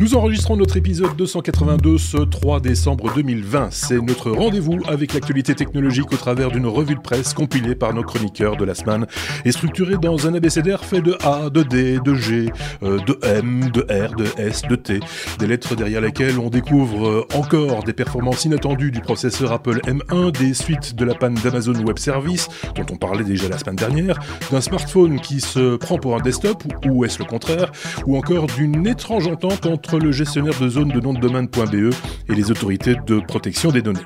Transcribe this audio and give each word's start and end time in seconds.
Nous 0.00 0.14
enregistrons 0.14 0.56
notre 0.56 0.76
épisode 0.76 1.16
282 1.16 1.98
ce 1.98 2.18
3 2.18 2.60
décembre 2.60 3.12
2020. 3.16 3.70
C'est 3.72 4.00
notre 4.00 4.30
rendez-vous 4.30 4.78
avec 4.86 5.12
l'actualité 5.12 5.56
technologique 5.56 6.12
au 6.12 6.16
travers 6.16 6.52
d'une 6.52 6.68
revue 6.68 6.94
de 6.94 7.00
presse 7.00 7.34
compilée 7.34 7.74
par 7.74 7.92
nos 7.92 8.04
chroniqueurs 8.04 8.56
de 8.56 8.64
la 8.64 8.76
semaine 8.76 9.08
et 9.44 9.50
structurée 9.50 9.96
dans 9.96 10.28
un 10.28 10.34
abécédaire 10.34 10.84
fait 10.84 11.00
de 11.00 11.16
A, 11.24 11.50
de 11.50 11.64
D, 11.64 11.98
de 11.98 12.14
G, 12.14 12.52
euh, 12.84 13.00
de 13.00 13.18
M, 13.24 13.70
de 13.72 13.80
R, 13.80 14.14
de 14.14 14.26
S, 14.38 14.62
de 14.70 14.76
T. 14.76 15.00
Des 15.40 15.48
lettres 15.48 15.74
derrière 15.74 16.00
lesquelles 16.00 16.38
on 16.38 16.48
découvre 16.48 17.08
euh, 17.08 17.26
encore 17.34 17.82
des 17.82 17.92
performances 17.92 18.44
inattendues 18.44 18.92
du 18.92 19.00
processeur 19.00 19.50
Apple 19.50 19.80
M1, 19.80 20.30
des 20.30 20.54
suites 20.54 20.94
de 20.94 21.04
la 21.04 21.16
panne 21.16 21.34
d'Amazon 21.34 21.74
Web 21.74 21.98
Service, 21.98 22.48
dont 22.76 22.86
on 22.92 22.96
parlait 22.96 23.24
déjà 23.24 23.48
la 23.48 23.58
semaine 23.58 23.74
dernière, 23.74 24.20
d'un 24.52 24.60
smartphone 24.60 25.18
qui 25.18 25.40
se 25.40 25.74
prend 25.74 25.98
pour 25.98 26.14
un 26.14 26.20
desktop, 26.20 26.62
ou 26.86 27.04
est-ce 27.04 27.18
le 27.18 27.24
contraire, 27.24 27.72
ou 28.06 28.16
encore 28.16 28.46
d'une 28.46 28.86
étrange 28.86 29.26
entente 29.26 29.66
entre 29.66 29.87
le 29.96 30.12
gestionnaire 30.12 30.58
de 30.60 30.68
zone 30.68 30.88
de 30.88 31.00
nom 31.00 31.14
de 31.14 31.20
domaine.be 31.20 31.94
et 32.28 32.34
les 32.34 32.50
autorités 32.50 32.96
de 33.06 33.20
protection 33.20 33.70
des 33.70 33.80
données. 33.80 34.04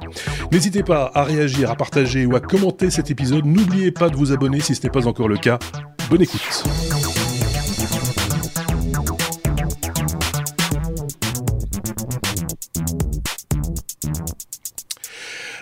N'hésitez 0.53 0.83
pas 0.83 1.11
à 1.15 1.25
réagir, 1.25 1.71
à 1.71 1.75
partager 1.75 2.27
ou 2.27 2.37
à 2.37 2.41
commenter 2.41 2.91
cet 2.91 3.11
épisode. 3.11 3.45
N'oubliez 3.45 3.91
pas 3.91 4.09
de 4.09 4.17
vous 4.17 4.33
abonner 4.33 4.61
si 4.61 4.75
ce 4.75 4.83
n'est 4.85 4.91
pas 4.91 5.07
encore 5.07 5.29
le 5.29 5.39
cas. 5.39 5.59
Bonne 6.09 6.23
écoute. 6.23 6.65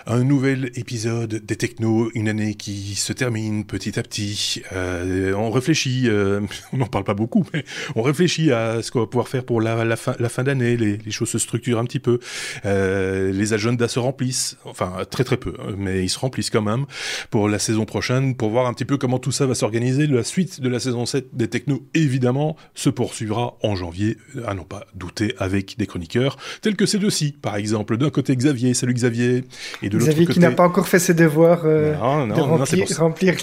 Un 0.07 0.23
nouvel 0.23 0.71
épisode 0.75 1.35
des 1.45 1.55
Technos, 1.55 2.11
une 2.13 2.27
année 2.27 2.55
qui 2.55 2.95
se 2.95 3.13
termine 3.13 3.65
petit 3.65 3.99
à 3.99 4.03
petit. 4.03 4.61
Euh, 4.73 5.33
on 5.33 5.51
réfléchit, 5.51 6.03
euh, 6.07 6.41
on 6.73 6.77
n'en 6.77 6.87
parle 6.87 7.03
pas 7.03 7.13
beaucoup, 7.13 7.45
mais 7.53 7.63
on 7.95 8.01
réfléchit 8.01 8.51
à 8.51 8.81
ce 8.81 8.91
qu'on 8.91 9.01
va 9.01 9.07
pouvoir 9.07 9.27
faire 9.27 9.43
pour 9.43 9.61
la, 9.61 9.95
fin, 9.95 10.15
la 10.19 10.29
fin 10.29 10.43
d'année. 10.43 10.77
Les, 10.77 11.11
choses 11.11 11.29
se 11.29 11.39
structurent 11.39 11.79
un 11.79 11.85
petit 11.85 11.99
peu. 11.99 12.19
Euh, 12.65 13.31
les 13.31 13.53
agendas 13.53 13.89
se 13.89 13.99
remplissent, 13.99 14.57
enfin 14.65 14.93
très 15.09 15.23
très 15.23 15.37
peu, 15.37 15.53
mais 15.77 16.03
ils 16.03 16.09
se 16.09 16.17
remplissent 16.17 16.49
quand 16.49 16.61
même 16.61 16.85
pour 17.29 17.49
la 17.49 17.59
saison 17.59 17.85
prochaine, 17.85 18.35
pour 18.35 18.49
voir 18.49 18.67
un 18.67 18.73
petit 18.73 18.85
peu 18.85 18.97
comment 18.97 19.19
tout 19.19 19.31
ça 19.31 19.45
va 19.45 19.55
s'organiser. 19.55 20.07
La 20.07 20.23
suite 20.23 20.61
de 20.61 20.69
la 20.69 20.79
saison 20.79 21.05
7 21.05 21.35
des 21.35 21.49
Technos, 21.49 21.83
évidemment, 21.93 22.55
se 22.75 22.89
poursuivra 22.89 23.57
en 23.61 23.75
janvier, 23.75 24.17
à 24.45 24.53
n'en 24.53 24.63
pas 24.63 24.85
douter, 24.95 25.35
avec 25.37 25.77
des 25.77 25.85
chroniqueurs 25.85 26.37
tels 26.61 26.75
que 26.75 26.85
ces 26.85 26.97
deux-ci, 26.97 27.33
par 27.41 27.55
exemple. 27.55 27.97
D'un 27.97 28.09
côté 28.09 28.35
Xavier, 28.35 28.73
salut 28.73 28.93
Xavier, 28.93 29.43
de 29.91 29.97
Xavier 29.97 30.25
qui 30.25 30.39
n'a 30.39 30.51
pas 30.51 30.63
encore 30.63 30.87
fait 30.87 30.99
ses 30.99 31.13
devoirs 31.13 31.63
euh, 31.65 31.95
non, 31.95 32.27
non, 32.27 32.35
de 32.35 32.41
remplir, 32.41 32.85
non, 32.89 32.97
remplir 32.97 33.35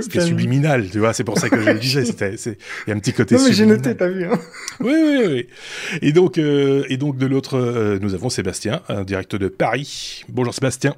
c'était 0.00 0.20
subliminal, 0.20 0.88
tu 0.88 1.00
vois, 1.00 1.12
c'est 1.12 1.24
pour 1.24 1.38
ça 1.38 1.50
que 1.50 1.60
je 1.60 1.70
le 1.70 1.78
disais. 1.78 2.04
C'était, 2.04 2.34
il 2.86 2.90
y 2.90 2.92
a 2.92 2.94
un 2.94 3.00
petit 3.00 3.12
côté. 3.12 3.34
Non 3.34 3.42
mais 3.44 3.52
j'ai 3.52 3.66
noté, 3.66 3.96
t'as 3.96 4.08
vu. 4.08 4.24
Hein 4.24 4.38
oui, 4.80 4.92
oui, 4.94 5.22
oui. 5.26 5.46
Et 6.00 6.12
donc, 6.12 6.38
euh, 6.38 6.84
et 6.88 6.96
donc 6.96 7.16
de 7.16 7.26
l'autre, 7.26 7.58
euh, 7.58 7.98
nous 8.00 8.14
avons 8.14 8.28
Sébastien, 8.28 8.82
un 8.88 9.02
direct 9.02 9.34
de 9.34 9.48
Paris. 9.48 10.24
Bonjour 10.28 10.54
Sébastien. 10.54 10.94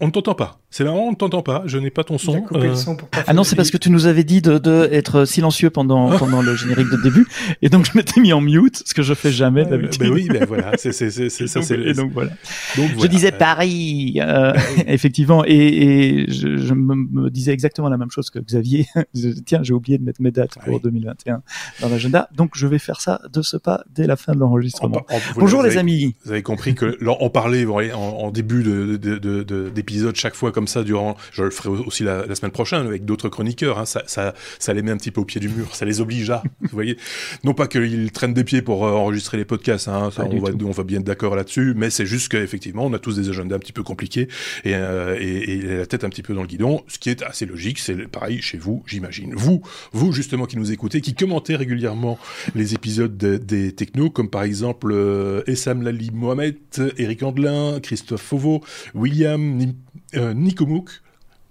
On 0.00 0.06
ne 0.06 0.10
t'entend 0.10 0.34
pas. 0.34 0.58
C'est 0.72 0.84
marrant, 0.84 1.00
on 1.00 1.10
ne 1.10 1.16
t'entend 1.16 1.42
pas. 1.42 1.64
Je 1.66 1.78
n'ai 1.78 1.90
pas 1.90 2.04
ton 2.04 2.16
son. 2.16 2.44
Euh... 2.52 2.76
son 2.76 2.94
pour 2.94 3.08
ah 3.26 3.32
non, 3.32 3.42
c'est 3.42 3.56
parce 3.56 3.72
que 3.72 3.76
tu 3.76 3.90
nous 3.90 4.06
avais 4.06 4.22
dit 4.22 4.40
de, 4.40 4.58
de 4.58 4.88
être 4.92 5.24
silencieux 5.24 5.68
pendant 5.68 6.16
pendant 6.16 6.42
le 6.42 6.54
générique 6.54 6.90
de 6.90 7.02
début, 7.02 7.26
et 7.60 7.68
donc 7.68 7.86
je 7.90 7.98
m'étais 7.98 8.20
mis 8.20 8.32
en 8.32 8.40
mute, 8.40 8.82
ce 8.86 8.94
que 8.94 9.02
je 9.02 9.14
fais 9.14 9.32
jamais 9.32 9.64
d'habitude. 9.64 10.00
Ben 10.00 10.12
oui, 10.12 10.28
ben 10.28 10.44
voilà, 10.44 10.72
c'est 10.76 10.92
c'est 10.92 11.10
c'est 11.10 11.28
ça. 11.48 11.62
C'est 11.62 11.74
et 11.74 11.92
donc 11.92 12.12
voilà. 12.12 12.30
Donc, 12.76 12.90
voilà. 12.92 13.02
Je 13.02 13.06
disais 13.08 13.32
Paris, 13.32 14.20
euh, 14.20 14.52
effectivement, 14.86 15.44
et, 15.44 15.54
et 15.54 16.30
je, 16.30 16.56
je 16.56 16.74
me, 16.74 16.94
me, 16.94 17.30
disais 17.30 17.52
exactement 17.52 17.88
la 17.88 17.96
même 17.96 18.10
chose 18.12 18.30
que 18.30 18.38
Xavier. 18.38 18.86
Tiens, 19.46 19.60
j'ai 19.62 19.74
oublié 19.74 19.98
de 19.98 20.04
mettre 20.04 20.22
mes 20.22 20.30
dates 20.30 20.56
pour 20.64 20.74
oui. 20.74 20.80
2021 20.84 21.42
dans 21.80 21.88
l'agenda, 21.88 22.28
donc 22.36 22.52
je 22.54 22.68
vais 22.68 22.78
faire 22.78 23.00
ça 23.00 23.20
de 23.32 23.42
ce 23.42 23.56
pas 23.56 23.82
dès 23.92 24.06
la 24.06 24.14
fin 24.14 24.34
de 24.34 24.38
l'enregistrement. 24.38 25.04
Bonjour 25.36 25.64
les 25.64 25.70
avez, 25.70 25.78
amis. 25.80 26.14
Vous 26.24 26.30
avez 26.30 26.42
compris 26.42 26.76
que 26.76 26.96
on 27.20 27.30
parlait 27.30 27.66
en, 27.66 27.98
en 27.98 28.30
début 28.30 28.62
de, 28.62 28.96
de, 28.96 29.18
de, 29.18 30.12
chaque 30.14 30.34
fois 30.34 30.52
comme 30.52 30.59
ça 30.66 30.82
durant. 30.82 31.16
Je 31.32 31.42
le 31.42 31.50
ferai 31.50 31.68
aussi 31.68 32.04
la, 32.04 32.26
la 32.26 32.34
semaine 32.34 32.52
prochaine 32.52 32.86
avec 32.86 33.04
d'autres 33.04 33.28
chroniqueurs. 33.28 33.78
Hein, 33.78 33.84
ça, 33.84 34.02
ça, 34.06 34.34
ça 34.58 34.74
les 34.74 34.82
met 34.82 34.90
un 34.90 34.96
petit 34.96 35.10
peu 35.10 35.20
au 35.20 35.24
pied 35.24 35.40
du 35.40 35.48
mur. 35.48 35.74
Ça 35.74 35.84
les 35.84 36.00
obligea. 36.00 36.42
vous 36.60 36.68
voyez. 36.72 36.96
Non 37.44 37.54
pas 37.54 37.66
qu'ils 37.66 38.12
traînent 38.12 38.34
des 38.34 38.44
pieds 38.44 38.62
pour 38.62 38.86
euh, 38.86 38.92
enregistrer 38.92 39.36
les 39.36 39.44
podcasts. 39.44 39.88
Hein, 39.88 40.10
ça, 40.14 40.24
on, 40.24 40.38
va, 40.38 40.50
on 40.64 40.70
va 40.70 40.84
bien 40.84 40.98
être 40.98 41.04
d'accord 41.04 41.36
là-dessus. 41.36 41.74
Mais 41.76 41.90
c'est 41.90 42.06
juste 42.06 42.28
qu'effectivement, 42.28 42.86
on 42.86 42.92
a 42.92 42.98
tous 42.98 43.16
des 43.16 43.28
agendas 43.28 43.56
un 43.56 43.60
petit 43.60 43.72
peu 43.72 43.82
compliqués 43.82 44.28
et, 44.64 44.74
euh, 44.74 45.16
et, 45.18 45.52
et, 45.52 45.76
la 45.78 45.86
tête 45.86 46.04
un 46.04 46.08
petit 46.08 46.22
peu 46.22 46.34
dans 46.34 46.42
le 46.42 46.48
guidon. 46.48 46.82
Ce 46.88 46.98
qui 46.98 47.10
est 47.10 47.22
assez 47.22 47.46
logique. 47.46 47.78
C'est 47.78 48.08
pareil 48.08 48.40
chez 48.42 48.58
vous, 48.58 48.82
j'imagine. 48.86 49.34
Vous, 49.34 49.62
vous 49.92 50.12
justement 50.12 50.46
qui 50.46 50.56
nous 50.56 50.72
écoutez, 50.72 51.00
qui 51.00 51.14
commentez 51.14 51.56
régulièrement 51.56 52.18
les 52.54 52.74
épisodes 52.74 53.16
de, 53.16 53.36
des 53.36 53.72
technos, 53.72 54.10
comme 54.10 54.30
par 54.30 54.42
exemple 54.42 54.90
euh, 54.92 55.42
Essam 55.46 55.82
Lali 55.82 56.10
Mohamed, 56.12 56.56
Eric 56.98 57.22
Andelin, 57.22 57.80
Christophe 57.80 58.22
Fauveau, 58.22 58.62
William 58.94 59.72
euh, 60.14 60.34
Nico 60.34 60.66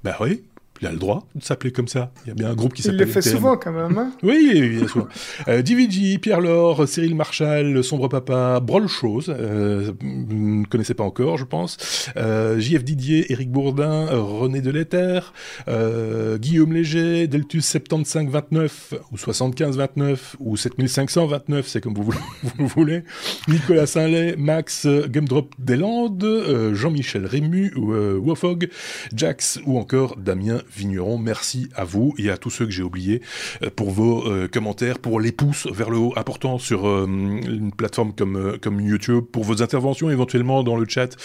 bah 0.03 0.18
oui, 0.22 0.46
il 0.81 0.88
a 0.88 0.91
le 0.91 0.97
droit 0.97 1.28
de 1.35 1.44
s'appeler 1.44 1.72
comme 1.72 1.88
ça. 1.88 2.12
Il 2.25 2.29
y 2.29 2.31
a 2.31 2.35
bien 2.35 2.50
un 2.50 2.56
groupe 2.56 2.73
qui 2.73 2.81
s'appelle. 2.81 3.01
Il 3.01 3.06
le 3.06 3.12
fait 3.12 3.22
souvent 3.22 3.57
quand 3.57 3.72
même. 3.72 3.97
Hein 3.97 4.12
oui, 4.23 4.69
bien 4.78 4.88
sûr. 4.88 5.07
euh, 5.47 5.62
DVG, 5.62 6.17
Pierre 6.19 6.41
Laure, 6.41 6.88
Cyril 6.88 7.16
Marchal, 7.16 7.84
Sombre 7.84 8.07
Papa, 8.07 8.59
Brol 8.59 8.88
Chose, 8.88 9.34
euh, 9.38 9.91
vous 10.01 10.59
ne 10.62 10.66
connaissez 10.66 10.94
pas 10.94 11.03
encore, 11.03 11.38
je 11.38 11.45
pense. 11.45 12.09
Euh, 12.17 12.59
JF 12.59 12.84
Didier, 12.84 13.31
Éric 13.31 13.51
Bourdin, 13.51 14.07
René 14.12 14.62
Deletter, 14.62 15.19
euh, 15.67 16.38
Guillaume 16.38 16.73
Léger, 16.73 17.28
Deltus 17.28 17.61
7529 17.66 18.94
ou 19.11 19.17
7529 19.17 20.35
ou 20.40 20.57
7529, 20.57 21.67
c'est 21.67 21.81
comme 21.81 21.94
vous 21.94 22.03
voulez, 22.03 22.17
vous 22.57 22.67
voulez. 22.67 23.03
Nicolas 23.47 23.85
Saint-Lay, 23.85 24.35
Max 24.38 24.88
Gumdrop 24.88 25.53
Deslandes, 25.59 26.23
euh, 26.23 26.73
Jean-Michel 26.73 27.25
Rému, 27.25 27.73
euh, 27.78 28.17
Wofog, 28.17 28.69
Jax 29.16 29.59
ou 29.66 29.78
encore 29.78 30.16
Damien 30.17 30.61
Vigneron. 30.75 31.18
Merci 31.18 31.69
à 31.75 31.84
vous 31.84 32.13
et 32.18 32.30
à 32.30 32.38
tous 32.38 32.50
ceux 32.50 32.66
que 32.66 32.72
j'ai 32.72 32.84
oubliés 32.84 33.22
euh, 33.63 33.69
pour 33.75 33.91
vos 33.91 34.28
euh, 34.28 34.47
commentaires, 34.47 35.00
pour 35.00 35.19
les 35.19 35.31
pouces 35.31 35.68
vers 35.68 35.90
le 35.90 35.97
haut 35.97 36.13
importants 36.16 36.57
sur 36.57 36.88
euh, 36.88 37.06
une 37.06 37.72
plateforme 37.72 38.13
comme, 38.13 38.81
YouTube, 38.81 39.25
pour 39.31 39.44
vos 39.44 39.62
interventions 39.62 40.09
éventuellement 40.09 40.63
dans 40.63 40.78
le 40.78 40.85
chat. 40.88 41.16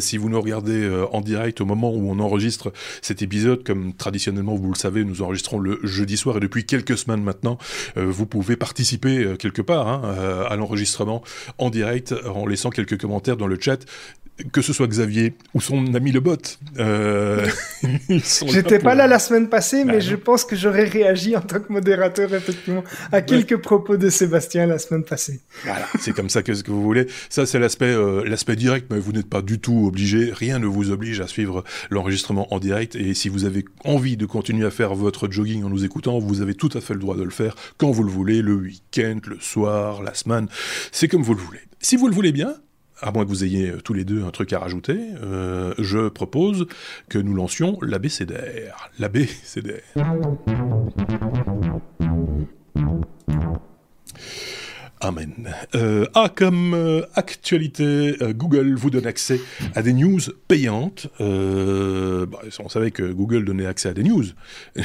Si 0.00 0.16
vous 0.16 0.28
nous 0.28 0.40
regardez 0.40 0.88
en 1.12 1.20
direct 1.20 1.60
au 1.60 1.66
moment 1.66 1.92
où 1.92 2.10
on 2.10 2.18
enregistre 2.18 2.72
cet 3.02 3.22
épisode, 3.22 3.64
comme 3.64 3.92
traditionnellement 3.94 4.54
vous 4.54 4.70
le 4.72 4.78
savez, 4.78 5.04
nous 5.04 5.22
enregistrons 5.22 5.58
le 5.58 5.78
jeudi 5.82 6.16
soir 6.16 6.36
et 6.38 6.40
depuis 6.40 6.64
quelques 6.64 6.96
semaines 6.96 7.22
maintenant, 7.22 7.58
vous 7.96 8.26
pouvez 8.26 8.56
participer 8.56 9.34
quelque 9.38 9.62
part 9.62 9.88
hein, 9.88 10.02
à 10.48 10.56
l'enregistrement 10.56 11.22
en 11.58 11.70
direct 11.70 12.14
en 12.26 12.46
laissant 12.46 12.70
quelques 12.70 13.00
commentaires 13.00 13.36
dans 13.36 13.46
le 13.46 13.58
chat 13.60 13.84
que 14.52 14.62
ce 14.62 14.72
soit 14.72 14.88
Xavier 14.88 15.34
ou 15.54 15.60
son 15.60 15.94
ami 15.94 16.10
le 16.10 16.20
bot. 16.20 16.36
Euh, 16.78 17.46
J'étais 18.08 18.80
pas 18.80 18.94
là 18.94 19.06
la 19.06 19.18
semaine 19.18 19.48
passée, 19.48 19.84
bah 19.84 19.92
mais 19.92 20.00
je 20.00 20.16
pense 20.16 20.44
que 20.44 20.56
j'aurais 20.56 20.84
réagi 20.84 21.36
en 21.36 21.40
tant 21.40 21.60
que 21.60 21.72
modérateur, 21.72 22.34
effectivement, 22.34 22.82
à 23.12 23.22
quelques 23.22 23.56
propos 23.56 23.96
de 23.96 24.08
Sébastien 24.10 24.66
la 24.66 24.78
semaine 24.78 25.04
passée. 25.04 25.40
Voilà, 25.64 25.86
c'est 26.00 26.12
comme 26.12 26.28
ça 26.28 26.42
que 26.42 26.52
ce 26.54 26.64
que 26.64 26.72
vous 26.72 26.82
voulez. 26.82 27.06
Ça, 27.28 27.46
c'est 27.46 27.60
l'aspect 27.60 27.86
euh, 27.86 28.24
l'aspect 28.24 28.56
direct, 28.56 28.86
mais 28.90 28.98
vous 28.98 29.12
n'êtes 29.12 29.28
pas 29.28 29.42
du 29.42 29.60
tout 29.60 29.86
obligé. 29.86 30.32
Rien 30.32 30.58
ne 30.58 30.66
vous 30.66 30.90
oblige 30.90 31.20
à 31.20 31.28
suivre 31.28 31.62
l'enregistrement 31.90 32.52
en 32.52 32.58
direct. 32.58 32.96
Et 32.96 33.14
si 33.14 33.28
vous 33.28 33.44
avez 33.44 33.64
envie 33.84 34.16
de 34.16 34.26
continuer 34.26 34.66
à 34.66 34.70
faire 34.70 34.94
votre 34.94 35.30
jogging 35.30 35.62
en 35.62 35.70
nous 35.70 35.84
écoutant, 35.84 36.18
vous 36.18 36.42
avez 36.42 36.54
tout 36.54 36.70
à 36.74 36.80
fait 36.80 36.94
le 36.94 37.00
droit 37.00 37.16
de 37.16 37.22
le 37.22 37.30
faire 37.30 37.54
quand 37.78 37.92
vous 37.92 38.02
le 38.02 38.10
voulez, 38.10 38.42
le 38.42 38.54
week-end, 38.54 39.20
le 39.26 39.38
soir, 39.38 40.02
la 40.02 40.14
semaine. 40.14 40.48
C'est 40.90 41.06
comme 41.06 41.22
vous 41.22 41.34
le 41.34 41.40
voulez. 41.40 41.60
Si 41.80 41.96
vous 41.96 42.08
le 42.08 42.14
voulez 42.14 42.32
bien, 42.32 42.54
à 43.04 43.12
moins 43.12 43.24
que 43.24 43.28
vous 43.28 43.44
ayez 43.44 43.72
tous 43.84 43.92
les 43.92 44.04
deux 44.04 44.24
un 44.24 44.30
truc 44.30 44.52
à 44.54 44.58
rajouter, 44.58 44.98
euh, 45.22 45.74
je 45.78 46.08
propose 46.08 46.66
que 47.10 47.18
nous 47.18 47.34
lancions 47.34 47.78
l'ABCDR. 47.82 48.90
L'ABCDR. 48.98 49.82
Amen. 55.04 55.54
Euh, 55.74 56.06
ah, 56.14 56.30
comme 56.34 56.72
euh, 56.72 57.02
actualité, 57.14 58.16
euh, 58.22 58.32
Google 58.32 58.74
vous 58.74 58.88
donne 58.88 59.06
accès 59.06 59.38
à 59.74 59.82
des 59.82 59.92
news 59.92 60.20
payantes. 60.48 61.08
Bah, 61.18 62.38
on 62.58 62.70
savait 62.70 62.90
que 62.90 63.12
Google 63.12 63.44
donnait 63.44 63.66
accès 63.66 63.90
à 63.90 63.92
des 63.92 64.02
news. 64.02 64.24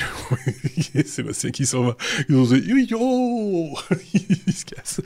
Sébastien 1.05 1.51
qui 1.51 1.65
s'en 1.65 1.83
va. 1.83 1.97
Ils 2.27 2.35
ont 2.35 2.43
dit, 2.43 2.93
oh 2.99 3.73
Il 4.13 4.53
se 4.53 4.65
casse. 4.65 4.99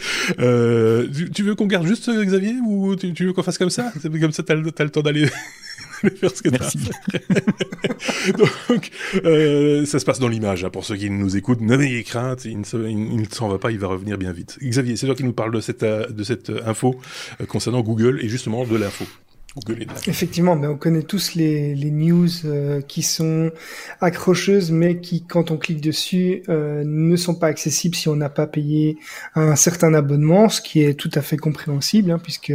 Tu, 1.13 1.30
tu, 1.30 1.44
veux 1.44 1.54
qu'on 1.54 1.68
garde 1.68 1.86
juste 1.86 2.09
Xavier 2.09 2.56
ou 2.66 2.95
tu, 2.95 3.13
veux 3.13 3.33
qu'on 3.33 3.44
fasse 3.44 3.59
comme 3.59 3.69
ça? 3.69 3.94
Comme 4.01 4.31
ça, 4.31 4.42
t'as 4.42 4.56
le 4.56 4.89
temps 4.89 5.01
d'aller 5.04 5.27
faire 6.16 6.36
ce 6.36 6.42
que 6.42 6.50
Merci. 6.50 6.78
Donc, 8.70 8.92
euh, 9.24 9.86
ça 9.86 10.00
se 10.00 10.06
passe 10.06 10.20
dans 10.20 10.28
l'image. 10.28 10.64
Hein, 10.64 10.70
pour 10.70 10.86
ceux 10.86 10.96
qui 10.96 11.10
nous 11.10 11.38
écoutent, 11.38 11.62
n'ayez 11.62 12.04
crainte, 12.04 12.46
il 12.46 12.60
ne, 12.60 12.64
s'en 12.64 13.48
ne 13.48 13.52
va 13.52 13.60
pas, 13.60 13.72
il 13.72 13.80
va 13.80 13.88
revenir 13.88 14.18
bien 14.18 14.32
vite. 14.32 14.58
Xavier, 14.62 14.96
c'est 14.96 15.06
toi 15.06 15.16
qui 15.16 15.24
nous 15.24 15.34
parle 15.34 15.54
de 15.54 15.62
cette, 15.62 15.84
de 15.84 16.24
cette 16.24 16.52
info 16.66 16.96
euh, 17.42 17.46
concernant 17.46 17.82
Google 17.82 18.20
et 18.22 18.30
justement 18.30 18.66
de 18.66 18.76
l'info. 18.76 19.06
Effectivement, 20.08 20.56
mais 20.56 20.66
on 20.66 20.78
connaît 20.78 21.04
tous 21.04 21.36
les, 21.36 21.76
news 21.76 22.28
euh, 22.46 22.82
qui 22.82 23.04
sont 23.04 23.52
accrocheuses, 24.02 24.72
mais 24.72 25.00
qui, 25.00 25.26
quand 25.26 25.52
on 25.52 25.58
clique 25.58 25.80
dessus, 25.80 26.42
euh, 26.50 26.84
ne 26.84 27.16
sont 27.16 27.36
pas 27.36 27.48
accessibles 27.48 27.96
si 27.96 28.10
on 28.10 28.16
n'a 28.16 28.30
pas 28.30 28.48
payé 28.48 28.98
un 29.36 29.56
certain 29.56 29.94
abonnement, 29.94 30.50
ce 30.50 30.60
qui 30.60 30.82
est 30.82 30.96
tout 30.96 31.12
à 31.14 31.22
fait 31.22 31.38
compréhensible, 31.38 32.10
hein, 32.10 32.18
puisque 32.18 32.52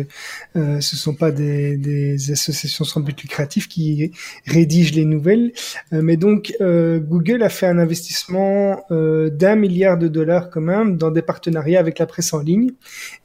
euh, 0.57 0.81
ce 0.81 0.97
sont 0.97 1.15
pas 1.15 1.31
des, 1.31 2.17
associations 2.33 2.85
sans 2.85 3.01
but 3.01 3.23
lucratif 3.23 3.69
qui 3.69 4.11
rédigent 4.47 4.95
les 4.97 5.05
nouvelles. 5.05 5.53
Mais 5.93 6.17
donc, 6.17 6.53
Google 6.61 7.43
a 7.43 7.49
fait 7.49 7.67
un 7.67 7.79
investissement 7.79 8.83
d'un 8.91 9.55
milliard 9.55 9.99
de 9.99 10.09
dollars 10.09 10.51
quand 10.51 10.61
même 10.61 10.97
dans 10.97 11.11
des 11.11 11.23
partenariats 11.23 11.81
avec 11.81 11.99
la 11.99 12.07
presse 12.07 12.33
en 12.35 12.41
ligne, 12.41 12.71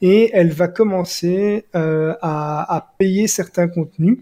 et 0.00 0.30
elle 0.32 0.52
va 0.52 0.68
commencer 0.68 1.66
à 1.72 2.94
payer 2.98 3.26
certains 3.26 3.63
contenus 3.68 4.18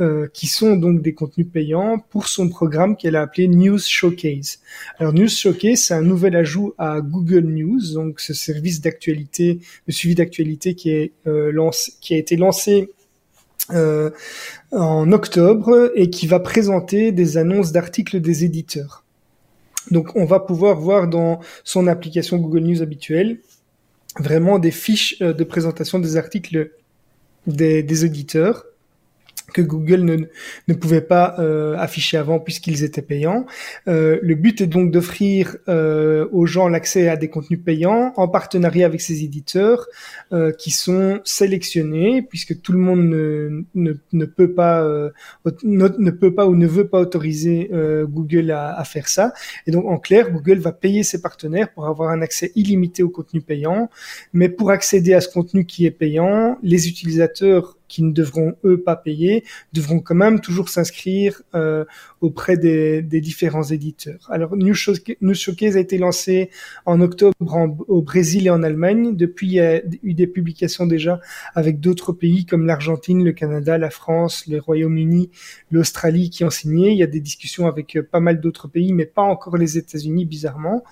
euh, 0.00 0.28
qui 0.32 0.46
sont 0.46 0.76
donc 0.76 1.02
des 1.02 1.14
contenus 1.14 1.46
payants 1.52 1.98
pour 2.10 2.28
son 2.28 2.48
programme 2.48 2.96
qu'elle 2.96 3.16
a 3.16 3.22
appelé 3.22 3.48
News 3.48 3.78
Showcase. 3.78 4.60
Alors 4.98 5.12
News 5.12 5.28
Showcase, 5.28 5.80
c'est 5.80 5.94
un 5.94 6.02
nouvel 6.02 6.36
ajout 6.36 6.74
à 6.78 7.00
Google 7.00 7.44
News, 7.44 7.80
donc 7.94 8.20
ce 8.20 8.34
service 8.34 8.80
d'actualité, 8.80 9.60
de 9.86 9.92
suivi 9.92 10.14
d'actualité 10.14 10.74
qui 10.74 11.12
euh, 11.26 11.70
qui 12.00 12.14
a 12.14 12.18
été 12.18 12.36
lancé 12.36 12.90
euh, 13.70 14.10
en 14.72 15.10
octobre 15.12 15.92
et 15.94 16.10
qui 16.10 16.26
va 16.26 16.40
présenter 16.40 17.12
des 17.12 17.36
annonces 17.36 17.72
d'articles 17.72 18.20
des 18.20 18.44
éditeurs. 18.44 19.04
Donc 19.90 20.16
on 20.16 20.24
va 20.24 20.40
pouvoir 20.40 20.78
voir 20.78 21.08
dans 21.08 21.40
son 21.62 21.86
application 21.86 22.38
Google 22.38 22.60
News 22.60 22.82
habituelle 22.82 23.38
vraiment 24.18 24.58
des 24.58 24.70
fiches 24.70 25.18
de 25.18 25.44
présentation 25.44 25.98
des 25.98 26.16
articles 26.16 26.70
des, 27.46 27.82
des 27.82 28.04
éditeurs 28.04 28.64
que 29.52 29.62
Google 29.62 30.02
ne, 30.04 30.16
ne 30.68 30.74
pouvait 30.74 31.00
pas 31.00 31.36
euh, 31.38 31.76
afficher 31.78 32.16
avant 32.16 32.40
puisqu'ils 32.40 32.82
étaient 32.84 33.02
payants. 33.02 33.46
Euh, 33.88 34.18
le 34.22 34.34
but 34.34 34.60
est 34.60 34.66
donc 34.66 34.90
d'offrir 34.90 35.56
euh, 35.68 36.26
aux 36.32 36.46
gens 36.46 36.68
l'accès 36.68 37.08
à 37.08 37.16
des 37.16 37.28
contenus 37.28 37.60
payants 37.64 38.12
en 38.16 38.28
partenariat 38.28 38.86
avec 38.86 39.00
ces 39.00 39.22
éditeurs 39.22 39.86
euh, 40.32 40.52
qui 40.52 40.70
sont 40.70 41.20
sélectionnés 41.24 42.22
puisque 42.22 42.60
tout 42.62 42.72
le 42.72 42.78
monde 42.78 43.04
ne, 43.04 43.64
ne, 43.74 43.92
ne 44.12 44.24
peut 44.24 44.52
pas 44.52 44.82
euh, 44.82 45.10
ne, 45.62 46.10
peut 46.10 46.34
pas 46.34 46.46
ou 46.46 46.56
ne 46.56 46.66
veut 46.66 46.88
pas 46.88 47.00
autoriser 47.00 47.70
euh, 47.72 48.06
Google 48.06 48.50
à, 48.50 48.78
à, 48.78 48.84
faire 48.84 49.08
ça. 49.08 49.32
Et 49.66 49.70
donc 49.70 49.84
en 49.86 49.98
clair, 49.98 50.30
Google 50.30 50.58
va 50.58 50.72
payer 50.72 51.02
ses 51.02 51.20
partenaires 51.20 51.72
pour 51.72 51.86
avoir 51.86 52.10
un 52.10 52.22
accès 52.22 52.52
illimité 52.54 53.02
au 53.02 53.10
contenu 53.10 53.40
payant. 53.40 53.90
Mais 54.32 54.48
pour 54.48 54.70
accéder 54.70 55.14
à 55.14 55.20
ce 55.20 55.28
contenu 55.28 55.66
qui 55.66 55.86
est 55.86 55.90
payant, 55.90 56.58
les 56.62 56.88
utilisateurs 56.88 57.76
qui 57.94 58.02
ne 58.02 58.10
devront 58.10 58.56
eux 58.64 58.82
pas 58.82 58.96
payer, 58.96 59.44
devront 59.72 60.00
quand 60.00 60.16
même 60.16 60.40
toujours 60.40 60.68
s'inscrire 60.68 61.42
euh, 61.54 61.84
auprès 62.24 62.56
des, 62.56 63.02
des, 63.02 63.20
différents 63.20 63.62
éditeurs. 63.62 64.26
Alors 64.30 64.56
News 64.56 64.74
Showcase, 64.74 65.76
a 65.76 65.80
été 65.80 65.98
lancé 65.98 66.50
en 66.86 67.00
octobre 67.00 67.34
au 67.88 68.02
Brésil 68.02 68.46
et 68.46 68.50
en 68.50 68.62
Allemagne. 68.62 69.14
Depuis, 69.14 69.46
il 69.48 69.52
y 69.54 69.60
a 69.60 69.82
eu 70.02 70.14
des 70.14 70.26
publications 70.26 70.86
déjà 70.86 71.20
avec 71.54 71.80
d'autres 71.80 72.12
pays 72.12 72.46
comme 72.46 72.66
l'Argentine, 72.66 73.24
le 73.24 73.32
Canada, 73.32 73.78
la 73.78 73.90
France, 73.90 74.46
le 74.48 74.58
Royaume-Uni, 74.58 75.30
l'Australie 75.70 76.30
qui 76.30 76.44
ont 76.44 76.50
signé. 76.50 76.90
Il 76.92 76.98
y 76.98 77.02
a 77.02 77.06
des 77.06 77.20
discussions 77.20 77.66
avec 77.66 77.96
euh, 77.96 78.02
pas 78.02 78.20
mal 78.20 78.40
d'autres 78.40 78.68
pays, 78.68 78.92
mais 78.92 79.06
pas 79.06 79.22
encore 79.22 79.56
les 79.56 79.76
États-Unis, 79.78 80.24
bizarrement. 80.24 80.84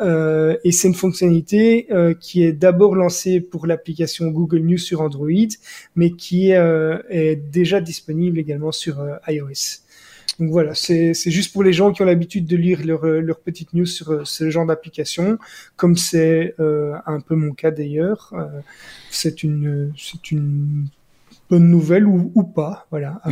Euh, 0.00 0.56
et 0.64 0.72
c'est 0.72 0.88
une 0.88 0.94
fonctionnalité 0.94 1.86
euh, 1.90 2.14
qui 2.14 2.42
est 2.42 2.52
d'abord 2.52 2.94
lancée 2.94 3.40
pour 3.40 3.66
l'application 3.66 4.28
Google 4.28 4.60
News 4.60 4.78
sur 4.78 5.00
Android, 5.00 5.50
mais 5.94 6.10
qui 6.10 6.52
euh, 6.52 6.98
est 7.08 7.36
déjà 7.36 7.80
disponible 7.80 8.38
également 8.38 8.72
sur 8.72 9.00
euh, 9.00 9.16
iOS. 9.28 9.85
Donc 10.38 10.50
voilà, 10.50 10.74
c'est 10.74 11.14
juste 11.14 11.52
pour 11.52 11.62
les 11.62 11.72
gens 11.72 11.92
qui 11.92 12.02
ont 12.02 12.04
l'habitude 12.04 12.46
de 12.46 12.56
lire 12.56 12.84
leur, 12.84 13.06
leur 13.06 13.40
petite 13.40 13.72
news 13.72 13.86
sur 13.86 14.10
euh, 14.10 14.24
ce 14.24 14.50
genre 14.50 14.66
d'application, 14.66 15.38
comme 15.76 15.96
c'est 15.96 16.54
un 16.58 17.20
peu 17.20 17.34
mon 17.34 17.52
cas 17.52 17.70
d'ailleurs. 17.70 18.34
c'est 19.10 19.42
une, 19.42 19.92
c'est 19.96 20.30
une 20.30 20.88
bonne 21.50 21.70
nouvelle 21.70 22.06
ou, 22.06 22.32
ou 22.34 22.42
pas, 22.42 22.86
voilà. 22.90 23.20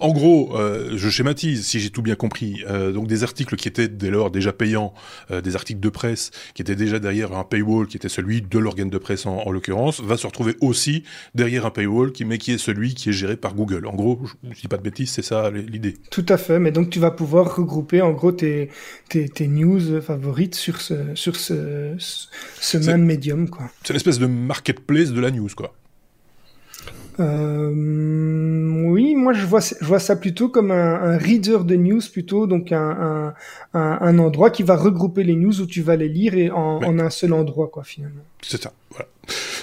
en 0.00 0.12
gros, 0.12 0.56
euh, 0.56 0.92
je 0.96 1.08
schématise, 1.08 1.66
si 1.66 1.80
j'ai 1.80 1.90
tout 1.90 2.02
bien 2.02 2.14
compris, 2.14 2.62
euh, 2.68 2.92
donc 2.92 3.06
des 3.06 3.22
articles 3.24 3.56
qui 3.56 3.68
étaient 3.68 3.88
dès 3.88 4.10
lors 4.10 4.30
déjà 4.30 4.52
payants, 4.52 4.94
euh, 5.30 5.40
des 5.40 5.56
articles 5.56 5.80
de 5.80 5.88
presse 5.88 6.30
qui 6.54 6.62
étaient 6.62 6.76
déjà 6.76 6.98
derrière 6.98 7.32
un 7.36 7.44
paywall, 7.44 7.86
qui 7.86 7.96
était 7.96 8.08
celui 8.08 8.42
de 8.42 8.58
l'organe 8.58 8.90
de 8.90 8.98
presse 8.98 9.26
en, 9.26 9.38
en 9.38 9.50
l'occurrence, 9.50 10.00
va 10.00 10.16
se 10.16 10.26
retrouver 10.26 10.56
aussi 10.60 11.02
derrière 11.34 11.66
un 11.66 11.70
paywall, 11.70 12.12
qui, 12.12 12.24
mais 12.24 12.38
qui 12.38 12.52
est 12.52 12.58
celui 12.58 12.94
qui 12.94 13.08
est 13.08 13.12
géré 13.12 13.36
par 13.36 13.54
Google. 13.54 13.86
En 13.86 13.94
gros, 13.94 14.20
je, 14.24 14.50
je 14.54 14.60
dis 14.60 14.68
pas 14.68 14.76
de 14.76 14.82
bêtises, 14.82 15.10
c'est 15.10 15.22
ça 15.22 15.50
l'idée. 15.50 15.96
Tout 16.10 16.26
à 16.28 16.36
fait, 16.36 16.58
mais 16.58 16.70
donc 16.70 16.90
tu 16.90 17.00
vas 17.00 17.10
pouvoir 17.10 17.56
regrouper 17.56 18.00
en 18.02 18.12
gros 18.12 18.32
tes, 18.32 18.70
tes, 19.08 19.28
tes 19.28 19.48
news 19.48 20.00
favorites 20.00 20.54
sur 20.54 20.80
ce, 20.80 20.94
sur 21.14 21.36
ce, 21.36 21.94
ce 21.98 22.78
même 22.78 23.04
médium, 23.04 23.48
quoi. 23.48 23.70
C'est 23.82 23.92
une 23.92 23.96
espèce 23.96 24.18
de 24.18 24.26
marketplace 24.26 25.12
de 25.12 25.20
la 25.20 25.30
news 25.30 25.47
quoi. 25.54 25.74
Euh, 27.20 27.72
oui, 28.86 29.16
moi 29.16 29.32
je 29.32 29.44
vois, 29.44 29.60
je 29.60 29.84
vois 29.84 29.98
ça 29.98 30.14
plutôt 30.14 30.48
comme 30.48 30.70
un, 30.70 30.94
un 30.94 31.18
reader 31.18 31.64
de 31.64 31.74
news 31.74 32.00
plutôt, 32.12 32.46
donc 32.46 32.70
un, 32.70 33.34
un, 33.74 33.98
un, 34.00 34.18
endroit 34.18 34.50
qui 34.50 34.62
va 34.62 34.76
regrouper 34.76 35.24
les 35.24 35.34
news 35.34 35.60
où 35.60 35.66
tu 35.66 35.82
vas 35.82 35.96
les 35.96 36.08
lire 36.08 36.34
et 36.34 36.50
en, 36.50 36.78
en 36.78 36.98
un 37.00 37.10
seul 37.10 37.32
endroit 37.32 37.68
quoi 37.68 37.82
finalement. 37.82 38.22
C'est 38.40 38.62
ça, 38.62 38.72
voilà. 38.90 39.08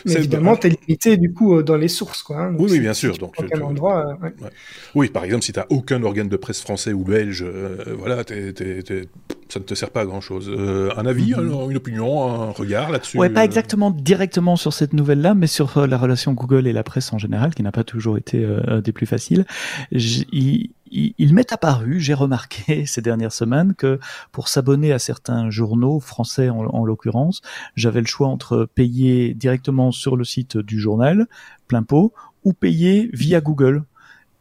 Mais 0.05 0.13
évidemment, 0.13 0.55
tu 0.55 0.67
es 0.67 0.69
limité 0.69 1.17
du 1.17 1.33
coup 1.33 1.57
euh, 1.57 1.63
dans 1.63 1.77
les 1.77 1.87
sources, 1.87 2.23
quoi. 2.23 2.37
Hein. 2.37 2.55
oui, 2.59 2.67
oui, 2.71 2.79
bien 2.79 2.93
sûr. 2.93 3.17
Donc, 3.17 3.35
tu, 3.35 3.61
endroit, 3.61 4.07
euh, 4.07 4.23
ouais. 4.23 4.33
Ouais. 4.41 4.49
Oui, 4.93 5.09
par 5.09 5.23
exemple, 5.23 5.43
si 5.43 5.51
tu 5.51 5.59
aucun 5.69 6.01
organe 6.03 6.29
de 6.29 6.37
presse 6.37 6.61
français 6.61 6.93
ou 6.93 7.03
belge, 7.03 7.43
euh, 7.45 7.77
voilà, 7.97 8.23
t'es, 8.23 8.53
t'es, 8.53 8.83
t'es... 8.83 9.07
ça 9.49 9.59
ne 9.59 9.65
te 9.65 9.73
sert 9.73 9.89
pas 9.89 10.01
à 10.01 10.05
grand 10.05 10.21
chose. 10.21 10.49
Euh, 10.49 10.91
un 10.95 11.05
avis, 11.05 11.31
mm-hmm. 11.31 11.69
une 11.71 11.77
opinion, 11.77 12.31
un 12.31 12.51
regard 12.51 12.91
là-dessus 12.91 13.17
Ouais, 13.17 13.29
pas 13.29 13.43
exactement 13.43 13.91
directement 13.91 14.55
sur 14.55 14.73
cette 14.73 14.93
nouvelle-là, 14.93 15.33
mais 15.33 15.47
sur 15.47 15.77
euh, 15.77 15.87
la 15.87 15.97
relation 15.97 16.33
Google 16.33 16.67
et 16.67 16.73
la 16.73 16.83
presse 16.83 17.11
en 17.13 17.17
général, 17.17 17.53
qui 17.55 17.63
n'a 17.63 17.71
pas 17.71 17.83
toujours 17.83 18.17
été 18.17 18.45
des 18.83 18.91
plus 18.91 19.05
faciles. 19.05 19.45
J 19.91 20.74
il 20.91 21.33
m'est 21.33 21.51
apparu, 21.51 21.99
j'ai 21.99 22.13
remarqué 22.13 22.85
ces 22.85 23.01
dernières 23.01 23.31
semaines 23.31 23.73
que 23.73 23.99
pour 24.31 24.47
s'abonner 24.47 24.91
à 24.91 24.99
certains 24.99 25.49
journaux 25.49 25.99
français 25.99 26.49
en, 26.49 26.65
en 26.65 26.85
l'occurrence, 26.85 27.41
j'avais 27.75 28.01
le 28.01 28.07
choix 28.07 28.27
entre 28.27 28.67
payer 28.75 29.33
directement 29.33 29.91
sur 29.91 30.15
le 30.15 30.23
site 30.23 30.57
du 30.57 30.79
journal, 30.79 31.27
plein 31.67 31.83
pot, 31.83 32.13
ou 32.43 32.53
payer 32.53 33.09
via 33.13 33.41
Google. 33.41 33.83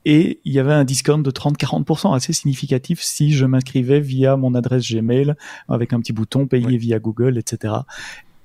Et 0.05 0.41
il 0.45 0.53
y 0.53 0.59
avait 0.59 0.75
un 0.75 0.85
discount 0.85 1.19
de 1.19 1.31
30-40% 1.31 2.15
assez 2.15 2.35
significatif 2.35 3.01
si 3.01 3.33
je 3.33 3.47
m'inscrivais 3.47 4.01
via 4.01 4.37
mon 4.37 4.55
adresse 4.55 4.87
Gmail 4.87 5.35
avec 5.69 5.95
un 5.95 6.01
petit 6.01 6.13
bouton 6.13 6.47
payer 6.47 6.67
oui. 6.67 6.77
via 6.77 6.99
Google, 6.99 7.39
etc. 7.39 7.75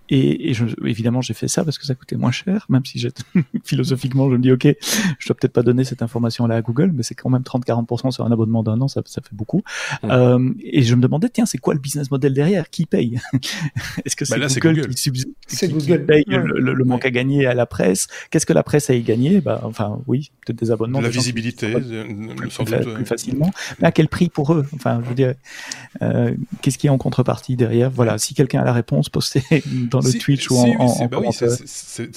Et, 0.09 0.49
et 0.49 0.53
je, 0.53 0.65
évidemment, 0.85 1.21
j'ai 1.21 1.33
fait 1.33 1.47
ça 1.47 1.63
parce 1.63 1.77
que 1.77 1.85
ça 1.85 1.95
coûtait 1.95 2.15
moins 2.15 2.31
cher, 2.31 2.65
même 2.69 2.85
si 2.85 3.05
philosophiquement, 3.63 4.29
je 4.29 4.35
me 4.35 4.41
dis, 4.41 4.51
OK, 4.51 4.67
je 5.19 5.27
dois 5.27 5.35
peut-être 5.35 5.53
pas 5.53 5.63
donner 5.63 5.83
cette 5.83 6.01
information-là 6.01 6.55
à 6.55 6.61
Google, 6.61 6.91
mais 6.93 7.03
c'est 7.03 7.15
quand 7.15 7.29
même 7.29 7.43
30-40% 7.43 8.11
sur 8.11 8.25
un 8.25 8.31
abonnement 8.31 8.63
d'un 8.63 8.79
an, 8.81 8.87
ça, 8.87 9.01
ça 9.05 9.21
fait 9.21 9.35
beaucoup. 9.35 9.63
Euh, 10.03 10.51
et 10.63 10.83
je 10.83 10.95
me 10.95 11.01
demandais, 11.01 11.29
tiens, 11.29 11.45
c'est 11.45 11.57
quoi 11.57 11.73
le 11.73 11.79
business 11.79 12.11
model 12.11 12.33
derrière? 12.33 12.69
Qui 12.69 12.85
paye? 12.85 13.19
Est-ce 14.05 14.15
que 14.15 14.25
c'est 14.25 14.39
bah 14.39 14.47
Google, 14.47 14.81
Google, 14.81 14.95
qui, 14.95 15.01
subs... 15.01 15.13
qui, 15.47 15.67
Google. 15.67 15.99
qui 15.99 16.05
paye 16.05 16.25
ouais. 16.27 16.37
le, 16.37 16.59
le, 16.59 16.73
le, 16.73 16.83
manque 16.85 17.05
à 17.05 17.11
gagner 17.11 17.45
à 17.45 17.53
la 17.53 17.65
presse? 17.65 18.07
Qu'est-ce 18.31 18.45
que 18.45 18.53
la 18.53 18.63
presse 18.63 18.89
a 18.89 18.93
y 18.93 19.01
gagné 19.01 19.41
bah, 19.41 19.61
Enfin, 19.63 20.01
oui, 20.07 20.31
peut-être 20.45 20.59
des 20.59 20.71
abonnements. 20.71 21.01
La 21.01 21.09
visibilité, 21.09 21.71
plus, 21.71 22.49
sans 22.49 22.63
doute, 22.63 22.93
plus 22.93 23.05
facilement. 23.05 23.51
Mais 23.79 23.87
à 23.87 23.91
quel 23.91 24.07
prix 24.07 24.29
pour 24.29 24.53
eux? 24.53 24.65
Enfin, 24.73 25.01
je 25.03 25.09
veux 25.09 25.15
dire, 25.15 25.35
euh, 26.01 26.33
qu'est-ce 26.61 26.77
qui 26.77 26.87
est 26.87 26.91
en 26.91 26.97
contrepartie 26.97 27.55
derrière? 27.55 27.89
Voilà, 27.91 28.17
si 28.17 28.33
quelqu'un 28.33 28.61
a 28.61 28.65
la 28.65 28.73
réponse, 28.73 29.09
postez 29.09 29.43
dans 29.65 29.98
le 30.01 30.11
si, 30.11 30.17
Twitch 30.17 30.49
ou 30.49 30.55
si, 30.55 30.75
en, 30.77 30.85
en, 30.85 31.05
bah 31.05 31.19
oui, 31.21 31.29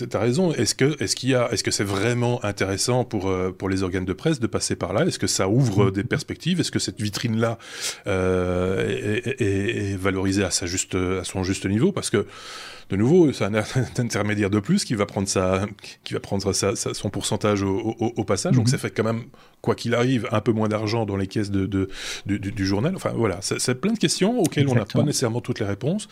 T'as 0.09 0.19
raison. 0.19 0.53
Est-ce 0.53 0.75
que 0.75 1.03
est-ce 1.03 1.17
qu'il 1.17 1.31
y 1.31 1.35
a 1.35 1.51
est-ce 1.53 1.65
que 1.65 1.71
c'est 1.71 1.85
vraiment 1.85 2.45
intéressant 2.45 3.05
pour 3.05 3.29
euh, 3.29 3.55
pour 3.57 3.69
les 3.69 3.83
organes 3.83 4.05
de 4.05 4.13
presse 4.13 4.41
de 4.41 4.47
passer 4.47 4.77
par 4.77 4.93
là? 4.93 5.07
Est-ce 5.07 5.19
que 5.19 5.27
ça 5.27 5.49
ouvre 5.49 5.87
mmh. 5.87 5.91
des 5.93 6.05
perspectives? 6.05 6.61
Est-ce 6.61 6.71
que 6.71 6.79
cette 6.79 7.01
vitrine 7.01 7.39
là 7.39 7.59
euh, 8.07 8.89
est, 8.89 9.41
est, 9.41 9.93
est, 9.93 9.97
valorisée 9.97 10.45
à 10.45 10.51
sa 10.51 10.67
juste 10.67 10.95
à 10.95 11.25
son 11.25 11.43
juste 11.43 11.67
niveau? 11.67 11.93
Parce 11.93 12.11
que 12.11 12.27
de 12.93 12.97
nouveau, 12.99 13.33
c'est 13.33 13.45
un, 13.45 13.55
intermédiaire 13.99 14.51
de 14.51 14.61
plus 14.61 14.85
qui 14.85 14.95
va 14.95 15.07
prendre 15.07 15.27
sa, 15.27 15.67
qui 16.05 16.13
va 16.13 16.21
prendre 16.21 16.53
sa, 16.53 16.77
sa, 16.77 16.93
son 16.93 17.09
pourcentage 17.09 17.63
au, 17.63 17.97
au, 17.99 18.13
au 18.17 18.25
passage. 18.25 18.55
Donc, 18.55 18.69
ça 18.69 18.77
fait 18.77 18.91
quand 18.91 19.03
même, 19.03 19.25
quoi 19.63 19.75
qu'il 19.75 19.95
arrive, 19.95 20.29
un 20.31 20.41
peu 20.41 20.53
moins 20.53 20.69
d'argent 20.69 21.07
dans 21.07 21.17
les 21.17 21.27
caisses 21.27 21.51
de, 21.51 21.67
du, 22.27 22.39
du, 22.39 22.67
journal. 22.67 22.95
Enfin, 22.95 23.13
voilà, 23.17 23.39
c'est 23.41 23.81
plein 23.81 23.93
de 23.93 23.99
questions 23.99 24.39
auxquelles 24.41 24.65
Exactement. 24.65 24.73
on 24.73 24.99
n'a 24.99 25.05
pas 25.05 25.07
nécessairement 25.07 25.41
toutes 25.41 25.61
les 25.61 25.67
réponses 25.67 26.09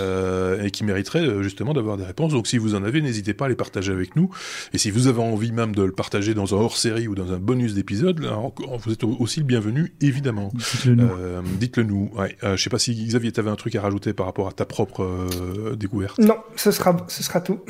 euh, 0.00 0.62
et 0.62 0.70
qui 0.70 0.84
mériteraient 0.84 1.02
permettrait 1.02 1.42
justement 1.42 1.74
d'avoir 1.74 1.96
des 1.96 2.04
réponses. 2.04 2.32
Donc 2.32 2.46
si 2.46 2.58
vous 2.58 2.74
en 2.74 2.84
avez, 2.84 3.02
n'hésitez 3.02 3.34
pas 3.34 3.46
à 3.46 3.48
les 3.48 3.56
partager 3.56 3.92
avec 3.92 4.16
nous. 4.16 4.30
Et 4.72 4.78
si 4.78 4.90
vous 4.90 5.08
avez 5.08 5.20
envie 5.20 5.52
même 5.52 5.74
de 5.74 5.82
le 5.82 5.92
partager 5.92 6.32
dans 6.32 6.54
un 6.54 6.58
hors-série 6.58 7.08
ou 7.08 7.14
dans 7.14 7.32
un 7.32 7.38
bonus 7.38 7.74
d'épisode, 7.74 8.24
vous 8.84 8.92
êtes 8.92 9.04
aussi 9.04 9.40
le 9.40 9.46
bienvenu, 9.46 9.92
évidemment. 10.00 10.52
Dites-le 10.54 10.94
nous. 10.94 11.82
Nous. 11.82 12.10
Ouais. 12.14 12.36
je 12.42 12.56
sais 12.56 12.70
pas 12.70 12.78
si 12.78 12.94
Xavier, 12.94 13.32
tu 13.32 13.40
avais 13.40 13.50
un 13.50 13.56
truc 13.56 13.74
à 13.74 13.82
rajouter 13.82 14.12
par 14.12 14.26
rapport 14.26 14.46
à 14.46 14.52
ta 14.52 14.64
propre 14.64 15.04
découverte. 15.74 16.21
Non, 16.22 16.36
ce 16.56 16.70
sera, 16.70 16.96
ce 17.08 17.22
sera 17.22 17.40
tout. 17.40 17.60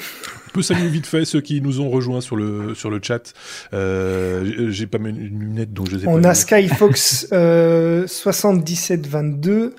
On 0.49 0.51
peut 0.53 0.63
saluer 0.63 0.89
vite 0.89 1.07
fait 1.07 1.25
ceux 1.25 1.41
qui 1.41 1.63
nous 1.63 1.81
ont 1.81 1.89
rejoints 1.89 2.21
sur 2.21 2.37
le, 2.37 2.75
sur 2.75 2.91
le 2.91 3.01
chat. 3.03 3.33
Euh, 3.73 4.71
j'ai 4.71 4.87
pas 4.87 4.99
mes 4.99 5.11
lunettes 5.11 5.73
donc 5.73 5.89
je 5.89 5.97
les 5.97 6.05
ai 6.05 6.09
On 6.09 6.23
a 6.25 6.35
Skyfox 6.35 7.29
euh, 7.33 8.07
7722, 8.07 9.75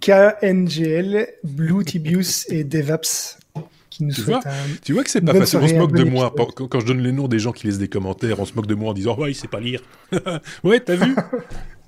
KNGL, 0.00 1.28
Blue 1.44 1.84
Tibius 1.84 2.46
et 2.50 2.64
Devaps. 2.64 3.38
Qui 3.88 4.04
nous 4.04 4.12
tu, 4.12 4.20
vois, 4.20 4.40
tu 4.84 4.92
vois 4.92 5.02
que 5.02 5.10
c'est 5.10 5.20
pas 5.20 5.34
facile. 5.34 5.58
On 5.62 5.68
se 5.68 5.74
moque 5.74 5.96
de 5.96 6.04
moi. 6.04 6.32
Quand, 6.36 6.78
je 6.78 6.86
donne 6.86 7.00
les 7.00 7.12
noms 7.12 7.26
des 7.26 7.38
gens 7.38 7.52
qui 7.52 7.66
laissent 7.66 7.78
des 7.78 7.88
commentaires, 7.88 8.38
on 8.38 8.44
se 8.44 8.54
moque 8.54 8.66
de 8.66 8.74
moi 8.74 8.90
en 8.90 8.94
disant 8.94 9.18
Ouais, 9.18 9.32
il 9.32 9.34
sait 9.34 9.48
pas 9.48 9.58
lire. 9.58 9.80
ouais, 10.64 10.80
t'as 10.80 10.94
vu? 10.94 11.16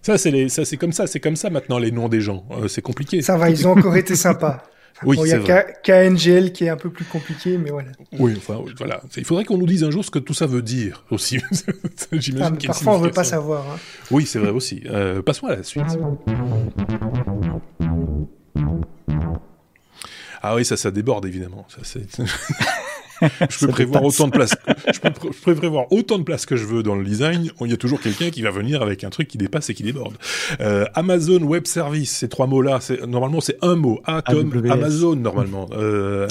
Ça, 0.01 0.19
c'est 0.19 0.77
comme 0.79 0.93
ça, 0.93 1.07
c'est 1.07 1.21
comme 1.21 1.37
ça 1.37 1.49
maintenant 1.49 1.79
les 1.79 1.93
noms 1.93 2.09
des 2.09 2.21
gens. 2.21 2.45
Euh, 2.51 2.67
c'est 2.67 2.83
compliqué. 2.83 3.23
Ça 3.23 3.37
va, 3.37 3.51
ils 3.51 3.69
ont 3.69 3.73
encore 3.73 3.97
été 3.97 4.17
sympas. 4.17 4.65
Oui, 5.05 5.19
il 5.23 5.29
y 5.29 5.33
a 5.33 5.63
KNGL 5.63 6.53
qui 6.53 6.65
est 6.65 6.69
un 6.69 6.77
peu 6.77 6.91
plus 6.91 7.05
compliqué, 7.05 7.59
mais 7.59 7.71
voilà. 7.71 7.91
Oui, 8.19 8.35
enfin, 8.37 8.63
voilà. 8.77 9.03
Il 9.17 9.25
faudrait 9.25 9.45
qu'on 9.45 9.59
nous 9.59 9.67
dise 9.67 9.85
un 9.85 9.91
jour 9.91 10.05
ce 10.05 10.11
que 10.11 10.19
tout 10.19 10.35
ça 10.35 10.47
veut 10.47 10.63
dire 10.63 11.05
aussi. 11.11 11.39
J'imagine 12.13 12.57
ah, 12.63 12.67
parfois, 12.67 12.95
on 12.95 12.99
ne 13.01 13.05
veut 13.07 13.11
pas 13.11 13.25
savoir. 13.25 13.69
Hein. 13.71 13.79
Oui, 14.11 14.27
c'est 14.27 14.39
vrai 14.39 14.51
aussi. 14.51 14.83
Euh, 14.87 15.23
passons 15.23 15.47
à 15.47 15.57
la 15.57 15.63
suite. 15.63 15.85
Ah 20.43 20.57
oui, 20.57 20.65
ça, 20.65 20.77
ça 20.77 20.91
déborde 20.91 21.25
évidemment. 21.27 21.67
Ça, 21.69 22.01
je 23.51 23.67
peux 23.67 23.69
prévoir 23.69 24.05
autant 24.05 24.27
de 24.27 24.33
place. 24.33 24.55
je, 24.93 25.01
peux, 25.01 25.55
prévoir 25.55 25.91
autant 25.93 26.19
de 26.19 26.25
place 26.25 26.47
que 26.47 26.57
je 26.57 26.65
veux 26.65 26.83
dans 26.83 26.95
le 26.95 27.05
design. 27.05 27.51
Il 27.61 27.71
y 27.71 27.73
a 27.73 27.77
toujours 27.77 28.01
quelqu'un 28.01 28.31
qui 28.31 28.43
va 28.43 28.51
venir 28.51 28.83
avec 28.83 29.05
un 29.05 29.11
truc 29.11 29.29
qui 29.29 29.39
dépasse 29.39 29.71
et 29.71 29.75
qui 29.75 29.83
déborde. 29.83 30.15
Euh, 30.61 30.87
Amazon 30.95 31.43
Web 31.43 31.67
Service, 31.67 32.11
ces 32.11 32.29
trois 32.29 32.47
mots-là, 32.47 32.79
c'est 32.81 33.07
normalement 33.07 33.41
c'est 33.41 33.59
un 33.63 33.77
mot. 33.77 34.01
A 34.05 34.23
comme 34.23 34.53
Amazon 34.71 35.17
normalement, 35.17 35.69
euh, 35.73 36.27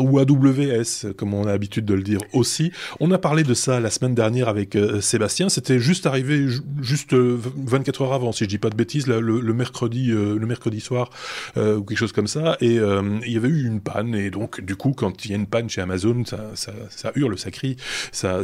ou 0.00 0.18
AWS 0.18 1.12
comme 1.16 1.34
on 1.34 1.44
a 1.44 1.52
l'habitude 1.52 1.84
de 1.84 1.94
le 1.94 2.02
dire 2.02 2.20
aussi. 2.32 2.72
On 3.00 3.10
a 3.10 3.18
parlé 3.18 3.42
de 3.42 3.54
ça 3.54 3.80
la 3.80 3.90
semaine 3.90 4.14
dernière 4.14 4.48
avec 4.48 4.76
euh, 4.76 5.00
Sébastien. 5.00 5.48
C'était 5.48 5.78
juste 5.78 6.06
arrivé 6.06 6.46
juste 6.80 7.14
24 7.14 8.02
heures 8.02 8.12
avant, 8.12 8.32
si 8.32 8.44
je 8.44 8.48
dis 8.48 8.58
pas 8.58 8.70
de 8.70 8.76
bêtises, 8.76 9.06
le, 9.06 9.20
le, 9.20 9.54
mercredi, 9.54 10.08
le 10.08 10.46
mercredi 10.46 10.80
soir 10.80 11.10
ou 11.56 11.82
quelque 11.82 11.98
chose 11.98 12.12
comme 12.12 12.26
ça. 12.26 12.56
Et 12.60 12.76
il 12.76 13.32
y 13.32 13.36
avait 13.36 13.48
eu 13.48 13.66
une 13.66 13.80
panne 13.80 14.14
et 14.14 14.30
donc 14.30 14.60
du 14.60 14.76
coup 14.76 14.92
quand 14.92 15.24
il 15.24 15.30
y 15.30 15.34
a 15.34 15.36
une 15.36 15.46
panne 15.46 15.68
chez 15.68 15.80
Amazon 15.80 16.19
ça, 16.26 17.12
hurle, 17.14 17.38
ça 17.38 17.50
crie, 17.50 17.76
ça, 18.12 18.42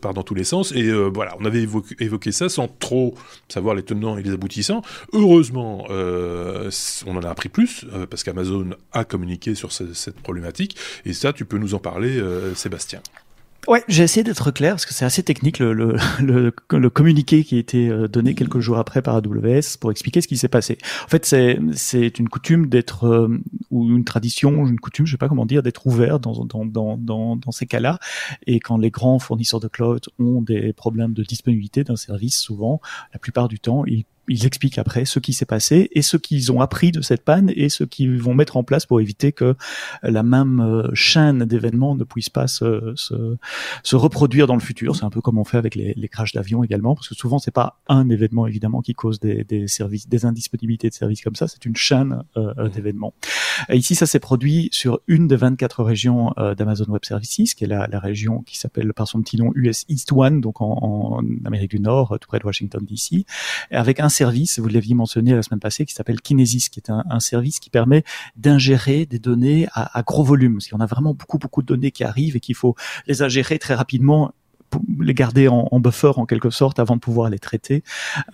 part 0.00 0.14
dans 0.14 0.22
tous 0.22 0.34
les 0.34 0.44
sens. 0.44 0.72
Et 0.72 0.84
euh, 0.84 1.10
voilà, 1.12 1.36
on 1.40 1.44
avait 1.44 1.62
évoqué, 1.62 2.32
ça 2.32 2.48
sans 2.48 2.68
trop 2.68 3.14
savoir 3.48 3.74
les 3.74 3.82
tenants 3.82 4.16
et 4.18 4.22
les 4.22 4.32
aboutissants. 4.32 4.82
Heureusement, 5.12 5.86
euh, 5.90 6.70
on 7.06 7.16
en 7.16 7.22
a 7.22 7.30
appris 7.30 7.48
plus, 7.48 7.84
euh, 7.92 8.06
parce 8.06 8.22
qu'Amazon 8.22 8.70
a 8.92 9.04
communiqué 9.04 9.54
sur 9.54 9.72
cette 9.72 10.20
problématique. 10.20 10.76
Et 11.04 11.12
ça, 11.12 11.32
tu 11.32 11.44
peux 11.44 11.58
nous 11.58 11.74
en 11.74 11.78
parler, 11.78 12.20
Sébastien. 12.54 13.00
Ouais, 13.68 13.84
j'ai 13.86 14.02
essayé 14.02 14.24
d'être 14.24 14.50
clair 14.50 14.72
parce 14.72 14.86
que 14.86 14.94
c'est 14.94 15.04
assez 15.04 15.22
technique 15.22 15.58
le, 15.58 15.74
le, 15.74 15.96
le, 16.22 16.54
le, 16.70 16.90
communiqué 16.90 17.44
qui 17.44 17.56
a 17.56 17.58
été 17.58 17.90
euh, 17.90 18.08
donné 18.08 18.34
quelques 18.34 18.60
jours 18.60 18.78
après 18.78 19.02
par 19.02 19.14
AWS 19.16 19.76
pour 19.78 19.90
expliquer 19.90 20.22
ce 20.22 20.26
qui 20.26 20.38
s'est 20.38 20.48
passé. 20.48 20.78
En 21.04 21.08
fait, 21.08 21.26
c'est 21.26 21.58
c'est 21.74 22.18
une 22.18 22.30
coutume 22.30 22.68
d'être 22.68 23.04
euh, 23.06 23.28
ou 23.70 23.94
une 23.94 24.04
tradition, 24.04 24.66
une 24.66 24.80
coutume, 24.80 25.04
je 25.04 25.10
sais 25.10 25.18
pas 25.18 25.28
comment 25.28 25.44
dire, 25.44 25.62
d'être 25.62 25.86
ouvert 25.86 26.18
dans 26.18 26.46
dans 26.46 26.64
dans 26.64 26.96
dans, 26.96 27.36
dans 27.36 27.52
ces 27.52 27.66
cas-là. 27.66 27.98
Et 28.46 28.58
quand 28.58 28.78
les 28.78 28.90
grands 28.90 29.18
fournisseurs 29.18 29.60
de 29.60 29.68
cloud 29.68 30.06
ont 30.18 30.40
des 30.40 30.72
problèmes 30.72 31.12
de 31.12 31.22
disponibilité 31.22 31.84
d'un 31.84 31.96
service, 31.96 32.38
souvent, 32.40 32.80
la 33.12 33.18
plupart 33.18 33.48
du 33.48 33.60
temps, 33.60 33.84
ils 33.84 34.06
ils 34.28 34.46
expliquent 34.46 34.78
après 34.78 35.04
ce 35.04 35.18
qui 35.18 35.32
s'est 35.32 35.46
passé 35.46 35.88
et 35.92 36.02
ce 36.02 36.16
qu'ils 36.16 36.52
ont 36.52 36.60
appris 36.60 36.92
de 36.92 37.00
cette 37.00 37.24
panne 37.24 37.52
et 37.54 37.68
ce 37.68 37.84
qu'ils 37.84 38.20
vont 38.20 38.34
mettre 38.34 38.56
en 38.56 38.62
place 38.62 38.86
pour 38.86 39.00
éviter 39.00 39.32
que 39.32 39.54
la 40.02 40.22
même 40.22 40.60
euh, 40.60 40.88
chaîne 40.94 41.44
d'événements 41.44 41.94
ne 41.94 42.04
puisse 42.04 42.28
pas 42.28 42.46
se, 42.46 42.92
se, 42.94 43.36
se, 43.82 43.96
reproduire 43.96 44.46
dans 44.46 44.54
le 44.54 44.60
futur. 44.60 44.96
C'est 44.96 45.04
un 45.04 45.10
peu 45.10 45.20
comme 45.20 45.38
on 45.38 45.44
fait 45.44 45.58
avec 45.58 45.74
les, 45.74 45.94
les 45.96 46.08
crashs 46.08 46.32
d'avions 46.32 46.62
également, 46.62 46.94
parce 46.94 47.08
que 47.08 47.14
souvent 47.14 47.38
c'est 47.38 47.50
pas 47.50 47.80
un 47.88 48.08
événement 48.08 48.46
évidemment 48.46 48.82
qui 48.82 48.94
cause 48.94 49.20
des, 49.20 49.44
des 49.44 49.68
services, 49.68 50.08
des 50.08 50.24
indisponibilités 50.24 50.88
de 50.88 50.94
services 50.94 51.22
comme 51.22 51.36
ça, 51.36 51.48
c'est 51.48 51.64
une 51.64 51.76
chaîne 51.76 52.22
euh, 52.36 52.52
euh 52.58 52.68
d'événements. 52.68 53.14
Ici, 53.70 53.94
ça 53.94 54.06
s'est 54.06 54.20
produit 54.20 54.68
sur 54.72 55.00
une 55.08 55.26
des 55.26 55.36
24 55.36 55.82
régions 55.82 56.32
euh, 56.38 56.54
d'Amazon 56.54 56.84
Web 56.88 57.04
Services, 57.04 57.54
qui 57.54 57.64
est 57.64 57.66
la, 57.66 57.86
la 57.86 57.98
région 57.98 58.42
qui 58.42 58.58
s'appelle 58.58 58.92
par 58.92 59.08
son 59.08 59.22
petit 59.22 59.36
nom 59.36 59.52
US 59.54 59.84
East 59.88 60.12
One, 60.12 60.40
donc 60.40 60.60
en, 60.60 60.78
en 60.82 61.22
Amérique 61.44 61.70
du 61.70 61.80
Nord, 61.80 62.18
tout 62.20 62.28
près 62.28 62.38
de 62.38 62.44
Washington 62.44 62.84
DC, 62.84 63.24
avec 63.70 64.00
un 64.00 64.08
service, 64.18 64.58
vous 64.58 64.68
l'aviez 64.68 64.94
mentionné 64.94 65.34
la 65.34 65.42
semaine 65.42 65.60
passée, 65.60 65.86
qui 65.86 65.94
s'appelle 65.94 66.20
Kinesis, 66.20 66.68
qui 66.70 66.80
est 66.80 66.90
un, 66.90 67.20
service 67.20 67.60
qui 67.60 67.70
permet 67.70 68.04
d'ingérer 68.36 69.06
des 69.06 69.18
données 69.18 69.68
à, 69.72 70.02
gros 70.02 70.24
volume. 70.24 70.54
Parce 70.54 70.68
qu'on 70.68 70.80
a 70.80 70.86
vraiment 70.86 71.14
beaucoup, 71.14 71.38
beaucoup 71.38 71.62
de 71.62 71.66
données 71.66 71.90
qui 71.90 72.04
arrivent 72.04 72.36
et 72.36 72.40
qu'il 72.40 72.54
faut 72.54 72.74
les 73.06 73.22
ingérer 73.22 73.58
très 73.58 73.74
rapidement 73.74 74.32
les 75.00 75.14
garder 75.14 75.48
en, 75.48 75.80
buffer 75.80 76.12
en 76.16 76.26
quelque 76.26 76.50
sorte 76.50 76.78
avant 76.78 76.94
de 76.94 77.00
pouvoir 77.00 77.30
les 77.30 77.38
traiter. 77.38 77.82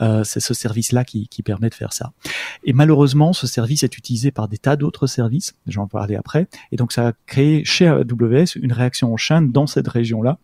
Euh, 0.01 0.25
c'est 0.25 0.41
ce 0.41 0.53
service-là 0.53 1.05
qui, 1.05 1.29
qui, 1.29 1.43
permet 1.45 1.69
de 1.69 1.75
faire 1.75 1.93
ça. 1.93 2.13
Et 2.65 2.73
malheureusement, 2.73 3.33
ce 3.33 3.47
service 3.47 3.85
est 3.85 3.97
utilisé 3.97 4.33
par 4.33 4.49
des 4.49 4.59
tas 4.59 4.75
d'autres 4.75 5.07
services, 5.07 5.55
j'en 5.69 5.87
parler 5.87 6.17
après, 6.17 6.49
et 6.73 6.77
donc 6.77 6.91
ça 6.93 7.09
a 7.09 7.13
créé 7.27 7.65
chez 7.65 7.87
AWS 7.87 8.57
une 8.57 8.73
réaction 8.73 9.13
en 9.13 9.17
chaîne 9.17 9.53
dans 9.53 9.69
cette 9.69 9.87
région-là 9.87 10.39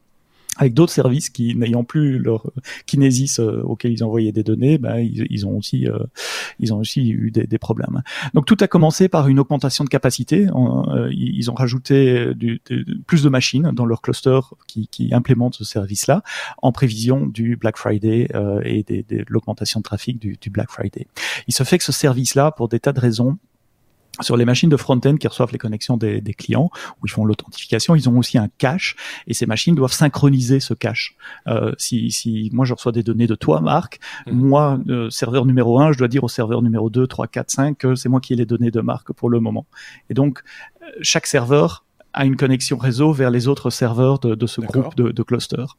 avec 0.56 0.74
d'autres 0.74 0.92
services 0.92 1.30
qui 1.30 1.54
n'ayant 1.54 1.84
plus 1.84 2.18
leur 2.18 2.50
kinésis 2.86 3.38
euh, 3.38 3.62
auquel 3.62 3.92
ils 3.92 4.04
envoyaient 4.04 4.32
des 4.32 4.42
données, 4.42 4.78
ben, 4.78 4.98
ils, 4.98 5.46
ont 5.46 5.56
aussi 5.56 5.86
euh, 5.86 5.98
ils 6.58 6.74
ont 6.74 6.78
aussi 6.78 7.08
eu 7.08 7.30
des, 7.30 7.46
des, 7.46 7.58
problèmes. 7.58 8.02
Donc 8.34 8.46
tout 8.46 8.56
a 8.60 8.66
commencé 8.66 9.08
par 9.08 9.28
une 9.28 9.38
augmentation 9.38 9.84
de 9.84 9.88
capacité. 9.88 10.48
Euh, 10.48 11.08
ils 11.12 11.50
ont 11.50 11.54
rajouté 11.54 12.34
du, 12.34 12.60
plus 13.06 13.22
de 13.22 13.28
machines 13.28 13.70
dans 13.72 13.86
leur 13.86 14.02
cluster 14.02 14.40
qui, 14.66 14.88
qui 14.88 15.14
implémentent 15.14 15.54
ce 15.54 15.64
service-là 15.64 16.22
en 16.62 16.72
prévision 16.72 17.26
du 17.26 17.56
Black 17.56 17.76
Friday 17.76 18.28
et 18.64 18.82
de 18.82 19.24
l'augmentation 19.28 19.80
de 19.80 19.84
trafic 19.84 20.18
du, 20.18 20.36
du 20.40 20.50
Black 20.50 20.70
Friday. 20.70 21.06
Il 21.48 21.54
se 21.54 21.62
fait 21.62 21.78
que 21.78 21.84
ce 21.84 21.92
service-là, 21.92 22.50
pour 22.50 22.68
des 22.68 22.80
tas 22.80 22.92
de 22.92 23.00
raisons, 23.00 23.38
sur 24.20 24.36
les 24.36 24.44
machines 24.44 24.68
de 24.68 24.76
front-end 24.76 25.16
qui 25.16 25.28
reçoivent 25.28 25.52
les 25.52 25.58
connexions 25.58 25.96
des, 25.96 26.20
des 26.20 26.34
clients, 26.34 26.70
où 27.00 27.06
ils 27.06 27.10
font 27.10 27.24
l'authentification, 27.24 27.94
ils 27.94 28.08
ont 28.08 28.18
aussi 28.18 28.38
un 28.38 28.48
cache, 28.58 28.96
et 29.26 29.34
ces 29.34 29.46
machines 29.46 29.74
doivent 29.74 29.92
synchroniser 29.92 30.60
ce 30.60 30.74
cache. 30.74 31.16
Euh, 31.46 31.72
si, 31.78 32.10
si 32.10 32.50
moi 32.52 32.64
je 32.64 32.74
reçois 32.74 32.92
des 32.92 33.02
données 33.02 33.26
de 33.26 33.34
toi, 33.34 33.60
Marc, 33.60 34.00
mmh. 34.26 34.32
moi, 34.32 34.78
euh, 34.88 35.10
serveur 35.10 35.46
numéro 35.46 35.80
1, 35.80 35.92
je 35.92 35.98
dois 35.98 36.08
dire 36.08 36.24
au 36.24 36.28
serveur 36.28 36.62
numéro 36.62 36.90
2, 36.90 37.06
3, 37.06 37.26
4, 37.26 37.50
5 37.50 37.78
que 37.78 37.94
c'est 37.94 38.08
moi 38.08 38.20
qui 38.20 38.32
ai 38.32 38.36
les 38.36 38.46
données 38.46 38.70
de 38.70 38.80
Marc 38.80 39.12
pour 39.12 39.30
le 39.30 39.40
moment. 39.40 39.66
Et 40.08 40.14
donc, 40.14 40.42
euh, 40.82 40.86
chaque 41.02 41.26
serveur 41.26 41.84
à 42.12 42.24
une 42.24 42.36
connexion 42.36 42.76
réseau 42.76 43.12
vers 43.12 43.30
les 43.30 43.48
autres 43.48 43.70
serveurs 43.70 44.18
de, 44.18 44.34
de 44.34 44.46
ce 44.46 44.60
groupe 44.60 44.96
de, 44.96 45.10
de 45.10 45.22
clusters. 45.22 45.76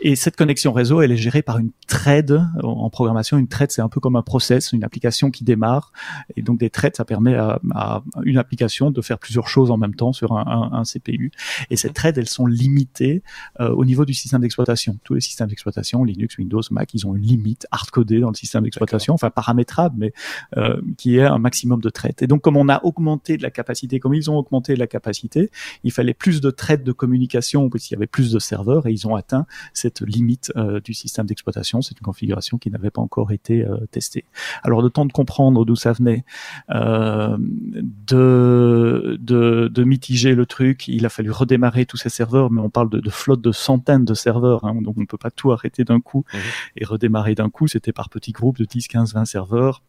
Et 0.00 0.16
cette 0.16 0.36
connexion 0.36 0.72
réseau, 0.72 1.02
elle 1.02 1.12
est 1.12 1.16
gérée 1.16 1.42
par 1.42 1.58
une 1.58 1.70
thread 1.86 2.40
en 2.62 2.88
programmation. 2.90 3.36
Une 3.36 3.48
thread, 3.48 3.70
c'est 3.70 3.82
un 3.82 3.88
peu 3.88 4.00
comme 4.00 4.16
un 4.16 4.22
process, 4.22 4.72
une 4.72 4.84
application 4.84 5.30
qui 5.30 5.44
démarre. 5.44 5.92
Et 6.36 6.42
donc 6.42 6.58
des 6.58 6.70
threads, 6.70 6.96
ça 6.96 7.04
permet 7.04 7.34
à, 7.34 7.60
à 7.74 8.02
une 8.24 8.38
application 8.38 8.90
de 8.90 9.00
faire 9.02 9.18
plusieurs 9.18 9.48
choses 9.48 9.70
en 9.70 9.76
même 9.76 9.94
temps 9.94 10.12
sur 10.12 10.32
un, 10.32 10.70
un, 10.72 10.78
un 10.78 10.82
CPU. 10.84 11.32
Et 11.70 11.76
ces 11.76 11.90
threads, 11.90 12.18
elles 12.18 12.28
sont 12.28 12.46
limitées 12.46 13.22
euh, 13.60 13.70
au 13.70 13.84
niveau 13.84 14.04
du 14.04 14.14
système 14.14 14.40
d'exploitation. 14.40 14.98
Tous 15.04 15.14
les 15.14 15.20
systèmes 15.20 15.48
d'exploitation, 15.48 16.04
Linux, 16.04 16.38
Windows, 16.38 16.62
Mac, 16.70 16.94
ils 16.94 17.06
ont 17.06 17.14
une 17.14 17.22
limite 17.22 17.66
hardcodée 17.70 18.20
dans 18.20 18.30
le 18.30 18.34
système 18.34 18.62
d'exploitation, 18.64 19.14
enfin 19.14 19.30
paramétrable, 19.30 19.96
mais 19.98 20.12
euh, 20.56 20.80
qui 20.96 21.18
est 21.18 21.24
un 21.24 21.38
maximum 21.38 21.80
de 21.80 21.90
threads. 21.90 22.22
Et 22.22 22.26
donc 22.26 22.42
comme 22.42 22.56
on 22.56 22.68
a 22.68 22.82
augmenté 22.84 23.36
de 23.36 23.42
la 23.42 23.50
capacité, 23.50 24.00
comme 24.00 24.14
ils 24.14 24.30
ont 24.30 24.36
augmenté 24.36 24.74
de 24.74 24.78
la 24.78 24.86
capacité, 24.86 25.50
il 25.82 25.92
fallait 25.92 26.14
plus 26.14 26.40
de 26.40 26.50
traites 26.50 26.84
de 26.84 26.92
communication 26.92 27.68
parce 27.68 27.84
qu'il 27.84 27.94
y 27.94 27.98
avait 27.98 28.06
plus 28.06 28.32
de 28.32 28.38
serveurs 28.38 28.86
et 28.86 28.92
ils 28.92 29.06
ont 29.06 29.16
atteint 29.16 29.46
cette 29.72 30.00
limite 30.00 30.52
euh, 30.56 30.80
du 30.80 30.94
système 30.94 31.26
d'exploitation. 31.26 31.82
C'est 31.82 31.98
une 31.98 32.04
configuration 32.04 32.58
qui 32.58 32.70
n'avait 32.70 32.90
pas 32.90 33.02
encore 33.02 33.32
été 33.32 33.64
euh, 33.64 33.76
testée. 33.90 34.24
Alors 34.62 34.82
le 34.82 34.90
temps 34.90 35.06
de 35.06 35.12
comprendre 35.12 35.64
d'où 35.64 35.76
ça 35.76 35.92
venait, 35.92 36.24
euh, 36.70 37.36
de, 37.38 39.18
de, 39.20 39.68
de, 39.72 39.84
mitiger 39.84 40.34
le 40.34 40.46
truc, 40.46 40.88
il 40.88 41.04
a 41.06 41.08
fallu 41.08 41.30
redémarrer 41.30 41.86
tous 41.86 41.96
ces 41.96 42.08
serveurs, 42.08 42.50
mais 42.50 42.60
on 42.60 42.70
parle 42.70 42.90
de, 42.90 43.00
de 43.00 43.10
flotte 43.10 43.40
de 43.40 43.52
centaines 43.52 44.04
de 44.04 44.14
serveurs, 44.14 44.64
hein, 44.64 44.80
donc 44.80 44.96
on 44.96 45.00
ne 45.00 45.06
peut 45.06 45.18
pas 45.18 45.30
tout 45.30 45.52
arrêter 45.52 45.84
d'un 45.84 46.00
coup 46.00 46.24
mmh 46.32 46.38
et 46.76 46.84
redémarrer 46.84 47.34
d'un 47.34 47.50
coup. 47.50 47.68
C'était 47.68 47.92
par 47.92 48.08
petits 48.08 48.32
groupes 48.32 48.58
de 48.58 48.64
10, 48.64 48.88
15, 48.88 49.14
20 49.14 49.24
serveurs 49.24 49.82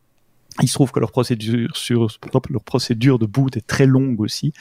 Il 0.62 0.70
se 0.70 0.74
trouve 0.74 0.92
que 0.92 1.02
leur 1.02 1.12
procédure 1.12 1.76
sur 1.76 2.08
leur 2.50 2.64
procédure 2.64 3.20
de 3.20 3.26
boot 3.26 3.58
est 3.58 3.68
très 3.68 3.86
longue 3.86 4.22
aussi 4.22 4.54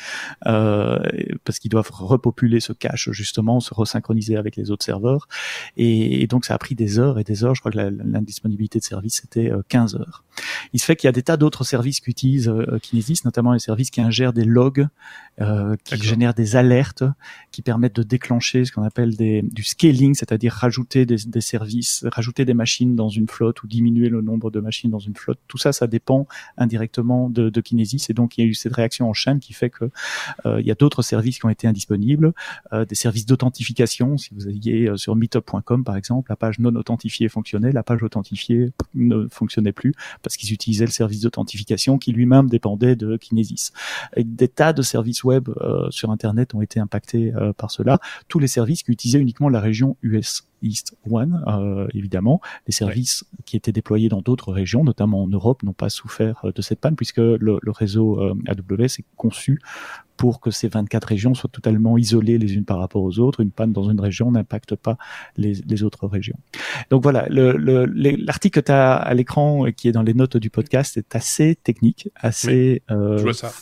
euh, 0.46 0.98
parce 1.44 1.60
qu'ils 1.60 1.70
doivent 1.70 1.90
repopuler 1.92 2.58
ce 2.58 2.72
cache 2.72 3.10
justement, 3.12 3.60
se 3.60 3.72
resynchroniser 3.72 4.36
avec 4.36 4.56
les 4.56 4.72
autres 4.72 4.84
serveurs 4.84 5.28
et, 5.76 6.26
donc 6.26 6.46
ça 6.46 6.54
a 6.54 6.58
pris 6.58 6.74
des 6.74 6.98
heures 6.98 7.20
et 7.20 7.24
des 7.24 7.44
heures. 7.44 7.54
Je 7.54 7.60
crois 7.60 7.70
que 7.70 7.78
l'indisponibilité 7.78 8.80
de 8.80 8.84
service 8.84 9.20
c'était 9.22 9.52
15 9.68 9.94
euh, 9.94 9.98
heures. 10.00 10.24
Il 10.72 10.80
se 10.80 10.84
fait 10.84 10.96
qu'il 10.96 11.06
y 11.06 11.08
a 11.08 11.12
des 11.12 11.22
tas 11.22 11.36
d'autres 11.36 11.64
services 11.64 12.00
qui 12.00 12.10
utilisent 12.10 12.48
euh, 12.48 12.78
Kinesis, 12.82 13.20
notamment 13.24 13.52
les 13.52 13.58
services 13.58 13.90
qui 13.90 14.00
ingèrent 14.00 14.32
des 14.32 14.44
logs, 14.44 14.88
euh, 15.40 15.76
qui 15.84 15.96
génèrent 16.02 16.34
des 16.34 16.56
alertes, 16.56 17.04
qui 17.52 17.62
permettent 17.62 17.96
de 17.96 18.02
déclencher 18.02 18.64
ce 18.64 18.72
qu'on 18.72 18.82
appelle 18.82 19.16
des, 19.16 19.42
du 19.42 19.62
scaling, 19.62 20.14
c'est-à-dire 20.14 20.52
rajouter 20.52 21.06
des, 21.06 21.16
des 21.26 21.40
services, 21.40 22.04
rajouter 22.10 22.44
des 22.44 22.54
machines 22.54 22.96
dans 22.96 23.08
une 23.08 23.28
flotte 23.28 23.62
ou 23.62 23.66
diminuer 23.66 24.08
le 24.08 24.20
nombre 24.20 24.50
de 24.50 24.60
machines 24.60 24.90
dans 24.90 24.98
une 24.98 25.14
flotte. 25.14 25.38
Tout 25.46 25.58
ça, 25.58 25.72
ça 25.72 25.83
ça 25.84 25.86
dépend 25.86 26.26
indirectement 26.56 27.28
de, 27.28 27.60
Kinesis. 27.60 28.06
Et 28.08 28.14
donc, 28.14 28.38
il 28.38 28.44
y 28.44 28.44
a 28.44 28.46
eu 28.48 28.54
cette 28.54 28.74
réaction 28.74 29.08
en 29.08 29.12
chaîne 29.12 29.38
qui 29.38 29.52
fait 29.52 29.68
que 29.68 29.90
euh, 30.46 30.60
il 30.60 30.66
y 30.66 30.70
a 30.70 30.74
d'autres 30.74 31.02
services 31.02 31.38
qui 31.38 31.44
ont 31.44 31.50
été 31.50 31.66
indisponibles, 31.66 32.32
euh, 32.72 32.86
des 32.86 32.94
services 32.94 33.26
d'authentification. 33.26 34.16
Si 34.16 34.30
vous 34.32 34.48
alliez 34.48 34.88
euh, 34.88 34.96
sur 34.96 35.14
meetup.com, 35.14 35.84
par 35.84 35.96
exemple, 35.96 36.30
la 36.30 36.36
page 36.36 36.58
non 36.58 36.74
authentifiée 36.74 37.28
fonctionnait, 37.28 37.70
la 37.70 37.82
page 37.82 38.02
authentifiée 38.02 38.70
ne 38.94 39.28
fonctionnait 39.30 39.72
plus 39.72 39.92
parce 40.22 40.38
qu'ils 40.38 40.54
utilisaient 40.54 40.86
le 40.86 40.90
service 40.90 41.20
d'authentification 41.20 41.98
qui 41.98 42.12
lui-même 42.12 42.48
dépendait 42.48 42.96
de 42.96 43.18
Kinesis. 43.18 43.72
Des 44.16 44.48
tas 44.48 44.72
de 44.72 44.80
services 44.80 45.22
web 45.22 45.50
sur 45.90 46.10
Internet 46.10 46.54
ont 46.54 46.62
été 46.62 46.80
impactés 46.80 47.32
par 47.56 47.70
cela. 47.70 47.98
Tous 48.28 48.38
les 48.38 48.46
services 48.46 48.82
qui 48.82 48.92
utilisaient 48.92 49.20
uniquement 49.20 49.48
la 49.48 49.60
région 49.60 49.96
US. 50.02 50.46
East 50.64 50.96
One, 51.08 51.44
euh, 51.46 51.86
évidemment. 51.94 52.40
Les 52.66 52.72
services 52.72 53.24
qui 53.44 53.56
étaient 53.56 53.72
déployés 53.72 54.08
dans 54.08 54.22
d'autres 54.22 54.52
régions, 54.52 54.82
notamment 54.82 55.22
en 55.22 55.28
Europe, 55.28 55.62
n'ont 55.62 55.72
pas 55.72 55.88
souffert 55.88 56.40
euh, 56.44 56.52
de 56.52 56.62
cette 56.62 56.80
panne 56.80 56.96
puisque 56.96 57.18
le, 57.18 57.38
le 57.38 57.70
réseau 57.70 58.20
euh, 58.20 58.34
AWS 58.48 58.84
est 58.84 59.04
conçu 59.16 59.60
pour 60.16 60.40
que 60.40 60.50
ces 60.50 60.68
24 60.68 61.04
régions 61.04 61.34
soient 61.34 61.50
totalement 61.50 61.98
isolées 61.98 62.38
les 62.38 62.54
unes 62.54 62.64
par 62.64 62.78
rapport 62.78 63.02
aux 63.02 63.18
autres. 63.18 63.40
Une 63.40 63.50
panne 63.50 63.72
dans 63.72 63.90
une 63.90 64.00
région 64.00 64.30
n'impacte 64.30 64.76
pas 64.76 64.96
les, 65.36 65.54
les, 65.66 65.82
autres 65.82 66.06
régions. 66.06 66.38
Donc 66.90 67.02
voilà, 67.02 67.26
l'article 67.28 68.60
que 68.60 68.64
tu 68.64 68.72
as 68.72 68.94
à 68.94 69.14
l'écran 69.14 69.66
et 69.66 69.72
qui 69.72 69.88
est 69.88 69.92
dans 69.92 70.02
les 70.02 70.14
notes 70.14 70.36
du 70.36 70.50
podcast 70.50 70.96
est 70.96 71.16
assez 71.16 71.56
technique, 71.56 72.08
assez... 72.14 72.82
Euh, 72.90 73.18
je 73.18 73.22
vois 73.24 73.34
ça 73.34 73.52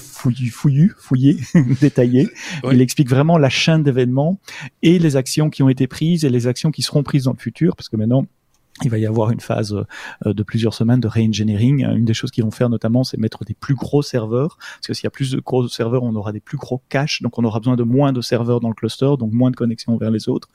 fouillu, 0.00 0.50
fouillu, 0.50 0.94
fouillé, 0.98 1.38
détaillé. 1.80 2.28
Il 2.70 2.80
explique 2.80 3.08
vraiment 3.08 3.38
la 3.38 3.48
chaîne 3.48 3.82
d'événements 3.82 4.40
et 4.82 4.98
les 4.98 5.16
actions 5.16 5.50
qui 5.50 5.62
ont 5.62 5.68
été 5.68 5.86
prises 5.86 6.24
et 6.24 6.30
les 6.30 6.46
actions 6.46 6.70
qui 6.70 6.82
seront 6.82 7.02
prises 7.02 7.24
dans 7.24 7.32
le 7.32 7.38
futur, 7.38 7.76
parce 7.76 7.88
que 7.88 7.96
maintenant, 7.96 8.26
il 8.82 8.90
va 8.90 8.98
y 8.98 9.06
avoir 9.06 9.30
une 9.30 9.40
phase 9.40 9.72
euh, 10.26 10.32
de 10.32 10.42
plusieurs 10.42 10.74
semaines 10.74 11.00
de 11.00 11.08
re-engineering. 11.08 11.84
Une 11.84 12.04
des 12.04 12.14
choses 12.14 12.30
qu'ils 12.30 12.44
vont 12.44 12.50
faire 12.50 12.68
notamment, 12.68 13.04
c'est 13.04 13.18
mettre 13.18 13.44
des 13.44 13.54
plus 13.54 13.74
gros 13.74 14.02
serveurs, 14.02 14.58
parce 14.58 14.88
que 14.88 14.94
s'il 14.94 15.04
y 15.04 15.06
a 15.06 15.10
plus 15.10 15.30
de 15.30 15.40
gros 15.40 15.66
serveurs, 15.68 16.02
on 16.02 16.14
aura 16.14 16.32
des 16.32 16.40
plus 16.40 16.58
gros 16.58 16.82
caches, 16.88 17.22
donc 17.22 17.38
on 17.38 17.44
aura 17.44 17.58
besoin 17.58 17.76
de 17.76 17.82
moins 17.82 18.12
de 18.12 18.20
serveurs 18.20 18.60
dans 18.60 18.68
le 18.68 18.74
cluster, 18.74 19.12
donc 19.18 19.32
moins 19.32 19.50
de 19.50 19.56
connexions 19.56 19.96
vers 19.96 20.10
les 20.10 20.28
autres. 20.28 20.48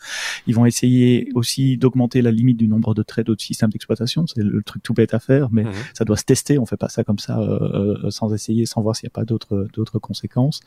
Ils 0.48 0.56
vont 0.56 0.66
essayer 0.66 1.30
aussi 1.36 1.78
d'augmenter 1.78 2.22
la 2.22 2.32
limite 2.32 2.58
du 2.58 2.68
nombre 2.68 2.94
de 2.94 3.04
traits 3.04 3.28
d'autres 3.28 3.44
systèmes 3.44 3.70
d'exploitation. 3.70 4.26
C'est 4.28 4.44
le 4.44 4.62
truc 4.64 4.84
tout 4.84 4.94
bête 4.94 5.14
à 5.14 5.20
faire, 5.20 5.50
mais 5.52 5.64
mhm. 5.64 5.72
ça 5.94 6.06
doit 6.06 6.18
se 6.18 6.24
tester. 6.24 6.58
On 6.58 6.66
fait 6.66 6.78
pas 6.78 6.90
ça 6.90 7.04
comme 7.04 7.20
ça 7.20 7.40
euh, 7.40 7.98
euh, 8.04 8.10
sans 8.10 8.34
essayer, 8.34 8.66
sans 8.66 8.82
voir 8.82 8.96
s'il 8.96 9.08
n'y 9.08 9.12
a 9.12 9.16
pas 9.16 9.26
d'autres 9.26 9.68
d'autres 9.74 10.00
conséquences. 10.00 10.62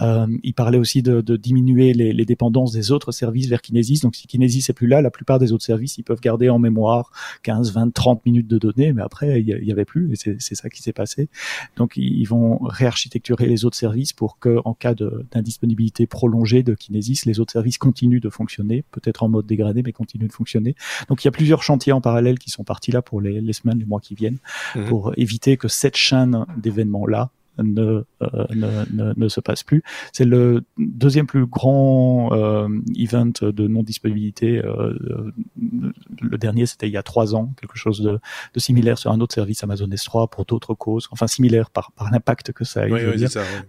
Euh, 0.00 0.26
il 0.42 0.54
parlait 0.54 0.78
aussi 0.78 1.02
de, 1.02 1.20
de 1.20 1.36
diminuer 1.36 1.92
les, 1.92 2.12
les, 2.12 2.24
dépendances 2.24 2.72
des 2.72 2.92
autres 2.92 3.12
services 3.12 3.48
vers 3.48 3.62
Kinesis. 3.62 4.00
Donc 4.00 4.16
si 4.16 4.26
Kinesis 4.26 4.68
est 4.68 4.72
plus 4.72 4.86
là, 4.86 5.00
la 5.02 5.10
plupart 5.10 5.38
des 5.38 5.52
autres 5.52 5.64
services, 5.64 5.98
ils 5.98 6.02
peuvent 6.02 6.20
garder 6.20 6.48
en 6.48 6.58
mémoire 6.58 6.97
15, 7.42 7.72
20, 7.72 7.92
30 7.92 8.24
minutes 8.26 8.48
de 8.48 8.58
données, 8.58 8.92
mais 8.92 9.02
après, 9.02 9.40
il 9.40 9.46
y, 9.46 9.72
avait 9.72 9.84
plus, 9.84 10.12
et 10.12 10.36
c'est 10.38 10.54
ça 10.54 10.68
qui 10.68 10.82
s'est 10.82 10.92
passé. 10.92 11.28
Donc, 11.76 11.96
ils 11.96 12.24
vont 12.24 12.58
réarchitecturer 12.62 13.46
les 13.46 13.64
autres 13.64 13.76
services 13.76 14.12
pour 14.12 14.38
que, 14.38 14.58
en 14.64 14.74
cas 14.74 14.94
d'indisponibilité 14.94 16.06
prolongée 16.06 16.62
de 16.62 16.74
Kinesis, 16.74 17.22
les 17.26 17.40
autres 17.40 17.52
services 17.52 17.78
continuent 17.78 18.20
de 18.20 18.30
fonctionner, 18.30 18.84
peut-être 18.90 19.22
en 19.22 19.28
mode 19.28 19.46
dégradé, 19.46 19.82
mais 19.82 19.92
continuent 19.92 20.28
de 20.28 20.32
fonctionner. 20.32 20.74
Donc, 21.08 21.24
il 21.24 21.26
y 21.26 21.28
a 21.28 21.32
plusieurs 21.32 21.62
chantiers 21.62 21.92
en 21.92 22.00
parallèle 22.00 22.38
qui 22.38 22.50
sont 22.50 22.64
partis 22.64 22.92
là 22.92 23.02
pour 23.02 23.20
les, 23.20 23.52
semaines, 23.52 23.78
les 23.78 23.86
mois 23.86 24.00
qui 24.00 24.14
viennent, 24.14 24.38
mmh. 24.74 24.84
pour 24.86 25.12
éviter 25.16 25.56
que 25.56 25.68
cette 25.68 25.96
chaîne 25.96 26.44
d'événements-là 26.56 27.30
ne, 27.58 28.04
euh, 28.22 28.46
ne, 28.50 28.84
ne, 28.92 29.12
ne, 29.16 29.28
se 29.28 29.40
passe 29.40 29.62
plus. 29.62 29.82
C'est 30.12 30.24
le 30.24 30.64
deuxième 30.78 31.26
plus 31.26 31.46
grand 31.46 32.32
euh, 32.32 32.68
event 32.96 33.32
de 33.40 33.68
non-disponibilité. 33.68 34.58
Euh, 34.64 35.32
le 35.56 36.38
dernier, 36.38 36.66
c'était 36.66 36.88
il 36.88 36.92
y 36.92 36.96
a 36.96 37.02
trois 37.02 37.34
ans, 37.34 37.52
quelque 37.60 37.76
chose 37.76 38.00
de, 38.00 38.18
de, 38.54 38.60
similaire 38.60 38.98
sur 38.98 39.10
un 39.10 39.20
autre 39.20 39.34
service 39.34 39.62
Amazon 39.64 39.86
S3 39.86 40.28
pour 40.28 40.44
d'autres 40.44 40.74
causes, 40.74 41.08
enfin 41.10 41.26
similaire 41.26 41.70
par, 41.70 41.92
par 41.92 42.10
l'impact 42.10 42.52
que 42.52 42.64
ça 42.64 42.82
a 42.82 42.88
eu, 42.88 43.16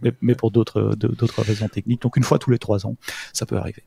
mais, 0.01 0.13
mais, 0.22 0.36
pour 0.36 0.51
d'autres 0.51 0.96
d'autres 0.96 1.41
raisons 1.41 1.67
techniques. 1.67 2.01
Donc 2.01 2.17
une 2.17 2.24
fois 2.24 2.39
tous 2.39 2.51
les 2.51 2.60
trois 2.60 2.86
ans, 2.86 2.96
ça 3.34 3.46
peut 3.46 3.58
arriver. 3.58 3.84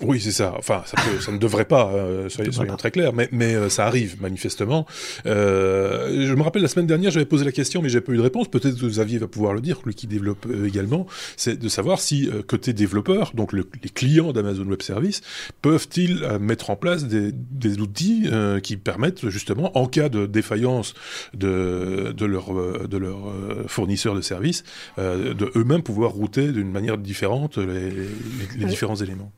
Oui, 0.00 0.20
c'est 0.20 0.32
ça. 0.32 0.54
Enfin, 0.58 0.82
ça, 0.86 0.96
peut, 1.02 1.20
ça, 1.20 1.32
ne 1.32 1.38
devrait 1.38 1.64
pas, 1.64 1.92
euh, 1.92 2.28
soyons, 2.28 2.76
très 2.76 2.90
clairs, 2.90 3.12
mais, 3.12 3.28
mais 3.32 3.54
euh, 3.54 3.68
ça 3.68 3.86
arrive 3.86 4.20
manifestement. 4.20 4.86
Euh, 5.26 6.26
je 6.26 6.34
me 6.34 6.42
rappelle 6.42 6.62
la 6.62 6.68
semaine 6.68 6.86
dernière, 6.86 7.10
j'avais 7.10 7.26
posé 7.26 7.44
la 7.44 7.52
question, 7.52 7.82
mais 7.82 7.88
j'ai 7.88 8.00
pas 8.00 8.12
eu 8.12 8.16
de 8.16 8.22
réponse. 8.22 8.48
Peut-être 8.48 8.78
que 8.78 8.86
Xavier 8.86 9.18
va 9.18 9.28
pouvoir 9.28 9.54
le 9.54 9.60
dire, 9.60 9.80
lui 9.84 9.94
qui 9.94 10.06
développe 10.06 10.46
euh, 10.46 10.66
également. 10.66 11.06
C'est 11.36 11.58
de 11.58 11.68
savoir 11.68 12.00
si 12.00 12.28
côté 12.46 12.72
développeur, 12.72 13.32
donc 13.34 13.52
les 13.52 13.64
clients 13.94 14.32
d'Amazon 14.32 14.64
Web 14.64 14.82
Service, 14.82 15.20
peuvent-ils 15.62 16.26
mettre 16.40 16.70
en 16.70 16.76
place 16.76 17.04
des, 17.04 17.30
des 17.32 17.80
outils 17.80 18.28
qui 18.62 18.76
permettent 18.76 19.28
justement, 19.28 19.76
en 19.76 19.86
cas 19.86 20.08
de 20.08 20.26
défaillance 20.26 20.94
de, 21.34 22.12
de 22.16 22.26
leur 22.26 22.52
de 22.88 22.96
leur 22.96 23.32
fournisseur 23.66 24.14
de 24.14 24.20
services, 24.20 24.64
de 24.98 25.50
eux-mêmes 25.56 25.82
pouvoir 25.82 26.12
router 26.12 26.52
d'une 26.52 26.70
manière 26.70 26.98
différente 26.98 27.58
les, 27.58 27.90
les, 27.90 28.08
les 28.56 28.64
différents 28.66 28.96
éléments. 28.96 29.32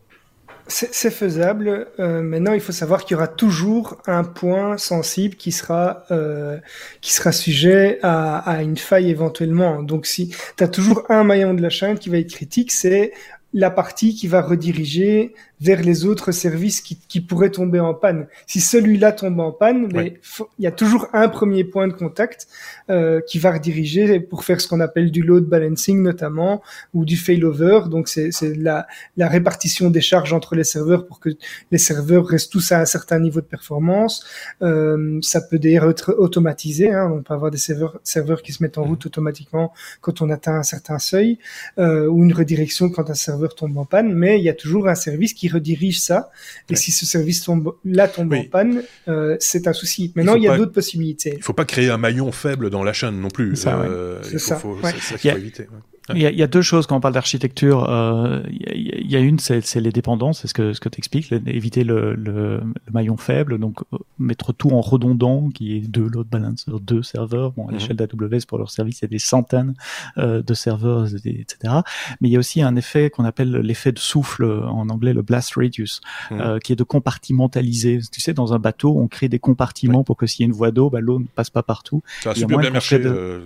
C'est 0.68 1.10
faisable. 1.12 1.86
Euh, 2.00 2.22
maintenant, 2.22 2.52
il 2.52 2.60
faut 2.60 2.72
savoir 2.72 3.04
qu'il 3.04 3.14
y 3.14 3.16
aura 3.16 3.28
toujours 3.28 3.98
un 4.06 4.24
point 4.24 4.78
sensible 4.78 5.36
qui 5.36 5.52
sera 5.52 6.04
euh, 6.10 6.58
qui 7.00 7.12
sera 7.12 7.30
sujet 7.30 8.00
à, 8.02 8.38
à, 8.38 8.62
une 8.62 8.76
faille 8.76 9.08
éventuellement. 9.08 9.82
Donc, 9.82 10.06
si 10.06 10.34
tu 10.56 10.64
as 10.64 10.68
toujours 10.68 11.04
un 11.08 11.22
maillon 11.22 11.54
de 11.54 11.62
la 11.62 11.70
chaîne 11.70 11.98
qui 11.98 12.08
va 12.08 12.18
être 12.18 12.32
critique, 12.32 12.72
c'est 12.72 13.12
la 13.54 13.70
partie 13.70 14.14
qui 14.14 14.26
va 14.26 14.42
rediriger 14.42 15.34
vers 15.60 15.82
les 15.82 16.04
autres 16.04 16.32
services 16.32 16.80
qui, 16.80 16.96
qui 16.96 17.20
pourraient 17.20 17.50
tomber 17.50 17.80
en 17.80 17.94
panne. 17.94 18.26
Si 18.46 18.60
celui-là 18.60 19.12
tombe 19.12 19.40
en 19.40 19.52
panne, 19.52 19.88
mais 19.92 20.20
il 20.58 20.64
y 20.64 20.66
a 20.66 20.72
toujours 20.72 21.08
un 21.12 21.28
premier 21.28 21.64
point 21.64 21.88
de 21.88 21.92
contact 21.92 22.46
euh, 22.90 23.20
qui 23.26 23.38
va 23.38 23.52
rediriger 23.52 24.20
pour 24.20 24.44
faire 24.44 24.60
ce 24.60 24.68
qu'on 24.68 24.80
appelle 24.80 25.10
du 25.10 25.22
load 25.22 25.44
balancing 25.44 26.02
notamment 26.02 26.62
ou 26.92 27.04
du 27.04 27.16
failover. 27.16 27.82
Donc 27.90 28.08
c'est 28.08 28.30
la, 28.56 28.86
la 29.16 29.28
répartition 29.28 29.90
des 29.90 30.00
charges 30.00 30.32
entre 30.32 30.54
les 30.54 30.64
serveurs 30.64 31.06
pour 31.06 31.20
que 31.20 31.30
les 31.70 31.78
serveurs 31.78 32.26
restent 32.26 32.52
tous 32.52 32.72
à 32.72 32.80
un 32.80 32.84
certain 32.84 33.18
niveau 33.18 33.40
de 33.40 33.46
performance. 33.46 34.24
Euh, 34.62 35.18
ça 35.22 35.40
peut 35.40 35.58
d'ailleurs 35.58 35.88
être 35.88 36.14
automatisé. 36.18 36.92
Hein. 36.92 37.10
On 37.12 37.22
peut 37.22 37.34
avoir 37.34 37.50
des 37.50 37.58
serveurs, 37.58 37.98
serveurs 38.02 38.42
qui 38.42 38.52
se 38.52 38.62
mettent 38.62 38.78
en 38.78 38.84
route 38.84 39.04
mmh. 39.04 39.08
automatiquement 39.08 39.72
quand 40.00 40.20
on 40.20 40.30
atteint 40.30 40.56
un 40.56 40.62
certain 40.62 40.98
seuil 40.98 41.38
euh, 41.78 42.06
ou 42.06 42.22
une 42.24 42.32
redirection 42.32 42.90
quand 42.90 43.10
un 43.10 43.14
serveur 43.14 43.54
tombe 43.54 43.76
en 43.78 43.84
panne. 43.84 44.12
Mais 44.14 44.38
il 44.38 44.44
y 44.44 44.48
a 44.48 44.54
toujours 44.54 44.88
un 44.88 44.94
service 44.94 45.32
qui 45.32 45.45
redirige 45.48 46.00
ça. 46.00 46.30
Et 46.70 46.76
si 46.76 46.92
ce 46.92 47.06
service 47.06 47.42
tombe, 47.42 47.74
là 47.84 48.08
tombe 48.08 48.32
en 48.32 48.44
panne, 48.44 48.82
euh, 49.08 49.36
c'est 49.40 49.66
un 49.66 49.72
souci. 49.72 50.12
Maintenant, 50.14 50.34
il, 50.34 50.42
y 50.42 50.48
a 50.48 50.56
d'autres 50.56 50.72
possibilités. 50.72 51.34
Il 51.36 51.42
faut 51.42 51.52
pas 51.52 51.64
créer 51.64 51.90
un 51.90 51.98
maillon 51.98 52.32
faible 52.32 52.70
dans 52.70 52.84
la 52.84 52.92
chaîne 52.92 53.20
non 53.20 53.28
plus. 53.28 53.56
C'est 53.56 53.68
euh, 53.68 54.22
ça. 54.38 54.56
Faut, 54.56 54.78
ça 54.82 54.92
qu'il 54.92 55.00
faut 55.00 55.36
éviter. 55.36 55.66
Il 56.14 56.22
y, 56.22 56.26
a, 56.26 56.30
il 56.30 56.38
y, 56.38 56.42
a, 56.42 56.46
deux 56.46 56.62
choses 56.62 56.86
quand 56.86 56.96
on 56.96 57.00
parle 57.00 57.14
d'architecture. 57.14 57.88
Euh, 57.88 58.42
il, 58.50 59.10
y 59.10 59.16
a, 59.16 59.20
une, 59.20 59.38
c'est 59.38 59.80
les 59.80 59.90
dépendances, 59.90 60.40
c'est 60.40 60.48
ce 60.48 60.54
que 60.54 60.72
ce 60.72 60.80
que 60.80 60.88
t'expliques, 60.88 61.32
éviter 61.32 61.82
le, 61.84 62.14
le, 62.14 62.58
le, 62.58 62.92
maillon 62.92 63.16
faible, 63.16 63.58
donc 63.58 63.80
euh, 63.92 63.98
mettre 64.18 64.52
tout 64.52 64.70
en 64.70 64.80
redondant, 64.80 65.50
qui 65.50 65.76
est 65.76 65.80
deux 65.80 66.06
load 66.08 66.28
balancer, 66.28 66.70
deux 66.80 67.02
serveurs. 67.02 67.52
Bon, 67.52 67.66
à 67.66 67.72
mhm. 67.72 67.78
l'échelle 67.78 67.96
d'AWS 67.96 68.46
pour 68.46 68.58
leur 68.58 68.70
service, 68.70 69.00
il 69.00 69.02
y 69.02 69.06
a 69.06 69.08
des 69.08 69.18
centaines 69.18 69.74
euh, 70.18 70.42
de 70.42 70.54
serveurs, 70.54 71.06
etc. 71.06 71.74
Mais 72.20 72.28
il 72.28 72.32
y 72.32 72.36
a 72.36 72.38
aussi 72.38 72.62
un 72.62 72.76
effet 72.76 73.10
qu'on 73.10 73.24
appelle 73.24 73.50
l'effet 73.50 73.92
de 73.92 73.98
souffle 73.98 74.44
en 74.44 74.88
anglais, 74.88 75.12
le 75.12 75.22
blast 75.22 75.54
radius, 75.56 76.00
mhm. 76.30 76.40
euh, 76.40 76.58
qui 76.58 76.72
est 76.72 76.76
de 76.76 76.84
compartimentaliser. 76.84 78.00
Tu 78.12 78.20
sais, 78.20 78.32
dans 78.32 78.52
un 78.52 78.58
bateau, 78.58 78.96
on 78.98 79.08
crée 79.08 79.28
des 79.28 79.38
compartiments 79.38 80.04
pour 80.04 80.16
que 80.16 80.26
s'il 80.26 80.42
y 80.42 80.44
a 80.44 80.46
une 80.46 80.54
voie 80.54 80.70
d'eau, 80.70 80.90
bah, 80.90 81.00
l'eau 81.00 81.18
ne 81.18 81.26
passe 81.26 81.50
pas 81.50 81.62
partout. 81.62 82.02
Ça 82.22 82.30
a 82.30 82.34
super 82.34 82.58
bien 82.58 82.70
marché 82.70 83.00
euh, 83.04 83.44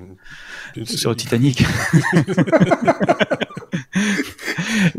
sur 0.85 1.11
le 1.11 1.17
Titanic. 1.17 1.65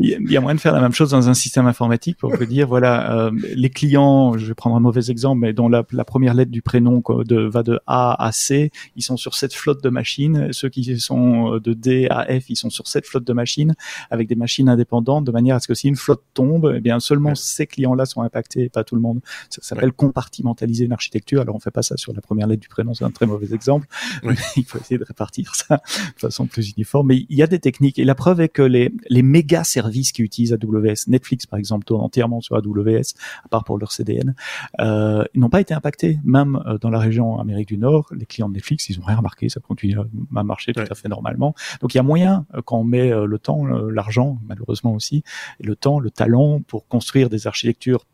il 0.00 0.30
y 0.30 0.36
a 0.36 0.40
moyen 0.40 0.54
de 0.54 0.60
faire 0.60 0.72
la 0.72 0.80
même 0.80 0.92
chose 0.92 1.10
dans 1.10 1.28
un 1.28 1.34
système 1.34 1.66
informatique 1.66 2.16
pour 2.16 2.34
vous 2.34 2.46
dire, 2.46 2.68
voilà, 2.68 3.14
euh, 3.14 3.30
les 3.54 3.70
clients, 3.70 4.36
je 4.36 4.46
vais 4.46 4.54
prendre 4.54 4.76
un 4.76 4.80
mauvais 4.80 5.10
exemple, 5.10 5.40
mais 5.40 5.52
dont 5.52 5.68
la, 5.68 5.84
la 5.92 6.04
première 6.04 6.34
lettre 6.34 6.50
du 6.50 6.62
prénom 6.62 7.02
de, 7.08 7.40
va 7.42 7.62
de 7.62 7.80
A 7.86 8.24
à 8.24 8.32
C, 8.32 8.70
ils 8.96 9.02
sont 9.02 9.16
sur 9.16 9.34
cette 9.34 9.54
flotte 9.54 9.82
de 9.82 9.88
machines. 9.88 10.52
Ceux 10.52 10.68
qui 10.68 10.98
sont 11.00 11.58
de 11.58 11.72
D 11.72 12.06
à 12.10 12.24
F, 12.24 12.50
ils 12.50 12.56
sont 12.56 12.70
sur 12.70 12.86
cette 12.86 13.06
flotte 13.06 13.24
de 13.24 13.32
machines 13.32 13.74
avec 14.10 14.28
des 14.28 14.34
machines 14.34 14.68
indépendantes, 14.68 15.24
de 15.24 15.32
manière 15.32 15.56
à 15.56 15.60
ce 15.60 15.68
que 15.68 15.74
si 15.74 15.88
une 15.88 15.96
flotte 15.96 16.22
tombe, 16.34 16.72
eh 16.76 16.80
bien 16.80 17.00
seulement 17.00 17.34
ces 17.34 17.66
clients-là 17.66 18.06
sont 18.06 18.22
impactés, 18.22 18.64
et 18.64 18.68
pas 18.68 18.84
tout 18.84 18.94
le 18.94 19.00
monde. 19.00 19.20
Ça 19.50 19.62
s'appelle 19.62 19.92
compartimentaliser 19.92 20.84
une 20.84 20.92
architecture. 20.92 21.40
Alors 21.40 21.56
on 21.56 21.60
fait 21.60 21.70
pas 21.70 21.82
ça 21.82 21.96
sur 21.96 22.12
la 22.12 22.20
première 22.20 22.46
lettre 22.46 22.62
du 22.62 22.68
prénom, 22.68 22.94
c'est 22.94 23.04
un 23.04 23.10
très 23.10 23.26
mauvais 23.26 23.54
exemple. 23.54 23.86
il 24.56 24.64
faut 24.64 24.78
essayer 24.78 24.98
de 24.98 25.04
répartir 25.04 25.54
ça 25.54 25.76
de 26.14 26.20
façon 26.20 26.46
plus 26.46 26.72
uniforme. 26.72 27.08
Mais 27.08 27.26
il 27.28 27.36
y 27.36 27.41
a 27.41 27.41
des 27.48 27.58
techniques 27.58 27.98
et 27.98 28.04
la 28.04 28.14
preuve 28.14 28.40
est 28.40 28.48
que 28.48 28.62
les, 28.62 28.92
les 29.08 29.22
méga 29.22 29.64
services 29.64 30.12
qui 30.12 30.22
utilisent 30.22 30.52
AWS, 30.52 31.08
Netflix 31.08 31.46
par 31.46 31.58
exemple, 31.58 31.84
tourne 31.84 32.02
entièrement 32.02 32.40
sur 32.40 32.56
AWS, 32.56 33.14
à 33.44 33.48
part 33.48 33.64
pour 33.64 33.78
leur 33.78 33.92
CDN, 33.92 34.34
euh, 34.80 35.24
n'ont 35.34 35.48
pas 35.48 35.60
été 35.60 35.74
impactés. 35.74 36.18
Même 36.24 36.62
euh, 36.66 36.78
dans 36.78 36.90
la 36.90 36.98
région 36.98 37.38
Amérique 37.38 37.68
du 37.68 37.78
Nord, 37.78 38.08
les 38.14 38.26
clients 38.26 38.48
de 38.48 38.54
Netflix, 38.54 38.88
ils 38.88 38.98
ont 39.00 39.04
rien 39.04 39.16
remarqué, 39.16 39.48
ça 39.48 39.60
continue 39.60 39.96
à 40.34 40.42
marcher 40.42 40.72
tout 40.72 40.80
à 40.80 40.94
fait 40.94 41.08
normalement. 41.08 41.54
Donc 41.80 41.94
il 41.94 41.96
y 41.96 42.00
a 42.00 42.02
moyen, 42.02 42.46
euh, 42.54 42.62
quand 42.64 42.78
on 42.78 42.84
met 42.84 43.12
euh, 43.12 43.26
le 43.26 43.38
temps, 43.38 43.64
l'argent, 43.64 44.38
malheureusement 44.46 44.94
aussi, 44.94 45.24
et 45.60 45.66
le 45.66 45.76
temps, 45.76 45.98
le 45.98 46.10
talent 46.10 46.60
pour 46.60 46.86
construire 46.86 47.28
des 47.28 47.46
architectures 47.46 48.06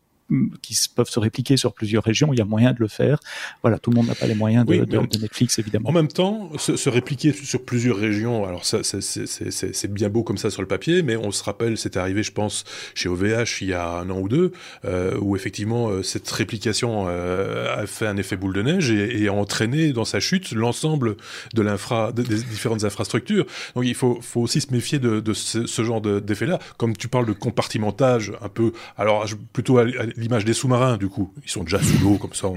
qui 0.61 0.75
peuvent 0.95 1.09
se 1.09 1.19
répliquer 1.19 1.57
sur 1.57 1.73
plusieurs 1.73 2.03
régions, 2.03 2.33
il 2.33 2.37
y 2.37 2.41
a 2.41 2.45
moyen 2.45 2.73
de 2.73 2.79
le 2.79 2.87
faire. 2.87 3.19
Voilà, 3.61 3.79
tout 3.79 3.91
le 3.91 3.95
monde 3.97 4.07
n'a 4.07 4.15
pas 4.15 4.27
les 4.27 4.35
moyens 4.35 4.65
de, 4.65 4.85
de, 4.85 5.19
Netflix, 5.19 5.59
évidemment. 5.59 5.89
En 5.89 5.91
même 5.91 6.07
temps, 6.07 6.51
se, 6.57 6.89
répliquer 6.89 7.33
sur 7.33 7.63
plusieurs 7.63 7.97
régions, 7.97 8.45
alors 8.45 8.65
ça, 8.65 8.79
c'est 8.83 9.93
bien 9.93 10.09
beau 10.09 10.23
comme 10.23 10.37
ça 10.37 10.49
sur 10.49 10.61
le 10.61 10.67
papier, 10.67 11.01
mais 11.01 11.15
on 11.15 11.31
se 11.31 11.43
rappelle, 11.43 11.77
c'est 11.77 11.97
arrivé, 11.97 12.23
je 12.23 12.31
pense, 12.31 12.63
chez 12.93 13.09
OVH 13.09 13.61
il 13.61 13.69
y 13.69 13.73
a 13.73 13.89
un 13.89 14.09
an 14.09 14.19
ou 14.19 14.27
deux, 14.27 14.51
euh, 14.85 15.17
où 15.19 15.35
effectivement 15.35 15.89
euh, 15.89 16.03
cette 16.03 16.29
réplication 16.29 17.05
euh, 17.07 17.75
a 17.75 17.85
fait 17.87 18.07
un 18.07 18.17
effet 18.17 18.37
boule 18.37 18.53
de 18.53 18.61
neige 18.61 18.91
et, 18.91 19.23
et 19.23 19.27
a 19.27 19.33
entraîné 19.33 19.93
dans 19.93 20.05
sa 20.05 20.19
chute 20.19 20.51
l'ensemble 20.51 21.15
de 21.53 21.61
l'infra, 21.61 22.11
des 22.11 22.23
différentes 22.23 22.83
infrastructures. 22.83 23.45
Donc 23.75 23.85
il 23.85 23.95
faut, 23.95 24.19
faut 24.21 24.41
aussi 24.41 24.61
se 24.61 24.71
méfier 24.71 24.99
de, 24.99 25.19
de 25.19 25.33
ce, 25.33 25.65
ce, 25.65 25.83
genre 25.83 26.01
d'effet-là. 26.01 26.59
Comme 26.77 26.95
tu 26.95 27.07
parles 27.07 27.25
de 27.25 27.33
compartimentage, 27.33 28.33
un 28.41 28.49
peu, 28.49 28.73
alors 28.97 29.25
plutôt 29.53 29.77
à, 29.77 29.83
à 29.83 30.05
l'image 30.19 30.45
des 30.45 30.53
sous-marins, 30.53 30.97
du 30.97 31.07
coup. 31.07 31.33
Ils 31.43 31.49
sont 31.49 31.63
déjà 31.63 31.81
sous 31.81 31.97
l'eau, 32.03 32.17
comme 32.17 32.33
ça. 32.33 32.47
On 32.47 32.55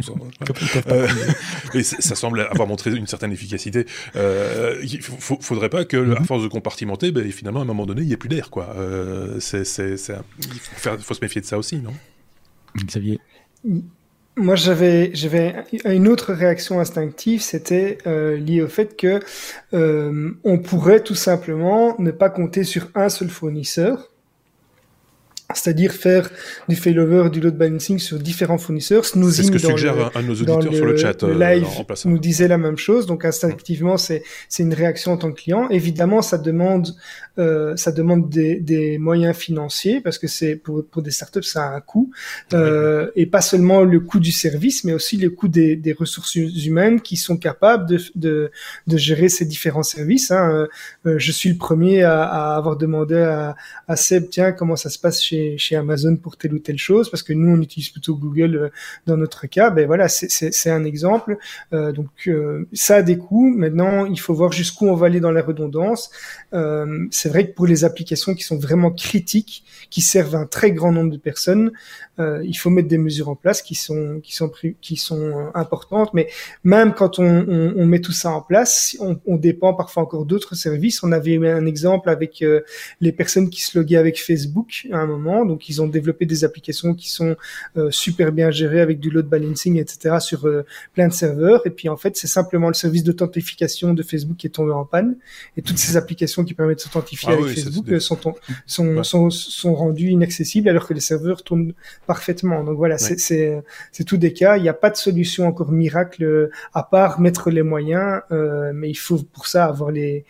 euh, 0.88 1.08
et 1.74 1.82
ça 1.82 2.14
semble 2.14 2.40
avoir 2.40 2.68
montré 2.68 2.90
une 2.90 3.06
certaine 3.06 3.32
efficacité. 3.32 3.86
Euh, 4.16 4.78
il 4.82 5.02
faudrait 5.02 5.70
pas 5.70 5.84
que, 5.84 5.96
à 5.96 6.20
mhm. 6.20 6.26
force 6.26 6.42
de 6.42 6.48
compartimenter, 6.48 7.12
ben, 7.12 7.30
finalement, 7.30 7.60
à 7.60 7.62
un 7.62 7.66
moment 7.66 7.86
donné, 7.86 8.02
il 8.02 8.08
n'y 8.08 8.12
ait 8.12 8.18
plus 8.18 8.28
d'air, 8.28 8.50
quoi. 8.50 8.74
Euh, 8.76 9.40
c'est, 9.40 9.62
il 9.78 9.98
faut, 9.98 11.14
se 11.14 11.20
méfier 11.22 11.40
de 11.40 11.46
ça 11.46 11.58
aussi, 11.58 11.76
non? 11.78 11.92
Xavier? 12.76 13.20
Moi, 14.36 14.54
j'avais, 14.54 15.10
j'avais 15.14 15.54
une 15.84 16.08
autre 16.08 16.32
réaction 16.32 16.80
instinctive, 16.80 17.42
c'était 17.42 17.98
euh, 18.06 18.38
lié 18.38 18.62
au 18.62 18.68
fait 18.68 18.96
que 18.96 19.20
euh, 19.74 20.30
on 20.42 20.58
pourrait 20.58 21.02
tout 21.02 21.14
simplement 21.14 21.94
ne 21.98 22.10
pas 22.10 22.30
compter 22.30 22.64
sur 22.64 22.88
un 22.94 23.10
seul 23.10 23.28
fournisseur 23.28 24.11
c'est-à-dire 25.54 25.92
faire 25.92 26.30
du 26.68 26.76
failover, 26.76 27.30
du 27.30 27.40
load 27.40 27.56
balancing 27.56 27.98
sur 27.98 28.18
différents 28.18 28.58
fournisseurs. 28.58 29.04
C'est 29.04 29.42
ce 29.42 29.50
que 29.50 29.58
suggère 29.58 30.10
un 30.14 30.22
de 30.22 30.28
nos 30.28 30.34
auditeurs 30.34 30.74
sur 30.74 30.84
le 30.84 30.96
chat. 30.96 31.22
Le 31.22 31.40
euh, 31.40 31.54
live 31.54 31.66
nous 32.04 32.18
disait 32.18 32.48
la 32.48 32.58
même 32.58 32.78
chose, 32.78 33.06
donc 33.06 33.24
instinctivement 33.24 33.96
c'est 33.96 34.22
c'est 34.48 34.62
une 34.62 34.74
réaction 34.74 35.12
en 35.12 35.16
tant 35.16 35.30
que 35.32 35.40
client. 35.40 35.68
Évidemment, 35.70 36.22
ça 36.22 36.38
demande 36.38 36.88
euh, 37.38 37.76
ça 37.76 37.92
demande 37.92 38.28
des, 38.28 38.60
des, 38.60 38.98
moyens 38.98 39.34
financiers 39.34 40.00
parce 40.00 40.18
que 40.18 40.26
c'est 40.26 40.56
pour 40.56 40.84
pour 40.84 41.02
des 41.02 41.10
startups 41.10 41.42
ça 41.42 41.64
a 41.64 41.74
un 41.76 41.80
coût 41.80 42.10
euh, 42.52 43.10
et 43.16 43.26
pas 43.26 43.40
seulement 43.40 43.82
le 43.82 44.00
coût 44.00 44.20
du 44.20 44.32
service, 44.32 44.84
mais 44.84 44.92
aussi 44.92 45.16
le 45.16 45.30
coût 45.30 45.48
des, 45.48 45.76
des 45.76 45.92
ressources 45.92 46.34
humaines 46.34 47.00
qui 47.00 47.16
sont 47.16 47.36
capables 47.36 47.86
de 47.88 47.98
de, 48.14 48.50
de 48.86 48.96
gérer 48.96 49.28
ces 49.28 49.46
différents 49.46 49.82
services. 49.82 50.30
Hein. 50.30 50.68
Euh, 51.06 51.18
je 51.18 51.32
suis 51.32 51.48
le 51.48 51.56
premier 51.56 52.02
à, 52.02 52.22
à 52.22 52.56
avoir 52.56 52.76
demandé 52.76 53.16
à, 53.16 53.56
à 53.88 53.96
Seb 53.96 54.28
tiens 54.30 54.52
comment 54.52 54.76
ça 54.76 54.90
se 54.90 54.98
passe 54.98 55.22
chez 55.22 55.41
chez, 55.58 55.76
Amazon 55.76 56.16
pour 56.16 56.36
telle 56.36 56.54
ou 56.54 56.58
telle 56.58 56.78
chose, 56.78 57.10
parce 57.10 57.22
que 57.22 57.32
nous 57.32 57.50
on 57.56 57.60
utilise 57.60 57.90
plutôt 57.90 58.16
Google 58.16 58.56
euh, 58.56 58.68
dans 59.06 59.16
notre 59.16 59.46
cas. 59.46 59.70
Ben 59.70 59.86
voilà, 59.86 60.08
c'est 60.08 60.70
un 60.70 60.84
exemple. 60.84 61.38
Euh, 61.72 61.92
donc 61.92 62.10
euh, 62.26 62.66
ça 62.72 62.96
a 62.96 63.02
des 63.02 63.18
coûts. 63.18 63.48
Maintenant, 63.48 64.06
il 64.06 64.18
faut 64.18 64.34
voir 64.34 64.52
jusqu'où 64.52 64.86
on 64.86 64.94
va 64.94 65.06
aller 65.06 65.20
dans 65.20 65.32
la 65.32 65.42
redondance. 65.42 66.10
c'est 67.10 67.28
vrai 67.28 67.48
que 67.48 67.54
pour 67.54 67.66
les 67.66 67.84
applications 67.84 68.34
qui 68.34 68.42
sont 68.42 68.58
vraiment 68.58 68.90
critiques, 68.90 69.64
qui 69.90 70.00
servent 70.00 70.36
un 70.36 70.46
très 70.46 70.72
grand 70.72 70.92
nombre 70.92 71.10
de 71.10 71.18
personnes, 71.18 71.72
il 72.18 72.54
faut 72.54 72.70
mettre 72.70 72.88
des 72.88 72.98
mesures 72.98 73.28
en 73.28 73.34
place 73.34 73.62
qui 73.62 73.74
sont 73.74 74.20
qui 74.22 74.34
sont 74.34 74.50
qui 74.80 74.96
sont 74.96 75.50
importantes. 75.54 76.14
Mais 76.14 76.28
même 76.64 76.94
quand 76.94 77.18
on, 77.18 77.86
met 77.86 78.00
tout 78.00 78.12
ça 78.12 78.30
en 78.30 78.40
place, 78.40 78.96
on, 79.00 79.18
on 79.26 79.36
dépend 79.36 79.74
parfois 79.74 80.02
encore 80.04 80.24
d'autres 80.24 80.54
services. 80.54 81.02
On 81.02 81.12
avait 81.12 81.36
un 81.48 81.66
exemple 81.66 82.08
avec 82.08 82.44
les 83.00 83.12
personnes 83.12 83.50
qui 83.50 83.62
se 83.62 83.78
loguaient 83.78 83.96
avec 83.96 84.20
Facebook 84.20 84.86
à 84.92 84.98
un 84.98 85.06
moment 85.06 85.21
donc, 85.46 85.68
ils 85.68 85.80
ont 85.82 85.86
développé 85.86 86.26
des 86.26 86.44
applications 86.44 86.94
qui 86.94 87.10
sont 87.10 87.36
euh, 87.76 87.90
super 87.90 88.32
bien 88.32 88.50
gérées 88.50 88.80
avec 88.80 89.00
du 89.00 89.10
load 89.10 89.26
balancing, 89.26 89.78
etc. 89.78 90.16
sur 90.20 90.46
euh, 90.46 90.64
plein 90.94 91.08
de 91.08 91.12
serveurs. 91.12 91.62
Et 91.66 91.70
puis, 91.70 91.88
en 91.88 91.96
fait, 91.96 92.16
c'est 92.16 92.26
simplement 92.26 92.68
le 92.68 92.74
service 92.74 93.04
d'authentification 93.04 93.94
de 93.94 94.02
Facebook 94.02 94.36
qui 94.36 94.46
est 94.46 94.50
tombé 94.50 94.72
en 94.72 94.84
panne. 94.84 95.16
Et 95.56 95.62
toutes 95.62 95.78
ces 95.78 95.96
applications 95.96 96.44
qui 96.44 96.54
permettent 96.54 96.78
de 96.78 96.82
s'authentifier 96.82 97.30
ah 97.32 97.34
avec 97.34 97.54
Facebook 97.54 97.88
euh, 97.88 98.00
sont, 98.00 98.18
sont, 98.66 99.02
sont, 99.02 99.30
sont, 99.30 99.74
rendues 99.74 100.10
inaccessibles 100.10 100.68
alors 100.68 100.86
que 100.86 100.94
les 100.94 101.00
serveurs 101.00 101.42
tournent 101.42 101.72
parfaitement. 102.06 102.62
Donc 102.64 102.76
voilà, 102.76 102.98
c'est 102.98 103.62
c'est 103.92 104.04
tout 104.04 104.16
des 104.16 104.32
cas. 104.32 104.56
Il 104.56 104.62
n'y 104.62 104.68
a 104.68 104.74
pas 104.74 104.90
de 104.90 104.96
solution 104.96 105.46
encore 105.46 105.72
miracle 105.72 106.50
à 106.74 106.82
part 106.82 107.20
mettre 107.20 107.50
les 107.50 107.62
moyens, 107.62 108.22
euh, 108.30 108.72
mais 108.74 108.90
il 108.90 108.94
faut 108.94 109.18
pour 109.18 109.46
ça 109.46 109.66
avoir 109.66 109.90
les, 109.90 110.24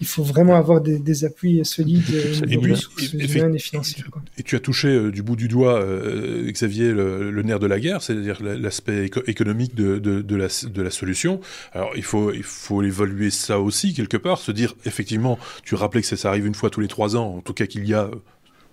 il 0.00 0.06
faut 0.06 0.22
vraiment 0.22 0.56
avoir 0.56 0.80
des, 0.80 0.98
des 0.98 1.24
appuis 1.24 1.64
solides, 1.64 2.02
et, 2.10 2.54
et, 2.54 3.58
financiers. 3.58 4.04
Quoi. 4.10 4.22
Et 4.38 4.42
tu 4.42 4.56
as 4.56 4.60
touché 4.60 4.88
euh, 4.88 5.10
du 5.10 5.22
bout 5.22 5.36
du 5.36 5.48
doigt, 5.48 5.80
euh, 5.80 6.50
Xavier, 6.50 6.92
le, 6.92 7.42
nerf 7.42 7.58
de 7.58 7.66
la 7.66 7.78
guerre, 7.78 8.02
c'est-à-dire 8.02 8.42
l'aspect 8.42 9.10
économique 9.26 9.74
de, 9.74 9.98
de, 9.98 10.36
la, 10.36 10.48
de 10.48 10.82
la 10.82 10.90
solution. 10.90 11.40
Alors 11.72 11.92
il 11.96 12.02
faut, 12.02 12.32
il 12.32 12.42
faut 12.42 12.82
évaluer 12.82 13.30
ça 13.30 13.60
aussi 13.60 13.92
quelque 13.92 14.16
part, 14.16 14.38
se 14.38 14.52
dire 14.52 14.74
effectivement, 14.86 15.38
tu 15.64 15.74
rappelais 15.74 16.02
que 16.02 16.16
ça 16.16 16.28
arrive 16.28 16.46
une 16.46 16.54
fois 16.54 16.70
tous 16.70 16.80
les 16.80 16.88
trois 16.88 17.16
ans, 17.16 17.36
en 17.36 17.40
tout 17.40 17.52
cas 17.52 17.66
qu'il 17.66 17.86
y 17.86 17.94
a 17.94 18.10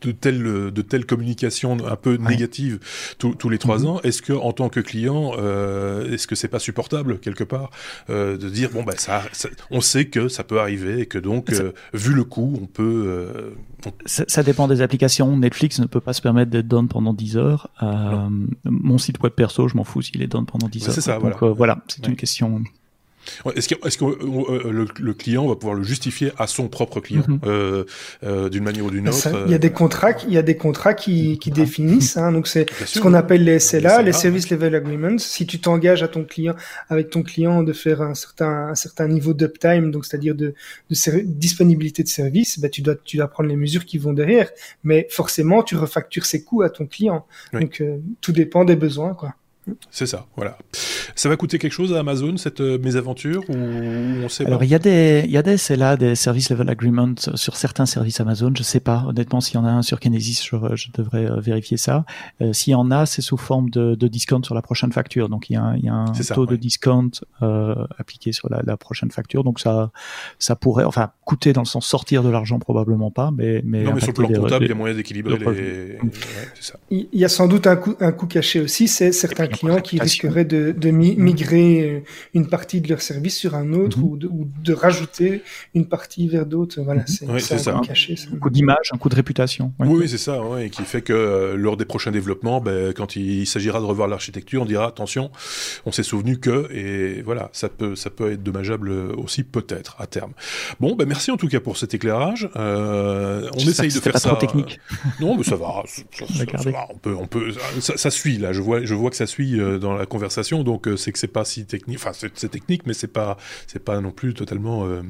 de 0.01 0.11
telles 0.11 0.43
de 0.43 0.81
telles 0.81 1.05
communications 1.05 1.77
un 1.85 1.95
peu 1.95 2.15
négatives 2.15 2.79
tous 3.17 3.49
les 3.49 3.57
trois 3.57 3.79
mhm. 3.79 3.87
ans 3.87 4.01
est-ce 4.03 4.21
que 4.21 4.33
en 4.33 4.53
tant 4.53 4.69
que 4.69 4.79
client 4.79 5.33
euh, 5.37 6.11
est-ce 6.11 6.27
que 6.27 6.35
c'est 6.35 6.47
pas 6.47 6.59
supportable 6.59 7.19
quelque 7.19 7.43
part 7.43 7.71
euh, 8.09 8.37
de 8.37 8.49
dire 8.49 8.69
bon 8.71 8.83
bah 8.83 8.93
ça, 8.97 9.23
on 9.71 9.81
sait 9.81 10.05
que 10.05 10.27
ça 10.27 10.43
peut 10.43 10.59
arriver 10.59 11.01
et 11.01 11.05
que 11.05 11.17
donc 11.17 11.51
euh, 11.51 11.71
vu 11.93 12.13
le 12.13 12.23
coût 12.23 12.57
on 12.61 12.65
peut 12.65 13.03
euh, 13.07 13.51
Ça, 14.05 14.25
ça, 14.27 14.43
dépend 14.43 14.67
des 14.67 14.81
applications. 14.81 15.35
Netflix 15.37 15.79
ne 15.79 15.85
peut 15.85 16.01
pas 16.01 16.13
se 16.13 16.21
permettre 16.21 16.51
d'être 16.51 16.67
down 16.67 16.87
pendant 16.87 17.13
10 17.13 17.37
heures. 17.37 17.69
Euh, 17.81 18.29
mon 18.65 18.97
site 18.97 19.21
web 19.21 19.33
perso 19.33 19.67
je 19.67 19.75
m'en 19.75 19.83
fous 19.83 20.01
s'il 20.01 20.21
est 20.21 20.27
down 20.27 20.45
pendant 20.45 20.67
10 20.67 20.87
heures 20.87 20.93
c'est 20.93 21.01
ça 21.01 21.19
donc 21.19 21.39
voilà, 21.39 21.53
voilà 21.53 21.83
c'est 21.87 22.05
une 22.07 22.15
question 22.15 22.61
est-ce 23.55 23.67
que, 23.67 23.75
est 23.87 23.97
que 23.97 24.05
euh, 24.05 24.87
le, 24.99 25.13
client 25.13 25.47
va 25.47 25.55
pouvoir 25.55 25.75
le 25.75 25.83
justifier 25.83 26.31
à 26.37 26.47
son 26.47 26.67
propre 26.67 26.99
client 26.99 27.23
mhm. 27.27 27.39
euh, 27.45 27.83
euh, 28.23 28.49
d'une 28.49 28.63
manière 28.63 28.85
ou 28.85 28.91
d'une 28.91 29.09
autre 29.09 29.43
Il 29.45 29.51
y 29.51 29.55
a 29.55 29.59
des 29.59 29.71
contrats, 29.71 30.11
il 30.27 30.33
y 30.33 30.37
a 30.37 30.41
des 30.41 30.57
contrats 30.57 30.93
qui, 30.93 31.37
qui 31.39 31.51
définissent. 31.51 32.17
Hein, 32.17 32.31
donc 32.31 32.47
c'est 32.47 32.65
ce 32.85 32.99
qu'on 32.99 33.13
appelle 33.13 33.43
les 33.43 33.59
SLA, 33.59 34.01
les, 34.01 34.13
Service 34.13 34.49
Level 34.49 34.75
Agreements. 34.75 35.17
Si 35.17 35.45
tu 35.45 35.59
t'engages 35.59 36.03
à 36.03 36.07
ton 36.07 36.23
client, 36.23 36.55
avec 36.89 37.09
ton 37.09 37.23
client, 37.23 37.63
de 37.63 37.73
faire 37.73 38.01
un 38.01 38.15
certain 38.15 38.69
un 38.69 38.75
certain 38.75 39.07
niveau 39.07 39.33
d'uptime, 39.33 39.91
donc 39.91 40.05
c'est-à-dire 40.05 40.35
de, 40.35 40.53
de 40.89 41.21
disponibilité 41.23 42.03
de 42.03 42.07
service, 42.07 42.59
bah, 42.59 42.69
tu 42.69 42.81
dois 42.81 42.95
tu 42.95 43.17
dois 43.17 43.27
prendre 43.27 43.49
les 43.49 43.55
mesures 43.55 43.85
qui 43.85 43.97
vont 43.97 44.13
derrière. 44.13 44.49
Mais 44.83 45.07
forcément, 45.09 45.63
tu 45.63 45.75
refactures 45.75 46.25
ses 46.25 46.43
coûts 46.43 46.61
à 46.61 46.69
ton 46.69 46.85
client. 46.85 47.25
Donc 47.53 47.83
tout 48.21 48.31
dépend 48.31 48.65
des 48.65 48.75
besoins, 48.75 49.13
quoi. 49.13 49.33
C'est 49.91 50.07
ça, 50.07 50.25
voilà. 50.35 50.57
Ça 51.15 51.29
va 51.29 51.35
coûter 51.35 51.59
quelque 51.59 51.73
chose 51.73 51.93
à 51.93 51.99
Amazon, 51.99 52.37
cette 52.37 52.61
euh, 52.61 52.77
mésaventure 52.79 53.43
ou 53.49 53.53
on 53.55 54.29
sait 54.29 54.45
Alors, 54.45 54.63
il 54.63 54.69
y 54.69 54.75
a 54.75 54.79
des, 54.79 55.23
il 55.25 55.31
y 55.31 55.37
a 55.37 55.43
des, 55.43 55.57
c'est 55.57 55.75
là, 55.75 55.97
des 55.97 56.15
service 56.15 56.49
level 56.49 56.69
agreements 56.69 57.13
sur 57.35 57.55
certains 57.55 57.85
services 57.85 58.19
Amazon. 58.19 58.51
Je 58.55 58.63
sais 58.63 58.79
pas, 58.79 59.05
honnêtement, 59.07 59.41
s'il 59.41 59.55
y 59.55 59.57
en 59.57 59.65
a 59.65 59.71
un 59.71 59.81
sur 59.81 59.99
Kinesis, 59.99 60.43
je, 60.43 60.75
je 60.75 60.87
devrais 60.93 61.25
euh, 61.25 61.39
vérifier 61.39 61.77
ça. 61.77 62.05
Euh, 62.41 62.53
s'il 62.53 62.71
y 62.71 62.75
en 62.75 62.89
a, 62.91 63.05
c'est 63.05 63.21
sous 63.21 63.37
forme 63.37 63.69
de, 63.69 63.95
de, 63.95 64.07
discount 64.07 64.43
sur 64.43 64.55
la 64.55 64.61
prochaine 64.61 64.91
facture. 64.91 65.29
Donc, 65.29 65.49
il 65.49 65.53
y 65.53 65.57
a, 65.57 65.73
il 65.77 65.83
y 65.83 65.89
a 65.89 65.93
un 65.93 66.13
taux 66.33 66.45
de 66.45 66.55
discount 66.55 67.11
euh, 67.41 67.75
appliqué 67.97 68.31
sur 68.31 68.49
la, 68.49 68.61
la, 68.63 68.77
prochaine 68.77 69.11
facture. 69.11 69.43
Donc, 69.43 69.59
ça, 69.59 69.91
ça 70.39 70.55
pourrait, 70.55 70.85
enfin, 70.85 71.11
coûter 71.25 71.53
dans 71.53 71.61
le 71.61 71.67
sens 71.67 71.85
sortir 71.85 72.23
de 72.23 72.29
l'argent 72.29 72.59
probablement 72.59 73.11
pas, 73.11 73.31
mais, 73.31 73.61
mais. 73.65 73.83
Non, 73.83 73.93
mais 73.93 73.99
sur 73.99 74.09
le 74.09 74.13
plan 74.13 74.29
comptable, 74.29 74.65
il 74.65 74.69
y 74.69 74.71
a 74.71 74.75
moyen 74.75 74.95
d'équilibrer 74.95 75.37
les. 75.37 75.97
Il 76.89 77.07
y 77.13 77.25
a 77.25 77.29
sans 77.29 77.47
doute 77.47 77.67
un 77.67 77.75
coût, 77.75 77.95
un 77.99 78.11
coût 78.11 78.27
caché 78.27 78.61
aussi, 78.61 78.87
c'est 78.87 79.11
certains 79.11 79.47
clients 79.59 79.81
qui 79.81 79.99
risqueraient 79.99 80.45
de, 80.45 80.71
de 80.71 80.89
migrer 80.89 82.03
une 82.33 82.47
partie 82.47 82.81
de 82.81 82.89
leur 82.89 83.01
service 83.01 83.37
sur 83.37 83.55
un 83.55 83.73
autre 83.73 83.99
ou, 84.01 84.17
de, 84.17 84.27
ou, 84.27 84.47
de, 84.63 84.73
rajouter 84.73 85.43
une 85.73 85.85
partie 85.85 86.27
vers 86.27 86.45
d'autres. 86.45 86.81
Voilà, 86.81 87.03
c'est 87.07 87.57
ça. 87.57 87.81
Caché, 87.85 88.15
un 88.33 88.37
coup 88.37 88.49
d'image, 88.49 88.91
un 88.93 88.97
coup 88.97 89.09
de 89.09 89.15
réputation. 89.15 89.73
Oui, 89.79 90.07
c'est 90.07 90.17
ça, 90.17 90.39
et 90.61 90.69
qui 90.69 90.83
fait 90.83 91.01
que 91.01 91.53
lors 91.55 91.77
des 91.77 91.85
prochains 91.85 92.11
développements, 92.11 92.61
ben, 92.61 92.93
quand 92.93 93.15
il, 93.15 93.45
s'agira 93.45 93.79
de 93.79 93.85
revoir 93.85 94.07
l'architecture, 94.07 94.61
on 94.61 94.65
dira 94.65 94.87
attention, 94.87 95.31
on 95.85 95.91
s'est 95.91 96.03
souvenu 96.03 96.39
que, 96.39 96.71
et 96.71 97.21
voilà, 97.21 97.49
ça 97.53 97.69
peut, 97.69 97.95
ça 97.95 98.09
peut 98.09 98.31
être 98.31 98.43
dommageable 98.43 98.91
aussi 98.91 99.43
peut-être 99.43 99.95
à 99.99 100.07
terme. 100.07 100.33
Bon, 100.79 100.95
ben 100.95 101.07
merci 101.07 101.31
en 101.31 101.37
tout 101.37 101.47
cas 101.47 101.59
pour 101.59 101.77
cet 101.77 101.93
éclairage. 101.93 102.49
Euh, 102.55 103.49
on 103.53 103.59
essaye 103.59 103.89
de 103.89 103.99
faire 103.99 104.13
pas 104.13 104.19
ça. 104.19 104.29
Trop 104.29 104.39
technique. 104.39 104.79
Non, 105.19 105.37
mais 105.37 105.43
ça 105.43 105.55
va. 105.55 105.83
Ça, 105.85 106.71
va 106.71 106.87
on 106.89 106.97
peut, 106.97 107.15
on 107.19 107.27
peut. 107.27 107.51
Ça, 107.79 108.09
suit 108.09 108.37
là. 108.37 108.53
Je 108.53 108.61
vois, 108.61 108.83
je 108.83 108.93
vois 108.93 109.09
que 109.09 109.15
ça 109.15 109.27
suit 109.27 109.38
euh, 109.39 109.79
dans 109.79 109.93
la 109.93 110.05
conversation, 110.05 110.63
donc 110.63 110.87
euh, 110.87 110.97
c'est 110.97 111.11
que 111.11 111.19
c'est 111.19 111.27
pas 111.27 111.45
si 111.45 111.65
technique. 111.65 111.97
Enfin, 111.97 112.11
c'est 112.13 112.49
technique, 112.49 112.85
mais 112.85 112.93
c'est 112.93 113.07
pas, 113.07 113.37
c'est 113.67 113.83
pas 113.83 113.99
non 114.01 114.11
plus 114.11 114.33
totalement 114.33 114.85
euh, 114.85 115.01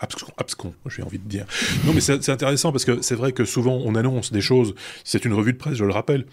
abscon, 0.00 0.74
j'ai 0.86 1.02
envie 1.02 1.18
de 1.18 1.28
dire. 1.28 1.46
Non, 1.84 1.92
mais 1.92 2.00
c'est 2.00 2.28
intéressant 2.28 2.72
parce 2.72 2.84
que 2.84 3.02
c'est 3.02 3.14
vrai 3.14 3.32
que 3.32 3.44
souvent 3.44 3.80
on 3.84 3.94
annonce 3.94 4.32
des 4.32 4.40
choses. 4.40 4.74
C'est 5.04 5.24
une 5.24 5.34
revue 5.34 5.52
de 5.52 5.58
presse, 5.58 5.74
je 5.74 5.84
le 5.84 5.92
rappelle. 5.92 6.24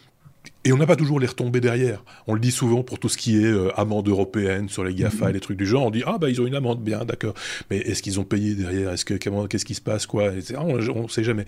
Et 0.68 0.74
on 0.74 0.78
n'a 0.78 0.88
pas 0.88 0.96
toujours 0.96 1.20
les 1.20 1.28
retombées 1.28 1.62
derrière. 1.62 2.04
On 2.26 2.34
le 2.34 2.40
dit 2.40 2.52
souvent 2.52 2.82
pour 2.82 2.98
tout 2.98 3.08
ce 3.08 3.20
qui 3.20 3.38
est 3.38 3.46
euh, 3.46 3.70
amende 3.80 4.08
européenne 4.10 4.68
sur 4.68 4.84
les 4.84 4.96
GAFA 4.96 5.30
et 5.30 5.34
les 5.34 5.40
trucs 5.40 5.58
du 5.58 5.66
genre. 5.68 5.86
On 5.86 5.92
dit 5.92 6.02
ah 6.08 6.18
bah 6.18 6.28
ils 6.28 6.42
ont 6.42 6.48
une 6.48 6.56
amende 6.56 6.82
bien 6.82 7.06
d'accord. 7.06 7.36
Mais 7.70 7.78
est-ce 7.78 8.02
qu'ils 8.02 8.20
ont 8.20 8.24
payé 8.24 8.56
derrière? 8.56 8.90
Est-ce 8.92 9.06
que 9.06 9.14
qu'est-ce 9.14 9.64
qui 9.64 9.76
se 9.76 9.82
passe 9.82 10.08
quoi? 10.08 10.32
On 10.58 10.78
ne 10.78 11.08
sait 11.08 11.24
jamais. 11.24 11.46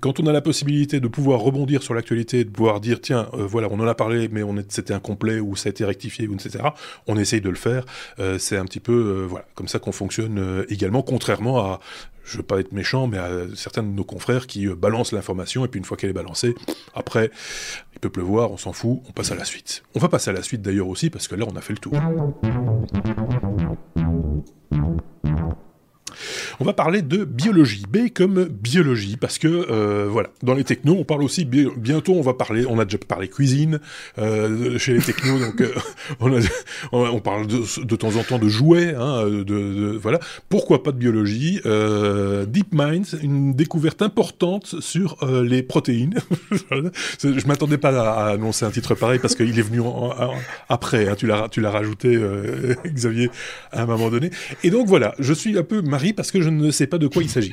Quand 0.00 0.20
on 0.20 0.26
a 0.26 0.32
la 0.32 0.40
possibilité 0.40 1.00
de 1.00 1.08
pouvoir 1.08 1.40
rebondir 1.40 1.82
sur 1.82 1.92
l'actualité, 1.92 2.44
de 2.44 2.50
pouvoir 2.50 2.80
dire 2.80 3.02
tiens 3.02 3.28
euh, 3.34 3.46
voilà 3.46 3.68
on 3.70 3.78
en 3.78 3.86
a 3.86 3.94
parlé 3.94 4.28
mais 4.32 4.42
on 4.42 4.56
c'était 4.68 4.94
incomplet 4.94 5.38
ou 5.38 5.54
ça 5.54 5.68
a 5.68 5.70
été 5.70 5.84
rectifié 5.84 6.26
ou 6.26 6.32
etc. 6.32 6.64
On 7.06 7.18
essaye 7.18 7.42
de 7.42 7.50
le 7.50 7.56
faire. 7.56 7.84
Euh, 8.18 8.38
c'est 8.38 8.56
un 8.56 8.64
petit 8.64 8.80
peu 8.80 9.26
voilà 9.28 9.44
comme 9.54 9.68
ça 9.68 9.78
qu'on 9.78 9.92
fonctionne 9.92 10.64
également 10.70 11.02
contrairement 11.02 11.58
à 11.58 11.80
je 12.26 12.38
veux 12.38 12.42
pas 12.42 12.58
être 12.58 12.72
méchant, 12.72 13.06
mais 13.06 13.18
à 13.18 13.30
certains 13.54 13.82
de 13.82 13.88
nos 13.88 14.04
confrères 14.04 14.46
qui 14.46 14.66
balancent 14.66 15.12
l'information, 15.12 15.64
et 15.64 15.68
puis 15.68 15.78
une 15.78 15.84
fois 15.84 15.96
qu'elle 15.96 16.10
est 16.10 16.14
balancée, 16.14 16.54
après, 16.94 17.30
il 17.94 18.00
peut 18.00 18.10
pleuvoir, 18.10 18.45
on 18.50 18.56
s'en 18.56 18.72
fout, 18.72 19.00
on 19.08 19.12
passe 19.12 19.32
à 19.32 19.34
la 19.34 19.44
suite. 19.44 19.82
On 19.94 19.98
va 19.98 20.08
passer 20.08 20.30
à 20.30 20.32
la 20.32 20.42
suite 20.42 20.62
d'ailleurs 20.62 20.88
aussi, 20.88 21.10
parce 21.10 21.28
que 21.28 21.34
là, 21.34 21.46
on 21.50 21.56
a 21.56 21.60
fait 21.60 21.72
le 21.72 21.78
tour. 21.78 21.92
On 26.60 26.64
va 26.64 26.72
parler 26.72 27.02
de 27.02 27.24
biologie. 27.24 27.84
B 27.88 28.08
comme 28.12 28.44
biologie, 28.44 29.16
parce 29.16 29.38
que 29.38 29.48
euh, 29.48 30.06
voilà, 30.10 30.30
dans 30.42 30.54
les 30.54 30.64
technos, 30.64 30.96
on 30.98 31.04
parle 31.04 31.22
aussi 31.22 31.44
bientôt, 31.44 32.14
on 32.14 32.22
va 32.22 32.34
parler, 32.34 32.64
on 32.66 32.78
a 32.78 32.84
déjà 32.84 32.98
parlé 32.98 33.28
cuisine 33.28 33.80
euh, 34.18 34.78
chez 34.78 34.94
les 34.94 35.00
technos, 35.00 35.38
donc 35.38 35.60
euh, 35.60 35.72
on, 36.92 37.20
parle 37.20 37.46
de, 37.46 37.96
temps 37.96 38.16
en 38.16 38.22
temps 38.22 38.38
de 38.38 38.48
jouets, 38.48 38.94
hein, 38.94 39.24
de, 39.26 39.98
voilà. 40.00 40.18
Pourquoi 40.48 40.82
pas 40.82 40.92
de 40.92 40.98
biologie 40.98 41.60
DeepMind, 41.64 43.06
une 43.22 43.54
découverte 43.54 44.02
importante 44.02 44.80
sur 44.80 45.18
les 45.42 45.62
protéines. 45.62 46.14
Je 47.22 47.46
m'attendais 47.46 47.78
pas 47.78 47.90
à, 47.90 48.32
annoncer 48.32 48.64
un 48.64 48.70
titre 48.70 48.94
pareil 48.94 49.18
parce 49.18 49.34
qu'il 49.34 49.58
est 49.58 49.62
venu 49.62 49.80
après. 50.68 51.08
Hein, 51.08 51.14
tu 51.16 51.26
l'as 51.26 51.48
tu 51.48 51.60
l'as 51.60 51.70
rajouté, 51.70 52.18
Xavier, 52.86 53.30
à 53.72 53.82
un 53.82 53.86
moment 53.86 54.10
donné. 54.10 54.30
Et 54.62 54.70
donc 54.70 54.86
voilà, 54.86 55.14
je 55.18 55.32
suis 55.32 55.58
un 55.58 55.62
peu 55.62 55.82
Parce 56.12 56.30
que 56.30 56.40
je 56.40 56.50
ne 56.50 56.70
sais 56.70 56.86
pas 56.86 56.98
de 56.98 57.06
quoi 57.06 57.22
il 57.22 57.28
s'agit. 57.28 57.52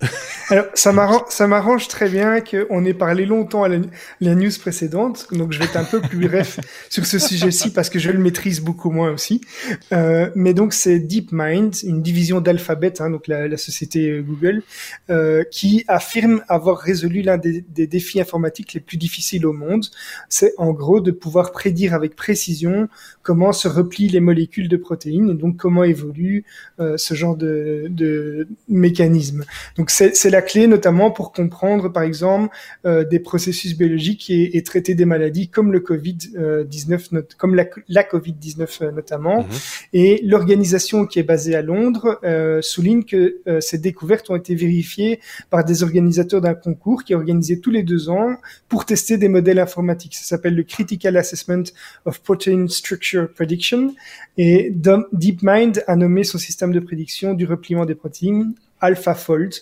Alors, 0.50 0.66
ça 0.74 0.92
m'arrange, 0.92 1.88
très 1.88 2.08
bien 2.08 2.40
qu'on 2.40 2.84
ait 2.84 2.94
parlé 2.94 3.24
longtemps 3.26 3.62
à 3.62 3.68
la, 3.68 4.34
news 4.34 4.50
précédente, 4.58 5.28
donc 5.32 5.52
je 5.52 5.58
vais 5.58 5.66
être 5.66 5.76
un 5.76 5.84
peu 5.84 6.00
plus 6.00 6.18
bref 6.28 6.58
sur 6.88 7.06
ce 7.06 7.18
sujet-ci 7.18 7.70
parce 7.70 7.88
que 7.90 7.98
je 7.98 8.10
le 8.10 8.18
maîtrise 8.18 8.60
beaucoup 8.60 8.90
moins 8.90 9.12
aussi. 9.12 9.40
Euh, 9.92 10.30
mais 10.34 10.54
donc 10.54 10.72
c'est 10.72 10.98
DeepMind, 10.98 11.74
une 11.84 12.02
division 12.02 12.40
d'Alphabet, 12.40 13.00
hein, 13.00 13.10
donc 13.10 13.28
la, 13.28 13.46
la, 13.46 13.56
société 13.56 14.22
Google, 14.26 14.62
euh, 15.10 15.44
qui 15.50 15.84
affirme 15.86 16.42
avoir 16.48 16.78
résolu 16.78 17.22
l'un 17.22 17.38
des, 17.38 17.64
des, 17.68 17.86
défis 17.86 18.20
informatiques 18.20 18.74
les 18.74 18.80
plus 18.80 18.96
difficiles 18.96 19.46
au 19.46 19.52
monde. 19.52 19.84
C'est 20.28 20.54
en 20.58 20.72
gros 20.72 21.00
de 21.00 21.10
pouvoir 21.10 21.52
prédire 21.52 21.94
avec 21.94 22.16
précision 22.16 22.88
comment 23.22 23.52
se 23.52 23.68
replient 23.68 24.08
les 24.08 24.20
molécules 24.20 24.68
de 24.68 24.76
protéines 24.76 25.30
et 25.30 25.34
donc 25.34 25.56
comment 25.56 25.84
évolue 25.84 26.44
euh, 26.80 26.96
ce 26.96 27.14
genre 27.14 27.36
de, 27.36 27.86
de 27.90 28.48
mécanisme. 28.68 29.44
Donc 29.76 29.89
c'est 29.90 30.30
la 30.30 30.42
clé 30.42 30.66
notamment 30.66 31.10
pour 31.10 31.32
comprendre 31.32 31.88
par 31.88 32.02
exemple 32.02 32.54
euh, 32.86 33.04
des 33.04 33.18
processus 33.18 33.76
biologiques 33.76 34.30
et, 34.30 34.56
et, 34.56 34.62
traiter 34.62 34.94
des 34.94 35.04
maladies 35.04 35.48
comme 35.48 35.72
le 35.72 35.80
Covid-19, 35.80 37.22
comme 37.36 37.54
la, 37.54 37.66
la 37.88 38.02
Covid-19 38.02 38.82
euh, 38.82 38.92
notamment. 38.92 39.42
Mhm. 39.42 39.48
Et 39.92 40.20
l'organisation 40.24 41.06
qui 41.06 41.18
est 41.18 41.24
basée 41.24 41.54
à 41.54 41.62
Londres 41.62 42.20
euh, 42.24 42.62
souligne 42.62 43.04
que 43.04 43.38
euh, 43.46 43.60
ces 43.60 43.78
découvertes 43.78 44.30
ont 44.30 44.36
été 44.36 44.54
vérifiées 44.54 45.20
par 45.50 45.64
des 45.64 45.82
organisateurs 45.82 46.40
d'un 46.40 46.54
concours 46.54 47.04
qui 47.04 47.12
est 47.12 47.16
organisé 47.16 47.60
tous 47.60 47.70
les 47.70 47.82
deux 47.82 48.08
ans 48.08 48.36
pour 48.68 48.84
tester 48.84 49.16
des 49.18 49.28
modèles 49.28 49.58
informatiques. 49.58 50.14
Ça 50.14 50.24
s'appelle 50.24 50.54
le 50.54 50.62
Critical 50.62 51.16
Assessment 51.16 51.64
of 52.04 52.20
Protein 52.22 52.66
Structure 52.68 53.28
Prediction. 53.32 53.94
Et 54.38 54.70
DeepMind 54.70 55.82
a 55.86 55.96
nommé 55.96 56.24
son 56.24 56.38
système 56.38 56.72
de 56.72 56.80
prédiction 56.80 57.34
du 57.34 57.46
repliement 57.46 57.84
des 57.84 57.94
protéines 57.94 58.54
AlphaFold. 58.80 59.54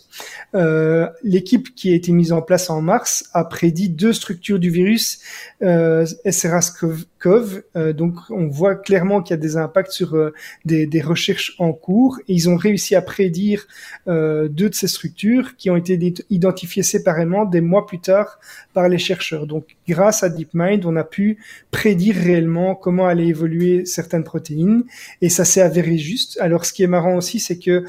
Euh, 0.55 1.09
L'équipe 1.23 1.75
qui 1.75 1.93
a 1.93 1.95
été 1.95 2.13
mise 2.13 2.33
en 2.33 2.43
place 2.43 2.71
en 2.71 2.81
mars 2.81 3.29
a 3.33 3.45
prédit 3.45 3.89
deux 3.89 4.13
structures 4.13 4.59
du 4.59 4.71
virus 4.71 5.21
euh, 5.63 6.07
SRAS-CoV. 6.25 7.63
Euh, 7.77 7.93
donc, 7.93 8.15
on 8.31 8.49
voit 8.49 8.75
clairement 8.75 9.23
qu'il 9.23 9.35
y 9.35 9.39
a 9.39 9.43
des 9.43 9.57
impacts 9.57 9.93
sur 9.93 10.15
euh, 10.15 10.33
des, 10.65 11.01
recherches 11.01 11.55
en 11.59 11.73
cours. 11.73 12.19
Et 12.29 12.35
ils 12.35 12.49
ont 12.49 12.57
réussi 12.57 12.95
à 12.95 13.03
prédire 13.03 13.67
euh, 14.07 14.49
deux 14.49 14.71
de 14.71 14.75
ces 14.75 14.89
structures 14.89 15.57
qui 15.57 15.71
ont 15.71 15.77
été 15.77 16.15
identifiées 16.31 16.83
séparément 16.83 17.45
des 17.45 17.61
mois 17.61 17.87
plus 17.87 18.01
tard 18.01 18.39
par 18.75 18.89
les 18.89 18.99
chercheurs. 18.99 19.47
Grâce 19.89 20.23
à 20.23 20.29
DeepMind, 20.29 20.85
on 20.85 20.97
a 20.97 21.05
pu 21.05 21.39
prédire 21.71 22.17
réellement 22.17 22.75
comment 22.75 23.07
allaient 23.07 23.27
évoluer 23.27 23.85
certaines 23.87 24.25
protéines. 24.25 24.85
Et 25.23 25.29
ça 25.29 25.45
s'est 25.45 25.63
avéré 25.63 25.97
juste. 25.99 26.39
Alors, 26.41 26.65
ce 26.65 26.73
qui 26.73 26.83
est 26.83 26.89
marrant 26.89 27.17
aussi, 27.17 27.41
c'est 27.41 27.59
que 27.59 27.85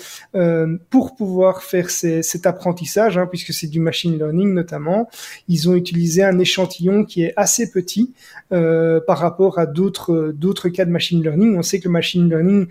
pour 0.90 1.16
pouvoir 1.16 1.64
faire 1.64 1.90
cet 1.90 2.46
apprentissage, 2.46 3.18
hein, 3.18 3.28
puisque 3.28 3.54
c'est 3.54 3.68
du 3.68 3.80
machine 3.80 4.18
learning 4.18 4.54
notamment, 4.54 5.10
ils 5.48 5.70
ont 5.70 5.76
utilisé 5.76 6.24
un 6.24 6.40
échantillon 6.40 7.04
qui 7.04 7.24
est 7.24 7.34
assez 7.36 7.72
petit 7.72 8.14
euh, 8.52 9.00
par 9.00 9.20
rapport 9.20 9.60
à 9.60 9.66
d'autres 9.66 10.34
d'autres 10.36 10.70
cas 10.70 10.86
de 10.86 10.92
machine 10.92 11.22
learning. 11.22 11.58
On 11.58 11.62
sait 11.62 11.80
que 11.80 11.86
le 11.86 11.92
machine 11.92 12.30
learning 12.30 12.68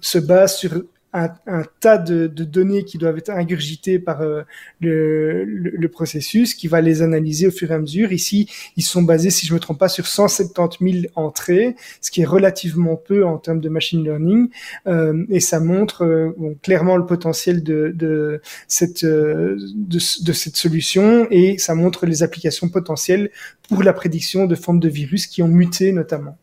se 0.00 0.18
base 0.18 0.56
sur 0.56 0.82
un, 1.12 1.62
tas 1.80 1.98
de, 1.98 2.26
données 2.26 2.84
qui 2.84 2.98
doivent 2.98 3.18
être 3.18 3.30
ingurgitées 3.30 3.98
par 3.98 4.22
euh, 4.22 4.42
le, 4.80 5.88
processus, 5.88 6.54
qui 6.54 6.68
va 6.68 6.80
les 6.80 7.02
analyser 7.02 7.48
au 7.48 7.50
fur 7.50 7.70
et 7.70 7.74
à 7.74 7.78
mesure. 7.78 8.12
Ici, 8.12 8.48
ils 8.76 8.84
sont 8.84 9.02
basés, 9.02 9.30
si 9.30 9.46
je 9.46 9.54
me 9.54 9.58
trompe 9.58 9.78
pas, 9.78 9.88
sur 9.88 10.06
170 10.06 11.00
000 11.02 11.12
entrées, 11.16 11.74
ce 12.00 12.10
qui 12.10 12.22
est 12.22 12.26
relativement 12.26 12.96
peu 12.96 13.24
en 13.24 13.38
termes 13.38 13.60
de 13.60 13.68
machine 13.68 14.04
learning, 14.04 14.50
euh, 14.86 15.24
et 15.30 15.40
ça 15.40 15.58
montre 15.58 16.04
euh, 16.04 16.56
clairement 16.62 16.96
le 16.96 17.06
potentiel 17.06 17.62
de, 17.62 18.40
cette 18.68 19.04
de, 19.04 19.98
cette 19.98 20.56
solution, 20.56 21.26
et 21.30 21.58
ça 21.58 21.74
montre 21.74 22.06
les 22.06 22.22
applications 22.22 22.68
potentielles 22.68 23.30
pour 23.68 23.82
la 23.82 23.92
prédiction 23.92 24.46
de 24.46 24.54
formes 24.54 24.80
de 24.80 24.88
virus 24.88 25.26
qui 25.26 25.42
ont 25.42 25.48
muté 25.48 25.92
notamment. 25.92 26.38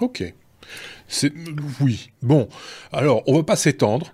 Ok. 0.00 0.34
Oui. 1.80 2.10
Bon, 2.22 2.48
alors, 2.92 3.22
on 3.26 3.34
va 3.36 3.42
pas 3.42 3.56
s'étendre. 3.56 4.12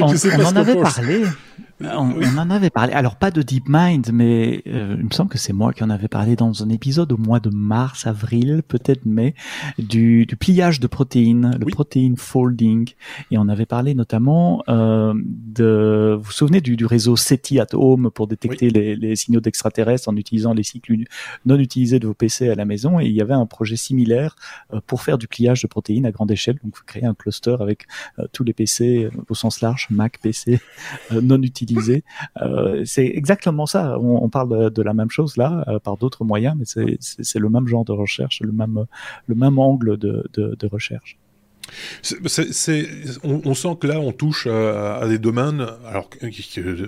on, 0.00 0.06
on 0.38 0.44
en 0.44 0.56
avait 0.56 0.80
parlé. 0.80 1.22
On, 1.82 2.38
en 2.38 2.50
avait 2.50 2.68
parlé. 2.68 2.92
Alors 2.92 3.16
pas 3.16 3.30
de 3.30 3.40
DeepMind, 3.40 4.10
mais 4.12 4.62
euh, 4.66 4.96
il 4.98 5.06
me 5.06 5.10
semble 5.10 5.30
que 5.30 5.38
c'est 5.38 5.52
moi 5.52 5.72
qui 5.72 5.82
en 5.82 5.88
avais 5.88 6.08
parlé 6.08 6.36
dans 6.36 6.62
un 6.62 6.68
épisode 6.68 7.10
au 7.12 7.16
mois 7.16 7.40
de 7.40 7.48
mars, 7.50 8.06
avril, 8.06 8.62
peut-être 8.66 9.06
mai, 9.06 9.34
du, 9.78 10.26
du, 10.26 10.36
pliage 10.36 10.80
de 10.80 10.86
protéines, 10.86 11.56
le 11.58 11.66
protein 11.66 12.14
folding, 12.16 12.90
et 13.30 13.38
on 13.38 13.48
avait 13.48 13.66
parlé 13.66 13.94
notamment 13.94 14.62
euh, 14.68 15.14
de. 15.16 16.16
Vous 16.18 16.24
vous 16.24 16.32
souvenez 16.32 16.60
du, 16.60 16.76
du, 16.76 16.84
réseau 16.84 17.16
SETI 17.16 17.60
at 17.60 17.68
Home 17.72 18.10
pour 18.10 18.26
détecter 18.26 18.70
les, 18.70 18.94
les, 18.94 19.16
signaux 19.16 19.40
d'extraterrestres 19.40 20.08
en 20.08 20.16
utilisant 20.16 20.52
les 20.52 20.62
cycles 20.62 21.04
non 21.46 21.58
utilisés 21.58 21.98
de 21.98 22.06
vos 22.06 22.14
PC 22.14 22.48
à 22.50 22.54
la 22.54 22.64
maison, 22.66 23.00
et 23.00 23.06
il 23.06 23.12
y 23.12 23.22
avait 23.22 23.34
un 23.34 23.46
projet 23.46 23.76
similaire 23.76 24.36
euh, 24.74 24.80
pour 24.86 25.02
faire 25.02 25.16
du 25.16 25.28
pliage 25.28 25.62
de 25.62 25.66
protéines 25.66 26.04
à 26.04 26.10
grande 26.10 26.30
échelle, 26.30 26.58
donc 26.62 26.74
créer 26.84 27.06
un 27.06 27.14
cluster 27.14 27.56
avec 27.60 27.86
euh, 28.18 28.26
tous 28.32 28.44
les 28.44 28.52
PC 28.52 29.08
au 29.28 29.34
sens 29.34 29.62
large, 29.62 29.86
Mac, 29.90 30.18
PC 30.20 30.60
non 31.10 31.40
utilisés 31.42 31.69
euh, 32.42 32.82
c'est 32.84 33.06
exactement 33.06 33.66
ça. 33.66 33.98
On, 33.98 34.28
parle 34.28 34.70
de, 34.70 34.82
la 34.82 34.94
même 34.94 35.10
chose 35.10 35.36
là 35.36 35.64
euh, 35.68 35.78
par 35.78 35.96
d'autres 35.96 36.24
moyens, 36.24 36.56
mais 36.58 36.98
c'est 37.00 37.38
le 37.38 37.48
même 37.48 37.66
genre 37.66 37.84
de 37.84 37.92
recherche, 37.92 38.40
le 38.40 38.52
même 38.52 38.86
le 39.26 39.34
même 39.34 39.58
angle 39.58 39.96
de 39.96 40.66
recherche. 40.66 41.18
C'est, 42.02 42.88
on, 43.22 43.54
sent 43.54 43.76
que 43.80 43.86
là, 43.86 44.00
on 44.00 44.12
touche 44.12 44.46
à, 44.46 44.96
à 44.96 45.08
des 45.08 45.18
domaines. 45.18 45.66
Alors, 45.86 46.08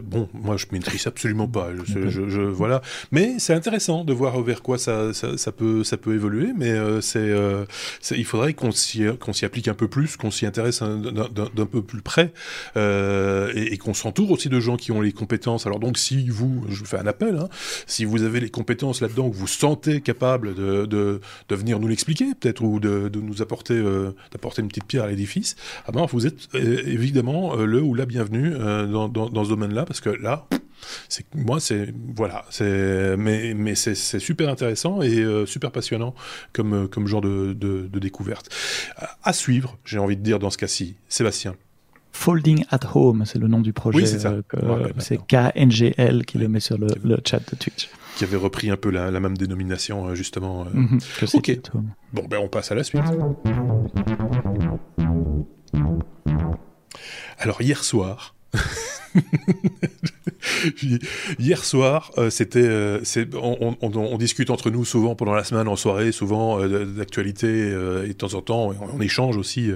bon, 0.03 0.29
moi, 0.33 0.57
je 0.57 0.67
maîtrise 0.73 1.07
absolument 1.07 1.49
pas. 1.49 1.71
Je, 1.85 2.41
voilà, 2.41 2.83
mais 3.11 3.35
c'est 3.39 3.55
intéressant 3.55 4.05
de 4.05 4.13
voir 4.13 4.41
vers 4.43 4.63
quoi 4.63 4.79
ça, 4.79 5.13
ça, 5.13 5.53
peut, 5.53 5.85
ça 5.85 5.97
peut 5.97 6.15
évoluer. 6.15 6.53
Mais 6.57 6.71
euh, 6.71 7.01
c'est, 7.01 7.19
euh, 7.19 7.65
il 8.11 8.25
faudrait 8.25 8.55
qu'on 8.55 8.73
s'y, 8.73 9.05
qu'on 9.21 9.33
s'y 9.33 9.45
applique 9.45 9.69
un 9.69 9.75
peu 9.75 9.89
plus, 9.89 10.17
qu'on 10.17 10.31
s'y 10.31 10.47
intéresse 10.47 10.83
d'un, 10.83 11.67
peu 11.67 11.83
plus 11.83 12.03
près, 12.03 12.33
euh, 12.77 13.53
et, 13.55 13.79
qu'on 13.79 13.95
s'entoure 13.95 14.31
aussi 14.31 14.49
de 14.49 14.61
gens 14.61 14.77
qui 14.77 14.93
ont 14.93 15.01
les 15.01 15.13
compétences. 15.13 15.67
Alors 15.67 15.81
donc, 15.81 15.99
si 15.99 16.29
vous, 16.29 16.65
je 16.69 16.85
fais 16.85 16.99
un 16.99 17.07
appel, 17.07 17.37
hein, 17.37 17.49
si 17.87 18.05
vous 18.05 18.23
avez 18.23 18.41
les 18.41 18.51
compétences 18.51 19.01
là-dedans, 19.01 19.31
que 19.31 19.37
vous 19.37 19.47
sentez 19.47 20.01
capable 20.01 20.55
de, 20.55 20.87
de, 20.87 21.21
venir 21.51 21.79
nous 21.79 21.89
l'expliquer, 21.89 22.35
peut-être, 22.39 22.63
ou 22.63 22.81
de, 22.81 23.09
de 23.09 23.21
nous 23.21 23.43
apporter, 23.43 23.75
euh, 23.75 24.15
d'apporter 24.31 24.63
une 24.63 24.69
petite 24.73 24.87
pierre 24.87 25.05
à 25.05 25.09
l'édifice, 25.09 25.57
ah 25.87 25.93
ben 25.93 26.07
vous 26.07 26.27
êtes 26.27 26.49
euh, 26.55 26.83
évidemment 26.87 27.57
euh, 27.57 27.67
le 27.67 27.81
ou 27.81 27.95
la 27.95 28.07
bienvenue 28.07 28.53
euh, 28.55 28.87
dans, 28.87 29.09
dans, 29.09 29.29
dans, 29.29 29.45
ce 29.45 29.51
domaine-là, 29.51 29.85
parce 29.85 30.01
que 30.01 30.11
là, 30.11 30.47
c'est 31.09 31.25
moi, 31.35 31.61
c'est 31.61 31.95
voilà, 32.17 32.45
c'est 32.51 33.17
mais 33.17 33.55
mais 33.55 33.75
c'est 33.75 33.95
super 33.95 34.49
intéressant 34.49 35.03
et 35.03 35.19
euh, 35.19 35.47
super 35.47 35.71
passionnant 35.71 36.15
comme 36.53 36.89
comme 36.89 37.07
genre 37.07 37.21
de, 37.21 37.53
de, 37.53 37.89
de 37.93 37.99
découverte. 37.99 38.49
À 39.23 39.33
suivre, 39.33 39.79
j'ai 39.85 39.99
envie 39.99 40.17
de 40.17 40.23
dire 40.23 40.39
dans 40.39 40.51
ce 40.51 40.59
cas-ci, 40.59 40.97
Sébastien. 41.09 41.55
Folding 42.15 42.65
at 42.71 42.81
Home, 42.95 43.25
c'est 43.25 43.39
le 43.39 43.49
nom 43.49 43.61
du 43.61 43.73
projet. 43.73 43.99
Oui, 43.99 44.07
c'est 44.07 44.19
ça. 44.19 44.35
c'est 44.99 45.19
KNGL 45.27 46.25
qui 46.27 46.37
oui. 46.37 46.43
le 46.43 46.49
met 46.49 46.61
sur 46.61 46.77
le, 46.77 46.89
le, 47.03 47.17
chat 47.25 47.39
de 47.39 47.57
Twitch. 47.57 47.89
Qui 48.17 48.25
avait 48.25 48.37
repris 48.37 48.71
un 48.71 48.77
peu 48.77 48.91
la, 48.91 49.11
la 49.11 49.21
même 49.21 49.37
dénomination, 49.37 50.15
justement. 50.15 50.65
Mm 50.67 50.99
-hmm, 50.99 51.37
ok. 51.37 51.61
Bon, 52.13 52.25
ben 52.29 52.39
on 52.39 52.49
passe 52.49 52.71
à 52.73 52.75
la 52.75 52.85
suite. 52.85 53.03
Alors, 57.39 57.61
hier 57.63 57.83
soir. 57.85 58.35
Hier 61.39 61.65
soir, 61.65 62.13
euh, 62.19 62.31
c'était, 62.31 62.63
euh, 62.63 63.01
on, 63.35 64.19
discute 64.19 64.51
entre 64.51 64.71
nous 64.71 64.85
souvent 64.85 65.15
pendant 65.15 65.35
la 65.35 65.45
semaine, 65.45 65.69
en 65.69 65.77
soirée, 65.77 66.13
souvent 66.13 66.61
euh, 66.61 66.85
d'actualité 66.85 67.49
et 67.49 68.09
de 68.09 68.13
temps 68.13 68.35
en 68.35 68.43
temps, 68.43 68.73
on, 68.93 69.01
échange 69.01 69.37
aussi 69.37 69.71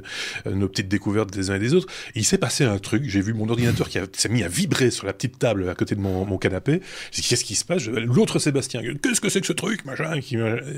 nos 0.49 0.69
petites 0.69 0.89
découvertes 0.89 1.33
des 1.33 1.51
uns 1.51 1.57
et 1.57 1.59
des 1.59 1.75
autres. 1.75 1.87
Il 2.15 2.25
s'est 2.25 2.39
passé 2.39 2.65
un 2.65 2.79
truc, 2.79 3.05
j'ai 3.07 3.21
vu 3.21 3.35
mon 3.35 3.49
ordinateur 3.49 3.89
qui 3.89 3.99
s'est 4.13 4.29
mis 4.29 4.43
à 4.43 4.49
vibrer 4.49 4.91
sur 4.91 5.07
la 5.07 5.13
petite 5.13 5.39
table 5.39 5.69
à 5.69 5.75
côté 5.75 5.95
de 5.95 6.01
mon, 6.01 6.25
mon 6.25 6.39
canapé. 6.39 6.81
Dit 7.13 7.23
qu'est-ce 7.23 7.45
qui 7.45 7.55
se 7.55 7.65
passe? 7.65 7.87
L'autre 7.87 8.39
Sébastien, 8.39 8.83
qu'est-ce 9.03 9.21
que 9.21 9.29
c'est 9.29 9.41
que 9.41 9.47
ce 9.47 9.53
truc, 9.53 9.85
machin 9.85 10.21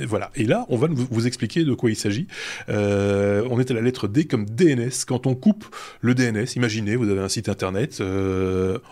Voilà. 0.06 0.30
Et 0.34 0.44
là, 0.44 0.66
on 0.70 0.76
va 0.76 0.88
vous 0.88 1.26
expliquer 1.26 1.64
de 1.64 1.74
quoi 1.74 1.90
il 1.90 1.96
s'agit. 1.96 2.26
on 2.68 3.60
est 3.60 3.70
à 3.70 3.74
la 3.74 3.82
lettre 3.82 4.08
D 4.08 4.24
comme 4.24 4.46
DNS. 4.46 5.04
Quand 5.06 5.26
on 5.26 5.34
coupe 5.34 5.66
le 6.00 6.14
DNS, 6.14 6.46
imaginez, 6.56 6.96
vous 6.96 7.10
avez 7.10 7.20
un 7.20 7.28
site 7.28 7.48
internet 7.48 8.00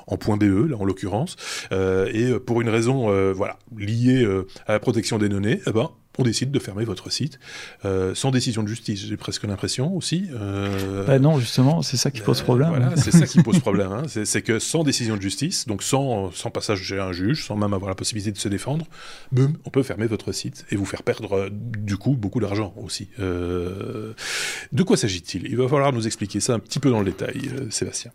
en 0.07 0.16
.be, 0.37 0.71
là 0.71 0.77
en 0.77 0.85
l'occurrence, 0.85 1.37
euh, 1.73 2.11
et 2.12 2.38
pour 2.38 2.61
une 2.61 2.69
raison 2.69 3.11
euh, 3.11 3.33
voilà 3.33 3.59
liée 3.77 4.23
euh, 4.25 4.47
à 4.66 4.73
la 4.73 4.81
protection 4.81 5.19
des 5.19 5.29
données, 5.29 5.61
eh 5.66 5.73
ben 5.73 5.90
on 6.19 6.25
décide 6.25 6.51
de 6.51 6.59
fermer 6.59 6.85
votre 6.85 7.11
site 7.11 7.38
euh, 7.85 8.14
sans 8.14 8.31
décision 8.31 8.62
de 8.62 8.69
justice. 8.69 9.07
J'ai 9.07 9.16
presque 9.16 9.45
l'impression 9.45 9.95
aussi. 9.95 10.29
Euh, 10.35 11.05
bah 11.07 11.19
non, 11.19 11.38
justement, 11.38 11.83
c'est 11.83 11.97
ça 11.97 12.11
qui 12.11 12.21
pose 12.21 12.42
problème. 12.42 12.69
Euh, 12.69 12.79
voilà, 12.79 12.97
c'est 12.97 13.11
ça 13.11 13.27
qui 13.27 13.42
pose 13.42 13.59
problème. 13.61 13.92
Hein. 13.92 14.03
C'est 14.07 14.42
que 14.42 14.59
sans 14.59 14.85
décision 14.85 15.16
de 15.16 15.23
justice, 15.23 15.66
donc 15.66 15.83
sans, 15.83 16.31
sans 16.33 16.51
passage 16.51 16.83
chez 16.83 16.99
un 16.99 17.12
juge, 17.12 17.45
sans 17.45 17.57
même 17.57 17.75
avoir 17.75 17.88
la 17.88 17.95
possibilité 17.95 18.33
de 18.33 18.38
se 18.38 18.49
défendre, 18.49 18.87
boum, 19.33 19.57
on 19.64 19.71
peut 19.71 19.83
fermer 19.83 20.07
votre 20.07 20.33
site 20.33 20.64
et 20.71 20.77
vous 20.77 20.87
faire 20.87 21.03
perdre 21.03 21.49
du 21.51 21.97
coup 21.97 22.16
beaucoup 22.16 22.40
d'argent 22.40 22.75
aussi. 22.83 23.09
de 23.19 24.83
quoi 24.85 24.97
s'agit-il? 24.97 25.47
Il 25.47 25.57
va 25.57 25.69
falloir 25.69 25.92
nous 25.92 26.07
expliquer 26.07 26.40
ça 26.40 26.55
un 26.55 26.59
petit 26.59 26.79
peu 26.79 26.90
dans 26.90 27.01
le 27.01 27.07
détail, 27.07 27.51
Sébastien. 27.71 28.12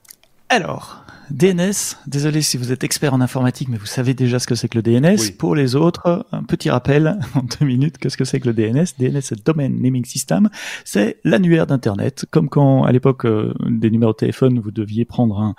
Alors, 0.52 1.02
DNS, 1.32 1.96
désolé 2.08 2.42
si 2.42 2.58
vous 2.58 2.74
êtes 2.74 2.84
expert 2.84 3.14
en 3.14 3.22
informatique, 3.22 3.70
mais 3.70 3.78
vous 3.78 3.86
savez 3.86 4.14
déjà 4.14 4.38
ce 4.38 4.48
que 4.48 4.56
c'est 4.56 4.68
que 4.68 4.78
le 4.78 4.82
DNS. 4.82 5.16
Oui. 5.18 5.32
Pour 5.32 5.56
les 5.56 5.76
autres, 5.76 6.26
un 6.32 6.44
petit 6.44 6.70
rappel 6.70 7.18
en 7.36 7.44
deux 7.44 7.66
minutes, 7.66 7.98
qu'est-ce 7.98 8.18
que 8.18 8.26
c'est 8.26 8.40
que 8.42 8.50
le 8.50 8.54
DNS 8.54 8.86
DNS, 9.00 9.22
c'est 9.22 9.46
Domain 9.46 9.70
Naming 9.70 10.04
System. 10.04 10.50
C'est 10.84 11.20
l'annuaire 11.24 11.68
d'Internet. 11.68 12.26
Comme 12.32 12.50
quand, 12.50 12.84
à 12.84 12.92
l'époque, 12.92 13.26
euh, 13.26 13.54
des 13.66 13.90
numéros 13.90 14.12
de 14.12 14.18
téléphone, 14.18 14.60
vous 14.60 14.72
deviez 14.72 15.06
prendre 15.06 15.40
un, 15.40 15.56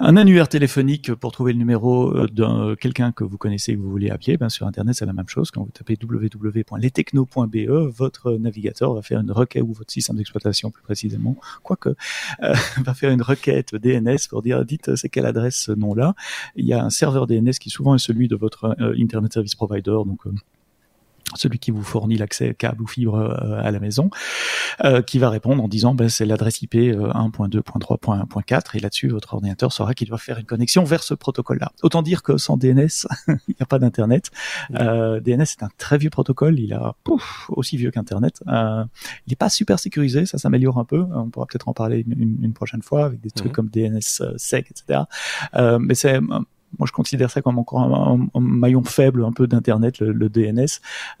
un 0.00 0.16
annuaire 0.16 0.48
téléphonique 0.48 1.14
pour 1.14 1.30
trouver 1.30 1.52
le 1.52 1.58
numéro 1.58 2.10
euh, 2.10 2.26
d'un 2.26 2.70
euh, 2.70 2.74
quelqu'un 2.74 3.12
que 3.12 3.22
vous 3.22 3.38
connaissez 3.38 3.72
et 3.72 3.76
que 3.76 3.80
vous 3.80 3.90
voulez 3.90 4.10
appeler. 4.10 4.36
Ben, 4.36 4.48
sur 4.48 4.66
Internet, 4.66 4.96
c'est 4.96 5.06
la 5.06 5.12
même 5.12 5.28
chose. 5.28 5.52
Quand 5.52 5.62
vous 5.62 5.70
tapez 5.70 5.96
www.lestechno.be, 6.02 7.92
votre 7.96 8.32
navigateur 8.32 8.94
va 8.94 9.02
faire 9.02 9.20
une 9.20 9.30
requête, 9.30 9.62
ou 9.62 9.72
votre 9.72 9.92
système 9.92 10.16
d'exploitation 10.16 10.72
plus 10.72 10.82
précisément, 10.82 11.36
quoique, 11.62 11.90
euh, 12.42 12.54
va 12.84 12.94
faire 12.94 13.12
une 13.12 13.22
requête 13.22 13.76
DNS 13.76 14.23
pour 14.28 14.42
dire 14.42 14.64
dites 14.64 14.94
c'est 14.96 15.08
quelle 15.08 15.26
adresse 15.26 15.56
ce 15.56 15.72
nom-là. 15.72 16.14
Il 16.56 16.66
y 16.66 16.72
a 16.72 16.84
un 16.84 16.90
serveur 16.90 17.26
DNS 17.26 17.52
qui 17.60 17.70
souvent 17.70 17.94
est 17.94 17.98
celui 17.98 18.28
de 18.28 18.36
votre 18.36 18.76
euh, 18.80 18.94
Internet 18.98 19.32
Service 19.32 19.54
Provider, 19.54 19.90
euh, 19.90 20.32
celui 21.34 21.58
qui 21.58 21.70
vous 21.70 21.82
fournit 21.82 22.16
l'accès 22.16 22.54
câble 22.54 22.82
ou 22.82 22.86
fibre 22.86 23.16
euh, 23.16 23.60
à 23.62 23.70
la 23.70 23.80
maison, 23.80 24.10
euh, 24.84 25.02
qui 25.02 25.18
va 25.18 25.30
répondre 25.30 25.62
en 25.62 25.68
disant 25.68 25.94
ben, 25.94 26.08
c'est 26.08 26.26
l'adresse 26.26 26.62
IP 26.62 26.74
1.2.3.1.4 26.74 28.76
et 28.76 28.80
là-dessus 28.80 29.08
votre 29.08 29.34
ordinateur 29.34 29.72
saura 29.72 29.94
qu'il 29.94 30.08
doit 30.08 30.18
faire 30.18 30.38
une 30.38 30.46
connexion 30.46 30.84
vers 30.84 31.02
ce 31.02 31.14
protocole-là. 31.14 31.72
Autant 31.82 32.02
dire 32.02 32.22
que 32.22 32.36
sans 32.36 32.56
DNS, 32.56 33.06
il 33.28 33.38
n'y 33.48 33.56
a 33.60 33.66
pas 33.66 33.78
d'internet. 33.78 34.30
Euh, 34.74 35.20
DNS 35.20 35.42
est 35.42 35.62
un 35.62 35.70
très 35.78 35.98
vieux 35.98 36.10
protocole, 36.10 36.58
il 36.58 36.72
a 36.72 36.94
pouf, 37.04 37.50
aussi 37.50 37.76
vieux 37.76 37.90
qu'internet. 37.90 38.42
Euh, 38.48 38.84
il 39.26 39.30
n'est 39.30 39.36
pas 39.36 39.48
super 39.48 39.78
sécurisé, 39.78 40.26
ça 40.26 40.38
s'améliore 40.38 40.78
un 40.78 40.84
peu. 40.84 41.06
On 41.12 41.30
pourra 41.30 41.46
peut-être 41.46 41.68
en 41.68 41.74
parler 41.74 42.04
une, 42.08 42.52
prochaine 42.54 42.82
fois 42.82 43.06
avec 43.06 43.20
des 43.20 43.30
trucs 43.30 43.50
mmh. 43.50 43.54
comme 43.54 43.68
DNS 43.68 44.36
sec, 44.36 44.70
etc. 44.70 45.00
Euh, 45.54 45.78
mais 45.80 45.94
c'est 45.94 46.20
moi 46.78 46.86
je 46.86 46.92
considère 46.92 47.30
ça 47.30 47.42
comme 47.42 47.58
encore 47.58 47.80
un, 47.80 48.14
un, 48.14 48.28
un 48.34 48.40
maillon 48.40 48.82
faible 48.82 49.24
un 49.24 49.32
peu 49.32 49.46
d'internet 49.46 49.98
le, 50.00 50.12
le, 50.12 50.28
DNS 50.28 50.66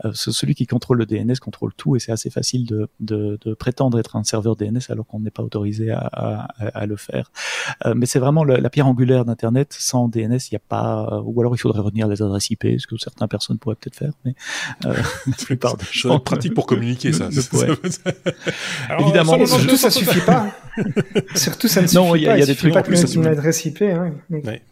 euh, 0.04 0.10
celui 0.12 0.54
qui 0.54 0.66
contrôle 0.66 0.98
le 0.98 1.06
DNS 1.06 1.36
contrôle 1.40 1.72
tout 1.74 1.96
et 1.96 1.98
c'est 1.98 2.12
assez 2.12 2.30
facile 2.30 2.66
de, 2.66 2.88
de, 3.00 3.38
de, 3.44 3.54
prétendre 3.54 3.98
être 3.98 4.16
un 4.16 4.24
serveur 4.24 4.56
DNS 4.56 4.80
alors 4.88 5.06
qu'on 5.06 5.20
n'est 5.20 5.30
pas 5.30 5.42
autorisé 5.42 5.90
à, 5.90 5.98
à, 6.12 6.48
à, 6.58 6.86
le 6.86 6.96
faire. 6.96 7.30
Euh, 7.86 7.94
mais 7.96 8.06
c'est 8.06 8.18
vraiment 8.18 8.44
le, 8.44 8.56
la 8.56 8.70
pierre 8.70 8.86
angulaire 8.86 9.24
d'internet. 9.24 9.74
Sans 9.78 10.08
DNS 10.08 10.38
il 10.50 10.52
n'y 10.52 10.56
a 10.56 10.62
pas 10.66 11.22
ou 11.24 11.40
alors 11.40 11.54
il 11.54 11.58
faudrait 11.58 11.80
retenir 11.80 12.08
les 12.08 12.22
adresses 12.22 12.50
IP 12.50 12.64
ce 12.78 12.86
que 12.86 12.96
certaines 12.96 13.28
personnes 13.28 13.58
pourraient 13.58 13.76
peut-être 13.76 13.96
faire 13.96 14.12
mais 14.24 14.34
euh, 14.86 14.94
la 15.26 15.32
plupart 15.44 15.76
des 15.76 15.86
gens 15.90 16.18
pratique 16.20 16.54
pour 16.54 16.66
communiquer 16.66 17.12
ça, 17.12 17.28
alors, 18.88 19.02
évidemment 19.02 19.38
non, 19.38 19.46
surtout 19.46 19.76
ça 19.76 19.90
suffit 19.90 20.20
pas. 20.20 20.46
Surtout 21.36 21.68
ça 21.68 21.82
ne 21.82 21.86
suffit 21.86 21.98
non, 21.98 22.16
il 22.16 22.22
y 22.22 22.28
a, 22.28 22.36
y 22.36 22.42
a 22.42 22.46
des 22.46 22.56
trucs 22.56 22.72
pas 22.72 22.82
que 22.82 23.14
une 23.14 23.26
adresse 23.26 23.64
IP 23.64 23.82
hein. 23.82 24.12
ouais 24.28 24.62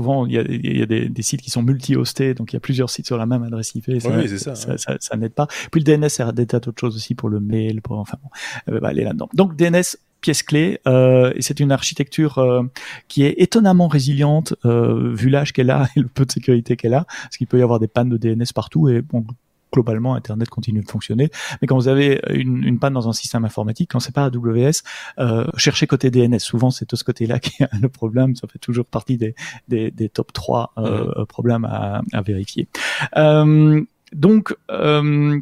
souvent 0.00 0.26
il 0.26 0.32
y 0.32 0.38
a, 0.38 0.42
y 0.42 0.82
a 0.82 0.86
des, 0.86 1.08
des, 1.08 1.22
sites 1.22 1.42
qui 1.42 1.50
sont 1.50 1.62
multi-hostés, 1.62 2.34
donc 2.34 2.52
il 2.52 2.56
y 2.56 2.58
a 2.58 2.60
plusieurs 2.60 2.90
sites 2.90 3.06
sur 3.06 3.18
la 3.18 3.26
même 3.26 3.42
adresse 3.42 3.74
IP. 3.74 4.00
Ça, 4.00 4.10
oui, 4.10 4.28
ça, 4.38 4.54
ça, 4.54 4.78
ça, 4.78 4.96
ça 4.98 5.16
n'aide 5.16 5.34
pas. 5.34 5.46
Puis 5.70 5.82
le 5.82 5.84
DNS 5.84 6.08
sert 6.08 6.32
des 6.32 6.46
tas 6.46 6.60
d'autres 6.60 6.80
choses 6.80 6.96
aussi 6.96 7.14
pour 7.14 7.28
le 7.28 7.40
mail, 7.40 7.82
pour 7.82 7.98
enfin 7.98 8.18
bon, 8.22 8.30
euh, 8.72 8.80
bah, 8.80 8.88
aller 8.88 9.04
là-dedans. 9.04 9.28
Donc 9.34 9.56
DNS 9.56 9.96
pièce 10.20 10.42
clé 10.42 10.80
euh, 10.86 11.32
et 11.34 11.42
c'est 11.42 11.60
une 11.60 11.72
architecture 11.72 12.38
euh, 12.38 12.62
qui 13.08 13.24
est 13.24 13.34
étonnamment 13.38 13.88
résiliente 13.88 14.54
euh, 14.66 15.14
vu 15.14 15.30
l'âge 15.30 15.52
qu'elle 15.52 15.70
a 15.70 15.88
et 15.96 16.00
le 16.00 16.08
peu 16.08 16.24
de 16.24 16.32
sécurité 16.32 16.76
qu'elle 16.76 16.94
a 16.94 17.04
parce 17.04 17.36
qu'il 17.36 17.46
peut 17.46 17.58
y 17.58 17.62
avoir 17.62 17.78
des 17.78 17.88
pannes 17.88 18.10
de 18.10 18.16
DNS 18.16 18.52
partout 18.54 18.88
et 18.88 19.00
bon 19.00 19.24
globalement 19.72 20.14
Internet 20.14 20.48
continue 20.48 20.80
de 20.80 20.90
fonctionner. 20.90 21.30
Mais 21.60 21.66
quand 21.66 21.76
vous 21.76 21.88
avez 21.88 22.20
une, 22.30 22.62
une 22.64 22.78
panne 22.78 22.94
dans 22.94 23.08
un 23.08 23.12
système 23.12 23.44
informatique, 23.44 23.90
quand 23.92 24.00
c'est 24.00 24.14
pas 24.14 24.24
AWS, 24.24 24.82
euh, 25.18 25.46
cherchez 25.56 25.86
côté 25.86 26.10
DNS. 26.10 26.38
Souvent, 26.38 26.70
c'est 26.70 26.88
de 26.88 26.96
ce 26.96 27.04
côté-là 27.04 27.38
qui 27.40 27.62
a 27.62 27.68
le 27.80 27.88
problème. 27.88 28.36
Ça 28.36 28.48
fait 28.48 28.58
toujours 28.58 28.86
partie 28.86 29.16
des, 29.16 29.34
des, 29.68 29.90
des 29.90 30.08
top 30.08 30.32
3 30.32 30.72
euh, 30.78 31.22
mmh. 31.22 31.26
problèmes 31.26 31.64
à, 31.64 32.02
à 32.12 32.22
vérifier. 32.22 32.68
Euh, 33.16 33.82
donc, 34.12 34.56
euh, 34.70 35.38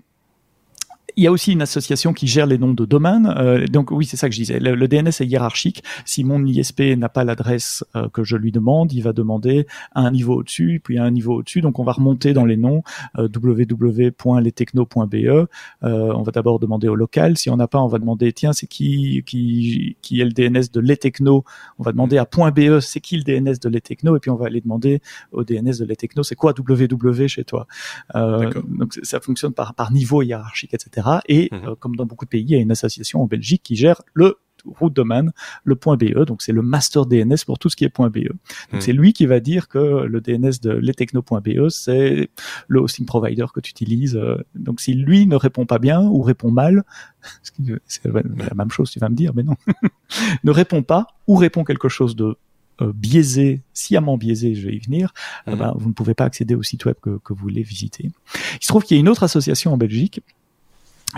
il 1.18 1.24
y 1.24 1.26
a 1.26 1.32
aussi 1.32 1.52
une 1.52 1.62
association 1.62 2.12
qui 2.12 2.28
gère 2.28 2.46
les 2.46 2.58
noms 2.58 2.74
de 2.74 2.84
domaine. 2.84 3.34
Euh, 3.36 3.66
donc 3.66 3.90
oui, 3.90 4.06
c'est 4.06 4.16
ça 4.16 4.28
que 4.28 4.34
je 4.36 4.40
disais. 4.40 4.60
Le, 4.60 4.76
le, 4.76 4.86
DNS 4.86 5.08
est 5.08 5.26
hiérarchique. 5.26 5.82
Si 6.04 6.22
mon 6.22 6.46
ISP 6.46 6.96
n'a 6.96 7.08
pas 7.08 7.24
l'adresse 7.24 7.84
euh, 7.96 8.08
que 8.08 8.22
je 8.22 8.36
lui 8.36 8.52
demande, 8.52 8.92
il 8.92 9.00
va 9.02 9.12
demander 9.12 9.66
à 9.96 10.02
un 10.02 10.12
niveau 10.12 10.36
au-dessus, 10.36 10.80
puis 10.82 10.96
à 10.96 11.02
un 11.02 11.10
niveau 11.10 11.40
au-dessus. 11.40 11.60
Donc 11.60 11.80
on 11.80 11.82
va 11.82 11.90
remonter 11.90 12.34
dans 12.34 12.44
les 12.44 12.56
noms 12.56 12.84
euh, 13.18 13.26
www.lestechno.be. 13.34 15.14
Euh, 15.14 15.48
on 15.82 16.22
va 16.22 16.30
d'abord 16.30 16.60
demander 16.60 16.86
au 16.86 16.94
local. 16.94 17.36
Si 17.36 17.50
on 17.50 17.56
n'a 17.56 17.66
pas, 17.66 17.80
on 17.80 17.88
va 17.88 17.98
demander 17.98 18.32
tiens 18.32 18.52
c'est 18.52 18.68
qui 18.68 19.24
qui 19.26 19.96
qui 20.00 20.20
est 20.20 20.24
le 20.24 20.30
DNS 20.30 20.70
de 20.72 20.78
l'Etechno. 20.78 21.42
On 21.80 21.82
va 21.82 21.90
demander 21.90 22.18
à 22.18 22.26
.be 22.26 22.78
c'est 22.78 23.00
qui 23.00 23.16
le 23.16 23.24
DNS 23.24 23.56
de 23.60 23.68
l'Etechno 23.68 24.14
et 24.16 24.20
puis 24.20 24.30
on 24.30 24.36
va 24.36 24.46
aller 24.46 24.60
demander 24.60 25.02
au 25.32 25.42
DNS 25.42 25.78
de 25.80 25.84
l'Etechno 25.84 26.22
c'est 26.22 26.36
quoi 26.36 26.54
www 26.56 27.26
chez 27.26 27.42
toi? 27.42 27.66
Euh, 28.14 28.52
donc 28.68 28.96
ça 29.02 29.18
fonctionne 29.18 29.52
par 29.52 29.74
par 29.74 29.90
niveau 29.90 30.22
hiérarchique 30.22 30.74
etc. 30.74 31.07
Et 31.28 31.48
mmh. 31.50 31.56
euh, 31.66 31.74
comme 31.76 31.96
dans 31.96 32.06
beaucoup 32.06 32.24
de 32.24 32.30
pays, 32.30 32.42
il 32.42 32.50
y 32.50 32.54
a 32.54 32.58
une 32.58 32.70
association 32.70 33.22
en 33.22 33.26
Belgique 33.26 33.62
qui 33.62 33.76
gère 33.76 34.02
le 34.14 34.38
root 34.64 34.90
domain, 34.90 35.26
le 35.64 35.74
.be, 35.74 36.24
donc 36.24 36.42
c'est 36.42 36.52
le 36.52 36.62
master 36.62 37.06
DNS 37.06 37.36
pour 37.46 37.58
tout 37.58 37.68
ce 37.68 37.76
qui 37.76 37.84
est 37.84 37.88
.be. 37.88 38.00
Donc 38.00 38.10
hmm. 38.72 38.80
c'est 38.80 38.92
lui 38.92 39.12
qui 39.12 39.26
va 39.26 39.40
dire 39.40 39.68
que 39.68 39.78
le 39.78 40.20
DNS 40.20 40.60
de 40.62 40.70
lestechno.be, 40.70 41.68
c'est 41.68 42.28
le 42.66 42.80
hosting 42.80 43.06
provider 43.06 43.46
que 43.52 43.60
tu 43.60 43.70
utilises. 43.70 44.16
Euh, 44.16 44.36
donc 44.54 44.80
si 44.80 44.94
lui 44.94 45.26
ne 45.26 45.36
répond 45.36 45.66
pas 45.66 45.78
bien 45.78 46.02
ou 46.02 46.22
répond 46.22 46.50
mal, 46.50 46.84
c'est 47.86 48.04
la 48.04 48.54
même 48.54 48.70
chose, 48.70 48.90
tu 48.90 48.98
vas 48.98 49.08
me 49.08 49.16
dire, 49.16 49.32
mais 49.34 49.42
non, 49.42 49.56
ne 50.44 50.50
répond 50.50 50.82
pas 50.82 51.06
ou 51.26 51.36
répond 51.36 51.64
quelque 51.64 51.88
chose 51.88 52.16
de 52.16 52.36
euh, 52.80 52.92
biaisé, 52.94 53.62
sciemment 53.72 54.16
biaisé, 54.16 54.54
je 54.54 54.68
vais 54.68 54.74
y 54.74 54.78
venir, 54.78 55.12
hmm. 55.46 55.56
ben, 55.56 55.74
vous 55.76 55.88
ne 55.88 55.94
pouvez 55.94 56.14
pas 56.14 56.24
accéder 56.24 56.54
au 56.54 56.62
site 56.62 56.84
web 56.84 56.96
que, 57.02 57.18
que 57.18 57.32
vous 57.32 57.40
voulez 57.40 57.62
visiter. 57.62 58.10
Il 58.54 58.62
se 58.64 58.68
trouve 58.68 58.84
qu'il 58.84 58.96
y 58.96 58.98
a 58.98 59.00
une 59.00 59.08
autre 59.08 59.24
association 59.24 59.72
en 59.72 59.76
Belgique 59.76 60.20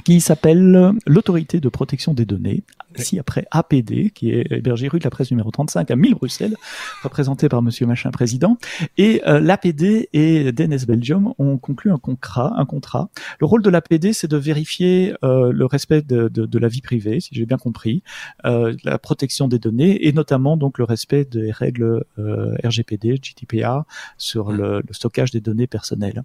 qui 0.05 0.21
s'appelle 0.21 0.93
l'autorité 1.07 1.59
de 1.61 1.69
protection 1.69 2.15
des 2.15 2.25
données, 2.25 2.63
ici 2.97 3.19
après 3.19 3.47
APD, 3.51 4.11
qui 4.15 4.31
est 4.31 4.51
hébergé 4.51 4.89
rue 4.89 4.99
de 4.99 5.05
la 5.05 5.11
Presse 5.11 5.31
numéro 5.31 5.51
35 5.51 5.91
à 5.91 5.97
1000 5.97 6.15
Bruxelles, 6.15 6.57
représenté 7.03 7.49
par 7.49 7.61
Monsieur 7.61 7.87
Machin 7.87 8.11
président. 8.11 8.57
Et 8.99 9.23
euh, 9.27 9.41
l'APD 9.41 10.09
et 10.13 10.53
DNS 10.53 10.87
Belgium 10.87 11.35
ont 11.39 11.59
conclu 11.59 11.91
un 11.91 11.99
contrat. 11.99 12.53
Un 12.57 12.67
contrat. 12.67 13.11
Le 13.41 13.47
rôle 13.47 13.63
de 13.63 13.71
l'APD, 13.71 14.13
c'est 14.13 14.29
de 14.29 14.37
vérifier 14.37 15.15
euh, 15.25 15.53
le 15.53 15.67
respect 15.67 16.03
de, 16.03 16.29
de, 16.29 16.47
de, 16.47 16.59
la 16.59 16.69
vie 16.69 16.83
privée, 16.83 17.21
si 17.21 17.31
j'ai 17.33 17.47
bien 17.47 17.59
compris, 17.59 18.03
euh, 18.45 18.75
la 18.85 18.99
protection 18.99 19.49
des 19.49 19.59
données 19.59 20.07
et 20.07 20.13
notamment 20.13 20.57
donc 20.57 20.79
le 20.79 20.85
respect 20.85 21.25
des 21.25 21.51
règles 21.51 22.05
euh, 22.19 22.55
RGPD, 22.65 23.21
GDPR 23.21 23.83
sur 24.19 24.53
le, 24.53 24.83
le 24.87 24.95
stockage 24.95 25.31
des 25.31 25.41
données 25.41 25.67
personnelles. 25.67 26.23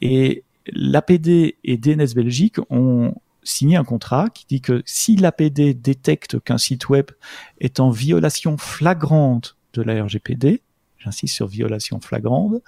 Et 0.00 0.44
l'APD 0.66 1.56
et 1.64 1.76
DNS 1.76 2.14
Belgique 2.14 2.56
ont 2.70 3.14
signé 3.42 3.76
un 3.76 3.84
contrat 3.84 4.28
qui 4.30 4.46
dit 4.46 4.60
que 4.60 4.82
si 4.86 5.16
l'APD 5.16 5.74
détecte 5.74 6.38
qu'un 6.40 6.58
site 6.58 6.88
web 6.88 7.06
est 7.60 7.80
en 7.80 7.90
violation 7.90 8.56
flagrante 8.56 9.56
de 9.74 9.82
la 9.82 10.04
RGPD, 10.04 10.62
j'insiste 10.98 11.34
sur 11.34 11.48
violation 11.48 12.00
flagrante, 12.00 12.62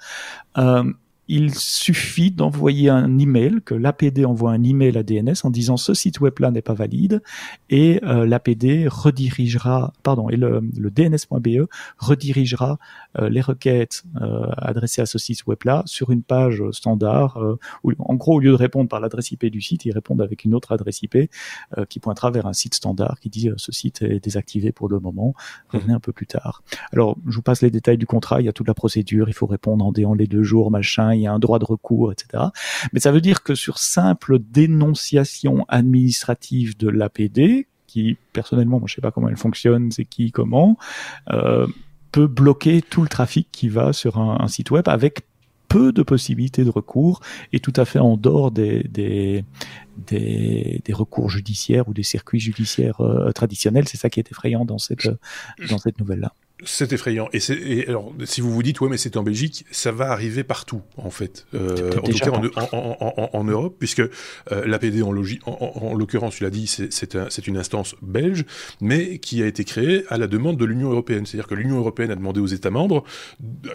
euh, 0.57 0.91
il 1.27 1.55
suffit 1.55 2.31
d'envoyer 2.31 2.89
un 2.89 3.17
email, 3.17 3.61
que 3.65 3.73
l'APD 3.73 4.25
envoie 4.25 4.51
un 4.51 4.63
email 4.63 4.97
à 4.97 5.03
DNS 5.03 5.33
en 5.43 5.49
disant 5.49 5.77
ce 5.77 5.93
site 5.93 6.19
web-là 6.19 6.51
n'est 6.51 6.61
pas 6.61 6.73
valide 6.73 7.21
et 7.69 7.99
euh, 8.03 8.25
l'APD 8.25 8.87
redirigera, 8.87 9.93
pardon, 10.03 10.29
et 10.29 10.37
le, 10.37 10.61
le 10.77 10.91
DNS.be 10.91 11.67
redirigera 11.97 12.77
euh, 13.17 13.29
les 13.29 13.41
requêtes 13.41 14.03
euh, 14.21 14.47
adressées 14.57 15.01
à 15.01 15.05
ce 15.05 15.17
site 15.17 15.47
web-là 15.47 15.83
sur 15.85 16.11
une 16.11 16.21
page 16.21 16.63
standard 16.71 17.39
où, 17.83 17.91
en 17.99 18.15
gros, 18.15 18.35
au 18.35 18.39
lieu 18.39 18.51
de 18.51 18.55
répondre 18.55 18.89
par 18.89 18.99
l'adresse 18.99 19.31
IP 19.31 19.45
du 19.45 19.61
site, 19.61 19.85
ils 19.85 19.91
répondent 19.91 20.21
avec 20.21 20.43
une 20.43 20.53
autre 20.53 20.71
adresse 20.71 21.01
IP 21.01 21.29
qui 21.89 21.99
pointera 21.99 22.31
vers 22.31 22.45
un 22.45 22.53
site 22.53 22.75
standard 22.75 23.19
qui 23.19 23.29
dit 23.29 23.49
ce 23.57 23.71
site 23.71 24.01
est 24.01 24.23
désactivé 24.23 24.71
pour 24.71 24.89
le 24.89 24.99
moment, 24.99 25.33
revenez 25.69 25.93
un 25.93 25.99
peu 25.99 26.11
plus 26.11 26.27
tard. 26.27 26.63
Alors, 26.91 27.17
je 27.27 27.35
vous 27.35 27.41
passe 27.41 27.61
les 27.61 27.71
détails 27.71 27.97
du 27.97 28.05
contrat, 28.05 28.41
il 28.41 28.45
y 28.45 28.49
a 28.49 28.53
toute 28.53 28.67
la 28.67 28.73
procédure, 28.73 29.29
il 29.29 29.33
faut 29.33 29.45
répondre 29.45 29.85
en, 29.85 29.93
en 30.03 30.13
les 30.13 30.27
deux 30.27 30.43
jours, 30.43 30.71
machin, 30.71 31.14
il 31.15 31.21
y 31.21 31.27
a 31.27 31.33
un 31.33 31.39
droit 31.39 31.59
de 31.59 31.65
recours, 31.65 32.11
etc. 32.11 32.43
Mais 32.93 32.99
ça 32.99 33.11
veut 33.11 33.21
dire 33.21 33.43
que 33.43 33.55
sur 33.55 33.77
simple 33.77 34.39
dénonciation 34.39 35.65
administrative 35.67 36.77
de 36.77 36.89
l'APD, 36.89 37.67
qui 37.87 38.17
personnellement, 38.33 38.79
moi 38.79 38.87
je 38.87 38.95
sais 38.95 39.01
pas 39.01 39.11
comment 39.11 39.29
elle 39.29 39.37
fonctionne, 39.37 39.91
c'est 39.91 40.05
qui, 40.05 40.31
comment, 40.31 40.77
euh, 41.31 41.67
peut 42.11 42.27
bloquer 42.27 42.81
tout 42.81 43.01
le 43.01 43.07
trafic 43.07 43.49
qui 43.51 43.69
va 43.69 43.93
sur 43.93 44.17
un, 44.19 44.47
site 44.47 44.71
web 44.71 44.87
avec 44.87 45.21
peu 45.67 45.91
de 45.91 46.03
possibilités 46.03 46.63
de 46.63 46.69
recours 46.69 47.21
et 47.51 47.59
tout 47.59 47.73
à 47.75 47.85
fait 47.85 47.99
en 47.99 48.15
dehors 48.17 48.51
des, 48.51 48.83
des, 48.83 49.43
des, 50.07 50.93
recours 50.93 51.29
judiciaires 51.29 51.89
ou 51.89 51.93
des 51.93 52.03
circuits 52.03 52.39
judiciaires 52.39 53.01
euh, 53.01 53.31
traditionnels. 53.31 53.87
C'est 53.87 53.97
ça 53.97 54.09
qui 54.09 54.19
est 54.19 54.31
effrayant 54.31 54.63
dans 54.63 54.77
cette, 54.77 55.09
dans 55.69 55.77
cette 55.77 55.99
nouvelle-là. 55.99 56.33
C'est 56.63 56.93
effrayant. 56.93 57.27
Et, 57.33 57.39
et, 57.51 57.87
alors, 57.87 58.13
si 58.23 58.39
vous 58.39 58.51
vous 58.51 58.63
dites, 58.63 58.79
ouais, 58.79 58.89
mais 58.89 58.97
c'est 58.97 59.17
en 59.17 59.23
Belgique, 59.23 59.65
ça 59.71 59.91
va 59.91 60.11
arriver 60.11 60.43
partout, 60.45 60.81
en 60.95 61.09
fait. 61.09 61.45
Euh, 61.53 61.91
en 61.97 62.01
tout 62.01 62.17
cas, 62.17 62.31
en, 62.31 62.67
en, 62.71 63.29
en, 63.33 63.43
Europe, 63.43 63.75
puisque 63.77 63.99
euh, 63.99 64.09
l'APD, 64.65 65.01
en, 65.03 65.13
en, 65.45 65.93
l'occurrence, 65.93 66.35
tu 66.35 66.43
l'as 66.43 66.49
dit, 66.49 66.67
c'est 66.67 67.15
un, 67.15 67.27
une 67.45 67.57
instance 67.57 67.95
belge, 68.01 68.45
mais 68.79 69.19
qui 69.19 69.43
a 69.43 69.47
été 69.47 69.65
créée 69.65 70.05
à 70.09 70.17
la 70.17 70.27
demande 70.27 70.57
de 70.57 70.65
l'Union 70.65 70.91
européenne. 70.91 71.25
C'est-à-dire 71.25 71.47
que 71.47 71.55
l'Union 71.55 71.77
européenne 71.77 72.11
a 72.11 72.15
demandé 72.15 72.39
aux 72.39 72.47
États 72.47 72.71
membres, 72.71 73.03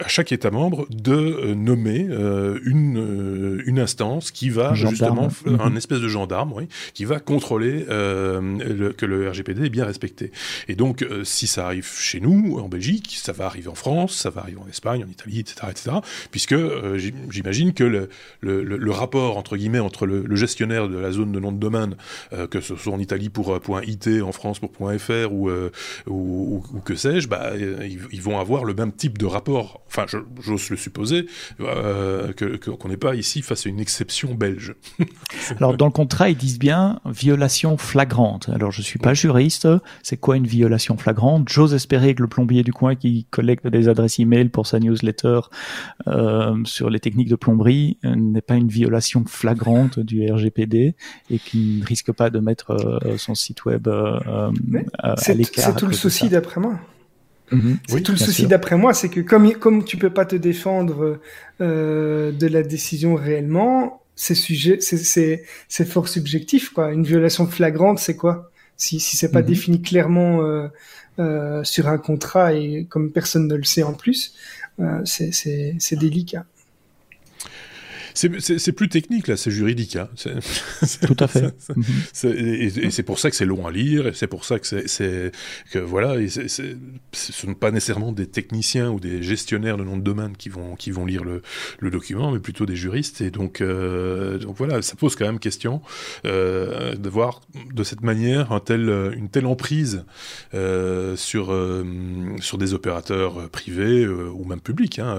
à 0.03 0.07
chaque 0.07 0.31
État 0.31 0.51
membre, 0.51 0.87
de 0.89 1.13
euh, 1.13 1.55
nommer 1.55 2.07
euh, 2.09 2.59
une, 2.65 2.97
euh, 2.97 3.63
une 3.65 3.79
instance 3.79 4.31
qui 4.31 4.49
va 4.49 4.73
justement, 4.73 5.29
mhm. 5.45 5.61
un 5.61 5.75
espèce 5.75 5.99
de 5.99 6.07
gendarme, 6.07 6.53
oui, 6.53 6.67
qui 6.93 7.05
va 7.05 7.19
contrôler 7.19 7.85
le, 7.87 8.93
que 8.97 9.05
le 9.05 9.29
RGPD 9.29 9.65
est 9.65 9.69
bien 9.69 9.85
respecté. 9.85 10.31
Et 10.67 10.75
donc, 10.75 11.05
si 11.23 11.47
ça 11.47 11.65
arrive 11.65 11.87
chez 11.87 12.19
nous, 12.19 12.57
en 12.59 12.67
Belgique, 12.71 13.17
ça 13.21 13.31
va 13.31 13.45
arriver 13.45 13.67
en 13.67 13.75
France, 13.75 14.15
ça 14.15 14.29
va 14.29 14.41
arriver 14.41 14.59
en 14.59 14.67
Espagne, 14.67 15.03
en 15.03 15.09
Italie, 15.09 15.39
etc., 15.39 15.67
etc. 15.69 15.91
Puisque 16.31 16.53
euh, 16.53 16.97
j'imagine 17.29 17.73
que 17.73 17.83
le, 17.83 18.09
le, 18.39 18.63
le, 18.63 18.91
rapport 18.91 19.37
entre 19.37 19.57
guillemets 19.57 19.79
entre 19.79 20.05
le, 20.05 20.35
gestionnaire 20.35 20.89
de 20.89 20.97
la 20.97 21.11
zone 21.11 21.31
de 21.31 21.39
nom 21.39 21.51
de 21.51 21.59
domaine, 21.59 21.95
euh, 22.33 22.47
que 22.47 22.61
ce 22.61 22.75
soit 22.75 22.93
en 22.93 22.99
Italie 22.99 23.29
pour 23.29 23.53
euh, 23.53 23.81
.it, 23.85 24.09
en 24.23 24.31
France 24.31 24.59
pour 24.59 24.71
.fr 24.71 25.31
ou, 25.31 25.51
ou, 26.07 26.63
ou, 26.73 26.79
que 26.79 26.95
sais-je, 26.95 27.27
bah, 27.27 27.51
ils, 27.55 28.21
vont 28.21 28.39
avoir 28.39 28.63
le 28.63 28.73
même 28.73 28.91
type 28.91 29.17
de 29.17 29.25
rapport. 29.25 29.81
Enfin, 29.87 30.05
j'ose 30.41 30.69
le 30.69 30.77
supposer 30.77 31.25
que 31.59 32.55
qu'on 32.55 32.89
n'est 32.89 32.97
pas 32.97 33.15
ici 33.15 33.41
face 33.41 33.65
à 33.65 33.69
une 33.69 33.79
exception 33.79 34.33
belge. 34.33 34.75
Alors 35.57 35.75
dans 35.75 35.85
le 35.85 35.91
contrat, 35.91 36.29
ils 36.29 36.37
disent 36.37 36.59
bien 36.59 36.99
violation 37.05 37.77
flagrante. 37.77 38.49
Alors 38.49 38.71
je 38.71 38.81
suis 38.81 38.99
pas 38.99 39.13
juriste. 39.13 39.67
C'est 40.03 40.17
quoi 40.17 40.37
une 40.37 40.47
violation 40.47 40.97
flagrante? 40.97 41.49
J'ose 41.49 41.73
espérer 41.73 42.15
que 42.15 42.21
le 42.21 42.27
plombier 42.27 42.60
du 42.63 42.73
coin 42.73 42.95
qui 42.95 43.25
collecte 43.29 43.67
des 43.67 43.87
adresses 43.87 44.19
e-mail 44.19 44.49
pour 44.49 44.67
sa 44.67 44.79
newsletter 44.79 45.41
euh, 46.07 46.55
sur 46.65 46.89
les 46.89 46.99
techniques 46.99 47.29
de 47.29 47.35
plomberie 47.35 47.97
euh, 48.05 48.15
n'est 48.15 48.41
pas 48.41 48.55
une 48.55 48.67
violation 48.67 49.23
flagrante 49.25 49.99
du 49.99 50.29
RGPD 50.29 50.95
et 51.29 51.39
qui 51.39 51.79
ne 51.81 51.85
risque 51.85 52.11
pas 52.11 52.29
de 52.29 52.39
mettre 52.39 52.71
euh, 52.71 53.17
son 53.17 53.35
site 53.35 53.65
web 53.65 53.87
à 53.87 54.51
l'écart. 55.33 55.65
C'est 55.65 55.75
tout 55.75 55.87
le 55.87 55.93
souci 55.93 56.29
d'après 56.29 56.61
moi. 56.61 56.79
Mhm. 57.51 57.77
C'est 57.87 58.01
tout 58.01 58.13
le 58.13 58.17
souci 58.17 58.47
d'après 58.47 58.77
moi, 58.77 58.93
c'est 58.93 59.09
que 59.09 59.19
comme 59.19 59.51
comme 59.53 59.83
tu 59.83 59.97
peux 59.97 60.09
pas 60.09 60.25
te 60.25 60.37
défendre 60.37 61.19
de 61.59 62.47
la 62.47 62.63
décision 62.63 63.15
réellement, 63.15 64.01
c'est 64.15 64.35
sujet, 64.35 64.79
c'est 64.79 65.85
fort 65.85 66.07
subjectif 66.07 66.69
quoi. 66.69 66.91
Une 66.91 67.03
violation 67.03 67.47
flagrante, 67.47 67.99
c'est 67.99 68.15
quoi? 68.15 68.50
Si 68.81 68.99
si 68.99 69.15
c'est 69.15 69.29
pas 69.31 69.41
mhm. 69.41 69.45
défini 69.45 69.81
clairement 69.83 70.41
euh, 71.19 71.63
sur 71.63 71.87
un 71.87 71.99
contrat 71.99 72.53
et 72.53 72.87
comme 72.89 73.11
personne 73.11 73.47
ne 73.47 73.55
le 73.55 73.63
sait 73.63 73.83
en 73.83 73.93
plus, 73.93 74.33
euh, 74.79 75.01
c'est 75.05 75.95
délicat. 75.99 76.45
C'est 78.13 78.71
plus 78.71 78.89
technique, 78.89 79.27
là, 79.27 79.37
c'est 79.37 79.51
juridique. 79.51 79.95
Hein. 79.95 80.09
Tout 81.05 81.17
à 81.19 81.27
fait. 81.27 81.53
et, 82.23 82.91
c'est 82.91 83.03
pour 83.03 83.19
ça 83.19 83.29
que 83.29 83.35
c'est 83.35 83.45
long 83.45 83.65
à 83.67 83.71
lire, 83.71 84.07
et 84.07 84.13
c'est 84.13 84.27
pour 84.27 84.45
ça 84.45 84.59
que 84.59 84.87
c'est 84.87 85.31
que 85.71 85.79
voilà, 85.79 86.17
et 86.19 86.29
ce 86.29 86.61
ne 86.61 86.75
sont 87.13 87.53
pas 87.53 87.71
nécessairement 87.71 88.11
des 88.11 88.27
techniciens 88.27 88.89
ou 88.91 88.99
des 88.99 89.23
gestionnaires 89.23 89.77
de 89.77 89.83
nom 89.83 89.97
de 89.97 90.03
domaine 90.03 90.35
qui 90.37 90.49
vont 90.49 90.75
qui 90.75 90.91
vont 90.91 91.05
lire 91.05 91.23
le, 91.23 91.41
le 91.79 91.89
document, 91.89 92.31
mais 92.31 92.39
plutôt 92.39 92.65
des 92.65 92.75
juristes. 92.75 93.21
Et 93.21 93.31
donc, 93.31 93.61
euh, 93.61 94.37
donc 94.37 94.57
voilà, 94.57 94.81
ça 94.81 94.95
pose 94.95 95.15
quand 95.15 95.25
même 95.25 95.39
question 95.39 95.81
euh, 96.25 96.95
de 96.95 97.09
voir 97.09 97.41
de 97.73 97.83
cette 97.83 98.01
manière 98.01 98.51
un 98.51 98.59
tel, 98.59 98.89
une 99.15 99.29
telle 99.29 99.45
emprise 99.45 100.03
euh, 100.53 101.15
sur 101.15 101.51
euh, 101.51 101.83
sur 102.39 102.57
des 102.57 102.73
opérateurs 102.73 103.49
privés 103.49 104.03
euh, 104.03 104.29
ou 104.33 104.45
même 104.45 104.61
publics, 104.61 104.99
hein, 104.99 105.15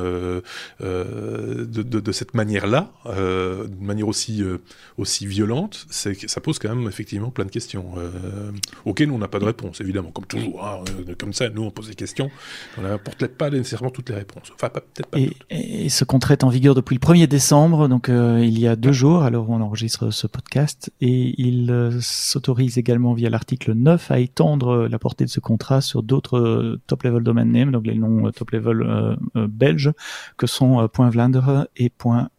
de, 0.81 1.63
de, 1.65 2.01
de 2.01 2.13
cette 2.13 2.35
manière-là 2.35 2.82
euh, 3.07 3.67
de 3.67 3.85
manière 3.85 4.09
aussi, 4.09 4.43
euh, 4.43 4.59
aussi 4.99 5.27
violente, 5.27 5.87
c'est 5.91 6.15
que 6.15 6.29
ça 6.29 6.41
pose 6.41 6.59
quand 6.59 6.75
même 6.75 6.87
effectivement 6.89 7.31
plein 7.31 7.45
de 7.45 7.51
questions 7.51 7.95
euh, 7.97 8.51
auxquelles 8.85 9.11
on 9.11 9.19
n'a 9.19 9.29
pas 9.29 9.39
de 9.39 9.45
réponse, 9.45 9.81
évidemment, 9.81 10.11
comme 10.11 10.27
toujours. 10.27 10.65
Hein, 10.65 10.85
comme 11.19 11.33
ça, 11.33 11.49
nous 11.51 11.63
on 11.63 11.71
pose 11.71 11.89
des 11.89 11.95
questions, 11.95 12.31
on 12.79 12.83
n'apporte 12.83 13.27
pas 13.27 13.51
nécessairement 13.51 13.91
toutes 13.91 14.11
les 14.11 14.17
réponses. 14.17 14.53
Enfin, 14.55 14.69
peut-être 14.69 15.07
pas. 15.07 15.19
Et, 15.19 15.37
et, 15.51 15.89
ce 15.89 16.05
contrat 16.05 16.35
est 16.35 16.45
en 16.45 16.49
vigueur 16.49 16.75
depuis 16.75 16.95
le 16.95 17.01
1er 17.01 17.27
décembre, 17.27 17.89
donc 17.89 18.09
il 18.09 18.59
y 18.59 18.67
a 18.67 18.77
deux 18.77 18.93
jours, 18.93 19.23
alors 19.23 19.51
on 19.51 19.61
enregistre 19.61 20.11
ce 20.11 20.27
podcast, 20.27 20.93
et 21.01 21.35
il 21.41 21.99
s'autorise 22.01 22.79
également 22.79 23.15
via 23.15 23.31
l'article 23.31 23.73
9 23.73 24.11
à 24.11 24.19
étendre 24.19 24.89
la 24.89 24.99
portée 24.99 25.25
de 25.25 25.31
ce 25.31 25.41
contrat 25.41 25.81
sur 25.81 26.03
d'autres 26.03 26.79
top-level 26.87 27.23
domain 27.23 27.45
names, 27.45 27.73
donc 27.73 27.87
les 27.87 27.95
noms 27.95 28.31
top-level 28.31 29.17
belges, 29.35 29.93
que 30.37 30.47
sont 30.47 30.89
.vlaanderen 30.95 31.67
et 31.77 31.91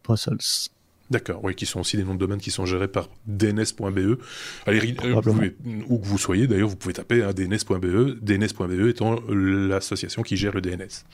puzzles. 0.04 0.70
D'accord, 1.10 1.40
oui, 1.42 1.54
qui 1.54 1.66
sont 1.66 1.80
aussi 1.80 1.98
des 1.98 2.04
noms 2.04 2.14
de 2.14 2.18
domaine 2.18 2.40
qui 2.40 2.50
sont 2.50 2.64
gérés 2.64 2.88
par 2.88 3.10
dns.be. 3.26 4.18
Allez, 4.66 4.96
euh, 5.04 5.50
où 5.88 5.98
que 5.98 6.06
vous 6.06 6.16
soyez, 6.16 6.46
d'ailleurs, 6.46 6.68
vous 6.68 6.76
pouvez 6.76 6.94
taper 6.94 7.22
hein, 7.22 7.32
dns.be, 7.34 8.18
dns.be 8.22 8.88
étant 8.88 9.16
l'association 9.28 10.22
qui 10.22 10.38
gère 10.38 10.54
le 10.54 10.62
DNS. 10.62 11.04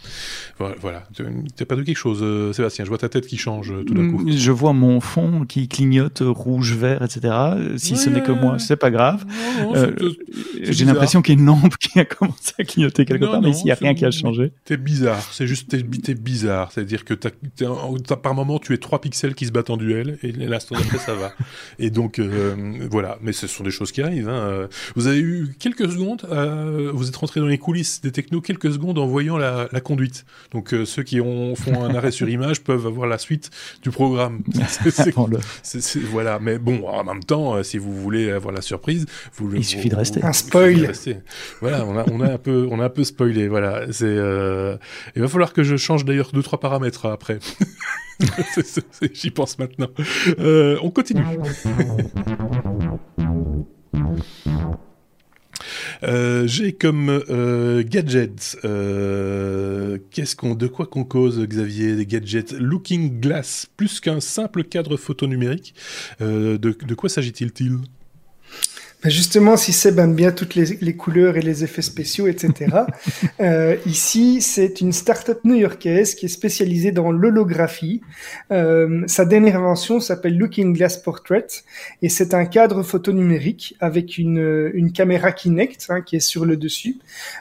Voilà. 0.58 1.02
Tu 1.12 1.24
n'as 1.24 1.66
pas 1.66 1.74
de 1.74 1.82
quelque 1.82 1.96
chose, 1.96 2.20
euh, 2.22 2.52
Sébastien? 2.52 2.84
Je 2.84 2.88
vois 2.88 2.98
ta 2.98 3.08
tête 3.08 3.26
qui 3.26 3.36
change 3.36 3.72
euh, 3.72 3.82
tout 3.82 3.94
d'un 3.94 4.10
coup. 4.10 4.30
Je 4.30 4.52
vois 4.52 4.72
mon 4.72 5.00
fond 5.00 5.44
qui 5.44 5.66
clignote 5.66 6.22
rouge, 6.24 6.74
vert, 6.74 7.02
etc. 7.02 7.34
Si 7.76 7.96
ce 7.96 8.10
n'est 8.10 8.22
que 8.22 8.32
moi, 8.32 8.60
c'est 8.60 8.76
pas 8.76 8.92
grave. 8.92 9.24
J'ai 10.62 10.84
l'impression 10.84 11.20
qu'il 11.20 11.34
y 11.34 11.36
a 11.36 11.40
une 11.40 11.46
lampe 11.46 11.76
qui 11.78 11.98
a 11.98 12.04
commencé 12.20 12.52
à 12.60 12.64
clignoter 12.64 13.04
quelque 13.04 13.24
part, 13.24 13.42
mais 13.42 13.50
ici, 13.50 13.62
il 13.62 13.66
n'y 13.66 13.72
a 13.72 13.74
rien 13.74 13.94
qui 13.94 14.04
a 14.04 14.12
changé. 14.12 14.52
T'es 14.64 14.76
bizarre, 14.76 15.28
c'est 15.32 15.48
juste, 15.48 15.68
t'es 15.68 16.14
bizarre. 16.14 16.70
C'est-à-dire 16.70 17.04
que 17.04 17.14
par 18.14 18.34
moment, 18.34 18.60
tu 18.60 18.72
es 18.72 18.78
trois 18.78 19.00
pixels 19.00 19.34
qui 19.34 19.46
se 19.46 19.50
battent 19.50 19.70
en 19.70 19.79
duel 19.80 20.18
et 20.22 20.32
l'instant 20.32 20.76
d'après 20.76 20.98
ça 20.98 21.14
va. 21.14 21.32
Et 21.78 21.90
donc 21.90 22.18
euh, 22.18 22.54
voilà, 22.90 23.18
mais 23.20 23.32
ce 23.32 23.46
sont 23.46 23.64
des 23.64 23.70
choses 23.70 23.92
qui 23.92 24.02
arrivent. 24.02 24.28
Hein. 24.28 24.68
Vous 24.94 25.06
avez 25.06 25.18
eu 25.18 25.54
quelques 25.58 25.90
secondes, 25.90 26.26
euh, 26.30 26.90
vous 26.92 27.08
êtes 27.08 27.16
rentré 27.16 27.40
dans 27.40 27.46
les 27.46 27.58
coulisses 27.58 28.00
des 28.00 28.12
technos 28.12 28.40
quelques 28.40 28.72
secondes 28.72 28.98
en 28.98 29.06
voyant 29.06 29.36
la, 29.36 29.68
conduite. 29.82 30.24
Donc 30.52 30.74
euh, 30.74 30.84
ceux 30.84 31.02
qui 31.02 31.20
ont, 31.20 31.54
font 31.54 31.82
un 31.82 31.94
arrêt 31.94 32.10
sur 32.10 32.28
image 32.28 32.62
peuvent 32.62 32.86
avoir 32.86 33.08
la 33.08 33.18
suite 33.18 33.50
du 33.82 33.90
programme. 33.90 34.42
C'est, 35.62 36.00
voilà, 36.10 36.38
mais 36.38 36.58
bon, 36.58 36.86
en 36.86 37.04
même 37.04 37.24
temps, 37.24 37.62
si 37.62 37.78
vous 37.78 37.94
voulez 37.94 38.30
avoir 38.30 38.54
la 38.54 38.60
surprise, 38.60 39.06
vous, 39.36 39.54
il 39.54 39.64
suffit 39.64 39.88
de 39.88 39.96
rester. 39.96 40.22
Un 40.22 40.32
spoil. 40.32 40.92
Voilà, 41.60 41.84
on 41.86 41.96
a, 41.96 42.04
on 42.10 42.20
a 42.20 42.32
un 42.32 42.38
peu, 42.38 42.68
on 42.70 42.80
a 42.80 42.84
un 42.84 42.90
peu 42.90 43.04
spoilé. 43.04 43.48
Voilà, 43.48 43.86
c'est. 43.90 44.16
il 45.16 45.22
va 45.22 45.28
falloir 45.28 45.52
que 45.52 45.62
je 45.62 45.76
change 45.76 46.04
d'ailleurs 46.04 46.30
deux 46.32 46.42
trois 46.42 46.60
paramètres 46.60 47.06
après. 47.06 47.38
J'y 49.12 49.30
pense 49.30 49.58
maintenant. 49.58 49.88
Euh, 50.38 50.78
on 50.82 50.90
continue. 50.90 51.22
Euh, 56.02 56.46
j'ai 56.46 56.72
comme 56.72 57.10
euh, 57.28 57.82
gadgets, 57.84 58.56
qu'est-ce 60.10 60.36
qu'on, 60.36 60.54
de 60.54 60.66
quoi 60.66 60.86
qu'on 60.86 61.04
cause, 61.04 61.40
Xavier, 61.46 61.96
des 61.96 62.06
gadgets? 62.06 62.52
Looking 62.52 63.20
Glass, 63.20 63.66
plus 63.76 64.00
qu'un 64.00 64.20
simple 64.20 64.64
cadre 64.64 64.96
photo 64.96 65.26
numérique. 65.26 65.74
de, 66.20 66.56
de 66.56 66.94
quoi 66.94 67.08
s'agit-il-t-il 67.08 67.78
Justement, 69.04 69.56
si 69.56 69.72
Seb 69.72 69.98
aime 69.98 70.14
bien 70.14 70.30
toutes 70.30 70.54
les, 70.54 70.76
les, 70.80 70.94
couleurs 70.94 71.38
et 71.38 71.40
les 71.40 71.64
effets 71.64 71.80
spéciaux, 71.80 72.26
etc. 72.26 72.84
euh, 73.40 73.76
ici, 73.86 74.42
c'est 74.42 74.82
une 74.82 74.92
start-up 74.92 75.40
new-yorkaise 75.44 76.14
qui 76.14 76.26
est 76.26 76.30
spécialisée 76.30 76.92
dans 76.92 77.10
l'holographie. 77.10 78.02
Euh, 78.52 79.02
sa 79.06 79.24
dernière 79.24 79.56
invention 79.56 80.00
s'appelle 80.00 80.36
Looking 80.36 80.74
Glass 80.74 80.98
Portrait 80.98 81.46
et 82.02 82.10
c'est 82.10 82.34
un 82.34 82.44
cadre 82.44 82.82
photo 82.82 83.12
numérique 83.12 83.74
avec 83.80 84.18
une, 84.18 84.70
une 84.74 84.92
caméra 84.92 85.32
Kinect 85.32 85.86
hein, 85.88 86.02
qui 86.02 86.16
est 86.16 86.20
sur 86.20 86.44
le 86.44 86.58
dessus. 86.58 86.98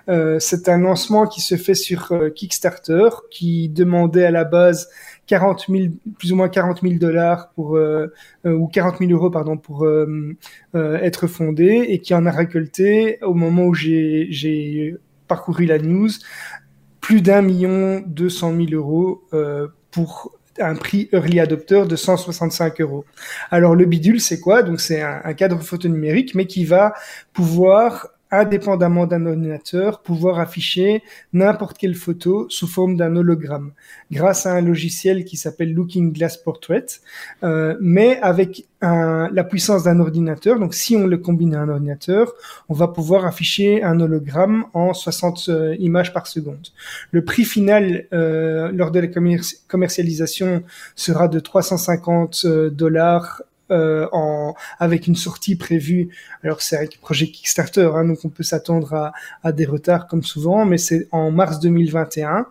Euh, 0.08 0.40
c'est 0.40 0.70
un 0.70 0.78
lancement 0.78 1.28
qui 1.28 1.42
se 1.42 1.58
fait 1.58 1.76
sur 1.76 2.14
Kickstarter 2.36 3.10
qui 3.32 3.68
demandait 3.68 4.26
à 4.26 4.32
la 4.32 4.46
base 4.46 4.88
40 5.30 5.66
000, 5.70 5.94
plus 6.18 6.32
ou 6.34 6.36
moins 6.36 6.50
40 6.50 6.82
000 6.82 6.96
dollars 6.96 7.52
pour 7.52 7.78
euh, 7.78 8.08
euh, 8.48 8.54
ou 8.54 8.68
40 8.68 8.98
000 8.98 9.12
euros 9.12 9.30
pardon 9.30 9.58
pour 9.58 9.86
euh, 9.86 10.36
être 10.74 11.28
fondé 11.28 11.86
et 11.88 12.00
qui 12.00 12.16
en 12.16 12.26
a 12.26 12.32
récolté 12.32 13.20
au 13.22 13.36
moment 13.36 13.66
où 13.66 13.76
j'ai 13.76 14.96
parcouru 15.28 15.68
la 15.68 15.78
news 15.78 16.10
plus 17.00 17.22
d'un 17.22 17.44
million 17.44 18.04
deux 18.08 18.30
cent 18.30 18.52
mille 18.52 18.74
euros 18.74 19.24
pour 19.92 20.36
un 20.60 20.76
prix 20.76 21.10
early 21.14 21.40
adopter 21.40 21.86
de 21.88 21.96
165 21.96 22.82
euros. 22.82 23.06
Alors 23.52 23.76
le 23.76 23.86
bidule, 23.86 24.20
c'est 24.20 24.40
quoi? 24.40 24.64
Donc 24.64 24.82
c'est 24.82 25.02
un, 25.02 25.22
un, 25.24 25.34
cadre 25.34 25.60
photo 25.62 25.88
numérique, 25.88 26.34
mais 26.34 26.48
qui 26.48 26.66
va 26.66 26.94
pouvoir 27.34 28.10
indépendamment 28.32 29.08
d'un 29.08 29.26
ordinateur, 29.26 30.02
pouvoir 30.02 30.40
afficher 30.40 31.04
n'importe 31.34 31.78
quelle 31.78 31.96
photo 31.96 32.48
sous 32.50 32.68
forme 32.68 32.96
d'un 32.96 33.16
hologramme, 33.16 33.72
grâce 34.12 34.46
à 34.46 34.54
un 34.54 34.62
logiciel 34.62 35.26
qui 35.26 35.38
s'appelle 35.38 35.74
Looking 35.74 36.14
Glass 36.14 36.38
Portrait, 36.38 36.86
euh, 37.44 37.76
mais 37.82 38.20
avec 38.22 38.66
la 38.82 39.44
puissance 39.44 39.84
d'un 39.84 40.00
ordinateur. 40.00 40.60
Donc, 40.60 40.74
si 40.74 40.96
on 40.96 41.06
le 41.06 41.18
combine 41.18 41.56
à 41.56 41.62
un 41.62 41.70
ordinateur, 41.70 42.34
on 42.70 42.74
va 42.74 42.88
pouvoir 42.88 43.26
afficher 43.26 43.84
un 43.84 44.00
hologramme 44.00 44.66
en 44.74 44.94
60 44.94 45.46
euh, 45.50 45.76
images 45.80 46.14
par 46.14 46.28
seconde. 46.28 46.68
Le 47.12 47.24
prix 47.24 47.44
final 47.44 48.06
euh, 48.14 48.72
lors 48.72 48.92
de 48.92 49.00
la 49.00 49.08
commercialisation 49.68 50.64
sera 50.96 51.28
de 51.28 51.40
350 51.40 52.42
euh, 52.46 52.70
dollars 52.70 53.42
euh, 53.72 54.08
en, 54.12 54.54
avec 54.80 55.08
une 55.08 55.16
sortie 55.16 55.56
prévue. 55.56 56.10
Alors 56.44 56.62
c'est 56.62 56.78
un 56.78 56.86
projet 57.02 57.28
Kickstarter, 57.28 57.90
hein, 57.94 58.06
donc 58.06 58.20
on 58.24 58.30
peut 58.30 58.44
s'attendre 58.44 58.94
à, 58.94 59.14
à, 59.44 59.52
des 59.52 59.66
retards 59.66 60.08
comme 60.08 60.24
souvent, 60.24 60.66
mais 60.66 60.78
c'est 60.78 61.08
en 61.12 61.32
mars 61.32 61.60
2021. 61.60 62.48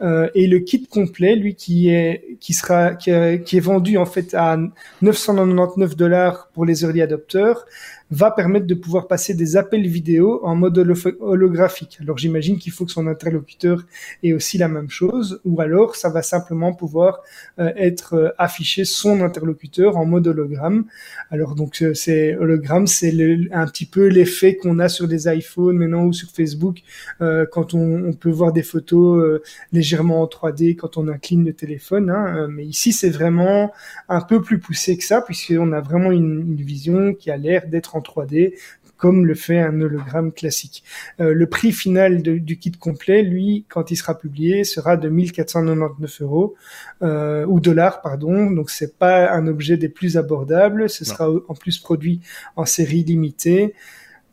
Euh, 0.00 0.28
et 0.34 0.46
le 0.46 0.60
kit 0.60 0.86
complet, 0.86 1.36
lui, 1.36 1.54
qui 1.54 1.90
est 1.90 2.36
qui 2.40 2.54
sera 2.54 2.94
qui 2.94 3.10
qui 3.44 3.56
est 3.56 3.60
vendu 3.60 3.96
en 3.96 4.06
fait 4.06 4.34
à 4.34 4.58
999 5.02 5.96
dollars 5.96 6.48
pour 6.52 6.64
les 6.64 6.82
early 6.82 7.02
adopteurs, 7.02 7.66
va 8.10 8.30
permettre 8.30 8.66
de 8.66 8.74
pouvoir 8.74 9.06
passer 9.06 9.34
des 9.34 9.56
appels 9.56 9.86
vidéo 9.86 10.40
en 10.42 10.56
mode 10.56 10.78
holographique. 11.20 11.98
Alors 12.00 12.18
j'imagine 12.18 12.58
qu'il 12.58 12.72
faut 12.72 12.84
que 12.84 12.90
son 12.90 13.06
interlocuteur 13.06 13.84
ait 14.22 14.32
aussi 14.32 14.58
la 14.58 14.68
même 14.68 14.90
chose, 14.90 15.40
ou 15.44 15.60
alors 15.60 15.94
ça 15.94 16.08
va 16.08 16.22
simplement 16.22 16.72
pouvoir 16.72 17.20
euh, 17.58 17.72
être 17.76 18.14
euh, 18.14 18.28
affiché 18.38 18.84
son 18.84 19.20
interlocuteur 19.20 19.96
en 19.96 20.06
mode 20.06 20.26
hologramme. 20.26 20.86
Alors 21.30 21.54
donc 21.54 21.82
euh, 21.82 21.94
c'est 21.94 22.36
hologramme, 22.36 22.86
c'est 22.86 23.12
un 23.52 23.66
petit 23.66 23.86
peu 23.86 24.06
l'effet 24.08 24.56
qu'on 24.56 24.80
a 24.80 24.88
sur 24.88 25.06
des 25.06 25.28
iPhones 25.28 25.76
maintenant 25.76 26.04
ou 26.04 26.12
sur 26.12 26.30
Facebook 26.30 26.82
quand 27.20 27.74
on, 27.74 28.04
on, 28.04 28.12
peut 28.12 28.30
voir 28.30 28.52
des 28.52 28.62
photos 28.62 29.40
légèrement 29.72 30.22
en 30.22 30.26
3D 30.26 30.76
quand 30.76 30.96
on 30.96 31.08
incline 31.08 31.44
le 31.44 31.52
téléphone. 31.52 32.10
Hein. 32.10 32.48
Mais 32.50 32.64
ici 32.64 32.92
c'est 32.92 33.10
vraiment 33.10 33.72
un 34.08 34.20
peu 34.20 34.40
plus 34.42 34.58
poussé 34.58 34.96
que 34.96 35.04
ça 35.04 35.20
puisqu'on 35.20 35.72
a 35.72 35.80
vraiment 35.80 36.10
une, 36.10 36.40
une 36.40 36.62
vision 36.62 37.14
qui 37.14 37.30
a 37.30 37.36
l'air 37.36 37.66
d'être 37.68 37.96
en 37.96 37.99
3D 38.00 38.54
comme 39.00 39.24
le 39.26 39.34
fait 39.34 39.58
un 39.58 39.80
hologramme 39.80 40.30
classique. 40.30 40.84
Euh, 41.20 41.32
le 41.32 41.46
prix 41.46 41.72
final 41.72 42.22
du 42.22 42.58
kit 42.58 42.70
complet, 42.70 43.22
lui, 43.22 43.64
quand 43.68 43.90
il 43.90 43.96
sera 43.96 44.16
publié, 44.16 44.62
sera 44.62 44.96
de 44.98 45.08
1499 45.08 46.20
euros 46.20 46.54
euh, 47.02 47.46
ou 47.46 47.60
dollars, 47.60 48.02
pardon. 48.02 48.50
Donc 48.50 48.70
c'est 48.70 48.98
pas 48.98 49.32
un 49.32 49.46
objet 49.46 49.78
des 49.78 49.88
plus 49.88 50.18
abordables. 50.18 50.90
Ce 50.90 51.04
sera 51.04 51.30
en 51.30 51.54
plus 51.54 51.78
produit 51.78 52.20
en 52.56 52.66
série 52.66 53.02
limitée. 53.02 53.74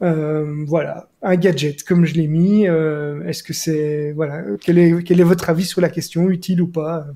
Euh, 0.04 0.64
voilà, 0.68 1.08
un 1.24 1.38
gadget 1.38 1.84
comme 1.84 2.06
je 2.06 2.16
l'ai 2.16 2.28
mis. 2.28 2.66
Est-ce 2.66 3.44
que 3.44 3.54
c'est 3.54 4.12
voilà 4.12 4.44
quel 4.62 4.78
est 4.78 5.04
quel 5.04 5.22
est 5.22 5.24
votre 5.24 5.50
avis 5.50 5.66
sur 5.66 5.80
la 5.80 5.90
question, 5.90 6.30
utile 6.30 6.62
ou 6.62 6.68
pas? 6.68 7.08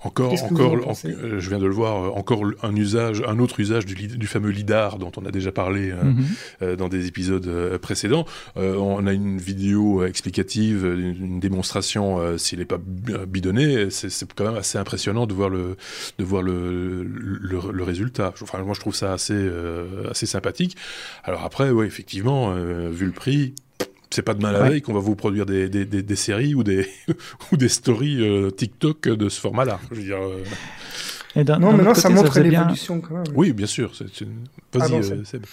Encore, 0.00 0.32
encore, 0.44 0.76
euh, 1.04 1.40
je 1.40 1.48
viens 1.48 1.58
de 1.58 1.66
le 1.66 1.72
voir, 1.72 2.02
euh, 2.02 2.10
encore 2.10 2.42
un 2.62 2.76
usage, 2.76 3.20
un 3.26 3.40
autre 3.40 3.58
usage 3.58 3.84
du, 3.84 3.94
du 3.94 4.26
fameux 4.28 4.50
lidar 4.50 4.98
dont 4.98 5.10
on 5.16 5.26
a 5.26 5.32
déjà 5.32 5.50
parlé 5.50 5.90
euh, 5.90 6.04
mhm. 6.04 6.76
dans 6.76 6.88
des 6.88 7.06
épisodes 7.06 7.78
précédents. 7.78 8.24
on 8.56 9.06
a 9.06 9.12
une 9.12 9.38
vidéo 9.38 10.04
explicative, 10.04 10.84
une, 10.84 11.40
démonstration 11.40 12.38
s'il 12.38 12.58
n'est 12.58 12.64
pas 12.64 12.78
bidonné. 12.78 13.90
C'est 13.90 14.32
quand 14.34 14.44
même 14.44 14.56
assez 14.56 14.78
impressionnant 14.78 15.26
de 15.26 15.34
voir 15.34 15.50
le, 15.50 15.76
de 16.18 16.24
voir 16.24 16.42
le, 16.42 17.02
le, 17.02 17.60
le 17.72 17.82
résultat. 17.82 18.32
Enfin, 18.42 18.58
moi, 18.62 18.74
je 18.74 18.80
trouve 18.80 18.94
ça 18.94 19.12
assez, 19.12 19.48
assez 20.10 20.26
sympathique. 20.26 20.76
Alors 21.24 21.44
après, 21.44 21.70
ouais, 21.70 21.86
effectivement, 21.86 22.54
vu 22.54 23.06
le 23.06 23.12
prix, 23.12 23.54
c'est 24.10 24.22
pas 24.22 24.34
demain 24.34 24.52
la 24.52 24.68
veille 24.68 24.82
qu'on 24.82 24.94
va 24.94 25.00
vous 25.00 25.16
produire 25.16 25.46
des, 25.46 25.68
des, 25.68 25.84
des, 25.84 26.02
des, 26.02 26.16
séries 26.16 26.54
ou 26.54 26.62
des, 26.62 26.88
ou 27.52 27.56
des 27.56 27.68
stories 27.68 28.20
euh, 28.20 28.50
TikTok 28.50 29.08
de 29.08 29.28
ce 29.28 29.40
format-là. 29.40 29.80
Je 29.90 29.96
veux 29.96 30.02
dire. 30.02 30.18
Euh... 30.18 31.44
non, 31.58 31.72
mais 31.72 31.84
non, 31.84 31.94
ça 31.94 32.08
montre 32.08 32.38
l'évolution 32.40 33.00
quand 33.00 33.14
même. 33.14 33.24
Oui, 33.34 33.52
bien 33.52 33.66
sûr. 33.66 33.92
Vas-y, 34.72 34.94
euh, 34.94 35.24
Seb. 35.24 35.44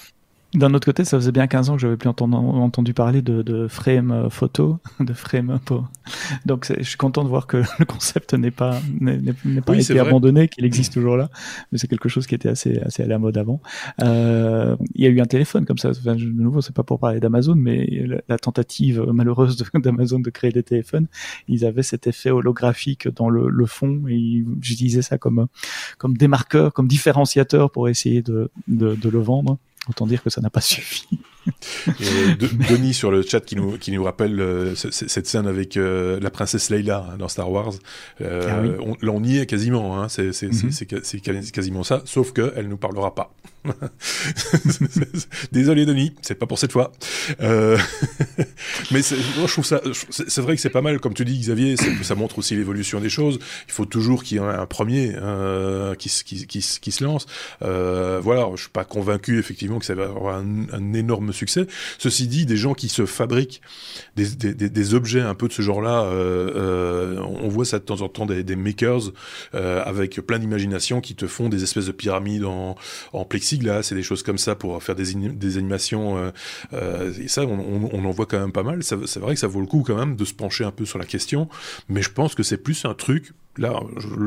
D'un 0.56 0.74
autre 0.74 0.86
côté, 0.86 1.04
ça 1.04 1.18
faisait 1.18 1.34
bien 1.34 1.48
15 1.48 1.70
ans 1.70 1.76
que 1.76 1.82
j'avais 1.82 1.98
plus 1.98 2.08
entendu, 2.08 2.34
entendu 2.36 2.94
parler 2.94 3.22
de, 3.22 3.42
de 3.42 3.68
frame 3.68 4.12
euh, 4.12 4.30
photo, 4.30 4.80
de 5.02 5.14
frame 5.14 5.60
pour... 5.66 5.90
Donc 6.46 6.72
je 6.78 6.84
suis 6.84 6.98
content 6.98 7.24
de 7.24 7.30
voir 7.30 7.46
que 7.46 7.58
le 7.80 7.86
concept 7.86 8.34
n'est 8.34 8.52
pas 8.52 8.80
n'est 9.02 9.34
pas 9.62 9.76
été 9.76 10.00
abandonné, 10.00 10.48
qu'il 10.48 10.64
existe 10.64 10.94
toujours 10.94 11.18
là, 11.18 11.30
mais 11.72 11.78
c'est 11.78 11.88
quelque 11.88 12.08
chose 12.08 12.26
qui 12.26 12.36
était 12.36 12.48
assez 12.48 12.80
assez 12.80 13.04
à 13.04 13.08
la 13.08 13.20
mode 13.20 13.38
avant. 13.38 13.60
Euh, 14.02 14.78
il 14.94 15.04
y 15.04 15.08
a 15.08 15.10
eu 15.10 15.20
un 15.20 15.26
téléphone 15.26 15.66
comme 15.66 15.78
ça. 15.78 15.90
Enfin, 15.90 16.16
de 16.16 16.24
nouveau, 16.24 16.62
c'est 16.62 16.76
pas 16.76 16.84
pour 16.84 17.00
parler 17.00 17.20
d'Amazon, 17.20 17.56
mais 17.56 18.06
la, 18.30 18.38
tentative 18.38 19.02
malheureuse 19.02 19.58
d'Amazon 19.74 20.20
de, 20.20 20.30
créer 20.30 20.52
des 20.52 20.64
téléphones, 20.64 21.08
ils 21.50 21.66
avaient 21.66 21.84
cet 21.84 22.08
effet 22.08 22.30
holographique 22.30 23.10
dans 23.10 23.30
le, 23.30 23.50
le 23.50 23.66
fond 23.66 24.04
et 24.08 24.46
j'utilisais 24.62 25.02
ça 25.02 25.18
comme 25.18 25.48
comme 25.98 26.16
démarqueur, 26.16 26.72
comme 26.72 26.88
différenciateur 26.88 27.72
pour 27.72 27.90
essayer 27.90 28.22
de, 28.22 28.50
de, 28.68 28.96
de 28.96 29.10
le 29.10 29.20
vendre. 29.20 29.58
Autant 29.88 30.08
dire 30.08 30.24
que 30.24 30.30
ça 30.30 30.42
n'a 30.42 30.50
pas 30.50 30.62
suffi. 30.62 31.08
Et 32.00 32.36
Denis 32.70 32.94
sur 32.94 33.12
le 33.12 33.22
chat 33.22 33.42
qui 33.42 33.56
nous, 33.56 33.78
qui 33.78 33.92
nous 33.92 34.04
rappelle 34.04 34.40
euh, 34.40 34.76
cette 34.76 35.28
scène 35.28 35.48
avec 35.48 35.78
euh, 35.78 36.20
la 36.20 36.30
princesse 36.30 36.70
Leila 36.70 37.10
hein, 37.12 37.18
dans 37.18 37.28
Star 37.28 37.52
Wars. 37.52 37.74
Euh, 38.22 38.48
ah 38.50 38.84
on, 38.84 38.96
là, 39.06 39.12
on 39.12 39.24
y 39.24 39.38
est 39.40 39.46
quasiment. 39.46 40.02
Hein, 40.02 40.10
c'est 40.10 40.30
mm-hmm. 40.30 41.52
quasiment 41.52 41.84
ça, 41.84 42.02
sauf 42.06 42.34
qu'elle 42.34 42.68
nous 42.68 42.78
parlera 42.78 43.14
pas. 43.14 43.34
Désolé 45.52 45.86
Denis, 45.86 46.14
c'est 46.22 46.36
pas 46.36 46.46
pour 46.46 46.60
cette 46.60 46.72
fois. 46.72 46.92
Euh... 47.42 47.78
mais 48.92 49.02
moi, 49.38 49.48
je 49.48 49.52
trouve 49.52 49.66
ça, 49.66 49.82
c'est 50.10 50.42
vrai 50.42 50.56
que 50.56 50.62
c'est 50.62 50.70
pas 50.70 50.82
mal, 50.82 51.00
comme 51.00 51.14
tu 51.14 51.26
dis 51.26 51.40
Xavier, 51.40 51.76
ça 51.78 52.16
montre 52.16 52.40
aussi 52.40 52.56
l'évolution 52.56 53.00
des 53.00 53.10
choses. 53.10 53.40
Il 53.68 53.74
faut 53.74 53.86
toujours 53.86 54.24
qu'il 54.24 54.38
y 54.38 54.40
ait 54.40 54.44
un 54.44 54.66
premier 54.66 55.14
euh, 55.16 55.96
qui, 55.96 56.10
qui, 56.10 56.46
qui, 56.48 56.60
qui, 56.82 56.92
se 56.92 57.04
lance. 57.04 57.26
Euh, 57.62 58.20
voilà, 58.22 58.50
je 58.56 58.62
suis 58.62 58.70
pas 58.70 58.86
convaincu 58.86 59.40
effectivement 59.40 59.80
que 59.80 59.86
ça 59.86 59.96
va 59.96 60.06
avoir 60.06 60.38
un, 60.38 60.68
un 60.72 60.94
énorme 60.94 61.34
succès. 61.36 61.68
Ceci 61.98 62.28
dit, 62.28 62.46
des 62.46 62.58
gens 62.58 62.74
qui 62.74 62.90
se 62.90 63.06
fabriquent 63.06 63.62
des, 64.16 64.94
objets 64.94 65.22
un 65.22 65.36
peu 65.36 65.48
de 65.48 65.54
ce 65.54 65.62
genre-là, 65.62 66.04
euh, 66.04 66.52
euh, 66.56 67.20
on 67.22 67.48
voit 67.48 67.66
ça 67.66 67.80
de 67.80 67.84
temps 67.84 68.02
en 68.02 68.10
temps 68.10 68.26
des, 68.26 68.56
makers 68.56 69.12
euh, 69.54 69.84
avec 69.84 70.22
plein 70.22 70.40
d'imagination 70.40 71.02
qui 71.02 71.16
te 71.16 71.28
font 71.28 71.50
des 71.50 71.64
espèces 71.64 71.88
de 71.88 71.92
pyramides 71.92 72.46
en, 72.46 72.76
plexiglas 73.28 73.90
et 73.92 73.96
des 73.96 74.04
choses 74.04 74.24
comme 74.24 74.38
ça 74.38 74.56
pour 74.56 74.82
faire 74.84 74.96
des, 74.96 75.14
des 75.14 75.58
animations. 75.58 76.32
et 76.74 77.28
ça, 77.28 77.44
on, 77.44 77.90
on, 77.92 78.06
en 78.06 78.12
voit 78.12 78.26
quand 78.26 78.40
même 78.40 78.52
pas 78.52 78.64
mal. 78.64 78.84
C'est 78.84 79.20
vrai 79.20 79.34
que 79.34 79.40
ça 79.40 79.48
vaut 79.48 79.62
le 79.62 79.68
coup 79.68 79.84
quand 79.86 79.96
même 79.96 80.16
de 80.16 80.26
se 80.26 80.34
pencher 80.34 80.64
un 80.64 80.72
peu 80.72 80.86
sur 80.86 81.00
la 81.00 81.06
question, 81.06 81.50
mais 81.90 82.02
je 82.02 82.12
pense 82.12 82.36
que 82.36 82.44
c'est 82.44 82.58
plus 82.58 82.86
un 82.86 82.94
truc 82.94 83.34
là, 83.58 83.80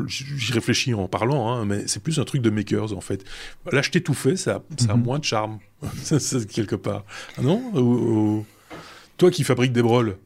j'y 0.07 0.53
réfléchis 0.53 0.93
en 0.93 1.07
parlant, 1.07 1.51
hein, 1.51 1.65
mais 1.65 1.83
c'est 1.87 2.01
plus 2.01 2.19
un 2.19 2.23
truc 2.23 2.41
de 2.41 2.49
makers 2.49 2.93
en 2.93 3.01
fait. 3.01 3.23
L'acheter 3.71 4.01
tout 4.01 4.13
fait, 4.13 4.35
ça, 4.35 4.63
ça 4.77 4.91
a 4.91 4.95
mhm. 4.95 5.03
moins 5.03 5.19
de 5.19 5.23
charme, 5.23 5.59
quelque 6.53 6.75
part. 6.75 7.03
Ah 7.37 7.41
non 7.41 8.45
Toi 9.17 9.31
qui 9.31 9.43
fabriques 9.43 9.73
des 9.73 9.83
broles. 9.83 10.17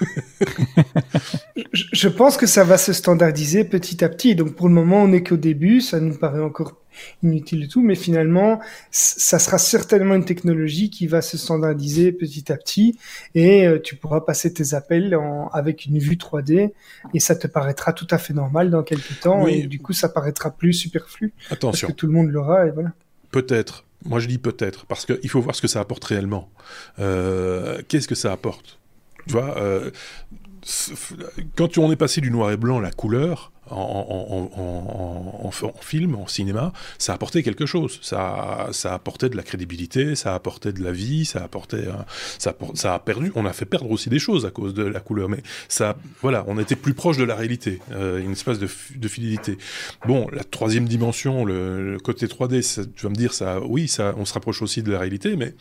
je 1.72 2.08
pense 2.08 2.36
que 2.36 2.46
ça 2.46 2.64
va 2.64 2.78
se 2.78 2.92
standardiser 2.92 3.64
petit 3.64 4.04
à 4.04 4.08
petit. 4.08 4.34
Donc 4.34 4.54
pour 4.54 4.68
le 4.68 4.74
moment, 4.74 5.02
on 5.02 5.08
n'est 5.08 5.22
qu'au 5.22 5.36
début. 5.36 5.80
Ça 5.80 6.00
nous 6.00 6.16
paraît 6.16 6.40
encore 6.40 6.83
inutile 7.22 7.60
du 7.60 7.68
tout, 7.68 7.82
mais 7.82 7.94
finalement, 7.94 8.60
ça 8.90 9.38
sera 9.38 9.58
certainement 9.58 10.14
une 10.14 10.24
technologie 10.24 10.90
qui 10.90 11.06
va 11.06 11.22
se 11.22 11.36
standardiser 11.36 12.12
petit 12.12 12.52
à 12.52 12.56
petit 12.56 12.98
et 13.34 13.66
euh, 13.66 13.80
tu 13.80 13.96
pourras 13.96 14.20
passer 14.20 14.52
tes 14.52 14.74
appels 14.74 15.14
en, 15.16 15.48
avec 15.48 15.86
une 15.86 15.98
vue 15.98 16.16
3D 16.16 16.72
et 17.12 17.20
ça 17.20 17.36
te 17.36 17.46
paraîtra 17.46 17.92
tout 17.92 18.06
à 18.10 18.18
fait 18.18 18.34
normal 18.34 18.70
dans 18.70 18.82
quelques 18.82 19.20
temps 19.20 19.46
et 19.46 19.62
du 19.62 19.80
coup, 19.80 19.92
ça 19.92 20.08
paraîtra 20.08 20.50
plus 20.50 20.72
superflu. 20.72 21.32
Attention. 21.50 21.88
Parce 21.88 21.92
que 21.92 21.96
tout 21.96 22.06
le 22.06 22.12
monde 22.12 22.30
l'aura 22.30 22.66
et 22.66 22.70
voilà. 22.70 22.92
Peut-être. 23.30 23.84
Moi, 24.04 24.20
je 24.20 24.28
dis 24.28 24.38
peut-être 24.38 24.86
parce 24.86 25.06
qu'il 25.06 25.30
faut 25.30 25.40
voir 25.40 25.54
ce 25.54 25.62
que 25.62 25.68
ça 25.68 25.80
apporte 25.80 26.04
réellement. 26.04 26.50
Euh, 26.98 27.80
Qu'est-ce 27.88 28.06
que 28.06 28.14
ça 28.14 28.32
apporte? 28.32 28.78
Tu 29.26 29.32
vois, 29.32 29.56
euh, 29.58 29.90
quand 31.56 31.78
on 31.78 31.90
est 31.90 31.96
passé 31.96 32.20
du 32.20 32.30
noir 32.30 32.50
et 32.50 32.56
blanc 32.56 32.78
à 32.78 32.82
la 32.82 32.90
couleur, 32.90 33.52
en, 33.70 35.50
film, 35.80 36.14
en 36.16 36.26
cinéma, 36.26 36.72
ça 36.98 37.14
apportait 37.14 37.42
quelque 37.42 37.66
chose. 37.66 37.98
Ça, 38.02 38.68
ça 38.72 38.94
apportait 38.94 39.28
de 39.28 39.36
la 39.36 39.42
crédibilité, 39.42 40.14
ça 40.14 40.34
apportait 40.34 40.72
de 40.72 40.82
la 40.82 40.92
vie, 40.92 41.24
ça 41.24 41.42
apportait, 41.42 41.84
ça, 42.38 42.54
ça 42.74 42.94
a 42.94 42.98
perdu. 42.98 43.32
On 43.34 43.46
a 43.46 43.52
fait 43.52 43.64
perdre 43.64 43.90
aussi 43.90 44.08
des 44.08 44.18
choses 44.18 44.46
à 44.46 44.50
cause 44.50 44.74
de 44.74 44.82
la 44.82 45.00
couleur, 45.00 45.28
mais 45.28 45.42
ça, 45.68 45.96
voilà, 46.20 46.44
on 46.46 46.58
était 46.58 46.76
plus 46.76 46.94
proche 46.94 47.16
de 47.16 47.24
la 47.24 47.34
réalité, 47.34 47.80
euh, 47.92 48.20
une 48.20 48.32
espèce 48.32 48.58
de, 48.58 48.66
fidélité. 49.08 49.58
Bon, 50.06 50.26
la 50.32 50.44
troisième 50.44 50.86
dimension, 50.86 51.44
le, 51.44 51.98
côté 52.02 52.26
3D, 52.26 52.90
tu 52.94 53.02
vas 53.02 53.10
me 53.10 53.14
dire 53.14 53.32
ça, 53.32 53.60
oui, 53.60 53.88
ça, 53.88 54.14
on 54.16 54.24
se 54.24 54.34
rapproche 54.34 54.62
aussi 54.62 54.82
de 54.82 54.92
la 54.92 54.98
réalité, 54.98 55.36
mais 55.36 55.54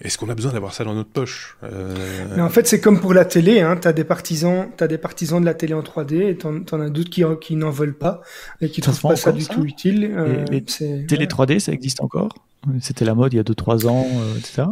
est-ce 0.00 0.18
qu'on 0.18 0.28
a 0.28 0.34
besoin 0.34 0.52
d'avoir 0.52 0.74
ça 0.74 0.84
dans 0.84 0.94
notre 0.94 1.10
poche 1.10 1.56
euh? 1.62 1.94
Mais 2.36 2.42
en 2.42 2.50
fait, 2.50 2.66
c'est 2.66 2.80
comme 2.80 3.00
pour 3.00 3.14
la 3.14 3.24
télé. 3.24 3.60
Hein, 3.60 3.76
t'as 3.76 3.92
des 3.92 4.04
partisans, 4.04 4.68
t'as 4.76 4.86
des 4.86 4.98
partisans 4.98 5.40
de 5.40 5.46
la 5.46 5.54
télé 5.54 5.74
en 5.74 5.82
3D, 5.82 6.30
et 6.30 6.36
t'en, 6.36 6.54
en 6.72 6.80
as 6.80 6.90
d'autres 6.90 7.10
qui 7.10 7.24
qui 7.40 7.56
n'en 7.56 7.70
veulent 7.70 7.96
pas 7.96 8.20
et 8.60 8.68
qui 8.68 8.80
trouvent 8.80 9.00
pas 9.00 9.16
ça 9.16 9.32
du 9.32 9.46
tout 9.46 9.64
utile. 9.64 10.12
Euh, 10.16 10.44
télé 10.46 11.26
3D, 11.26 11.58
ça 11.58 11.72
existe 11.72 12.00
encore? 12.02 12.34
C'était 12.80 13.04
la 13.04 13.14
mode 13.14 13.32
il 13.32 13.36
y 13.36 13.40
a 13.40 13.42
2-3 13.42 13.86
ans, 13.86 14.06
euh, 14.06 14.38
etc. 14.38 14.64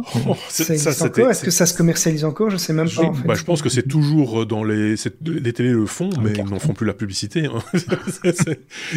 Est-ce 0.49 1.43
que 1.43 1.51
ça 1.51 1.65
se 1.65 1.73
commercialise 1.75 2.25
encore 2.25 2.49
Je 2.49 2.57
sais 2.57 2.73
même 2.73 2.89
pas. 2.89 3.03
En 3.03 3.13
fait. 3.13 3.27
bah, 3.27 3.33
je 3.35 3.43
pense 3.43 3.61
que 3.61 3.69
c'est 3.69 3.87
toujours 3.87 4.41
euh, 4.41 4.45
dans 4.45 4.63
les 4.63 4.95
les 5.21 5.53
télés 5.53 5.71
le 5.71 5.85
font, 5.85 6.09
mais 6.21 6.33
ils 6.33 6.45
n'en 6.45 6.59
font 6.59 6.73
plus 6.73 6.85
la 6.85 6.93
publicité. 6.93 7.45
Hein. 7.45 7.61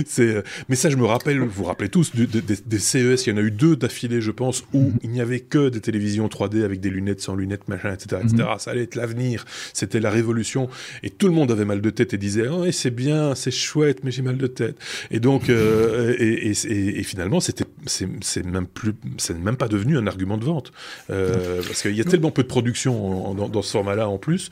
c'est, 0.06 0.42
mais 0.68 0.76
ça, 0.76 0.90
je 0.90 0.96
me 0.96 1.04
rappelle, 1.04 1.40
vous 1.40 1.48
vous 1.48 1.64
rappelez 1.64 1.88
tous 1.88 2.12
des 2.14 2.78
CES. 2.78 3.26
Il 3.26 3.30
y 3.30 3.32
en 3.32 3.36
a 3.36 3.42
eu 3.42 3.50
deux 3.50 3.76
d'affilée, 3.76 4.20
je 4.20 4.30
pense, 4.30 4.64
où 4.72 4.82
mhm. 4.82 4.98
il 5.02 5.10
n'y 5.10 5.20
avait 5.20 5.40
que 5.40 5.68
des 5.68 5.80
télévisions 5.80 6.26
3D 6.28 6.64
avec 6.64 6.80
des 6.80 6.90
lunettes, 6.90 7.20
sans 7.20 7.34
lunettes, 7.34 7.68
machin, 7.68 7.92
etc., 7.92 8.22
etc. 8.24 8.48
Mhm. 8.50 8.58
Ça 8.58 8.70
allait 8.70 8.82
être 8.82 8.94
l'avenir. 8.94 9.44
C'était 9.72 10.00
la 10.00 10.10
révolution, 10.10 10.68
et 11.02 11.10
tout 11.10 11.26
le 11.26 11.34
monde 11.34 11.50
avait 11.50 11.64
mal 11.64 11.80
de 11.80 11.90
tête 11.90 12.14
et 12.14 12.18
disait 12.18 12.48
oh, 12.48 12.64
c'est 12.72 12.90
bien, 12.90 13.34
c'est 13.34 13.50
chouette, 13.50 14.04
mais 14.04 14.10
j'ai 14.10 14.22
mal 14.22 14.36
de 14.36 14.46
tête. 14.46 14.76
Et 15.10 15.20
donc, 15.20 15.48
euh, 15.48 16.14
et, 16.18 16.50
et, 16.50 16.98
et, 17.00 17.02
finalement, 17.02 17.40
c'était 17.40 17.64
c'est 17.86 18.44
même 18.44 18.66
plus 18.66 18.85
c'est 19.18 19.38
même 19.38 19.56
pas 19.56 19.68
devenu 19.68 19.96
un 19.98 20.06
argument 20.06 20.38
de 20.38 20.44
vente. 20.44 20.72
Euh, 21.10 21.62
parce 21.66 21.82
qu'il 21.82 21.96
y 21.96 22.00
a 22.00 22.04
tellement 22.04 22.30
peu 22.30 22.42
de 22.42 22.48
production 22.48 23.34
dans, 23.34 23.62
ce 23.62 23.70
format-là 23.70 24.08
en 24.08 24.18
plus 24.18 24.50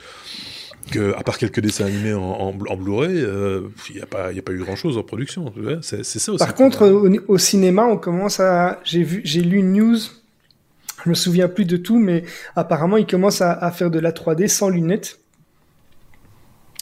que, 0.90 1.14
à 1.16 1.22
part 1.22 1.38
quelques 1.38 1.60
dessins 1.60 1.86
animés 1.86 2.12
en, 2.12 2.52
Blu-ray, 2.52 3.16
euh, 3.16 3.62
il 3.90 3.96
n'y 3.96 4.02
a, 4.02 4.06
pas, 4.06 4.28
a 4.28 4.42
pas 4.42 4.52
eu 4.52 4.58
grand-chose 4.58 4.98
en 4.98 5.02
production. 5.02 5.52
C'est 5.82 6.04
ça 6.04 6.32
aussi. 6.32 6.44
Par 6.44 6.54
contre, 6.54 6.86
au, 7.28 7.38
cinéma, 7.38 7.84
on 7.84 7.96
commence 7.96 8.40
à... 8.40 8.80
J'ai 8.84 9.02
vu, 9.02 9.20
j'ai 9.24 9.40
lu 9.40 9.58
une 9.58 9.72
news, 9.72 9.96
je 11.04 11.10
me 11.10 11.14
souviens 11.14 11.48
plus 11.48 11.64
de 11.64 11.76
tout, 11.76 11.98
mais 11.98 12.24
apparemment, 12.56 12.96
ils 12.96 13.06
commencent 13.06 13.40
à, 13.40 13.52
à 13.52 13.70
faire 13.70 13.90
de 13.90 13.98
la 13.98 14.12
3D 14.12 14.48
sans 14.48 14.68
lunettes. 14.68 15.20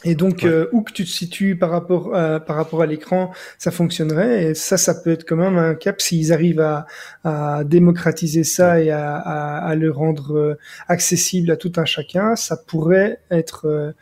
Et 0.04 0.14
donc, 0.14 0.44
euh, 0.44 0.68
où 0.72 0.82
que 0.82 0.92
tu 0.92 1.04
te 1.04 1.08
situes 1.08 1.56
par 1.56 1.70
rapport 1.70 2.14
à, 2.14 2.40
par 2.40 2.56
rapport 2.56 2.82
à 2.82 2.86
l'écran, 2.86 3.32
ça 3.58 3.70
fonctionnerait. 3.70 4.44
Et 4.44 4.54
ça, 4.54 4.76
ça 4.76 4.94
peut 4.94 5.12
être 5.12 5.24
quand 5.24 5.36
même 5.36 5.58
un 5.58 5.74
cap 5.74 6.00
s'ils 6.00 6.32
arrivent 6.32 6.60
à, 6.60 6.86
à, 7.24 7.64
démocratiser 7.64 8.44
ça 8.44 8.80
et 8.80 8.90
à, 8.90 9.16
à, 9.16 9.74
le 9.74 9.90
rendre 9.90 10.36
euh, 10.36 10.58
accessible 10.88 11.50
à 11.50 11.56
tout 11.56 11.72
un 11.76 11.84
chacun. 11.84 12.36
Ça 12.36 12.56
pourrait 12.56 13.18
être 13.30 13.66
euh, 13.66 13.92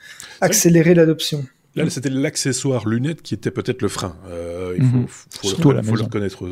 accélérer 0.40 0.94
l'adoption. 0.94 1.44
Là, 1.84 1.90
c'était 1.90 2.10
l'accessoire 2.10 2.88
lunette 2.88 3.22
qui 3.22 3.34
était 3.34 3.50
peut-être 3.50 3.82
le 3.82 3.88
frein. 3.88 4.16
Euh, 4.28 4.74
il 4.78 4.84
faut, 4.84 4.96
mhm. 4.96 5.82
faut, 5.82 5.96
le 5.96 6.02
reconnaître 6.02 6.44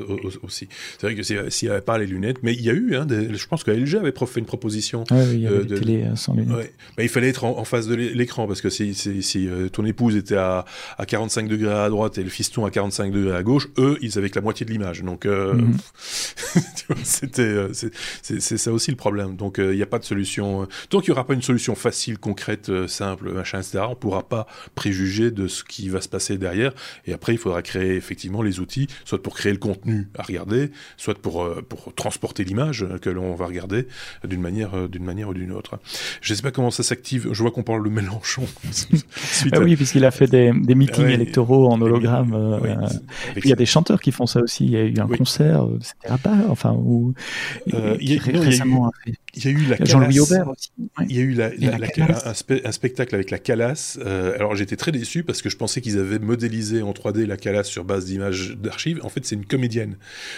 aussi. 0.42 0.68
C'est 0.98 1.06
vrai 1.06 1.14
que 1.14 1.22
s'il 1.22 1.68
n'y 1.68 1.72
avait 1.72 1.80
pas 1.80 1.98
les 1.98 2.06
lunettes, 2.06 2.38
mais 2.42 2.52
il 2.52 2.62
y 2.62 2.70
a 2.70 2.72
eu, 2.72 2.96
hein, 2.96 3.06
je 3.08 3.46
pense 3.46 3.64
que 3.64 3.70
LG 3.70 3.96
avait 3.96 4.12
fait 4.26 4.40
une 4.40 4.46
proposition. 4.46 5.04
Oui, 5.10 5.16
il 5.34 5.40
y 5.40 5.46
avait 5.46 5.56
euh, 5.56 5.64
des 5.64 5.78
télé 5.80 6.04
sans 6.14 6.34
lunettes. 6.34 6.72
Mais 6.96 7.04
il 7.04 7.08
fallait 7.08 7.28
être 7.28 7.44
en, 7.44 7.64
face 7.64 7.86
de 7.86 7.94
l'écran 7.94 8.46
parce 8.46 8.60
que 8.60 8.70
si, 8.70 8.94
si, 8.94 9.22
si 9.22 9.48
euh, 9.48 9.68
ton 9.68 9.84
épouse 9.84 10.16
était 10.16 10.36
à, 10.36 10.64
à, 10.96 11.06
45 11.06 11.48
degrés 11.48 11.72
à 11.72 11.88
droite 11.88 12.18
et 12.18 12.22
le 12.22 12.30
fiston 12.30 12.64
à 12.64 12.70
45 12.70 13.12
degrés 13.12 13.36
à 13.36 13.42
gauche, 13.42 13.68
eux, 13.78 13.98
ils 14.00 14.18
avaient 14.18 14.30
que 14.30 14.36
la 14.36 14.42
moitié 14.42 14.64
de 14.66 14.70
l'image. 14.70 15.02
Donc, 15.02 15.26
euh, 15.26 15.54
mhm. 15.54 15.76
c'était, 17.02 17.42
euh, 17.42 17.72
c'est 18.22 18.40
ça 18.40 18.72
aussi 18.72 18.90
le 18.90 18.96
problème. 18.96 19.36
Donc, 19.36 19.56
il 19.58 19.70
n'y 19.70 19.82
a 19.82 19.86
pas 19.86 19.98
de 19.98 20.04
solution. 20.04 20.66
Tant 20.88 21.00
qu'il 21.00 21.10
n'y 21.10 21.12
aura 21.12 21.26
pas 21.26 21.34
une 21.34 21.42
solution 21.42 21.74
facile, 21.74 22.18
concrète, 22.18 22.70
simple, 22.86 23.32
machin, 23.32 23.58
etc., 23.58 23.80
on 23.86 23.90
ne 23.90 23.94
pourra 23.94 24.28
pas 24.28 24.46
préjuger 24.74 25.17
de 25.18 25.48
ce 25.48 25.64
qui 25.64 25.88
va 25.88 26.00
se 26.00 26.08
passer 26.08 26.38
derrière. 26.38 26.72
Et 27.06 27.12
après, 27.12 27.32
il 27.32 27.38
faudra 27.38 27.62
créer 27.62 27.96
effectivement 27.96 28.42
les 28.42 28.60
outils, 28.60 28.86
soit 29.04 29.22
pour 29.22 29.34
créer 29.34 29.52
le 29.52 29.58
contenu 29.58 30.08
à 30.16 30.22
regarder, 30.22 30.70
soit 30.96 31.18
pour, 31.18 31.42
euh, 31.42 31.62
pour 31.68 31.94
transporter 31.94 32.44
l'image 32.44 32.86
que 33.02 33.10
l'on 33.10 33.34
va 33.34 33.46
regarder 33.46 33.86
d'une 34.24 34.40
manière, 34.40 34.74
euh, 34.74 34.88
d'une 34.88 35.04
manière 35.04 35.28
ou 35.28 35.34
d'une 35.34 35.52
autre. 35.52 35.78
Je 36.20 36.32
ne 36.32 36.36
sais 36.36 36.42
pas 36.42 36.50
comment 36.50 36.70
ça 36.70 36.82
s'active. 36.82 37.28
Je 37.32 37.42
vois 37.42 37.50
qu'on 37.50 37.62
parle 37.62 37.84
de 37.84 37.90
Mélenchon. 37.90 38.46
ah 39.52 39.60
oui, 39.60 39.76
puisqu'il 39.76 40.04
a 40.04 40.10
fait 40.10 40.26
des, 40.26 40.52
des 40.54 40.74
meetings 40.74 41.08
électoraux 41.08 41.70
en 41.70 41.80
hologramme. 41.80 42.34
Euh, 42.34 42.86
il 43.36 43.46
y 43.46 43.52
a 43.52 43.56
des 43.56 43.66
chanteurs 43.66 44.00
qui 44.00 44.12
font 44.12 44.26
ça 44.26 44.40
aussi. 44.40 44.64
Il 44.64 44.70
y 44.70 44.76
a 44.76 44.84
eu 44.84 44.98
un 44.98 45.08
concert, 45.08 45.66
c'était 45.80 46.12
à 46.12 46.18
part, 46.18 46.50
enfin, 46.50 46.72
où 46.72 47.14
il 47.66 48.12
y 48.12 48.18
a, 48.18 48.22
récemment 48.22 48.92
il 49.06 49.10
y 49.10 49.12
a 49.12 49.14
eu 49.14 49.16
la 49.44 49.84
Jean-Louis 49.84 50.20
Aubert 50.20 50.48
aussi. 50.48 50.70
Il 51.08 51.16
y 51.16 51.20
a 51.20 51.22
eu 51.22 51.32
la, 51.32 51.50
un, 52.64 52.72
spectacle 52.72 53.14
avec 53.14 53.30
la 53.30 53.38
Calas. 53.38 53.98
alors 54.04 54.54
j'étais 54.54 54.76
très 54.76 54.92
déçu 54.92 55.22
parce 55.22 55.42
que 55.42 55.48
je 55.48 55.56
pensais 55.56 55.80
qu'ils 55.80 55.98
avaient 55.98 56.18
modélisé 56.18 56.82
en 56.82 56.92
3D 56.92 57.24
la 57.24 57.36
Calas 57.36 57.64
sur 57.64 57.84
base 57.84 58.04
d'images 58.06 58.56
d'archives. 58.56 59.00
En 59.02 59.08
fait, 59.08 59.24
c'est 59.24 59.34
une 59.34 59.46
comédienne. 59.46 59.96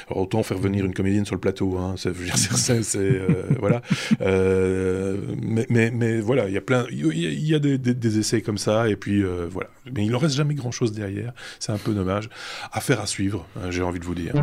Alors, 0.09 0.23
autant 0.23 0.43
faire 0.43 0.59
venir 0.59 0.85
une 0.85 0.95
comédienne 0.95 1.25
sur 1.25 1.35
le 1.35 1.41
plateau. 1.41 1.79
Hein. 1.79 1.95
Ça 1.97 2.11
veut 2.11 2.25
dire, 2.25 2.37
c'est, 2.83 2.97
euh, 2.97 3.45
voilà. 3.59 3.83
Euh, 4.21 5.19
mais, 5.43 5.67
mais, 5.69 5.91
mais, 5.91 6.21
voilà, 6.21 6.49
il 6.49 6.55
y 6.55 6.59
a 6.59 6.61
plein, 6.61 6.87
il 6.91 7.47
y 7.47 7.55
a 7.55 7.59
des, 7.59 7.79
des, 7.79 8.19
essais 8.19 8.43
comme 8.43 8.59
ça, 8.59 8.89
et 8.89 8.97
puis 8.97 9.23
euh, 9.23 9.47
voilà. 9.51 9.69
Mais 9.93 10.05
il 10.05 10.15
en 10.15 10.19
reste 10.19 10.37
jamais 10.37 10.55
grand 10.55 10.71
chose 10.71 10.93
derrière. 10.93 11.33
C'est 11.59 11.73
un 11.73 11.79
peu 11.79 11.93
dommage. 11.93 12.29
Affaire 12.73 13.01
à 13.01 13.07
suivre, 13.07 13.47
hein, 13.57 13.71
j'ai 13.71 13.83
envie 13.83 14.01
de 14.01 14.05
vous 14.05 14.15
dire. 14.15 14.35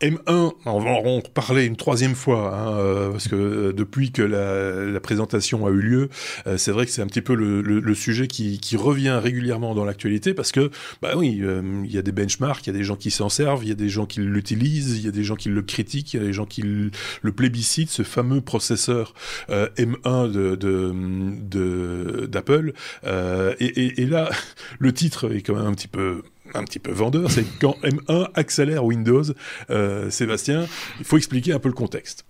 M1, 0.00 0.52
on 0.66 0.80
va 0.80 0.90
en 0.90 1.20
reparler 1.20 1.64
une 1.64 1.76
troisième 1.76 2.14
fois, 2.14 2.54
hein, 2.54 2.78
euh, 2.78 3.12
parce 3.12 3.28
que 3.28 3.36
euh, 3.36 3.72
depuis 3.72 4.10
que 4.10 4.22
la, 4.22 4.84
la, 4.84 5.00
présentation 5.00 5.66
a 5.66 5.70
eu 5.70 5.80
lieu, 5.80 6.08
euh, 6.46 6.56
c'est 6.56 6.72
vrai 6.72 6.84
que 6.84 6.92
c'est 6.92 7.00
un 7.00 7.06
petit 7.06 7.22
peu 7.22 7.34
le, 7.34 7.62
le, 7.62 7.80
le 7.80 7.94
sujet 7.94 8.26
qui, 8.26 8.58
qui, 8.58 8.76
revient 8.76 9.18
régulièrement 9.22 9.74
dans 9.74 9.84
l'actualité, 9.84 10.34
parce 10.34 10.52
que, 10.52 10.70
bah 11.00 11.12
oui, 11.16 11.40
il 11.84 11.92
y 11.92 11.96
a 11.96 12.02
des 12.02 12.12
benchmarks, 12.12 12.66
il 12.66 12.70
y 12.70 12.74
a 12.74 12.78
des 12.78 12.84
gens 12.84 12.96
qui 12.96 13.10
s'en 13.10 13.28
servent, 13.28 13.64
il 13.64 13.68
y 13.68 13.72
a 13.72 13.76
des 13.76 13.88
gens 13.88 14.04
qui 14.04 14.20
l'utilisent, 14.20 14.98
il 14.98 15.04
y 15.04 15.08
a 15.08 15.12
des 15.12 15.24
gens 15.24 15.36
qui 15.36 15.48
le 15.48 15.62
critiquent, 15.62 16.14
il 16.14 16.20
y 16.20 16.22
a 16.22 16.26
des 16.26 16.32
gens 16.32 16.46
qui 16.46 16.62
le, 16.62 17.32
plébiscitent, 17.32 17.90
ce 17.90 18.02
fameux 18.02 18.40
processeur 18.40 19.14
M1 19.48 20.30
de 20.30 22.26
d'Apple. 22.26 22.72
De, 23.04 23.56
et, 23.60 23.66
et, 23.66 24.02
et 24.02 24.06
là, 24.06 24.28
le 24.78 24.92
titre 24.92 25.34
est 25.34 25.42
quand 25.42 25.54
même 25.54 25.66
un 25.66 25.74
petit 25.74 25.88
peu 25.88 26.22
un 26.54 26.64
petit 26.64 26.78
peu 26.78 26.92
vendeur, 26.92 27.30
c'est 27.30 27.44
quand 27.60 27.76
M1 27.82 28.28
accélère 28.34 28.84
Windows, 28.84 29.22
euh, 29.70 30.10
Sébastien, 30.10 30.66
il 30.98 31.04
faut 31.04 31.16
expliquer 31.16 31.52
un 31.52 31.58
peu 31.58 31.68
le 31.68 31.74
contexte. 31.74 32.24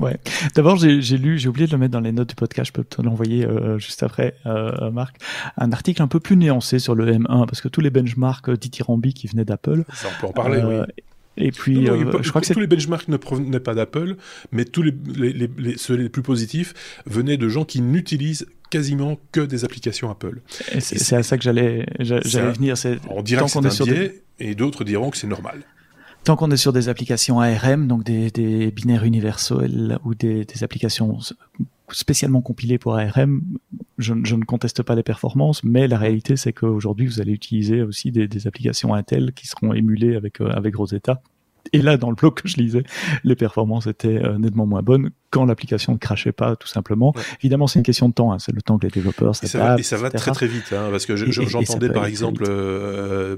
Ouais. 0.00 0.18
D'abord, 0.54 0.76
j'ai 0.76 1.00
lu, 1.18 1.38
j'ai 1.38 1.48
oublié 1.48 1.66
de 1.66 1.72
le 1.72 1.78
mettre 1.78 1.92
dans 1.92 2.00
les 2.00 2.12
notes 2.12 2.30
du 2.30 2.34
podcast, 2.34 2.68
je 2.68 2.72
peux 2.72 2.84
te 2.84 3.02
l'envoyer 3.02 3.44
euh, 3.44 3.78
juste 3.78 4.02
après, 4.02 4.34
euh, 4.46 4.90
Marc, 4.90 5.16
un 5.56 5.72
article 5.72 6.02
un 6.02 6.08
peu 6.08 6.20
plus 6.20 6.36
nuancé 6.36 6.78
sur 6.78 6.94
le 6.94 7.06
M1, 7.06 7.46
parce 7.46 7.60
que 7.60 7.68
tous 7.68 7.80
les 7.80 7.90
benchmarks 7.90 8.50
dithyrambiques 8.50 9.16
qui 9.16 9.26
venaient 9.26 9.44
d'Apple. 9.44 9.84
Ça, 9.92 10.08
on 10.16 10.20
peut 10.20 10.26
en 10.28 10.32
parler, 10.32 10.62
oui. 10.64 10.84
Et 11.40 11.52
puis, 11.52 11.86
je 11.86 12.28
crois 12.30 12.40
que 12.40 12.52
tous 12.52 12.58
les 12.58 12.66
benchmarks 12.66 13.06
ne 13.06 13.16
provenaient 13.16 13.60
pas 13.60 13.74
d'Apple, 13.74 14.16
mais 14.50 14.64
tous 14.64 14.82
les, 14.82 14.92
les, 15.14 15.48
les, 15.56 15.78
ceux 15.78 15.94
les 15.94 16.08
plus 16.08 16.22
positifs 16.22 16.74
venaient 17.06 17.36
de 17.36 17.48
gens 17.48 17.64
qui 17.64 17.80
n'utilisent 17.80 18.46
quasiment 18.70 19.18
que 19.32 19.40
des 19.40 19.64
applications 19.64 20.10
Apple. 20.10 20.40
C'est 20.80 21.16
à 21.16 21.22
ça 21.22 21.36
que 21.36 21.44
j'allais 21.44 21.86
venir. 21.98 22.74
On 23.08 23.22
dirait 23.22 23.44
que 23.44 23.50
c'est 23.50 23.82
un 23.82 23.84
biais, 23.84 24.22
et 24.38 24.54
d'autres 24.54 24.84
diront 24.84 25.10
que 25.10 25.16
c'est 25.16 25.26
normal. 25.26 25.62
Tant 26.24 26.36
qu'on 26.36 26.50
est 26.50 26.56
sur 26.58 26.72
des 26.72 26.88
applications 26.88 27.40
ARM, 27.40 27.86
donc 27.86 28.04
des, 28.04 28.30
des 28.30 28.70
binaires 28.70 29.04
universels 29.04 29.98
ou 30.04 30.14
des, 30.14 30.44
des, 30.44 30.64
applications 30.64 31.18
spécialement 31.90 32.42
compilées 32.42 32.76
pour 32.76 32.96
ARM, 32.96 33.40
je, 33.98 34.14
je, 34.24 34.34
ne 34.34 34.44
conteste 34.44 34.82
pas 34.82 34.94
les 34.94 35.02
performances, 35.02 35.64
mais 35.64 35.88
la 35.88 35.96
réalité 35.96 36.36
c'est 36.36 36.52
qu'aujourd'hui 36.52 37.06
vous 37.06 37.20
allez 37.20 37.32
utiliser 37.32 37.82
aussi 37.82 38.10
des, 38.10 38.28
des, 38.28 38.46
applications 38.46 38.92
Intel 38.94 39.32
qui 39.32 39.46
seront 39.46 39.72
émulées 39.72 40.16
avec, 40.16 40.40
euh, 40.40 40.50
avec 40.50 40.76
Rosetta 40.76 41.22
et 41.72 41.82
là, 41.82 41.96
dans 41.96 42.10
le 42.10 42.16
blog 42.16 42.34
que 42.34 42.48
je 42.48 42.56
lisais, 42.56 42.82
les 43.24 43.36
performances 43.36 43.86
étaient 43.86 44.22
euh, 44.24 44.38
nettement 44.38 44.66
moins 44.66 44.82
bonnes 44.82 45.10
quand 45.30 45.44
l'application 45.44 45.92
ne 45.92 45.98
crachait 45.98 46.32
pas, 46.32 46.56
tout 46.56 46.68
simplement. 46.68 47.14
Évidemment, 47.40 47.66
c'est 47.66 47.78
une 47.78 47.84
question 47.84 48.08
de 48.08 48.14
temps. 48.14 48.32
Hein. 48.32 48.38
C'est 48.38 48.52
le 48.52 48.62
temps 48.62 48.78
que 48.78 48.86
les 48.86 48.90
développeurs 48.90 49.36
s'adaptent. 49.36 49.80
Et 49.80 49.82
ça 49.82 49.96
va, 49.96 50.10
très 50.10 50.30
très 50.30 50.46
vite, 50.46 50.72
hein, 50.72 50.88
parce 50.90 51.06
que 51.06 51.16
j'entendais 51.16 51.90
par 51.90 52.06
exemple, 52.06 52.44
euh, 52.48 53.36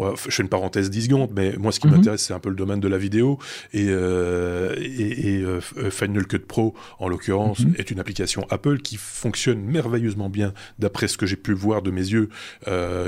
euh, 0.00 0.12
je 0.26 0.30
fais 0.30 0.42
une 0.42 0.48
parenthèse 0.48 0.90
10 0.90 1.04
secondes, 1.04 1.30
mais 1.34 1.54
moi, 1.58 1.72
ce 1.72 1.80
qui 1.80 1.86
mhm. 1.86 1.96
m'intéresse, 1.96 2.22
c'est 2.22 2.34
un 2.34 2.38
peu 2.38 2.50
le 2.50 2.56
domaine 2.56 2.80
de 2.80 2.88
la 2.88 2.98
vidéo. 2.98 3.38
Et, 3.72 3.86
euh, 3.88 4.74
et, 4.78 5.40
et 5.40 5.90
Final 5.90 6.26
Cut 6.26 6.40
Pro, 6.40 6.74
en 6.98 7.08
l'occurrence, 7.08 7.60
mhm. 7.60 7.74
est 7.78 7.90
une 7.90 8.00
application 8.00 8.46
Apple 8.50 8.78
qui 8.78 8.96
fonctionne 8.96 9.60
merveilleusement 9.60 10.28
bien, 10.28 10.52
d'après 10.78 11.08
ce 11.08 11.16
que 11.16 11.26
j'ai 11.26 11.36
pu 11.36 11.52
voir 11.52 11.82
de 11.82 11.90
mes 11.90 12.00
yeux, 12.00 12.28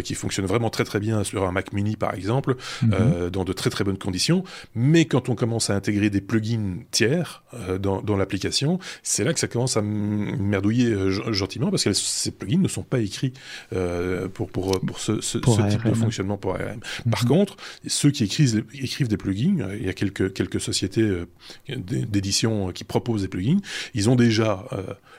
qui 0.05 0.15
fonctionne 0.15 0.47
vraiment 0.47 0.71
très 0.71 0.85
très 0.85 1.01
bien 1.01 1.25
sur 1.25 1.47
un 1.47 1.53
Mac 1.53 1.73
Mini, 1.73 1.97
par 1.97 2.15
exemple, 2.15 2.57
mhm. 2.83 3.31
dans 3.31 3.45
de 3.45 3.53
très 3.53 3.71
très 3.71 3.85
bonnes 3.85 3.99
conditions 3.99 4.45
mais 4.75 5.05
quand 5.05 5.29
on 5.29 5.35
commence 5.35 5.71
à 5.71 5.75
intégrer 5.75 6.11
des 6.11 6.21
plugins 6.21 6.79
tiers 6.91 7.43
euh, 7.55 7.79
dans, 8.01 8.17
l'application, 8.17 8.79
c'est 9.03 9.25
là 9.25 9.33
que 9.33 9.41
ça 9.41 9.49
commence 9.49 9.77
à 9.77 9.83
merdouiller 9.83 10.91
euh, 10.91 11.33
gentiment 11.33 11.71
parce 11.71 11.85
que 11.85 11.93
ces 11.93 12.31
plugins 12.31 12.61
ne 12.61 12.69
sont 12.69 12.83
pas 12.83 13.01
écrits 13.01 13.33
euh, 13.73 14.29
pour, 14.29 14.49
pour, 14.51 14.81
pour 14.81 14.99
ce, 15.01 15.13
type 15.39 15.85
de 15.85 15.95
fonctionnement 15.95 16.37
pour 16.37 16.55
ARM. 16.55 16.81
Par 17.11 17.25
mhm. 17.25 17.29
contre, 17.29 17.57
ceux 17.87 18.11
qui 18.11 18.25
écrivent, 18.25 18.65
écrivent 18.75 19.09
des 19.09 19.17
plugins, 19.17 19.69
il 19.79 19.87
y 19.87 19.89
a 19.89 19.93
quelques, 19.93 20.33
quelques 20.33 20.61
sociétés 20.61 21.23
d'édition 21.69 22.73
qui 22.73 22.85
proposent 22.85 23.23
des 23.23 23.29
plugins, 23.29 23.59
ils 23.95 24.09
ont 24.09 24.17
déjà 24.17 24.65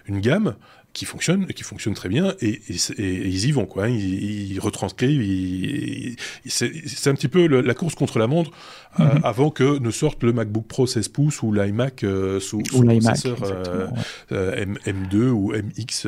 une 0.07 0.19
gamme 0.19 0.55
qui 0.93 1.05
fonctionne, 1.05 1.47
qui 1.47 1.63
fonctionne 1.63 1.95
très 1.95 2.07
bien, 2.07 2.35
et, 2.39 2.61
ils 2.97 3.45
y 3.45 3.51
vont, 3.51 3.65
quoi. 3.65 3.89
Ils, 3.89 4.59
retranscrivent, 4.59 6.15
c'est 6.45 7.07
un 7.07 7.15
petit 7.15 7.27
peu 7.27 7.47
la 7.47 7.73
course 7.73 7.95
contre 7.95 8.19
la 8.19 8.27
montre 8.27 8.51
euh, 8.99 9.05
mhm. 9.05 9.21
avant 9.23 9.49
que 9.49 9.79
ne 9.79 9.91
sorte 9.91 10.23
le 10.23 10.33
MacBook 10.33 10.67
Pro 10.67 10.85
16 10.85 11.07
pouces 11.09 11.41
ou 11.41 11.51
l'iMac 11.51 12.03
euh, 12.03 12.39
sous, 12.39 12.61
sous 12.65 12.83
processeur 12.83 13.37
euh, 14.31 14.65
M2 14.85 15.29
ou 15.29 15.51
MX 15.51 16.05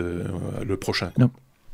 le 0.64 0.78
prochain 0.78 1.12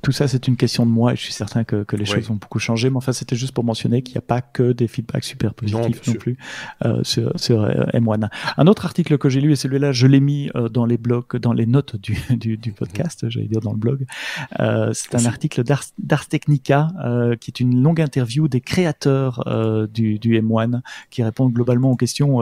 tout 0.02 0.12
ça, 0.12 0.28
c'est 0.28 0.48
une 0.48 0.58
question 0.58 0.86
de 0.86 0.92
moi 0.92 1.14
et 1.14 1.16
je 1.16 1.22
suis 1.22 1.34
certain 1.34 1.64
que, 1.64 1.84
que 1.84 1.96
les 1.96 2.06
choses 2.06 2.30
ont 2.32 2.36
beaucoup 2.36 2.60
changé. 2.60 2.90
Mais 2.90 2.98
enfin, 2.98 3.12
c'était 3.12 3.36
juste 3.36 3.54
pour 3.54 3.64
mentionner 3.64 4.02
qu'il 4.02 4.14
n'y 4.16 4.20
a 4.20 4.22
pas 4.22 4.42
que 4.42 4.72
des 4.72 4.88
feedbacks 4.88 5.24
super 5.24 5.54
positifs 5.54 6.08
non, 6.08 6.14
plus 6.14 6.38
euh, 6.86 7.04
sur, 7.04 7.32
sur 7.40 7.62
euh, 7.62 7.86
M1. 7.94 8.30
Un 8.58 8.68
autre 8.68 8.86
article 8.86 9.18
que 9.18 9.30
j'ai 9.30 9.42
lu, 9.42 9.52
et 9.52 9.56
celui-là, 9.56 9.92
je 9.92 10.08
l'ai 10.08 10.20
mis 10.20 10.50
euh, 10.56 10.70
dans 10.70 10.86
les 10.86 10.98
blogs, 10.98 11.38
dans 11.38 11.54
les 11.54 11.66
notes 11.66 11.96
du, 11.96 12.18
du, 12.32 12.58
du 12.58 12.72
podcast, 12.72 13.30
j'allais 13.30 13.48
dire 13.48 13.62
dans 13.62 13.74
le 13.74 13.78
blog. 13.78 14.06
Euh, 14.60 14.92
c'est 14.94 15.16
un 15.16 15.26
article 15.26 15.64
d'Ars 15.64 16.28
Technica 16.28 16.90
euh, 17.04 17.36
qui 17.36 17.52
est 17.52 17.60
une 17.60 17.82
longue 17.82 18.02
interview 18.02 18.48
des 18.48 18.62
créateurs 18.62 19.44
du, 19.94 20.20
du 20.20 20.40
M1 20.42 20.82
qui 21.10 21.24
répondent 21.24 21.54
globalement 21.54 21.92
aux 21.92 21.96
questions 21.96 22.40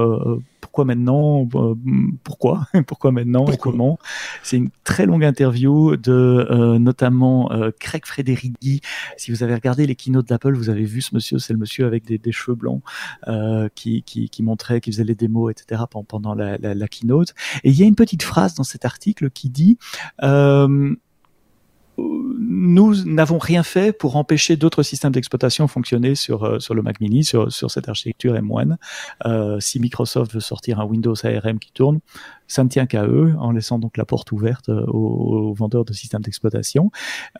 pourquoi 0.70 0.86
maintenant 0.86 1.48
Pourquoi 2.24 2.68
Pourquoi 2.88 3.12
maintenant 3.12 3.48
et 3.48 3.58
comment 3.58 3.98
C'est 4.44 4.58
une 4.58 4.70
très 4.84 5.08
longue 5.08 5.24
interview 5.24 5.98
de 5.98 6.78
notamment 6.78 7.52
euh, 7.52 7.72
Craig 7.80 8.06
Federighi. 8.06 8.82
Si 9.18 9.32
vous 9.32 9.42
avez 9.42 9.56
regardé 9.56 9.88
les 9.88 9.96
keynotes 9.96 10.28
d'Apple, 10.28 10.54
vous 10.54 10.70
avez 10.70 10.84
vu 10.84 11.02
ce 11.02 11.16
monsieur, 11.16 11.40
c'est 11.40 11.54
le 11.54 11.60
monsieur 11.60 11.86
avec 11.86 12.06
des, 12.06 12.32
cheveux 12.32 12.56
blancs 12.56 12.84
euh, 13.28 13.68
qui, 13.74 14.04
qui, 14.04 14.30
qui, 14.30 14.44
montrait, 14.44 14.82
qui 14.82 14.92
faisait 14.92 15.04
les 15.04 15.16
démos, 15.16 15.52
etc. 15.52 15.84
pendant 16.08 16.36
la, 16.36 16.58
la, 16.58 16.88
keynote. 16.88 17.34
Et 17.64 17.70
il 17.70 17.80
y 17.80 17.84
a 17.84 17.88
une 17.88 17.96
petite 17.96 18.24
phrase 18.24 18.54
dans 18.54 18.64
cet 18.64 18.86
article 18.86 19.30
qui 19.32 19.50
dit 19.50 19.78
euh, 20.22 20.96
nous 22.40 23.04
n'avons 23.06 23.38
rien 23.38 23.64
fait 23.64 23.92
pour 23.92 24.16
empêcher 24.16 24.56
d'autres 24.56 24.84
systèmes 24.84 25.12
d'exploitation 25.12 25.68
fonctionner 25.68 26.16
sur 26.16 26.44
euh, 26.44 26.60
sur 26.60 26.74
le 26.74 26.82
Mac 26.82 27.00
Mini, 27.00 27.24
sur 27.24 27.52
sur 27.52 27.72
cette 27.72 27.90
architecture 27.90 28.34
M1. 28.34 28.76
Euh, 29.26 29.60
si 29.60 29.80
Microsoft 29.80 30.34
veut 30.34 30.40
sortir 30.40 30.80
un 30.80 30.86
Windows 30.86 31.16
ARM 31.24 31.60
qui 31.60 31.72
tourne, 31.72 32.00
ça 32.50 32.64
ne 32.66 32.70
tient 32.70 32.86
qu'à 32.86 33.06
eux, 33.06 33.34
en 33.40 33.52
laissant 33.52 33.80
donc 33.80 33.96
la 33.96 34.04
porte 34.04 34.34
ouverte 34.34 34.68
euh, 34.68 34.84
aux, 34.88 35.54
vendeurs 35.54 35.86
de 35.86 35.94
systèmes 35.94 36.22
d'exploitation. 36.22 36.92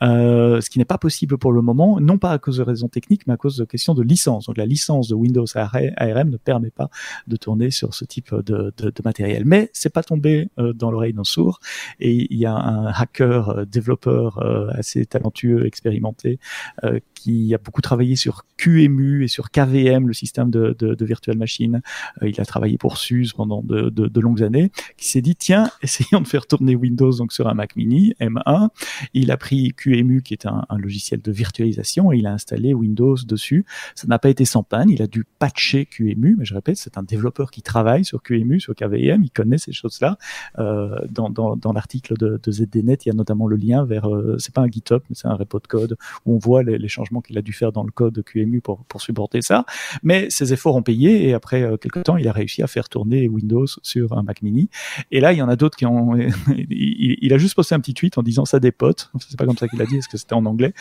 Euh, 0.02 0.62
ce 0.62 0.70
qui 0.70 0.78
n'est 0.78 0.86
pas 0.86 0.96
possible 0.96 1.36
pour 1.36 1.52
le 1.52 1.60
moment, 1.60 2.00
non 2.00 2.16
pas 2.16 2.32
à 2.32 2.38
cause 2.38 2.56
de 2.56 2.62
raisons 2.62 2.88
techniques, 2.88 3.26
mais 3.26 3.34
à 3.34 3.36
cause 3.36 3.56
de 3.58 3.64
questions 3.64 3.92
de 3.92 4.02
licence. 4.02 4.46
Donc 4.46 4.56
la 4.56 4.66
licence 4.66 5.08
de 5.08 5.14
Windows 5.14 5.46
ARM 5.54 6.30
ne 6.30 6.36
permet 6.38 6.70
pas 6.70 6.88
de 7.26 7.36
tourner 7.36 7.70
sur 7.70 7.92
ce 7.92 8.06
type 8.06 8.34
de, 8.34 8.72
matériel. 9.04 9.44
Mais 9.44 9.70
c'est 9.72 9.92
pas 9.92 10.02
tombé 10.02 10.48
dans 10.56 10.90
l'oreille 10.90 11.12
d'un 11.12 11.24
sourd. 11.24 11.60
Et 11.98 12.26
il 12.30 12.38
y 12.38 12.46
a 12.46 12.54
un 12.54 12.86
hacker 12.86 13.66
développeur 13.66 14.40
assez 14.70 15.04
talentueux, 15.06 15.66
expérimenté, 15.66 16.38
euh, 16.84 17.00
qui 17.14 17.54
a 17.54 17.58
beaucoup 17.58 17.82
travaillé 17.82 18.16
sur 18.16 18.46
QEMU 18.56 19.24
et 19.24 19.28
sur 19.28 19.50
KVM, 19.50 20.06
le 20.06 20.14
système 20.14 20.50
de, 20.50 20.74
de, 20.78 21.04
virtual 21.04 21.36
machine. 21.36 21.82
Euh, 22.22 22.30
il 22.30 22.40
a 22.40 22.46
travaillé 22.46 22.78
pour 22.78 22.96
SUSE 22.96 23.34
pendant 23.34 23.62
de 23.62 24.20
longues 24.20 24.42
années, 24.42 24.70
qui 25.00 25.08
s'est 25.08 25.22
dit 25.22 25.34
tiens, 25.34 25.70
essayons 25.82 26.20
de 26.20 26.28
faire 26.28 26.46
tourner 26.46 26.76
Windows 26.76 27.10
donc 27.12 27.32
sur 27.32 27.48
un 27.48 27.54
Mac 27.54 27.74
Mini 27.76 28.14
M1. 28.20 28.68
Il 29.14 29.30
a 29.30 29.36
pris 29.36 29.72
QEMU, 29.76 30.22
qui 30.22 30.34
est 30.34 30.46
un, 30.46 30.64
un 30.68 30.78
logiciel 30.78 31.20
de 31.20 31.32
virtualisation, 31.32 32.12
et 32.12 32.18
il 32.18 32.26
a 32.26 32.32
installé 32.32 32.74
Windows 32.74 33.16
dessus. 33.26 33.64
Ça 33.94 34.06
n'a 34.06 34.18
pas 34.18 34.28
été 34.28 34.44
sans 34.44 34.62
panne. 34.62 34.90
Il 34.90 35.02
a 35.02 35.06
dû 35.06 35.24
patcher 35.38 35.86
QEMU, 35.86 36.36
mais 36.38 36.44
je 36.44 36.54
répète, 36.54 36.76
c'est 36.76 36.98
un 36.98 37.02
développeur 37.02 37.50
qui 37.50 37.62
travaille 37.62 38.04
sur 38.04 38.22
QEMU, 38.22 38.60
sur 38.60 38.74
KVM. 38.74 39.22
Il 39.24 39.30
connaît 39.30 39.58
ces 39.58 39.72
choses-là. 39.72 40.18
Euh, 40.58 40.98
dans, 41.08 41.30
dans, 41.30 41.56
dans 41.56 41.72
l'article 41.72 42.16
de, 42.16 42.40
de 42.42 42.52
ZDNet, 42.52 42.98
il 43.04 43.08
y 43.08 43.10
a 43.10 43.14
notamment 43.14 43.46
le 43.46 43.56
lien 43.56 43.84
vers, 43.84 44.08
euh, 44.08 44.36
c'est 44.38 44.54
pas 44.54 44.60
un 44.60 44.68
GitHub, 44.68 45.02
mais 45.08 45.16
c'est 45.16 45.28
un 45.28 45.34
repo 45.34 45.58
de 45.58 45.66
code 45.66 45.96
où 46.26 46.34
on 46.34 46.38
voit 46.38 46.62
les, 46.62 46.78
les 46.78 46.88
changements 46.88 47.20
qu'il 47.20 47.38
a 47.38 47.42
dû 47.42 47.52
faire 47.52 47.72
dans 47.72 47.82
le 47.82 47.90
code 47.90 48.22
QEMU 48.22 48.60
pour, 48.60 48.84
pour 48.84 49.00
supporter 49.00 49.40
ça. 49.40 49.64
Mais 50.02 50.28
ses 50.30 50.52
efforts 50.52 50.76
ont 50.76 50.82
payé 50.82 51.28
et 51.28 51.34
après 51.34 51.62
euh, 51.62 51.76
quelques 51.76 52.02
temps, 52.04 52.16
il 52.16 52.28
a 52.28 52.32
réussi 52.32 52.62
à 52.62 52.66
faire 52.66 52.88
tourner 52.88 53.28
Windows 53.28 53.66
sur 53.82 54.16
un 54.16 54.22
Mac 54.22 54.42
Mini. 54.42 54.68
Et 55.10 55.20
là, 55.20 55.32
il 55.32 55.38
y 55.38 55.42
en 55.42 55.48
a 55.48 55.56
d'autres 55.56 55.76
qui 55.76 55.86
ont. 55.86 56.14
il, 56.70 57.32
a 57.32 57.38
juste 57.38 57.54
posté 57.54 57.74
un 57.74 57.80
petit 57.80 57.94
tweet 57.94 58.18
en 58.18 58.22
disant 58.22 58.44
ça 58.44 58.60
des 58.60 58.72
potes. 58.72 59.10
C'est 59.28 59.38
pas 59.38 59.46
comme 59.46 59.56
ça 59.56 59.68
qu'il 59.68 59.80
a 59.80 59.86
dit, 59.86 59.96
est-ce 59.96 60.08
que 60.08 60.16
c'était 60.16 60.34
en 60.34 60.46
anglais 60.46 60.72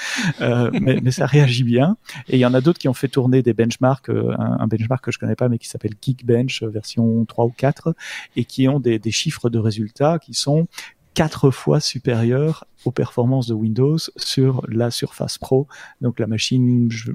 euh, 0.41 0.71
mais, 0.81 0.99
mais, 1.01 1.11
ça 1.11 1.25
réagit 1.25 1.63
bien. 1.63 1.97
Et 2.27 2.37
il 2.37 2.39
y 2.39 2.45
en 2.45 2.53
a 2.53 2.61
d'autres 2.61 2.79
qui 2.79 2.87
ont 2.87 2.93
fait 2.93 3.07
tourner 3.07 3.41
des 3.41 3.53
benchmarks, 3.53 4.09
euh, 4.09 4.35
un, 4.37 4.67
benchmark 4.67 5.03
que 5.03 5.11
je 5.11 5.19
connais 5.19 5.35
pas, 5.35 5.49
mais 5.49 5.57
qui 5.57 5.67
s'appelle 5.67 5.93
Geekbench 6.01 6.63
version 6.63 7.25
3 7.25 7.45
ou 7.45 7.53
4, 7.55 7.93
et 8.35 8.45
qui 8.45 8.67
ont 8.67 8.79
des, 8.79 8.99
des 8.99 9.11
chiffres 9.11 9.49
de 9.49 9.59
résultats 9.59 10.19
qui 10.19 10.33
sont 10.33 10.67
quatre 11.13 11.51
fois 11.51 11.79
supérieurs 11.79 12.65
aux 12.85 12.91
performances 12.91 13.47
de 13.47 13.53
Windows 13.53 13.97
sur 14.15 14.63
la 14.69 14.89
Surface 14.91 15.37
Pro. 15.37 15.67
Donc 16.01 16.19
la 16.19 16.27
machine, 16.27 16.89
je, 16.89 17.11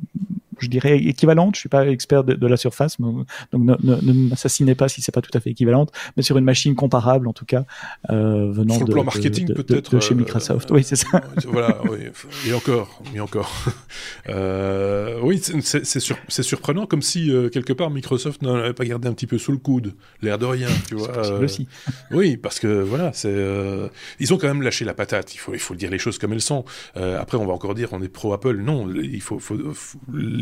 je 0.58 0.68
dirais 0.68 0.98
équivalente. 0.98 1.54
Je 1.54 1.60
suis 1.60 1.68
pas 1.68 1.86
expert 1.86 2.24
de, 2.24 2.46
la 2.46 2.56
surface, 2.56 3.00
donc 3.00 3.26
ne, 3.52 3.74
ne, 3.82 4.28
m'assassinez 4.28 4.74
pas 4.74 4.88
si 4.88 5.02
c'est 5.02 5.12
pas 5.12 5.22
tout 5.22 5.30
à 5.34 5.40
fait 5.40 5.50
équivalente, 5.50 5.92
mais 6.16 6.22
sur 6.22 6.38
une 6.38 6.44
machine 6.44 6.74
comparable 6.74 7.28
en 7.28 7.32
tout 7.32 7.44
cas 7.44 7.64
euh, 8.10 8.50
venant 8.52 8.74
sur 8.74 8.84
le 8.84 8.88
de, 8.88 8.92
plan 8.92 9.04
marketing 9.04 9.54
peut-être 9.54 10.00
chez 10.00 10.14
Microsoft. 10.14 10.70
oui, 10.70 10.84
c'est 10.84 10.96
ça. 10.96 11.22
voilà, 11.46 11.80
oui. 11.90 11.98
et 12.48 12.52
encore, 12.52 13.02
et 13.14 13.20
encore. 13.20 13.50
oui, 15.22 15.40
c'est 15.40 16.42
surprenant, 16.42 16.86
comme 16.86 17.02
si 17.02 17.30
quelque 17.52 17.72
part 17.72 17.90
Microsoft 17.90 18.42
n'avait 18.42 18.74
pas 18.74 18.84
gardé 18.84 19.08
un 19.08 19.12
petit 19.12 19.26
peu 19.26 19.38
sous 19.38 19.52
le 19.52 19.58
coude, 19.58 19.94
l'air 20.22 20.38
de 20.38 20.46
rien, 20.46 20.68
tu 20.88 20.94
vois. 20.94 21.40
aussi. 21.40 21.68
oui, 22.10 22.36
parce 22.36 22.60
que 22.60 22.82
voilà, 22.82 23.12
c'est 23.12 23.34
ils 24.20 24.32
ont 24.32 24.38
quand 24.38 24.48
même 24.48 24.62
lâché 24.62 24.84
la 24.84 24.94
patate. 24.94 25.34
Il 25.34 25.38
faut 25.38 25.54
il 25.54 25.60
faut 25.60 25.74
dire 25.74 25.90
les 25.90 25.98
choses 25.98 26.18
comme 26.18 26.32
elles 26.32 26.40
sont. 26.40 26.64
après, 26.94 27.38
on 27.38 27.46
va 27.46 27.52
encore 27.52 27.74
dire 27.74 27.88
on 27.92 28.02
est 28.02 28.08
pro 28.08 28.32
Apple. 28.32 28.56
Non, 28.56 28.88
il 28.94 29.20
faut, 29.20 29.38
faut, 29.38 29.56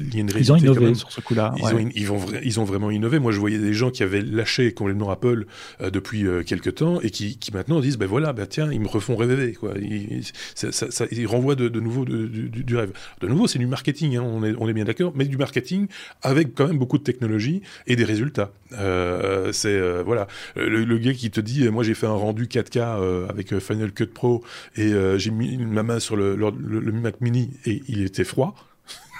il 0.06 0.14
y 0.14 0.18
a 0.18 0.20
une 0.20 0.30
Ils 0.36 0.52
ont 0.52 0.56
innové 0.56 0.94
sur 0.94 1.10
ce 1.12 1.20
coup-là. 1.20 1.54
Ils, 1.56 1.64
ont, 1.64 1.90
ils, 1.94 2.06
vont, 2.06 2.20
ils 2.42 2.60
ont 2.60 2.64
vraiment 2.64 2.90
innové. 2.90 3.18
Moi, 3.18 3.32
je 3.32 3.38
voyais 3.38 3.58
des 3.58 3.72
gens 3.72 3.90
qui 3.90 4.02
avaient 4.02 4.22
lâché 4.22 4.72
complètement 4.72 5.10
Apple 5.10 5.46
euh, 5.80 5.90
depuis 5.90 6.26
euh, 6.26 6.42
quelques 6.42 6.76
temps 6.76 7.00
et 7.00 7.10
qui, 7.10 7.38
qui, 7.38 7.52
maintenant 7.52 7.80
disent 7.80 7.98
ben 7.98 8.06
voilà, 8.06 8.32
ben 8.32 8.46
tiens, 8.46 8.70
ils 8.72 8.80
me 8.80 8.88
refont 8.88 9.16
rêver. 9.16 9.52
Quoi. 9.52 9.74
Ils, 9.80 10.22
ça, 10.54 10.72
ça, 10.72 11.04
ils 11.10 11.26
renvoient 11.26 11.54
de, 11.54 11.68
de 11.68 11.80
nouveau 11.80 12.04
du, 12.04 12.48
du, 12.48 12.76
rêve. 12.76 12.92
De 13.20 13.28
nouveau, 13.28 13.46
c'est 13.46 13.58
du 13.58 13.66
marketing, 13.66 14.16
hein, 14.16 14.22
on, 14.22 14.44
est, 14.44 14.54
on 14.58 14.68
est 14.68 14.72
bien 14.72 14.84
d'accord, 14.84 15.12
mais 15.14 15.24
du 15.24 15.36
marketing 15.36 15.86
avec 16.22 16.54
quand 16.54 16.66
même 16.66 16.78
beaucoup 16.78 16.98
de 16.98 17.04
technologie 17.04 17.62
et 17.86 17.96
des 17.96 18.04
résultats. 18.04 18.52
Euh, 18.72 19.52
c'est 19.52 19.68
euh, 19.68 20.02
voilà 20.04 20.26
le, 20.56 20.98
gars 20.98 21.12
qui 21.12 21.30
te 21.30 21.40
dit 21.40 21.68
moi 21.68 21.82
j'ai 21.82 21.94
fait 21.94 22.06
un 22.06 22.14
rendu 22.14 22.46
4K 22.46 23.28
avec 23.28 23.58
Final 23.58 23.92
Cut 23.92 24.06
Pro 24.06 24.42
et 24.76 24.92
j'ai 25.16 25.30
mis 25.30 25.56
ma 25.58 25.82
main 25.82 25.98
sur 25.98 26.16
le, 26.16 26.36
le, 26.36 26.80
le 26.80 26.92
Mac 26.92 27.20
Mini 27.20 27.50
et 27.66 27.82
il 27.88 28.02
était 28.02 28.24
froid 28.24 28.54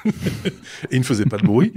et 0.90 0.92
il 0.92 0.98
ne 0.98 1.05
faisait 1.05 1.26
pas 1.26 1.38
de 1.38 1.46
bruit. 1.46 1.72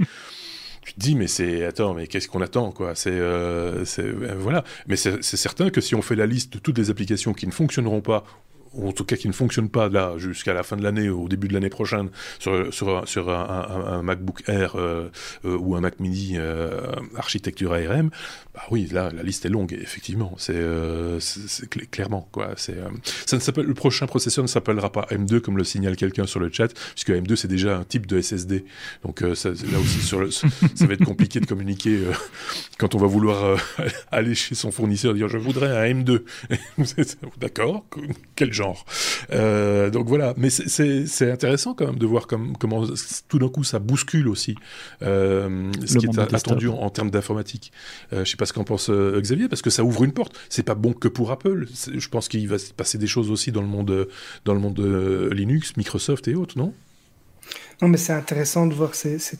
tu 0.82 0.94
te 0.94 1.00
dis 1.00 1.14
mais 1.14 1.26
c'est 1.26 1.64
attends 1.64 1.94
mais 1.94 2.06
qu'est-ce 2.06 2.28
qu'on 2.28 2.40
attend 2.40 2.70
quoi? 2.72 2.94
C'est 2.94 3.10
euh, 3.10 3.84
euh, 3.98 4.34
voilà 4.38 4.64
mais 4.86 4.96
c'est 4.96 5.22
certain 5.22 5.70
que 5.70 5.80
si 5.80 5.94
on 5.94 6.02
fait 6.02 6.16
la 6.16 6.26
liste 6.26 6.54
de 6.54 6.58
toutes 6.58 6.78
les 6.78 6.90
applications 6.90 7.32
qui 7.32 7.46
ne 7.46 7.52
fonctionneront 7.52 8.00
pas 8.00 8.24
ou 8.76 8.88
en 8.88 8.92
tout 8.92 9.04
cas 9.04 9.16
qui 9.16 9.28
ne 9.28 9.32
fonctionne 9.32 9.68
pas 9.68 9.88
là 9.88 10.14
jusqu'à 10.18 10.54
la 10.54 10.62
fin 10.62 10.76
de 10.76 10.82
l'année 10.82 11.08
ou 11.08 11.24
au 11.24 11.28
début 11.28 11.48
de 11.48 11.54
l'année 11.54 11.70
prochaine 11.70 12.10
sur, 12.38 13.28
un, 13.28 14.02
MacBook 14.02 14.42
Air 14.48 14.76
euh, 14.76 15.10
euh, 15.44 15.56
ou 15.56 15.76
un 15.76 15.80
Mac 15.80 15.98
Mini 16.00 16.34
euh, 16.36 16.80
architecture 17.16 17.72
ARM, 17.72 18.10
bah 18.54 18.62
oui, 18.70 18.88
là 18.92 19.10
la 19.14 19.22
liste 19.22 19.44
est 19.46 19.48
longue 19.48 19.72
effectivement, 19.72 20.34
c'est 20.38 20.56
clairement 21.90 22.28
quoi. 22.32 22.50
C'est 22.56 22.76
ça 23.26 23.36
ne 23.36 23.62
le 23.62 23.74
prochain 23.74 24.06
processeur 24.06 24.44
ne 24.44 24.48
s'appellera 24.48 24.92
pas 24.92 25.06
M2 25.10 25.40
comme 25.40 25.56
le 25.56 25.64
signale 25.64 25.96
quelqu'un 25.96 26.26
sur 26.26 26.40
le 26.40 26.50
chat, 26.52 26.68
puisque 26.94 27.10
M2 27.10 27.36
c'est 27.36 27.48
déjà 27.48 27.78
un 27.78 27.84
type 27.84 28.06
de 28.06 28.20
SSD, 28.20 28.64
donc 29.04 29.24
ça, 29.34 29.50
là 29.50 29.78
aussi 29.78 30.00
ça 30.00 30.86
va 30.86 30.94
être 30.94 31.04
compliqué 31.04 31.40
de 31.40 31.46
communiquer 31.46 32.00
quand 32.78 32.94
on 32.94 32.98
va 32.98 33.06
vouloir 33.06 33.58
aller 34.12 34.34
chez 34.34 34.54
son 34.54 34.70
fournisseur 34.70 35.12
et 35.12 35.18
dire 35.18 35.28
je 35.28 35.38
voudrais 35.38 35.76
un 35.76 35.94
M2. 35.94 36.22
D'accord, 37.38 37.84
quel 38.34 38.52
genre? 38.52 38.65
Euh, 39.32 39.90
donc 39.90 40.06
voilà, 40.06 40.34
mais 40.36 40.50
c'est 40.50 41.30
intéressant 41.30 41.74
quand 41.74 41.86
même 41.86 41.98
de 41.98 42.06
voir 42.06 42.26
comme, 42.26 42.56
comment 42.56 42.84
tout 43.28 43.38
d'un 43.38 43.48
coup 43.48 43.64
ça 43.64 43.78
bouscule 43.78 44.28
aussi 44.28 44.54
euh, 45.02 45.70
ce 45.84 45.98
qui 45.98 46.06
est 46.06 46.18
attendu 46.18 46.68
en, 46.68 46.90
termes 46.90 47.10
d'informatique. 47.10 47.72
Euh, 48.12 48.24
je 48.24 48.30
sais 48.30 48.36
pas 48.36 48.46
ce 48.46 48.52
qu'en 48.52 48.64
pense 48.64 48.90
Xavier, 48.90 49.48
parce 49.48 49.62
que 49.62 49.70
ça 49.70 49.84
ouvre 49.84 50.04
une 50.04 50.12
porte. 50.12 50.36
C'est 50.48 50.62
pas 50.62 50.74
bon 50.74 50.92
que 50.92 51.08
pour 51.08 51.30
Apple. 51.30 51.66
Je 51.94 52.08
pense 52.08 52.28
qu'il 52.28 52.48
va 52.48 52.58
se 52.58 52.72
passer 52.72 52.98
des 52.98 53.06
choses 53.06 53.30
aussi 53.30 53.52
dans 53.52 53.62
le 53.62 53.68
monde, 53.68 54.08
dans 54.44 54.54
le 54.54 54.60
monde 54.60 54.80
Linux, 55.32 55.76
Microsoft 55.76 56.28
et 56.28 56.34
autres, 56.34 56.58
non? 56.58 56.72
Non, 57.82 57.88
mais 57.88 57.98
c'est 57.98 58.14
intéressant 58.14 58.66
de 58.66 58.72
voir 58.72 58.94
ces, 58.94 59.18
ces, 59.18 59.36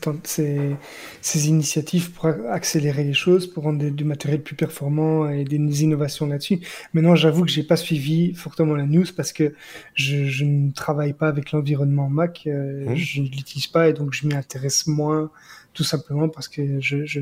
ces, 1.21 1.47
initiatives 1.49 2.11
pour 2.11 2.27
accélérer 2.27 3.03
les 3.03 3.13
choses, 3.13 3.47
pour 3.47 3.63
rendre 3.63 3.89
du 3.89 4.03
matériel 4.03 4.43
plus 4.43 4.55
performant 4.55 5.27
et 5.27 5.43
des 5.43 5.83
innovations 5.83 6.27
là-dessus. 6.27 6.59
Maintenant, 6.93 7.15
j'avoue 7.15 7.45
que 7.45 7.51
j'ai 7.51 7.63
pas 7.63 7.77
suivi 7.77 8.35
fortement 8.35 8.75
la 8.75 8.85
news 8.85 9.05
parce 9.15 9.33
que 9.33 9.55
je, 9.95 10.25
je 10.25 10.45
ne 10.45 10.71
travaille 10.71 11.13
pas 11.13 11.27
avec 11.27 11.51
l'environnement 11.51 12.09
Mac, 12.09 12.43
euh, 12.45 12.91
mmh. 12.91 12.95
je 12.95 13.21
ne 13.21 13.27
l'utilise 13.27 13.67
pas 13.67 13.89
et 13.89 13.93
donc 13.93 14.13
je 14.13 14.27
m'y 14.27 14.35
intéresse 14.35 14.85
moins 14.85 15.31
tout 15.77 15.83
simplement 15.83 16.27
parce 16.27 16.47
que 16.47 16.81
je, 16.81 17.05
je, 17.05 17.19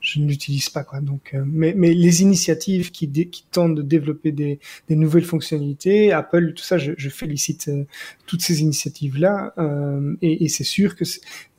je, 0.00 0.18
ne 0.18 0.26
l'utilise 0.26 0.70
pas 0.70 0.82
quoi. 0.82 1.02
Donc, 1.02 1.32
euh, 1.34 1.44
mais, 1.46 1.74
mais 1.76 1.92
les 1.92 2.22
initiatives 2.22 2.90
qui, 2.90 3.06
qui 3.10 3.44
tentent 3.50 3.74
de 3.74 3.82
développer 3.82 4.32
des, 4.32 4.60
des 4.88 4.96
nouvelles 4.96 5.26
fonctionnalités, 5.26 6.10
Apple, 6.10 6.54
tout 6.54 6.64
ça, 6.64 6.78
je, 6.78 6.92
je 6.96 7.10
félicite 7.10 7.68
euh, 7.68 7.84
toutes 8.26 8.40
ces 8.40 8.62
initiatives 8.62 9.18
là, 9.18 9.52
euh, 9.58 10.16
et, 10.26 10.48
c'est 10.48 10.64
sûr 10.64 10.96
que 10.96 11.04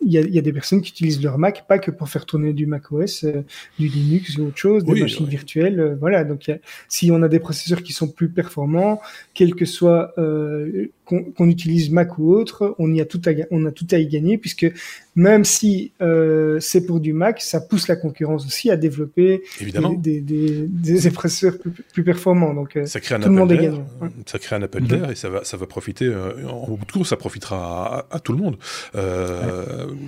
il 0.02 0.12
y 0.12 0.18
a, 0.18 0.22
y 0.22 0.38
a, 0.38 0.42
des 0.42 0.54
personnes 0.54 0.82
qui 0.82 0.92
utilisent 0.92 1.22
leur 1.22 1.38
Mac 1.38 1.68
pas 1.68 1.80
que 1.80 1.90
pour 1.90 2.08
faire 2.10 2.26
tourner 2.26 2.54
du 2.54 2.68
macOS, 2.68 3.24
euh, 3.24 3.44
du 3.80 3.88
Linux 3.88 4.38
ou 4.38 4.46
autre 4.48 4.58
chose, 4.58 4.84
des 4.84 5.00
machines 5.00 5.26
virtuelles. 5.26 5.80
Euh, 5.80 5.96
voilà, 6.00 6.24
donc 6.24 6.52
si 6.88 7.10
on 7.12 7.24
a 7.24 7.28
des 7.28 7.40
processeurs 7.40 7.82
qui 7.82 7.94
sont 7.94 8.08
plus 8.08 8.30
performants, 8.30 9.02
quel 9.34 9.56
que 9.56 9.66
soit 9.66 10.14
euh, 10.18 10.88
qu'on 11.06 11.48
utilise 11.48 11.90
Mac 11.90 12.18
ou 12.20 12.34
autre, 12.34 12.76
on 12.80 12.94
y 12.94 13.02
a 13.02 13.06
tout 13.06 13.22
à 13.26 13.32
on 13.50 13.66
a 13.66 13.72
tout 13.72 13.88
à 13.92 13.98
y 13.98 14.08
gagner 14.08 14.38
puisque 14.38 14.68
même 15.16 15.46
si 15.46 15.94
c'est 16.60 16.86
pour 16.86 17.00
du 17.00 17.14
Mac, 17.14 17.42
ça 17.42 17.62
pousse 17.62 17.88
la 17.88 17.96
concurrence 17.96 18.46
aussi 18.46 18.70
à 18.70 18.76
développer 18.76 19.42
Évidemment. 19.62 19.94
Des, 19.94 20.20
des, 20.20 20.68
des, 20.68 21.12
processeurs 21.12 21.58
plus, 21.58 21.72
plus, 21.72 22.04
performants. 22.04 22.54
Donc 22.54 22.78
ça 22.86 23.00
crée 23.00 23.16
un 23.16 23.22
tout 23.22 23.30
le 23.30 23.36
monde 23.36 23.52
est 23.54 23.58
gagnant. 23.58 23.88
Ça 24.26 24.38
crée 24.38 24.58
un 24.58 24.62
appel 24.62 24.84
mhm. 24.84 24.88
d'air 24.90 25.12
et 25.12 25.16
ça 25.16 25.30
va 25.30 25.46
ça 25.46 25.56
va 25.56 25.66
profiter 25.66 26.14
en 26.14 26.68
bout 26.68 26.86
de 26.86 26.92
course, 26.92 27.10
ça 27.10 27.16
profitera 27.16 28.06
à, 28.12 28.16
à 28.18 28.20
tout 28.20 28.34
le 28.34 28.40
monde. 28.40 28.58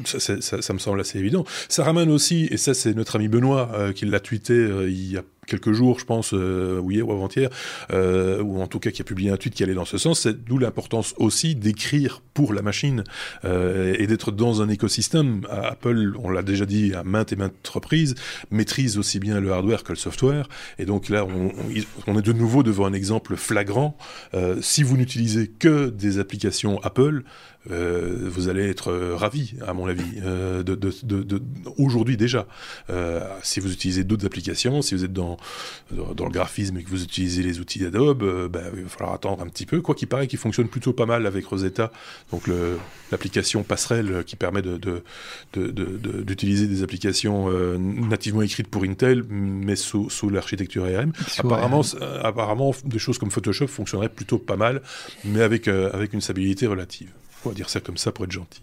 Ça, 0.06 0.74
me 0.74 0.80
semble 0.80 1.00
assez 1.00 1.20
évident. 1.20 1.46
Ça 1.68 1.84
ramène 1.84 2.12
aussi, 2.12 2.48
et 2.52 2.58
ça 2.58 2.74
c'est 2.74 2.94
notre 2.94 3.16
ami 3.16 3.28
Benoît 3.28 3.72
euh, 3.74 3.94
qui 3.94 4.06
l'a 4.06 4.20
tweeté 4.20 4.54
euh, 4.54 4.90
il 4.90 5.12
y 5.12 5.18
a 5.18 5.24
quelques 5.50 5.74
jours, 5.74 6.00
je 6.00 6.06
pense, 6.06 6.34
euh, 6.34 6.80
ou 6.80 6.92
hier 6.92 7.08
ou 7.08 7.12
avant-hier, 7.12 7.50
euh, 7.92 8.42
ou 8.42 8.62
en 8.62 8.68
tout 8.68 8.80
cas 8.80 8.92
qui 8.92 9.02
a 9.02 9.06
publié 9.06 9.32
un 9.32 9.38
tweet 9.38 9.54
qui 9.54 9.64
allait 9.64 9.74
dans 9.74 9.86
ce 9.86 9.98
sens, 9.98 10.28
d'où 10.28 10.58
l'importance 10.58 11.14
aussi 11.18 11.56
d'écrire 11.56 12.22
pour 12.34 12.54
la 12.54 12.62
machine 12.62 13.04
euh, 13.44 13.96
et 13.98 14.08
d'être 14.08 14.32
dans 14.32 14.62
un 14.62 14.70
écosystème. 14.70 15.42
Apple, 15.50 16.14
on 16.24 16.30
l'a 16.30 16.44
déjà 16.44 16.66
dit 16.66 16.94
à 16.94 17.04
maintes 17.04 17.34
et 17.34 17.36
maintes 17.36 17.68
reprises, 17.68 18.16
maîtrise 18.52 18.98
aussi 18.98 19.20
bien 19.20 19.40
le 19.40 19.52
hardware 19.52 19.84
que 19.84 19.92
le 19.92 19.98
software, 19.98 20.48
et 20.78 20.86
donc 20.86 21.10
là, 21.10 21.26
on, 22.08 22.18
est 22.18 22.22
de 22.22 22.34
nouveau 22.34 22.64
devant 22.64 22.86
un 22.86 22.94
exemple 22.94 23.36
flagrant. 23.36 23.98
Si 24.62 24.84
vous 24.84 24.98
n'utilisez 24.98 25.48
que 25.48 25.90
des 25.90 26.20
applications 26.20 26.80
Apple, 26.84 27.24
vous 27.66 28.48
allez 28.48 28.70
être 28.70 28.92
euh, 28.92 29.16
ravi, 29.16 29.54
à 29.66 29.74
mon 29.74 29.88
avis, 29.88 30.22
aujourd'hui 31.78 32.18
déjà. 32.18 32.48
Si 33.44 33.60
vous 33.60 33.72
utilisez 33.72 34.04
d'autres 34.04 34.26
applications, 34.26 34.82
si 34.82 34.96
vous 34.96 35.04
êtes 35.04 35.14
dans, 35.14 35.38
dans, 35.92 36.26
le 36.26 36.32
graphisme 36.32 36.78
et 36.78 36.84
que 36.84 36.90
vous 36.90 37.04
utilisez 37.04 37.44
les 37.44 37.60
outils 37.60 37.86
Adobe, 37.86 38.24
euh, 38.24 38.48
ben, 38.48 38.64
il 38.76 38.84
va 38.84 38.90
falloir 38.90 39.14
attendre 39.14 39.42
un 39.42 39.48
petit 39.48 39.66
peu. 39.66 39.82
Quoi 39.82 39.96
qu'il 39.96 40.08
paraît 40.08 40.28
qu'il 40.28 40.40
fonctionne 40.40 40.68
plutôt 40.68 40.94
pas 40.94 41.06
mal 41.06 41.26
avec 41.26 41.46
Rosetta, 41.46 41.92
donc 42.32 42.44
l'application 43.12 43.64
passerelle 43.64 44.24
qui 44.26 44.36
permet 44.36 44.62
d'utiliser 44.62 46.68
de, 46.68 46.74
des 46.74 46.84
applications 46.84 47.50
nativement 47.78 48.42
écrites 48.42 48.68
pour 48.68 48.84
Intel, 48.84 49.24
mais 49.30 49.76
sous, 49.76 50.10
sous 50.10 50.30
l'architecture 50.30 50.86
ARM. 50.86 51.14
Apparemment, 51.38 51.82
apparemment, 52.24 52.74
des 52.86 53.00
choses 53.00 53.18
comme 53.18 53.32
Photoshop 53.32 53.68
fonctionneraient 53.68 54.10
plutôt 54.10 54.38
pas 54.38 54.58
mal, 54.58 54.82
mais 55.26 55.42
avec, 55.42 55.68
avec 55.68 56.14
une 56.14 56.22
stabilité 56.22 56.68
relative. 56.68 57.10
On 57.46 57.50
va 57.50 57.56
dire 57.56 57.70
ça 57.70 57.80
comme 57.80 57.98
ça 57.98 58.12
pour 58.12 58.26
être 58.26 58.32
gentil. 58.32 58.62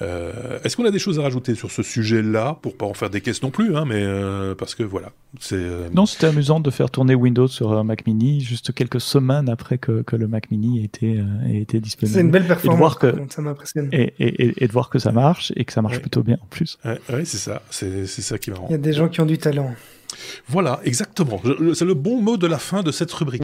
Euh, 0.00 0.60
Est-ce 0.62 0.76
qu'on 0.76 0.84
a 0.84 0.90
des 0.90 0.98
choses 0.98 1.18
à 1.18 1.22
rajouter 1.22 1.54
sur 1.56 1.72
ce 1.72 1.82
sujet-là 1.82 2.58
pour 2.62 2.76
pas 2.76 2.86
en 2.86 2.94
faire 2.94 3.10
des 3.10 3.20
caisses 3.20 3.42
non 3.42 3.50
plus, 3.50 3.76
hein, 3.76 3.84
mais 3.84 4.00
euh, 4.00 4.54
parce 4.54 4.76
que 4.76 4.84
voilà, 4.84 5.10
c'est. 5.40 5.56
Euh... 5.56 5.88
Non, 5.92 6.06
c'était 6.06 6.28
amusant 6.28 6.60
de 6.60 6.70
faire 6.70 6.90
tourner 6.90 7.16
Windows 7.16 7.48
sur 7.48 7.72
un 7.72 7.82
Mac 7.82 8.06
Mini 8.06 8.40
juste 8.40 8.72
quelques 8.72 9.00
semaines 9.00 9.48
après 9.48 9.78
que, 9.78 10.02
que 10.02 10.14
le 10.14 10.28
Mac 10.28 10.50
Mini 10.52 10.84
était 10.84 11.18
euh, 11.18 11.48
était 11.48 11.80
disponible. 11.80 12.14
C'est 12.14 12.20
une 12.20 12.30
belle 12.30 12.46
performance. 12.46 12.76
Et 12.76 12.76
de 12.76 12.78
voir 12.78 12.98
que 13.26 13.32
ça 13.34 13.42
m'impressionne. 13.42 13.88
Et, 13.90 14.14
et, 14.20 14.64
et, 14.64 14.68
de 14.68 14.72
voir 14.72 14.88
que 14.88 15.00
ça 15.00 15.10
marche 15.10 15.52
et 15.56 15.64
que 15.64 15.72
ça 15.72 15.82
marche 15.82 15.98
plutôt 16.00 16.22
bien 16.22 16.38
en 16.40 16.46
plus. 16.46 16.78
Oui, 16.84 16.92
ouais, 17.10 17.24
c'est 17.24 17.38
ça, 17.38 17.62
c'est 17.70 18.06
ça 18.06 18.38
qui 18.38 18.52
rend. 18.52 18.66
Il 18.68 18.72
y 18.72 18.76
a 18.76 18.78
des 18.78 18.92
gens 18.92 19.08
qui 19.08 19.20
ont 19.20 19.26
du 19.26 19.38
talent. 19.38 19.74
Voilà, 20.48 20.80
exactement. 20.84 21.40
C'est 21.74 21.84
le 21.84 21.94
bon 21.94 22.22
mot 22.22 22.36
de 22.36 22.46
la 22.46 22.58
fin 22.58 22.82
de 22.82 22.92
cette 22.92 23.12
rubrique. 23.12 23.42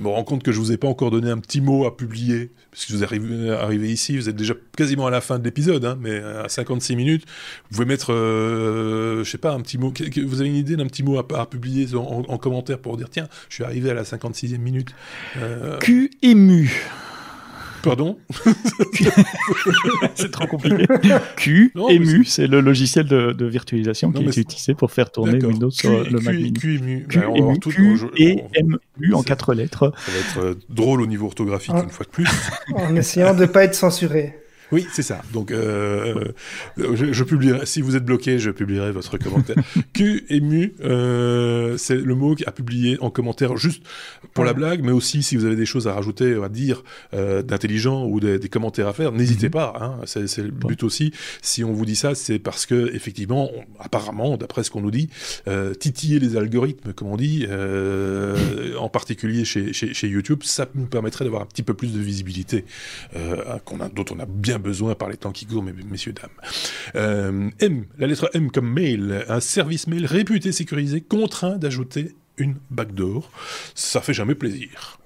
Je 0.00 0.04
me 0.06 0.08
rends 0.08 0.24
compte 0.24 0.42
que 0.42 0.50
je 0.50 0.58
vous 0.58 0.72
ai 0.72 0.78
pas 0.78 0.88
encore 0.88 1.10
donné 1.10 1.28
un 1.28 1.36
petit 1.36 1.60
mot 1.60 1.84
à 1.84 1.94
publier, 1.94 2.52
parce 2.70 2.86
que 2.86 2.94
vous 2.94 3.04
arrivez, 3.04 3.50
arrivé 3.50 3.92
ici, 3.92 4.16
vous 4.16 4.30
êtes 4.30 4.36
déjà 4.36 4.54
quasiment 4.74 5.06
à 5.06 5.10
la 5.10 5.20
fin 5.20 5.38
de 5.38 5.44
l'épisode, 5.44 5.84
hein, 5.84 5.98
mais 6.00 6.20
à 6.20 6.48
56 6.48 6.96
minutes, 6.96 7.26
vous 7.68 7.76
pouvez 7.76 7.84
mettre, 7.84 8.14
euh, 8.14 9.22
je 9.22 9.30
sais 9.30 9.36
pas, 9.36 9.52
un 9.52 9.60
petit 9.60 9.76
mot, 9.76 9.92
vous 10.24 10.40
avez 10.40 10.48
une 10.48 10.56
idée 10.56 10.76
d'un 10.76 10.86
petit 10.86 11.02
mot 11.02 11.18
à, 11.18 11.46
publier 11.50 11.86
en, 11.94 12.38
commentaire 12.38 12.78
pour 12.78 12.96
dire, 12.96 13.10
tiens, 13.10 13.28
je 13.50 13.56
suis 13.56 13.64
arrivé 13.64 13.90
à 13.90 13.94
la 13.94 14.04
56e 14.04 14.56
minute. 14.56 14.88
Euh... 15.36 15.78
Q 15.80 16.10
ému. 16.22 16.70
Pardon 17.82 18.18
C'est 20.14 20.30
trop 20.30 20.46
compliqué. 20.46 20.86
Q, 21.36 21.72
EMU, 21.88 22.24
c'est 22.24 22.46
le 22.46 22.60
logiciel 22.60 23.06
de, 23.06 23.44
virtualisation 23.46 24.12
qui 24.12 24.24
est 24.24 24.36
utilisé 24.36 24.74
pour 24.74 24.90
faire 24.90 25.10
tourner 25.10 25.44
Windows 25.44 25.70
sur 25.70 26.04
le 26.04 26.20
Mac 26.20 26.34
Mini. 26.34 26.52
Q, 26.52 26.78
EMU. 26.78 27.06
Q, 27.08 27.20
EMU, 27.34 27.58
Q, 27.58 28.00
et 28.16 28.44
MU 28.98 29.14
en 29.14 29.22
quatre 29.22 29.54
lettres. 29.54 29.92
Ça 29.96 30.12
va 30.12 30.18
être 30.18 30.38
euh, 30.38 30.54
drôle 30.68 31.00
au 31.02 31.06
niveau 31.06 31.26
orthographique 31.26 31.72
ah. 31.74 31.82
une 31.82 31.90
fois 31.90 32.04
de 32.04 32.10
plus. 32.10 32.28
En 32.74 32.94
essayant 32.96 33.34
de 33.34 33.42
ne 33.42 33.46
pas 33.46 33.64
être 33.64 33.74
censuré. 33.74 34.40
Oui, 34.72 34.86
c'est 34.92 35.02
ça. 35.02 35.22
Donc, 35.32 35.50
euh, 35.50 36.32
je, 36.76 37.12
je, 37.12 37.24
publierai. 37.24 37.66
Si 37.66 37.80
vous 37.80 37.96
êtes 37.96 38.04
bloqué, 38.04 38.38
je 38.38 38.50
publierai 38.50 38.92
votre 38.92 39.18
commentaire. 39.18 39.56
Q 39.92 40.24
ému, 40.28 40.74
euh, 40.82 41.76
c'est 41.76 41.96
le 41.96 42.14
mot 42.14 42.36
à 42.46 42.52
publier 42.52 42.96
en 43.00 43.10
commentaire, 43.10 43.56
juste 43.56 43.82
pour 44.34 44.44
la 44.44 44.52
blague, 44.52 44.82
mais 44.84 44.92
aussi 44.92 45.22
si 45.22 45.36
vous 45.36 45.44
avez 45.44 45.56
des 45.56 45.66
choses 45.66 45.88
à 45.88 45.94
rajouter, 45.94 46.40
à 46.42 46.48
dire, 46.48 46.82
euh, 47.14 47.42
d'intelligent 47.42 48.06
ou 48.06 48.20
des, 48.20 48.38
des, 48.38 48.48
commentaires 48.48 48.86
à 48.86 48.92
faire, 48.92 49.12
n'hésitez 49.12 49.46
mhm. 49.46 49.52
pas. 49.52 49.74
Hein, 49.80 50.00
c'est 50.06 50.42
le 50.42 50.50
but 50.50 50.82
aussi. 50.82 51.12
Si 51.42 51.64
on 51.64 51.72
vous 51.72 51.84
dit 51.84 51.96
ça, 51.96 52.14
c'est 52.14 52.38
parce 52.38 52.66
que 52.66 52.94
effectivement, 52.94 53.50
apparemment, 53.78 54.36
d'après 54.36 54.62
ce 54.62 54.70
qu'on 54.70 54.80
nous 54.80 54.90
dit, 54.90 55.08
euh, 55.48 55.74
titiller 55.74 56.18
les 56.18 56.36
algorithmes, 56.36 56.92
comme 56.92 57.08
on 57.08 57.16
dit, 57.16 57.46
euh, 57.48 58.76
en 58.78 58.88
particulier 58.88 59.44
chez, 59.44 59.72
chez, 59.72 59.94
chez, 59.94 60.08
YouTube, 60.08 60.42
ça 60.42 60.66
nous 60.74 60.86
permettrait 60.86 61.24
d'avoir 61.24 61.42
un 61.42 61.46
petit 61.46 61.62
peu 61.62 61.74
plus 61.74 61.92
de 61.92 61.98
visibilité, 61.98 62.64
euh, 63.16 63.58
qu'on 63.64 63.80
a, 63.80 63.88
dont 63.88 64.04
on 64.10 64.18
a 64.20 64.26
bien 64.26 64.58
besoin 64.60 64.94
par 64.94 65.08
les 65.08 65.16
temps 65.16 65.32
qui 65.32 65.46
courent, 65.46 65.62
messieurs, 65.62 66.12
dames. 66.12 66.30
Euh, 66.94 67.50
M, 67.60 67.84
la 67.98 68.06
lettre 68.06 68.30
M 68.34 68.50
comme 68.50 68.70
mail, 68.70 69.24
un 69.28 69.40
service 69.40 69.86
mail 69.86 70.06
réputé 70.06 70.52
sécurisé 70.52 71.00
contraint 71.00 71.56
d'ajouter 71.56 72.14
une 72.36 72.56
backdoor. 72.70 73.30
Ça 73.74 74.00
fait 74.00 74.14
jamais 74.14 74.34
plaisir. 74.34 74.99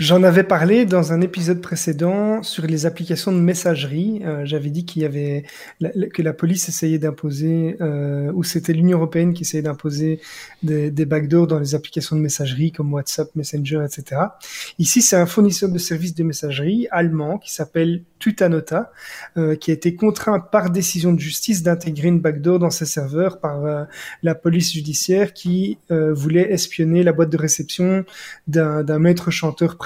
J'en 0.00 0.24
avais 0.24 0.42
parlé 0.42 0.86
dans 0.86 1.12
un 1.12 1.20
épisode 1.20 1.60
précédent 1.60 2.42
sur 2.42 2.66
les 2.66 2.84
applications 2.84 3.30
de 3.30 3.38
messagerie. 3.38 4.22
Euh, 4.24 4.44
j'avais 4.44 4.70
dit 4.70 4.84
qu'il 4.84 5.02
y 5.02 5.04
avait 5.04 5.44
que 6.12 6.20
la 6.20 6.32
police 6.32 6.68
essayait 6.68 6.98
d'imposer, 6.98 7.76
euh, 7.80 8.32
ou 8.34 8.42
c'était 8.42 8.72
l'Union 8.72 8.98
européenne 8.98 9.34
qui 9.34 9.42
essayait 9.42 9.62
d'imposer 9.62 10.20
des, 10.64 10.90
backdoors 11.04 11.46
dans 11.46 11.60
les 11.60 11.76
applications 11.76 12.16
de 12.16 12.20
messagerie 12.20 12.72
comme 12.72 12.92
WhatsApp, 12.92 13.28
Messenger, 13.36 13.84
etc. 13.84 14.20
Ici, 14.80 15.00
c'est 15.00 15.14
un 15.14 15.26
fournisseur 15.26 15.68
de 15.68 15.78
services 15.78 16.16
de 16.16 16.24
messagerie 16.24 16.88
allemand 16.90 17.38
qui 17.38 17.52
s'appelle 17.52 18.02
Tutanota, 18.18 18.90
euh, 19.36 19.54
qui 19.54 19.70
a 19.70 19.74
été 19.74 19.94
contraint 19.94 20.40
par 20.40 20.70
décision 20.70 21.12
de 21.12 21.20
justice 21.20 21.62
d'intégrer 21.62 22.08
une 22.08 22.20
backdoor 22.20 22.58
dans 22.58 22.70
ses 22.70 22.86
serveurs 22.86 23.38
par 23.38 23.64
euh, 23.64 23.84
la 24.24 24.34
police 24.34 24.72
judiciaire 24.72 25.34
qui 25.34 25.78
voulait 25.88 26.50
espionner 26.50 27.02
la 27.04 27.12
boîte 27.12 27.30
de 27.30 27.36
réception 27.36 28.04
d'un 28.48 28.98
maître 28.98 29.30
chanteur 29.30 29.76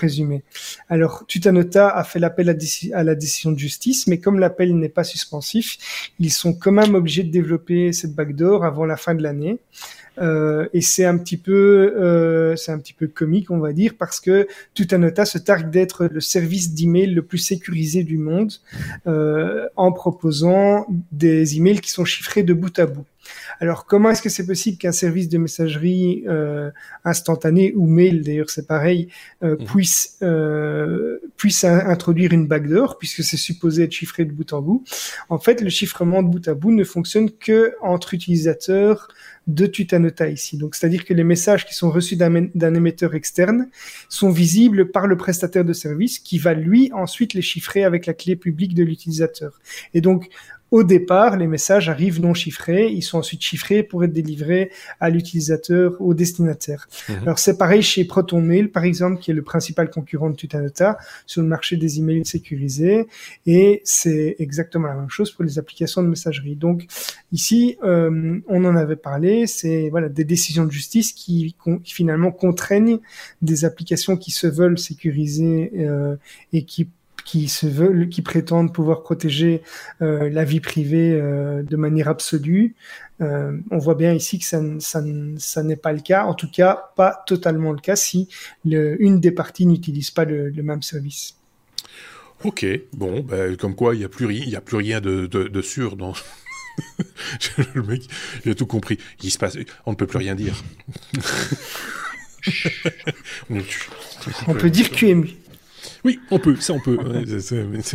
Alors, 0.88 1.24
Tutanota 1.26 1.88
a 1.88 2.05
fait 2.05 2.18
l'appel 2.18 2.49
à, 2.49 3.05
la 3.05 3.14
décision 3.14 3.53
de 3.53 3.59
justice, 3.59 4.07
mais 4.07 4.18
comme 4.18 4.38
l'appel 4.38 4.76
n'est 4.76 4.88
pas 4.88 5.05
suspensif, 5.05 6.12
ils 6.18 6.32
sont 6.32 6.53
quand 6.53 6.72
même 6.72 6.94
obligés 6.94 7.22
de 7.22 7.30
développer 7.30 7.92
cette 7.92 8.14
backdoor 8.14 8.64
avant 8.64 8.84
la 8.84 8.96
fin 8.96 9.14
de 9.14 9.22
l'année. 9.22 9.59
Euh, 10.20 10.68
et 10.72 10.80
c'est 10.80 11.05
un 11.05 11.16
petit 11.16 11.36
peu, 11.36 11.94
euh, 11.96 12.57
c'est 12.57 12.72
un 12.72 12.78
petit 12.78 12.92
peu 12.92 13.07
comique, 13.07 13.51
on 13.51 13.59
va 13.59 13.72
dire, 13.72 13.94
parce 13.99 14.20
que 14.20 14.49
Tutanota 14.74 15.24
se 15.24 15.38
targue 15.38 15.70
d'être 15.70 16.07
le 16.07 16.20
service 16.20 16.74
d'email 16.74 17.14
le 17.14 17.22
plus 17.22 17.38
sécurisé 17.38 18.03
du 18.03 18.18
monde, 18.18 18.53
euh, 19.07 19.68
en 19.76 19.92
proposant 19.92 20.86
des 21.12 21.57
emails 21.57 21.80
qui 21.80 21.90
sont 21.90 22.05
chiffrés 22.05 22.42
de 22.42 22.53
bout 22.53 22.76
à 22.78 22.86
bout. 22.86 23.07
Alors, 23.61 23.86
comment 23.86 24.11
est-ce 24.11 24.22
que 24.22 24.28
c'est 24.28 24.46
possible 24.46 24.78
qu'un 24.78 24.92
service 24.92 25.28
de 25.28 25.38
messagerie 25.38 26.24
euh, 26.28 26.70
instantanée 27.04 27.72
ou 27.74 27.86
mail, 27.86 28.22
d'ailleurs 28.22 28.50
c'est 28.50 28.66
pareil, 28.66 29.09
euh, 29.42 29.56
mmh. 29.56 29.64
puisse 29.64 30.18
euh, 30.22 31.18
puisse 31.36 31.64
introduire 31.64 32.32
une 32.32 32.46
backdoor 32.46 32.98
puisque 32.98 33.22
c'est 33.22 33.36
supposé 33.36 33.84
être 33.84 33.92
chiffré 33.92 34.24
de 34.24 34.32
bout 34.32 34.52
en 34.52 34.62
bout? 34.62 34.84
En 35.28 35.38
fait, 35.38 35.61
le 35.61 35.70
chiffrement 35.70 36.22
de 36.22 36.28
bout 36.28 36.46
à 36.48 36.54
bout 36.54 36.72
ne 36.72 36.84
fonctionne 36.84 37.30
que 37.30 37.74
entre 37.82 38.14
utilisateurs 38.14 39.09
de 39.48 39.66
Tutanota 39.66 40.28
ici. 40.28 40.59
Donc, 40.59 40.74
c'est-à-dire 40.74 41.04
que 41.04 41.14
les 41.14 41.24
messages 41.24 41.66
qui 41.66 41.74
sont 41.74 41.90
reçus 41.90 42.16
d'un 42.16 42.74
émetteur 42.74 43.14
externe 43.14 43.68
sont 44.09 44.30
visibles 44.30 44.90
par 44.90 45.06
le 45.06 45.16
prestataire 45.16 45.64
de 45.64 45.72
service 45.72 46.18
qui 46.18 46.38
va 46.38 46.52
lui 46.52 46.92
ensuite 46.92 47.32
les 47.32 47.42
chiffrer 47.42 47.82
avec 47.82 48.04
la 48.06 48.12
clé 48.12 48.36
publique 48.36 48.74
de 48.74 48.84
l'utilisateur. 48.84 49.59
Et 49.94 50.02
donc, 50.02 50.28
au 50.71 50.83
départ, 50.83 51.37
les 51.37 51.47
messages 51.47 51.89
arrivent 51.89 52.21
non 52.21 52.35
chiffrés, 52.35 52.91
ils 52.93 53.03
sont 53.03 53.19
ensuite 53.19 53.43
chiffrés 53.43 53.83
pour 53.83 54.05
être 54.05 54.12
délivrés 54.12 54.71
à 55.01 55.09
l'utilisateur, 55.09 55.97
au 56.01 56.14
destinataire. 56.14 56.89
Mhm. 57.09 57.16
Alors 57.23 57.39
c'est 57.39 57.57
pareil 57.57 57.83
chez 57.83 58.05
ProtonMail, 58.05 58.69
par 58.69 58.85
exemple, 58.85 59.21
qui 59.21 59.31
est 59.31 59.35
le 59.35 59.43
principal 59.43 59.91
concurrent 59.91 60.31
de 60.31 60.37
Tutanota 60.37 60.99
sur 61.27 61.43
le 61.43 61.49
marché 61.49 61.77
des 61.77 61.99
emails 61.99 62.27
sécurisés, 62.27 63.07
et 63.47 63.81
c'est 63.85 64.37
exactement 64.39 64.89
la 64.89 64.95
même 64.95 65.11
chose 65.11 65.31
pour 65.31 65.45
les 65.45 65.59
applications 65.59 66.03
de 66.03 66.09
messagerie. 66.09 66.57
Donc 66.57 66.87
ici, 67.33 67.79
euh, 67.83 68.39
on 68.47 68.64
en 68.64 68.77
avait 68.77 68.97
parlé, 68.97 69.47
c'est 69.47 69.89
voilà 69.89 70.09
des 70.09 70.25
décisions 70.25 70.66
de 70.66 70.71
justice 70.71 71.12
qui, 71.12 71.57
qui, 71.83 71.95
finalement 71.95 72.31
contraignent 72.31 72.99
des 73.43 73.64
applications 73.64 74.16
qui 74.16 74.31
se 74.31 74.47
veulent 74.47 74.79
sécurisées 74.79 75.73
euh, 75.79 76.16
et 76.53 76.64
qui 76.64 76.89
qui 77.29 77.49
se 77.49 77.66
veulent, 77.66 78.09
qui 78.09 78.22
prétendent 78.22 78.72
pouvoir 78.72 79.03
protéger 79.03 79.61
euh, 80.01 80.31
la 80.31 80.45
vie 80.45 80.61
privée 80.61 81.12
euh, 81.12 81.62
de 81.62 81.76
manière 81.76 82.09
absolue. 82.09 82.74
Euh, 83.20 83.59
on 83.70 83.76
voit 83.76 83.97
bien 83.97 84.14
ici 84.14 84.39
que 84.39 84.47
ça, 84.47 84.62
ça, 84.79 85.03
ça 85.37 85.62
n'est 85.62 85.76
pas 85.76 85.93
le 85.93 86.01
cas, 86.01 86.24
en 86.24 86.33
tout 86.33 86.51
cas 86.51 86.91
pas 86.97 87.22
totalement 87.26 87.72
le 87.72 87.81
cas 87.81 87.97
si 87.97 88.31
le, 88.64 88.97
une 89.03 89.20
des 89.20 89.31
parties 89.31 89.66
n'utilise 89.66 90.11
pas 90.11 90.24
le, 90.24 90.49
le, 90.49 90.62
même 90.62 90.81
service. 90.81 91.37
Ok, 92.45 92.64
bon, 92.95 93.20
ben, 93.20 93.59
comme 93.59 93.74
quoi 93.74 93.95
il 93.95 93.99
n'y 93.99 94.07
a 94.07 94.09
plus 94.09 94.24
rien, 94.24 94.45
il 94.45 94.51
y 94.51 94.57
a 94.57 94.62
plus 94.62 94.79
rien 94.79 95.03
de, 95.03 95.26
de, 95.26 95.49
de 95.49 95.61
sûr 95.61 95.97
dans. 95.97 96.14
le 97.74 97.83
mec, 97.83 98.05
il 98.47 98.53
a 98.53 98.55
tout 98.55 98.64
compris. 98.64 98.97
Il 99.22 99.31
se 99.31 99.37
passe, 99.37 99.59
on 99.85 99.91
ne 99.91 99.97
peut 99.97 100.07
plus 100.07 100.18
rien 100.18 100.35
dire. 100.35 100.55
on 104.47 104.55
peut 104.55 104.70
dire 104.70 104.91
QMU. 104.91 105.37
Oui, 106.05 106.20
on 106.30 106.38
peut, 106.38 106.57
ça 106.57 106.72
on 106.72 106.80
peut, 106.80 106.99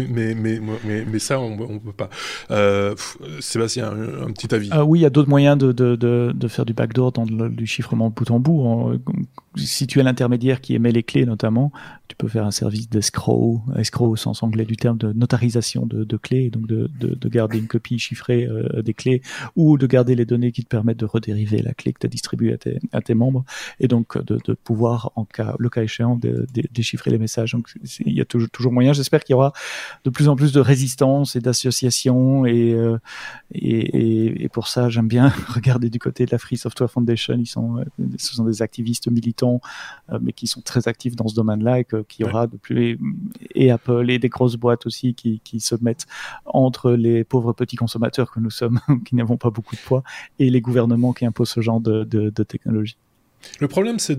mais, 0.10 0.36
mais, 0.36 0.60
mais, 1.06 1.20
ça 1.20 1.40
on, 1.40 1.56
ne 1.56 1.80
peut 1.80 1.94
pas. 1.94 2.10
Euh, 2.52 2.96
Sébastien, 3.40 3.92
un, 3.92 4.32
petit 4.32 4.54
avis. 4.54 4.70
Ah 4.72 4.86
oui, 4.86 5.00
il 5.00 5.02
y 5.04 5.06
a 5.06 5.10
d'autres 5.10 5.30
moyens 5.30 5.58
de, 5.58 5.72
de, 5.72 5.96
de, 5.96 6.48
faire 6.48 6.66
du 6.66 6.74
backdoor 6.74 7.12
dans 7.12 7.26
le, 7.26 7.50
du 7.50 7.66
chiffrement 7.66 8.10
bout 8.10 8.30
en 8.32 8.40
bout. 8.40 9.00
Si 9.56 9.88
tu 9.88 10.00
es 10.00 10.04
l'intermédiaire 10.04 10.62
qui 10.62 10.74
émet 10.76 10.92
les 10.92 11.04
clés 11.04 11.26
notamment, 11.26 11.72
tu 12.08 12.16
peux 12.16 12.28
faire 12.28 12.46
un 12.46 12.52
service 12.52 12.90
d'escrow, 12.90 13.62
escrow 13.78 14.10
au 14.10 14.16
sens 14.16 14.44
anglais 14.44 14.66
du 14.66 14.76
terme, 14.76 14.98
de 14.98 15.14
notarisation 15.14 15.86
de, 15.86 16.18
clés, 16.18 16.50
donc 16.50 16.68
de, 16.68 16.90
de, 17.00 17.16
de, 17.16 17.30
garder 17.30 17.58
une 17.58 17.68
copie 17.68 17.98
chiffrée 17.98 18.46
euh, 18.46 18.82
des 18.82 18.94
clés, 18.94 19.22
ou 19.56 19.78
de 19.78 19.88
garder 19.88 20.16
les 20.16 20.26
données 20.26 20.52
qui 20.52 20.64
te 20.64 20.70
permettent 20.70 21.00
de 21.00 21.06
redériver 21.06 21.62
la 21.62 21.74
clé 21.74 21.94
que 21.94 22.00
tu 22.00 22.06
as 22.06 22.10
distribuée 22.10 22.54
à 22.54 22.58
tes, 22.58 22.80
à 22.92 23.02
tes 23.02 23.14
membres, 23.14 23.46
et 23.80 23.88
donc 23.88 24.24
de, 24.24 24.38
de 24.44 24.54
pouvoir, 24.54 25.12
en 25.16 25.26
cas, 25.26 25.56
le 25.58 25.70
cas 25.70 25.82
échéant, 25.82 26.20
déchiffrer 26.72 27.12
les 27.12 27.18
messages. 27.18 27.56
Il 28.00 28.14
y 28.14 28.22
a 28.22 28.26
toujours, 28.26 28.50
toujours 28.50 28.72
moyen. 28.72 28.94
J'espère 28.94 29.24
qu'il 29.24 29.34
y 29.34 29.36
aura 29.36 29.54
de 30.04 30.10
plus 30.10 30.30
en 30.30 30.36
plus 30.36 30.52
de 30.52 30.60
résistance 30.60 31.36
et 31.36 31.40
d'associations, 31.40 32.46
et, 32.46 32.74
euh, 32.74 32.98
et, 33.54 34.44
et, 34.44 34.50
pour 34.50 34.68
ça, 34.68 34.90
j'aime 34.90 35.08
bien 35.08 35.30
regarder 35.48 35.90
du 35.90 36.00
côté 36.00 36.26
de 36.26 36.32
la 36.32 36.38
Free 36.38 36.58
Software 36.58 36.90
Foundation. 36.90 37.36
Ils 37.38 37.48
sont, 37.48 37.78
euh, 37.78 37.84
ce 38.18 38.36
sont 38.36 38.46
des 38.46 38.62
activistes 38.62 39.10
militants, 39.10 39.62
mais 40.22 40.34
qui 40.34 40.48
sont 40.48 40.62
très 40.62 40.88
actifs 40.88 41.16
dans 41.16 41.28
ce 41.28 41.36
domaine-là 41.36 41.80
et 41.80 41.86
qu'il 41.86 42.26
y 42.26 42.30
aura 42.30 42.48
de 42.48 42.58
plus 42.58 43.00
et 43.56 43.72
Apple 43.72 44.10
et 44.10 44.20
des 44.20 44.30
grosses 44.30 44.56
boîtes 44.56 44.86
aussi 44.86 45.14
qui, 45.14 45.42
qui 45.44 45.60
se 45.60 45.76
mettent 45.82 46.06
entre 46.46 46.92
les 46.92 47.24
pauvres 47.24 47.54
petits 47.54 47.76
consommateurs 47.76 48.32
que 48.32 48.40
nous 48.40 48.50
sommes, 48.50 48.80
qui 49.06 49.16
n'avons 49.16 49.38
pas 49.38 49.50
beaucoup 49.50 49.76
de 49.76 49.82
poids, 49.82 50.04
et 50.40 50.50
les 50.50 50.62
gouvernements 50.62 51.14
qui 51.14 51.26
imposent 51.26 51.50
ce 51.50 51.62
genre 51.62 51.82
de, 51.82 52.04
de, 52.04 52.30
de 52.30 52.44
technologie. 52.44 52.98
Le 53.60 53.68
problème, 53.68 54.00
c'est 54.00 54.18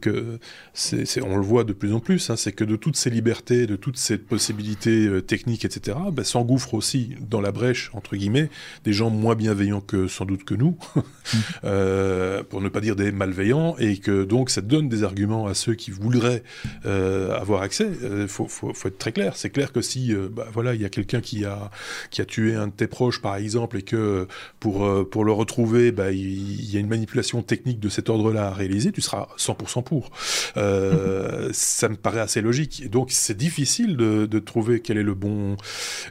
que, 0.00 0.38
c'est, 0.72 1.22
on 1.22 1.36
le 1.36 1.42
voit 1.42 1.64
de 1.64 1.72
plus 1.72 1.92
en 1.92 2.00
plus, 2.00 2.30
hein, 2.30 2.36
c'est 2.36 2.52
que 2.52 2.64
de 2.64 2.76
toutes 2.76 2.96
ces 2.96 3.10
libertés, 3.10 3.66
de 3.66 3.76
toutes 3.76 3.96
ces 3.98 4.18
possibilités 4.18 5.06
euh, 5.06 5.20
techniques, 5.20 5.64
etc., 5.64 5.98
ben, 6.12 6.24
s'engouffrent 6.24 6.74
aussi 6.74 7.10
dans 7.20 7.40
la 7.40 7.52
brèche, 7.52 7.90
entre 7.94 8.16
guillemets, 8.16 8.48
des 8.84 8.92
gens 8.92 9.10
moins 9.10 9.34
bienveillants 9.34 9.80
que 9.80 10.08
sans 10.08 10.24
doute 10.24 10.44
que 10.44 10.54
nous, 10.54 10.78
euh, 11.64 12.42
pour 12.42 12.60
ne 12.60 12.68
pas 12.68 12.80
dire 12.80 12.96
des 12.96 13.12
malveillants, 13.12 13.76
et 13.78 13.98
que 13.98 14.24
donc 14.24 14.50
ça 14.50 14.60
donne 14.60 14.88
des 14.88 15.02
arguments 15.02 15.46
à 15.46 15.54
ceux 15.54 15.74
qui 15.74 15.90
voudraient 15.90 16.42
euh, 16.86 17.34
avoir 17.34 17.62
accès. 17.62 17.90
Il 18.02 18.28
faut, 18.28 18.48
être 18.84 18.98
très 18.98 19.12
clair. 19.12 19.36
C'est 19.36 19.50
clair 19.50 19.72
que 19.72 19.82
si, 19.82 20.14
bah, 20.32 20.46
voilà, 20.52 20.74
il 20.74 20.80
y 20.80 20.84
a 20.84 20.88
quelqu'un 20.88 21.20
qui 21.20 21.44
a, 21.44 21.70
qui 22.10 22.20
a 22.22 22.24
tué 22.24 22.54
un 22.54 22.68
de 22.68 22.72
tes 22.72 22.86
proches, 22.86 23.20
par 23.20 23.36
exemple, 23.36 23.78
et 23.78 23.82
que 23.82 24.26
pour, 24.60 25.08
pour 25.10 25.24
le 25.24 25.32
retrouver, 25.32 25.92
bah, 25.92 26.12
il 26.12 26.70
y 26.70 26.76
a 26.76 26.80
une 26.80 26.88
manipulation 26.88 27.42
technique 27.42 27.80
de 27.80 27.88
cet 27.88 28.08
ordre 28.08 28.27
livre-là 28.28 28.48
à 28.48 28.52
réaliser, 28.52 28.92
tu 28.92 29.00
seras 29.00 29.28
100% 29.38 29.82
pour. 29.82 30.10
Euh, 30.56 31.50
ça 31.52 31.88
me 31.88 31.96
paraît 31.96 32.20
assez 32.20 32.40
logique. 32.40 32.90
donc 32.90 33.08
c'est 33.10 33.36
difficile 33.36 33.96
de, 33.96 34.26
de, 34.26 34.38
trouver 34.38 34.80
quel 34.80 34.98
est 34.98 35.02
le 35.02 35.14
bon, 35.14 35.56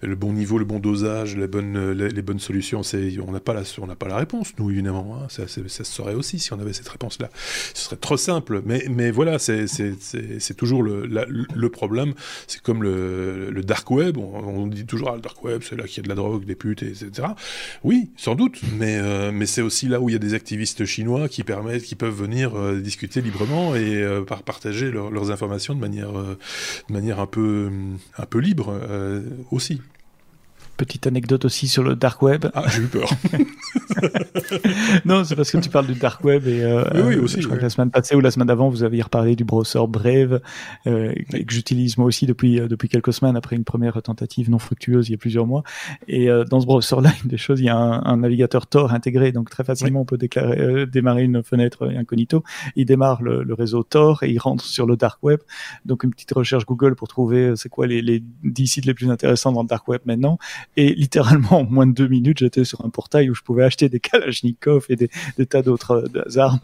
le 0.01 0.15
bon 0.15 0.33
niveau, 0.33 0.57
le 0.57 0.65
bon 0.65 0.79
dosage, 0.79 1.35
les 1.35 1.47
bonnes, 1.47 1.91
les, 1.91 2.21
bonnes 2.21 2.39
solutions. 2.39 2.81
On 3.25 3.31
n'a 3.31 3.39
pas 3.39 3.53
la, 3.53 3.61
on 3.81 3.87
pas 3.87 4.07
la 4.07 4.17
réponse, 4.17 4.53
nous 4.59 4.69
évidemment. 4.71 5.17
Hein. 5.17 5.27
Ça, 5.29 5.47
ça, 5.47 5.61
se 5.67 5.83
saurait 5.83 6.13
aussi 6.13 6.39
si 6.39 6.53
on 6.53 6.59
avait 6.59 6.73
cette 6.73 6.89
réponse-là. 6.89 7.29
Ce 7.73 7.85
serait 7.85 7.95
trop 7.95 8.17
simple. 8.17 8.61
Mais, 8.65 8.85
mais 8.89 9.11
voilà, 9.11 9.39
c'est, 9.39 9.65
toujours 10.55 10.83
le, 10.83 11.05
le 11.05 11.69
problème. 11.69 12.13
C'est 12.47 12.61
comme 12.61 12.83
le, 12.83 13.49
le 13.49 13.63
dark 13.63 13.89
web. 13.91 14.17
On, 14.17 14.67
dit 14.67 14.85
toujours 14.85 15.09
ah, 15.11 15.15
le 15.15 15.21
dark 15.21 15.43
web, 15.43 15.61
c'est 15.67 15.75
là 15.75 15.85
qu'il 15.85 15.97
y 15.97 15.99
a 16.01 16.03
de 16.03 16.09
la 16.09 16.15
drogue, 16.15 16.45
des 16.45 16.55
putes, 16.55 16.83
etc. 16.83 17.29
Oui, 17.83 18.09
sans 18.17 18.35
doute. 18.35 18.59
Mais, 18.77 18.97
euh, 18.97 19.31
mais 19.31 19.45
c'est 19.45 19.61
aussi 19.61 19.87
là 19.87 19.99
où 19.99 20.09
il 20.09 20.13
y 20.13 20.15
a 20.15 20.19
des 20.19 20.33
activistes 20.33 20.85
chinois 20.85 21.29
qui 21.29 21.43
permettent, 21.43 21.83
qui 21.83 21.95
peuvent 22.07 22.21
venir 22.21 22.55
euh, 22.55 22.79
discuter 22.79 23.21
librement 23.21 23.75
et 23.75 24.01
euh, 24.01 24.23
par 24.23 24.43
partager 24.43 24.91
leurs 24.91 25.31
informations 25.31 25.75
de 25.75 25.79
manière, 25.79 26.13
de 26.13 26.37
manière 26.93 27.19
un 27.19 27.25
peu, 27.25 27.69
un 28.17 28.25
peu 28.25 28.39
libre 28.39 28.73
aussi. 29.51 29.81
Petite 30.77 31.07
anecdote 31.07 31.45
aussi 31.45 31.67
sur 31.67 31.83
le 31.83 31.95
dark 31.95 32.21
web. 32.21 32.45
Ah, 32.53 32.65
j'ai 32.67 32.83
eu 32.83 32.87
peur. 32.87 33.09
non, 35.05 35.23
c'est 35.23 35.35
parce 35.35 35.51
que 35.51 35.57
tu 35.57 35.69
parles 35.69 35.87
du 35.87 35.95
dark 35.95 36.23
web 36.23 36.47
et 36.47 36.63
euh, 36.63 36.83
oui, 37.03 37.15
aussi, 37.15 37.41
je 37.41 37.47
crois 37.47 37.57
que 37.57 37.63
la 37.63 37.69
semaine 37.69 37.89
passée 37.89 38.15
ou 38.15 38.19
la 38.19 38.29
semaine 38.31 38.47
d'avant, 38.47 38.69
vous 38.69 38.83
aviez 38.83 39.01
reparlé 39.01 39.35
du 39.35 39.43
browser 39.43 39.79
Brave 39.87 40.39
euh, 40.85 41.13
que 41.31 41.53
j'utilise 41.53 41.97
moi 41.97 42.05
aussi 42.05 42.25
depuis 42.25 42.59
euh, 42.59 42.67
depuis 42.67 42.89
quelques 42.89 43.13
semaines 43.13 43.35
après 43.35 43.55
une 43.55 43.63
première 43.63 44.01
tentative 44.01 44.49
non 44.49 44.59
fructueuse 44.59 45.09
il 45.09 45.13
y 45.13 45.15
a 45.15 45.17
plusieurs 45.17 45.47
mois. 45.47 45.63
Et 46.07 46.29
euh, 46.29 46.43
dans 46.43 46.59
ce 46.59 46.65
browser-là, 46.65 47.11
une 47.23 47.29
des 47.29 47.37
choses, 47.37 47.59
il 47.59 47.65
y 47.65 47.69
a 47.69 47.77
un, 47.77 48.03
un 48.03 48.17
navigateur 48.17 48.67
Tor 48.67 48.93
intégré, 48.93 49.31
donc 49.31 49.49
très 49.49 49.63
facilement 49.63 50.01
on 50.01 50.05
peut 50.05 50.17
déclarer, 50.17 50.59
euh, 50.59 50.85
démarrer 50.85 51.23
une 51.23 51.43
fenêtre 51.43 51.87
incognito. 51.87 52.43
Il 52.75 52.85
démarre 52.85 53.21
le, 53.21 53.43
le, 53.43 53.53
réseau 53.53 53.83
Tor 53.83 54.23
et 54.23 54.29
il 54.29 54.37
rentre 54.37 54.63
sur 54.63 54.85
le 54.85 54.95
dark 54.95 55.23
web. 55.23 55.39
Donc 55.85 56.03
une 56.03 56.11
petite 56.11 56.31
recherche 56.31 56.65
Google 56.65 56.95
pour 56.95 57.07
trouver 57.07 57.53
c'est 57.55 57.69
quoi 57.69 57.87
les, 57.87 58.01
les 58.01 58.23
10 58.43 58.67
sites 58.67 58.85
les 58.85 58.93
plus 58.93 59.09
intéressants 59.09 59.51
dans 59.51 59.63
le 59.63 59.67
dark 59.67 59.87
web 59.87 60.01
maintenant 60.05 60.37
et 60.77 60.93
littéralement, 60.93 61.61
en 61.61 61.63
moins 61.63 61.87
de 61.87 61.91
deux 61.91 62.07
minutes, 62.07 62.37
j'étais 62.37 62.63
sur 62.63 62.85
un 62.85 62.89
portail 62.89 63.31
où 63.31 63.35
je 63.35 63.41
pouvais 63.41 63.63
acheter 63.63 63.89
des 63.89 63.99
Kalachnikov 63.99 64.85
et 64.89 64.95
des, 64.95 65.09
des 65.37 65.47
tas 65.47 65.63
d'autres 65.63 66.07
euh, 66.15 66.39
armes. 66.39 66.59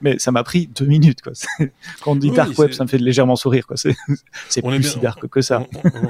Mais 0.00 0.18
ça 0.18 0.32
m'a 0.32 0.42
pris 0.42 0.68
deux 0.74 0.86
minutes, 0.86 1.20
quoi. 1.20 1.34
Quand 2.02 2.12
on 2.12 2.16
dit 2.16 2.30
dark 2.30 2.58
web, 2.58 2.72
ça 2.72 2.84
me 2.84 2.88
fait 2.88 2.96
légèrement 2.96 3.36
sourire, 3.36 3.66
quoi. 3.66 3.76
C'est, 3.76 3.94
c'est 4.48 4.62
plus 4.62 4.82
si 4.82 4.98
dark 4.98 5.28
que 5.28 5.42
ça. 5.42 5.66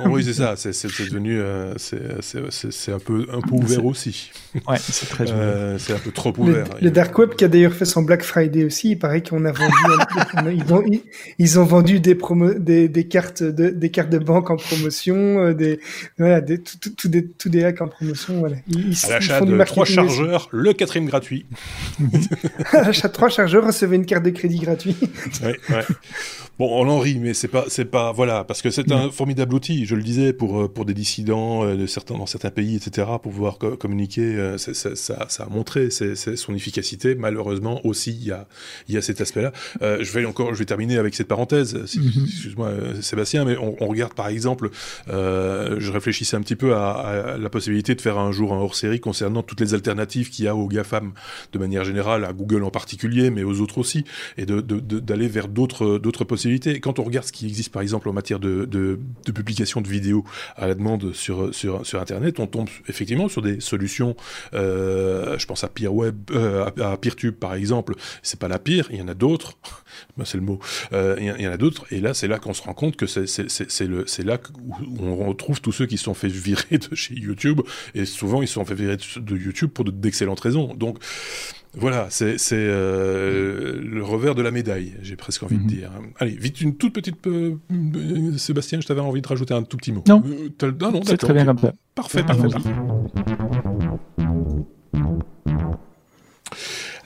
oui, 0.06 0.22
c'est 0.22 0.34
ça. 0.34 0.54
C'est, 0.56 0.72
c'est 0.72 0.88
devenu, 0.88 1.40
euh, 1.40 1.74
c'est, 1.76 2.22
c'est, 2.22 2.70
c'est 2.70 2.92
un 2.92 3.00
peu, 3.00 3.26
un 3.32 3.40
peu 3.40 3.56
ouvert 3.56 3.84
aussi. 3.84 4.30
Ouais, 4.68 4.76
c'est 4.78 5.06
très 5.06 5.30
euh, 5.30 5.78
C'est 5.78 5.94
un 5.94 5.98
peu 5.98 6.12
trop 6.12 6.32
ouvert. 6.38 6.66
Le, 6.80 6.90
dark 6.90 7.18
web 7.18 7.34
qui 7.34 7.44
a 7.44 7.48
d'ailleurs 7.48 7.72
fait 7.72 7.84
son 7.84 8.02
Black 8.02 8.22
Friday 8.22 8.64
aussi, 8.64 8.90
il 8.92 8.98
paraît 8.98 9.22
qu'on 9.22 9.44
a 9.44 9.52
vendu, 9.52 9.74
ils, 10.52 10.72
ont, 10.72 10.82
ils, 11.38 11.59
ont 11.59 11.64
vendu 11.64 11.98
des 11.98 12.14
promo, 12.14 12.54
des, 12.54 12.88
des 12.88 13.09
cartes 13.09 13.42
de, 13.42 13.70
des 13.70 13.90
cartes 13.90 14.11
de 14.11 14.18
banque 14.18 14.50
en 14.50 14.56
promotion, 14.56 15.16
euh, 15.16 15.54
des, 15.54 15.80
voilà, 16.18 16.40
des, 16.40 16.59
tout, 16.59 16.78
tout, 16.78 16.90
tout 16.90 17.09
des, 17.09 17.26
tout 17.26 17.47
des 17.49 17.64
hacks 17.64 17.80
en 17.80 17.88
promotion. 17.88 18.38
Voilà. 18.38 18.57
Ils, 18.68 18.94
à 19.07 19.11
l'achat 19.11 19.40
de 19.40 19.64
trois 19.64 19.84
chargeurs, 19.84 20.49
le 20.53 20.72
quatrième 20.72 21.09
gratuit. 21.09 21.46
à 22.72 22.82
l'achat 22.82 23.09
de 23.09 23.12
trois 23.12 23.28
chargeurs, 23.28 23.66
recevez 23.66 23.96
une 23.96 24.07
carte 24.07 24.24
de 24.24 24.30
crédit 24.30 24.59
gratuite. 24.59 24.99
ouais, 25.42 25.59
ouais. 25.70 25.84
Bon, 26.59 26.68
on 26.72 26.88
en 26.88 26.99
rit, 26.99 27.20
mais 27.20 27.34
c'est 27.34 27.46
pas, 27.46 27.66
c'est 27.68 27.84
pas, 27.84 28.11
voilà, 28.11 28.42
parce 28.42 28.62
que 28.62 28.70
c'est 28.70 28.90
un 28.90 29.12
formidable 29.12 29.55
outil. 29.55 29.86
Je 29.86 29.94
le 29.94 30.03
disais 30.03 30.32
pour 30.32 30.62
euh, 30.62 30.68
pour 30.68 30.84
des 30.84 30.94
dissidents 30.94 31.64
euh, 31.64 31.76
de 31.76 31.86
certains 31.86 32.18
dans 32.18 32.26
certains 32.26 32.51
pays, 32.51 32.74
etc., 32.74 33.07
pour 33.22 33.30
pouvoir 33.32 33.59
communiquer. 33.59 34.34
Euh, 34.34 34.59
ça, 34.59 34.74
ça, 34.74 35.26
ça, 35.28 35.44
a 35.44 35.49
montré 35.49 35.90
son 35.90 36.55
efficacité. 36.57 37.14
Malheureusement, 37.14 37.80
aussi, 37.86 38.11
il 38.11 38.26
y 38.26 38.32
a 38.32 38.49
il 38.88 38.94
y 38.96 38.99
a 38.99 39.03
cet 39.03 39.20
aspect-là. 39.20 39.53
Euh, 39.82 39.99
je 40.01 40.11
vais 40.12 40.24
encore, 40.24 40.53
je 40.53 40.59
vais 40.59 40.64
terminer 40.64 40.99
avec 40.99 41.14
cette 41.14 41.28
parenthèse. 41.28 41.84
Si, 41.86 42.01
mm-hmm. 42.01 42.24
Excuse-moi, 42.24 42.70
Sébastien, 43.03 43.44
mais 43.44 43.57
on, 43.57 43.76
on, 43.80 43.86
regarde 43.86 44.14
par 44.14 44.26
exemple, 44.26 44.70
je 45.07 45.90
réfléchissais 45.92 46.36
un 46.36 46.40
petit 46.40 46.57
peu 46.57 46.74
à, 46.74 46.90
à, 46.90 47.38
la 47.39 47.51
possibilité 47.51 47.95
de 47.95 48.01
faire 48.01 48.18
un 48.18 48.32
jour 48.32 48.53
un 48.53 48.59
hors-série 48.59 49.01
concernant 49.01 49.43
toutes 49.43 49.61
les 49.61 49.74
alternatives 49.74 50.30
qu'il 50.30 50.45
y 50.45 50.49
a 50.49 50.55
aux 50.55 50.68
GAFAM 50.68 51.12
de 51.53 51.59
manière 51.59 51.84
générale, 51.84 52.24
à 52.24 52.32
Google 52.32 52.64
en 52.64 52.70
particulier, 52.70 53.30
mais 53.30 53.43
aux 53.43 53.61
autres 53.61 53.78
aussi, 53.78 54.05
et 54.36 54.47
de, 54.47 54.61
de, 54.61 54.78
d'aller 54.99 55.28
vers 55.28 55.49
d'autres 55.49 56.24
possibilités. 56.24 56.80
Quand 56.80 56.99
on 56.99 57.05
regarde 57.05 57.26
ce 57.26 57.32
qui 57.32 57.47
existe 57.47 57.72
par 57.72 57.82
exemple 57.82 58.09
en 58.09 58.12
matière 58.12 58.41
de, 58.41 58.64
de, 58.64 58.99
de 59.26 59.32
publication 59.32 59.80
de 59.80 59.89
vidéos 59.89 60.24
à 60.57 60.66
la 60.66 60.74
demande 60.74 61.12
sur, 61.12 61.55
sur, 61.55 61.86
sur 61.86 62.01
Internet, 62.01 62.41
on 62.41 62.47
tombe 62.47 62.68
effectivement 62.89 63.28
sur 63.28 63.43
des 63.43 63.61
solutions, 63.61 64.16
euh, 64.55 65.39
je 65.39 65.47
pense 65.47 65.64
à 65.64 65.68
PeerWeb, 65.68 66.30
euh, 66.30 66.64
à, 66.64 66.97
PeerTube 66.97 67.34
par 67.34 67.55
exemple, 67.55 67.95
c'est 68.22 68.39
pas 68.39 68.49
la 68.49 68.59
pire, 68.59 68.89
il 68.91 68.99
y 68.99 69.03
en 69.03 69.09
a 69.09 69.14
d'autres, 69.14 69.59
c'est 70.24 70.39
le 70.39 70.43
mot, 70.43 70.59
euh, 70.93 71.16
il, 71.18 71.43
y, 71.43 71.49
en 71.49 71.53
a 71.53 71.57
d'autres, 71.57 71.86
et 71.91 72.01
là 72.01 72.14
c'est 72.14 72.28
là 72.28 72.39
qu'on 72.39 72.55
se 72.55 72.62
rend 72.62 72.74
compte 72.74 72.97
que 72.97 73.07
c'est 73.07 74.24
là 74.24 74.39
où 74.61 74.74
on 75.01 75.28
retrouve 75.28 75.61
tous 75.61 75.72
ceux 75.72 75.86
qui 75.86 75.99
sont 75.99 76.14
fait 76.14 76.28
virer 76.28 76.78
de 76.78 76.95
chez 76.95 77.14
YouTube, 77.18 77.60
et 77.94 78.04
souvent 78.04 78.42
ils 78.42 78.48
se 78.48 78.54
sont 78.54 78.64
fait 78.64 78.74
virer 78.74 78.96
de 79.16 79.36
YouTube 79.36 79.70
pour 79.70 79.84
d'excellentes 79.84 80.40
raisons. 80.40 80.74
Donc 80.74 80.98
voilà, 81.74 82.08
c'est 82.10 82.36
euh, 82.52 83.80
le 83.82 84.02
revers 84.02 84.34
de 84.34 84.42
la 84.42 84.50
médaille, 84.50 84.94
j'ai 85.02 85.16
presque 85.16 85.42
envie 85.42 85.58
de 85.58 85.62
mhm. 85.62 85.68
dire. 85.68 85.90
Allez, 86.18 86.32
vite, 86.32 86.60
une 86.60 86.76
toute 86.76 86.94
petite... 86.94 87.26
Euh, 87.26 87.56
Sébastien, 88.36 88.80
je 88.80 88.86
t'avais 88.86 89.00
envie 89.00 89.20
de 89.20 89.28
rajouter 89.28 89.54
un 89.54 89.62
tout 89.62 89.76
petit 89.76 89.92
mot. 89.92 90.02
Non, 90.08 90.22
euh, 90.26 90.72
non, 90.80 91.00
c'est 91.04 91.18
très 91.18 91.34
bien 91.34 91.44
comme 91.44 91.58
ça. 91.58 91.72
Parfait, 91.94 92.22
parfait, 92.22 92.48
parfait. 92.48 92.70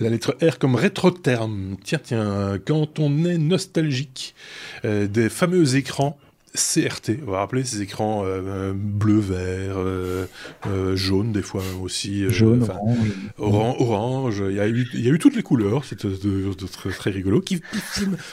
La 0.00 0.10
lettre 0.10 0.36
R 0.42 0.58
comme 0.58 0.74
rétro-terme. 0.74 1.76
Tiens, 1.82 2.00
tiens, 2.02 2.58
quand 2.64 2.98
on 2.98 3.24
est 3.24 3.38
nostalgique 3.38 4.34
des 4.84 5.28
fameux 5.28 5.76
écrans 5.76 6.18
CRT, 6.54 7.12
on 7.26 7.30
va 7.30 7.38
rappeler 7.38 7.64
ces 7.64 7.80
écrans 7.80 8.24
euh, 8.26 8.72
bleu, 8.74 9.18
vert, 9.18 9.76
euh, 9.78 10.26
euh, 10.66 10.96
jaune 10.96 11.32
des 11.32 11.40
fois 11.40 11.62
aussi. 11.82 12.28
jaune, 12.28 12.68
orange. 13.38 13.76
orange. 13.80 14.42
Il 14.50 14.56
y, 14.56 14.60
a 14.60 14.68
eu, 14.68 14.86
il 14.92 15.00
y 15.00 15.08
a 15.08 15.12
eu 15.12 15.18
toutes 15.18 15.34
les 15.34 15.42
couleurs, 15.42 15.86
c'était 15.86 16.08
très, 16.70 16.90
très 16.90 17.10
rigolo, 17.10 17.40
qui, 17.40 17.62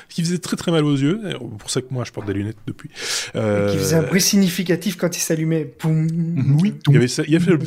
qui 0.09 0.23
faisait 0.23 0.37
très 0.37 0.57
très 0.57 0.71
mal 0.71 0.83
aux 0.83 0.97
yeux. 0.97 1.21
C'est 1.23 1.37
pour 1.57 1.69
ça 1.69 1.81
que 1.81 1.87
moi 1.91 2.03
je 2.03 2.11
porte 2.11 2.27
des 2.27 2.33
lunettes 2.33 2.57
depuis. 2.67 2.89
qui 2.89 3.77
faisait 3.77 3.95
un 3.95 4.03
bruit 4.03 4.21
significatif 4.21 4.97
quand 4.97 5.15
il 5.15 5.21
s'allumait. 5.21 5.73
Oui, 5.85 6.75
il 6.87 6.93
y 6.93 6.97
avait 6.97 7.07
ça, 7.07 7.23
il 7.25 7.31
y 7.31 7.37
avait 7.37 7.51
le 7.51 7.59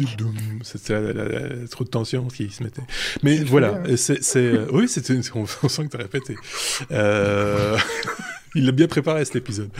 C'était 0.62 1.66
trop 1.70 1.84
de 1.84 1.88
tension 1.88 2.28
qui 2.28 2.50
se 2.50 2.62
mettait. 2.62 2.82
Mais 3.22 3.36
voilà, 3.38 3.82
c'est, 3.96 4.20
oui, 4.70 4.86
c'était, 4.86 5.18
on, 5.34 5.44
on 5.62 5.68
sent 5.68 5.86
que 5.86 5.90
tu 5.90 5.96
as 5.96 6.00
répété. 6.00 6.36
Il 8.54 8.66
l'a 8.66 8.72
bien 8.72 8.86
préparé 8.86 9.24
cet 9.24 9.36
épisode. 9.36 9.70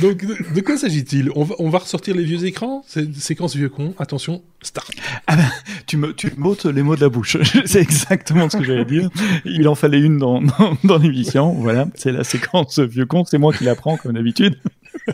Donc, 0.00 0.24
de, 0.24 0.60
quoi 0.60 0.76
s'agit-il? 0.76 1.30
On 1.36 1.44
va, 1.44 1.54
on 1.58 1.70
va 1.70 1.78
ressortir 1.78 2.16
les 2.16 2.24
vieux 2.24 2.44
écrans? 2.44 2.84
Séquence 3.14 3.54
vieux 3.54 3.68
con. 3.68 3.94
Attention, 3.98 4.42
start. 4.62 4.92
Ah 5.26 5.36
ben, 5.36 5.50
tu 5.86 5.96
me, 5.96 6.12
tu 6.12 6.32
m'ôtes 6.36 6.64
les 6.64 6.82
mots 6.82 6.96
de 6.96 7.00
la 7.00 7.08
bouche. 7.08 7.36
c'est 7.66 7.80
exactement 7.80 8.50
ce 8.50 8.56
que 8.56 8.64
j'allais 8.64 8.84
dire. 8.84 9.10
Il 9.44 9.68
en 9.68 9.74
fallait 9.74 10.00
une 10.00 10.18
dans, 10.18 10.40
dans, 10.42 10.76
dans 10.82 10.98
l'émission. 10.98 11.52
Voilà, 11.52 11.86
c'est 11.94 12.12
la 12.12 12.24
séquence 12.24 12.78
vieux 12.80 13.06
con. 13.06 13.24
C'est 13.24 13.38
moi 13.38 13.52
qui 13.52 13.64
l'apprends 13.64 13.96
comme 13.96 14.12
d'habitude. 14.12 14.56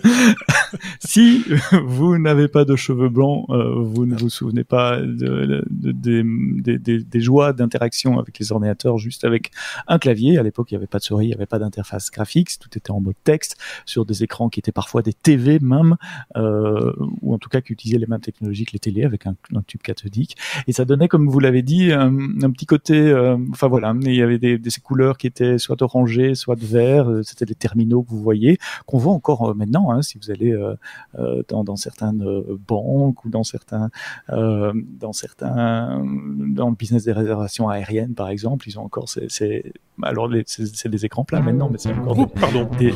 si 1.01 1.45
vous 1.85 2.18
n'avez 2.18 2.49
pas 2.49 2.64
de 2.64 2.77
cheveux 2.77 3.09
blancs, 3.09 3.47
euh, 3.51 3.74
vous 3.77 4.07
ne 4.07 4.16
vous 4.16 4.31
souvenez 4.31 4.64
pas 4.64 5.01
de, 5.01 5.64
de, 5.70 6.99
des 7.01 7.20
joies 7.20 7.53
d'interaction 7.53 8.18
avec 8.18 8.39
les 8.39 8.53
ordinateurs 8.53 8.99
juste 8.99 9.24
avec 9.24 9.51
un 9.87 9.99
clavier. 9.99 10.39
À 10.39 10.43
l'époque, 10.43 10.70
il 10.70 10.74
n'y 10.74 10.79
avait 10.79 10.87
pas 10.87 10.99
de 10.99 11.05
souris, 11.05 11.27
il 11.27 11.29
n'y 11.29 11.35
avait 11.35 11.47
pas 11.47 11.59
d'interface 11.59 12.11
graphique, 12.11 12.59
tout 12.59 12.70
était 12.77 12.91
en 12.91 13.01
mode 13.01 13.16
texte 13.24 13.57
sur 13.85 14.05
des 14.05 14.22
écrans 14.22 14.49
qui 14.49 14.61
étaient 14.61 14.72
parfois 14.72 15.03
des 15.03 15.12
TV 15.12 15.59
même, 15.61 15.97
euh, 16.37 16.93
ou 17.22 17.35
en 17.35 17.39
tout 17.39 17.49
cas 17.49 17.61
qui 17.61 17.72
utilisaient 17.72 17.99
les 17.99 18.07
mêmes 18.07 18.20
technologies 18.20 18.64
que 18.64 18.72
les 18.72 18.79
télés 18.79 19.05
avec 19.05 19.27
un, 19.27 19.35
tube 19.66 19.83
cathodique. 19.83 20.37
Et 20.66 20.72
ça 20.72 20.85
donnait, 20.85 21.09
comme 21.09 21.29
vous 21.29 21.41
l'avez 21.41 21.62
dit, 21.62 21.93
un, 21.93 22.11
petit 22.51 22.66
côté. 22.66 22.95
Euh, 22.95 23.37
enfin 23.51 23.68
voilà, 23.68 23.95
il 24.03 24.14
y 24.14 24.22
avait 24.22 24.39
des, 24.39 24.59
des, 24.59 24.70
couleurs 24.83 25.18
qui 25.18 25.27
étaient 25.27 25.59
soit 25.59 25.81
orangées, 25.83 26.35
soit 26.35 26.57
de 26.57 26.64
vert. 26.64 27.11
C'était 27.22 27.45
les 27.45 27.55
terminaux 27.55 28.03
que 28.03 28.11
vous 28.11 28.22
voyez, 28.22 28.59
qu'on 28.87 28.99
voit 28.99 29.12
encore 29.12 29.55
maintenant. 29.55 29.65
Hein, 29.74 30.02
si 30.02 30.18
vous 30.18 30.30
allez 30.30 30.52
euh, 30.52 30.74
euh, 31.18 31.42
dans, 31.48 31.64
dans, 31.64 31.76
certaines 31.76 32.22
euh, 32.22 32.58
banques 32.66 33.24
ou 33.24 33.30
dans 33.30 33.44
certains, 33.44 33.90
dans 34.28 35.12
certains, 35.12 36.04
dans 36.04 36.70
le 36.70 36.74
business 36.74 37.04
des 37.04 37.12
réservations 37.12 37.68
aériennes 37.68 38.14
par 38.14 38.28
exemple, 38.28 38.68
ils 38.68 38.78
ont 38.78 38.84
encore 38.84 39.08
ces, 39.08 39.72
alors 40.02 40.30
c'est 40.46 40.88
des 40.88 41.04
écrans 41.04 41.24
plats 41.24 41.40
maintenant, 41.40 41.68
mais 41.70 41.78
c'est 41.78 41.92
encore 41.92 42.18
oh, 42.18 42.26
pardon. 42.26 42.68
Des... 42.78 42.90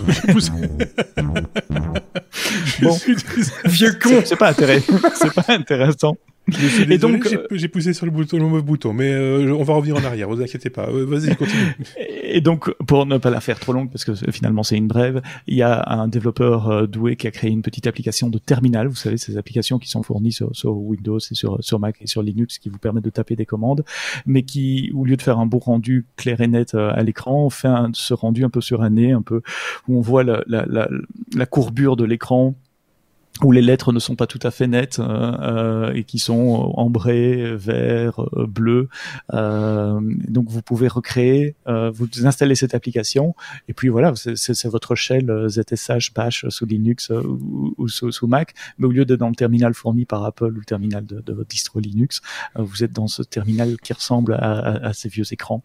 bon, 2.83 2.97
vieux 3.65 3.93
con. 3.93 4.23
C'est 4.25 4.37
pas 4.37 4.51
intéressant. 4.51 4.93
c'est 5.15 5.35
pas 5.35 5.53
intéressant. 5.53 6.17
Et 6.89 6.99
donc, 6.99 7.29
j'ai 7.51 7.69
poussé 7.69 7.93
sur 7.93 8.07
le 8.07 8.13
bouton, 8.13 8.39
le 8.39 8.47
mauvais 8.47 8.63
bouton, 8.63 8.93
mais 8.93 9.15
on 9.51 9.63
va 9.63 9.75
revenir 9.75 9.97
en 9.97 10.05
arrière. 10.05 10.29
Vous 10.29 10.41
inquiétez 10.41 10.71
pas. 10.71 10.89
Vas-y, 10.91 11.35
continue. 11.37 11.77
Et 12.23 12.41
donc, 12.41 12.73
pour 12.87 13.07
ne 13.07 13.19
pas 13.19 13.31
la 13.31 13.41
faire 13.41 13.59
trop 13.59 13.73
longue, 13.73 13.91
parce 13.91 14.05
que 14.05 14.13
finalement 14.31 14.63
c'est 14.63 14.77
une 14.77 14.87
brève, 14.87 15.21
il 15.47 15.57
y 15.57 15.63
a 15.63 15.85
un 15.89 16.09
développeur 16.09 16.87
doué 16.87 17.17
qui 17.17 17.27
a 17.27 17.31
créé 17.31 17.51
une 17.51 17.63
petite 17.63 17.87
application 17.87 18.29
de 18.29 18.39
terminal. 18.39 18.87
Vous 18.89 18.95
savez, 18.95 19.17
ces 19.17 19.37
applications 19.37 19.79
qui 19.79 19.89
sont 19.89 20.03
fournies 20.03 20.33
sur, 20.33 20.55
sur 20.55 20.77
Windows 20.77 21.19
et 21.19 21.35
sur, 21.35 21.63
sur 21.63 21.79
Mac 21.81 21.97
et 22.01 22.07
sur 22.07 22.23
Linux, 22.23 22.59
qui 22.59 22.69
vous 22.69 22.79
permettent 22.79 23.05
de 23.05 23.11
taper 23.11 23.37
des 23.37 23.47
commandes, 23.47 23.85
mais 24.27 24.43
qui, 24.43 24.93
au 24.95 25.05
lieu 25.05 25.17
de 25.17 25.23
faire 25.23 25.39
un 25.39 25.47
beau 25.47 25.59
rendu 25.59 26.07
clair 26.17 26.41
et 26.41 26.49
net 26.49 26.75
à 26.75 27.03
l'écran, 27.03 27.51
fait 27.51 27.69
un, 27.69 27.91
ce 27.93 28.15
rendu 28.15 28.45
un 28.45 28.51
peu 28.51 28.61
suranné, 28.61 29.13
un 29.13 29.23
peu 29.23 29.43
où 29.89 29.99
on 29.99 30.01
voit 30.01 30.25
la, 30.25 30.43
la, 30.47 30.65
la, 30.67 30.89
la 31.35 31.47
courbure 31.47 31.97
de 31.97 32.05
l'écran 32.05 32.55
où 33.43 33.53
les 33.53 33.63
lettres 33.63 33.93
ne 33.93 33.99
sont 33.99 34.17
pas 34.17 34.27
tout 34.27 34.39
à 34.43 34.51
fait 34.51 34.67
nettes 34.67 34.99
euh, 34.99 35.05
euh 35.41 35.93
et 35.95 36.05
qui 36.05 36.19
sont 36.19 36.73
ambrées, 36.77 37.57
vert, 37.57 38.21
euh, 38.37 38.47
bleu. 38.47 38.89
Euh, 39.33 40.01
donc 40.29 40.49
vous 40.49 40.63
pouvez 40.63 40.89
recréer, 40.89 41.57
euh, 41.67 41.91
vous 41.91 42.07
installez 42.25 42.55
cette 42.55 42.75
application 42.75 43.35
et 43.69 43.75
puis 43.75 43.89
voilà, 43.89 44.13
c'est 44.15 44.67
votre 44.67 44.95
shell 44.95 45.47
ZSH 45.49 46.13
Bash 46.15 46.47
sous 46.49 46.67
Linux 46.67 47.11
ou, 47.11 47.75
ou 47.77 47.89
sous, 47.89 48.13
sous, 48.13 48.27
Mac, 48.27 48.55
mais 48.79 48.87
au 48.87 48.91
lieu 48.91 49.05
d'être 49.05 49.21
dans 49.21 49.29
le 49.29 49.35
terminal 49.35 49.75
fourni 49.75 50.05
par 50.05 50.25
Apple 50.25 50.53
ou 50.53 50.59
le 50.59 50.65
terminal 50.65 51.05
de, 51.05 51.21
de 51.21 51.33
votre 51.33 51.49
distro 51.49 51.81
Linux, 51.81 52.21
vous 52.57 52.85
êtes 52.85 52.93
dans 52.93 53.09
ce 53.09 53.23
terminal 53.23 53.77
qui 53.83 53.93
ressemble 53.93 54.35
à, 54.35 54.59
à, 54.59 54.87
à 54.89 54.93
ces 54.93 55.09
vieux 55.09 55.25
écrans. 55.33 55.63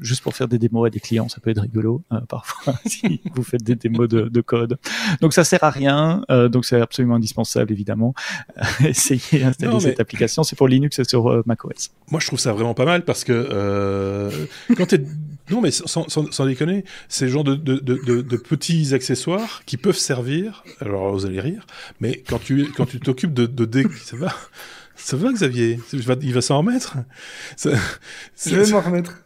juste 0.00 0.22
pour 0.22 0.34
faire 0.34 0.48
des 0.48 0.58
démos 0.58 0.86
à 0.86 0.90
des 0.90 1.00
clients, 1.00 1.28
ça 1.28 1.40
peut 1.40 1.50
être 1.50 1.62
rigolo 1.62 2.02
parfois 2.28 2.74
si 2.86 3.20
vous 3.34 3.42
faites 3.42 3.62
des 3.62 3.76
démos 3.76 4.08
de, 4.08 4.22
de, 4.22 4.40
code. 4.40 4.78
Donc 5.20 5.32
ça 5.32 5.44
sert 5.44 5.62
à 5.62 5.70
rien. 5.70 6.24
C'est 6.66 6.80
absolument 6.80 7.16
indispensable 7.16 7.72
évidemment. 7.72 8.14
Essayez 8.84 9.42
d'installer 9.42 9.80
cette 9.80 10.00
application, 10.00 10.42
c'est 10.42 10.56
pour 10.56 10.68
Linux 10.68 10.98
et 10.98 11.04
sur 11.04 11.30
euh, 11.30 11.42
macOS. 11.46 11.90
Moi 12.10 12.20
je 12.20 12.26
trouve 12.26 12.38
ça 12.38 12.52
vraiment 12.52 12.74
pas 12.74 12.84
mal 12.84 13.04
parce 13.04 13.24
que 13.24 13.32
euh, 13.32 14.30
quand 14.76 14.86
tu 14.86 15.04
non 15.50 15.60
mais 15.60 15.70
sans, 15.70 16.08
sans, 16.08 16.46
déconner, 16.46 16.84
c'est 17.08 17.26
le 17.26 17.30
genre 17.30 17.44
de, 17.44 17.56
de, 17.56 17.78
de, 17.78 18.22
de, 18.22 18.36
petits 18.36 18.94
accessoires 18.94 19.62
qui 19.66 19.76
peuvent 19.76 19.98
servir. 19.98 20.64
Alors 20.80 21.12
vous 21.12 21.26
allez 21.26 21.40
rire, 21.40 21.66
mais 22.00 22.22
quand 22.26 22.38
tu 22.38 22.70
quand 22.76 22.86
tu 22.86 23.00
t'occupes 23.00 23.34
de, 23.34 23.46
de 23.46 23.64
dé, 23.64 23.84
ça 24.04 24.16
va. 24.16 24.32
Ça 24.94 25.16
va, 25.16 25.32
Xavier? 25.32 25.80
Il 25.92 26.32
va 26.32 26.40
s'en 26.40 26.58
remettre? 26.58 26.96
Je 27.64 28.54
vais 28.54 28.70
m'en 28.70 28.80
remettre 28.80 29.21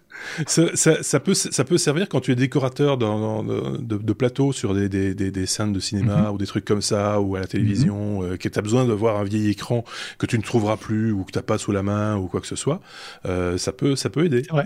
ça, 0.47 1.21
peut, 1.21 1.35
ça 1.35 1.65
peut 1.65 1.79
servir 1.79 2.09
quand 2.09 2.21
tu 2.21 2.33
es 2.33 2.35
décorateur 2.35 2.99
de, 2.99 3.79
de, 3.79 4.13
plateaux 4.13 4.53
sur 4.53 4.75
des, 4.75 4.89
des, 4.89 5.15
des, 5.15 5.47
scènes 5.47 5.73
de 5.73 5.81
cinéma 5.81 6.23
mhm. 6.23 6.35
ou 6.35 6.39
des 6.39 6.47
trucs 6.47 6.65
comme 6.65 6.83
ça, 6.83 7.21
ou 7.21 7.37
à 7.37 7.41
la 7.41 7.47
télévision, 7.47 8.23
mhm. 8.23 8.33
euh, 8.33 8.37
que 8.37 8.49
tu 8.49 8.59
as 8.59 8.63
besoin 8.63 8.85
de 8.85 8.93
voir 8.93 9.19
un 9.19 9.25
vieil 9.25 9.51
écran 9.51 9.85
que 10.19 10.27
tu 10.27 10.39
ne 10.39 10.43
trouveras 10.43 10.77
plus 10.77 11.13
ou 11.13 11.25
que 11.25 11.33
tu 11.33 11.39
n'as 11.39 11.43
pas 11.43 11.59
sous 11.59 11.73
la 11.73 11.83
main 11.83 12.17
ou 12.17 12.27
quoi 12.29 12.41
que 12.41 12.47
ce 12.47 12.57
soit. 12.57 12.81
Euh, 13.27 13.59
ça, 13.59 13.73
peut, 13.73 13.97
ça 13.97 14.11
peut 14.11 14.25
aider. 14.25 14.43
Ouais. 14.53 14.65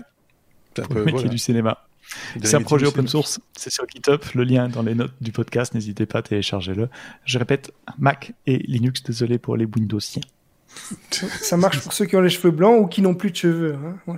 Ça 0.75 0.83
peut, 0.87 1.05
du 1.05 1.37
cinéma. 1.37 1.85
C'est 2.43 2.55
un 2.55 2.61
projet 2.61 2.87
open 2.87 3.07
source, 3.07 3.39
c'est 3.55 3.69
sur 3.69 3.85
GitHub, 3.87 4.19
le 4.33 4.43
lien 4.43 4.67
dans 4.67 4.81
les 4.81 4.95
notes 4.95 5.13
du 5.21 5.31
podcast, 5.31 5.73
n'hésitez 5.73 6.05
pas 6.05 6.19
à 6.19 6.21
télécharger-le. 6.21 6.89
Je 7.23 7.37
répète, 7.37 7.71
Mac 7.99 8.33
et 8.47 8.57
Linux, 8.57 9.03
désolé 9.03 9.37
pour 9.37 9.55
les 9.55 9.65
Windowsiens. 9.65 10.21
Ça 11.41 11.57
marche 11.57 11.81
pour 11.81 11.93
ceux 11.93 12.05
qui 12.05 12.15
ont 12.15 12.21
les 12.21 12.29
cheveux 12.29 12.51
blancs 12.51 12.81
ou 12.81 12.87
qui 12.87 13.01
n'ont 13.01 13.15
plus 13.15 13.31
de 13.31 13.35
cheveux. 13.35 13.75
Hein. 14.07 14.17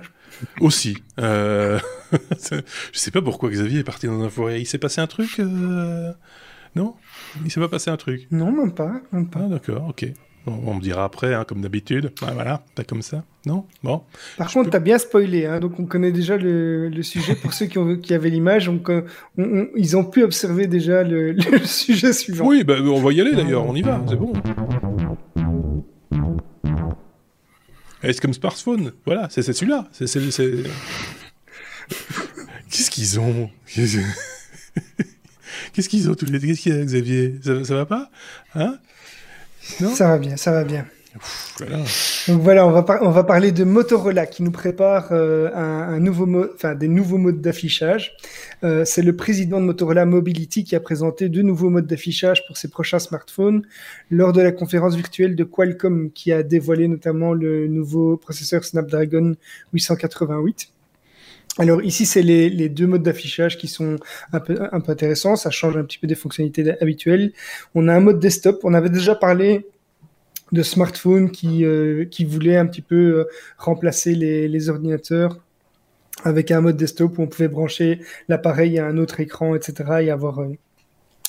Aussi. 0.60 0.98
Euh... 1.18 1.78
je 2.12 2.98
sais 2.98 3.10
pas 3.10 3.22
pourquoi 3.22 3.50
Xavier 3.50 3.80
est 3.80 3.84
parti 3.84 4.06
dans 4.06 4.22
un 4.22 4.30
forêt. 4.30 4.60
Il 4.60 4.66
s'est 4.66 4.78
passé 4.78 5.00
un 5.00 5.06
truc 5.06 5.38
euh... 5.38 6.12
Non? 6.76 6.94
Il 7.44 7.50
s'est 7.50 7.60
pas 7.60 7.68
passé 7.68 7.90
un 7.90 7.96
truc? 7.96 8.26
Non, 8.30 8.50
même 8.50 8.72
pas. 8.72 9.00
Même 9.12 9.28
pas. 9.28 9.40
Ah, 9.44 9.48
d'accord, 9.48 9.86
ok. 9.88 10.06
on 10.46 10.74
me 10.74 10.80
dira 10.80 11.04
après, 11.04 11.34
hein, 11.34 11.44
comme 11.46 11.60
d'habitude. 11.60 12.12
Ah, 12.22 12.32
voilà, 12.34 12.64
pas 12.74 12.82
comme 12.82 13.02
ça. 13.02 13.24
Non? 13.46 13.64
Bon. 13.82 14.02
Par 14.38 14.52
contre, 14.52 14.70
tu 14.70 14.76
as 14.76 14.80
bien 14.80 14.98
spoilé. 14.98 15.46
Hein, 15.46 15.60
donc, 15.60 15.78
on 15.78 15.86
connaît 15.86 16.10
déjà 16.10 16.36
le, 16.36 16.88
le 16.88 17.02
sujet. 17.02 17.36
Pour 17.36 17.52
ceux 17.52 17.66
qui, 17.66 17.78
ont, 17.78 17.96
qui 17.96 18.12
avaient 18.12 18.30
l'image, 18.30 18.68
on, 18.68 18.82
on, 19.38 19.68
ils 19.76 19.96
ont 19.96 20.04
pu 20.04 20.24
observer 20.24 20.66
déjà 20.66 21.04
le, 21.04 21.32
le 21.32 21.58
sujet 21.64 22.12
suivant. 22.12 22.46
Oui, 22.46 22.64
bah, 22.64 22.74
on 22.80 23.00
va 23.00 23.12
y 23.12 23.20
aller 23.20 23.32
d'ailleurs. 23.32 23.64
On 23.66 23.74
y 23.74 23.82
va, 23.82 24.02
c'est 24.08 24.16
bon. 24.16 24.32
C'est 28.06 28.20
comme 28.20 28.34
smartphone. 28.34 28.92
Voilà, 29.06 29.28
c'est 29.30 29.42
celui-là. 29.42 29.88
C'est 29.92 30.06
Qu'est-ce 32.70 32.90
qu'ils 32.90 33.20
ont 33.20 33.50
Qu'est-ce 35.72 35.88
qu'ils 35.88 36.10
ont 36.10 36.14
tous 36.14 36.26
les 36.26 36.40
Qu'est-ce 36.40 36.60
qu'il 36.60 36.74
y 36.74 36.80
a, 36.80 36.84
Xavier? 36.84 37.40
Ça, 37.42 37.64
ça, 37.64 37.74
va 37.74 37.86
pas? 37.86 38.10
Hein? 38.54 38.78
Non? 39.80 39.94
Ça 39.94 40.08
va 40.08 40.18
bien, 40.18 40.36
ça 40.36 40.52
va 40.52 40.64
bien. 40.64 40.86
Donc 42.28 42.42
voilà, 42.42 42.66
on 42.66 42.72
va, 42.72 42.98
on 43.02 43.10
va 43.10 43.22
parler 43.22 43.52
de 43.52 43.62
Motorola 43.62 44.26
qui 44.26 44.42
nous 44.42 44.50
prépare 44.50 45.08
euh, 45.12 45.48
un, 45.54 45.94
un, 45.94 46.00
nouveau 46.00 46.26
enfin 46.52 46.74
des 46.74 46.88
nouveaux 46.88 47.18
modes 47.18 47.40
d'affichage. 47.40 48.16
Euh, 48.64 48.84
c'est 48.84 49.02
le 49.02 49.14
président 49.14 49.60
de 49.60 49.66
Motorola 49.66 50.06
Mobility 50.06 50.64
qui 50.64 50.74
a 50.74 50.80
présenté 50.80 51.28
deux 51.28 51.42
nouveaux 51.42 51.70
modes 51.70 51.86
d'affichage 51.86 52.44
pour 52.46 52.56
ses 52.56 52.68
prochains 52.68 52.98
smartphones 52.98 53.62
lors 54.10 54.32
de 54.32 54.42
la 54.42 54.50
conférence 54.50 54.96
virtuelle 54.96 55.36
de 55.36 55.44
Qualcomm 55.44 56.10
qui 56.10 56.32
a 56.32 56.42
dévoilé 56.42 56.88
notamment 56.88 57.32
le 57.32 57.68
nouveau 57.68 58.16
processeur 58.16 58.64
Snapdragon 58.64 59.36
888. 59.72 60.70
Alors 61.58 61.80
ici, 61.82 62.04
c'est 62.04 62.22
les, 62.22 62.50
les, 62.50 62.68
deux 62.68 62.88
modes 62.88 63.04
d'affichage 63.04 63.56
qui 63.56 63.68
sont 63.68 63.96
un 64.32 64.40
peu, 64.40 64.58
un 64.72 64.80
peu 64.80 64.90
intéressants. 64.90 65.36
Ça 65.36 65.50
change 65.50 65.76
un 65.76 65.84
petit 65.84 65.98
peu 65.98 66.08
des 66.08 66.16
fonctionnalités 66.16 66.74
habituelles. 66.80 67.32
On 67.76 67.86
a 67.86 67.94
un 67.94 68.00
mode 68.00 68.18
desktop. 68.18 68.58
On 68.64 68.74
avait 68.74 68.90
déjà 68.90 69.14
parlé 69.14 69.64
de 70.52 70.62
smartphones 70.62 71.30
qui, 71.30 71.64
euh, 71.64 72.04
qui 72.04 72.24
voulaient 72.24 72.56
un 72.56 72.66
petit 72.66 72.82
peu 72.82 72.96
euh, 72.96 73.24
remplacer 73.58 74.14
les, 74.14 74.48
les, 74.48 74.68
ordinateurs 74.68 75.38
avec 76.22 76.50
un 76.50 76.60
mode 76.60 76.76
desktop 76.76 77.18
où 77.18 77.22
on 77.22 77.26
pouvait 77.26 77.48
brancher 77.48 78.00
l'appareil 78.28 78.78
à 78.78 78.86
un 78.86 78.98
autre 78.98 79.20
écran, 79.20 79.54
etc. 79.54 80.02
et 80.02 80.10
avoir 80.10 80.40
euh, 80.40 80.52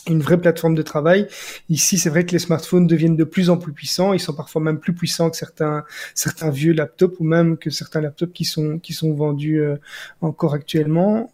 une 0.07 0.21
vraie 0.21 0.37
plateforme 0.39 0.75
de 0.75 0.83
travail. 0.83 1.27
Ici, 1.69 1.97
c'est 1.97 2.09
vrai 2.09 2.25
que 2.25 2.31
les 2.31 2.39
smartphones 2.39 2.85
deviennent 2.85 3.15
de 3.15 3.23
plus 3.23 3.49
en 3.49 3.57
plus 3.57 3.73
puissants. 3.73 4.13
Ils 4.13 4.19
sont 4.19 4.35
parfois 4.35 4.61
même 4.61 4.79
plus 4.79 4.93
puissants 4.93 5.31
que 5.31 5.37
certains 5.37 5.83
certains 6.13 6.51
vieux 6.51 6.73
laptops 6.73 7.19
ou 7.19 7.23
même 7.23 7.57
que 7.57 7.71
certains 7.71 8.01
laptops 8.01 8.31
qui 8.31 8.45
sont 8.45 8.77
qui 8.77 8.93
sont 8.93 9.13
vendus 9.13 9.63
encore 10.21 10.53
actuellement. 10.53 11.31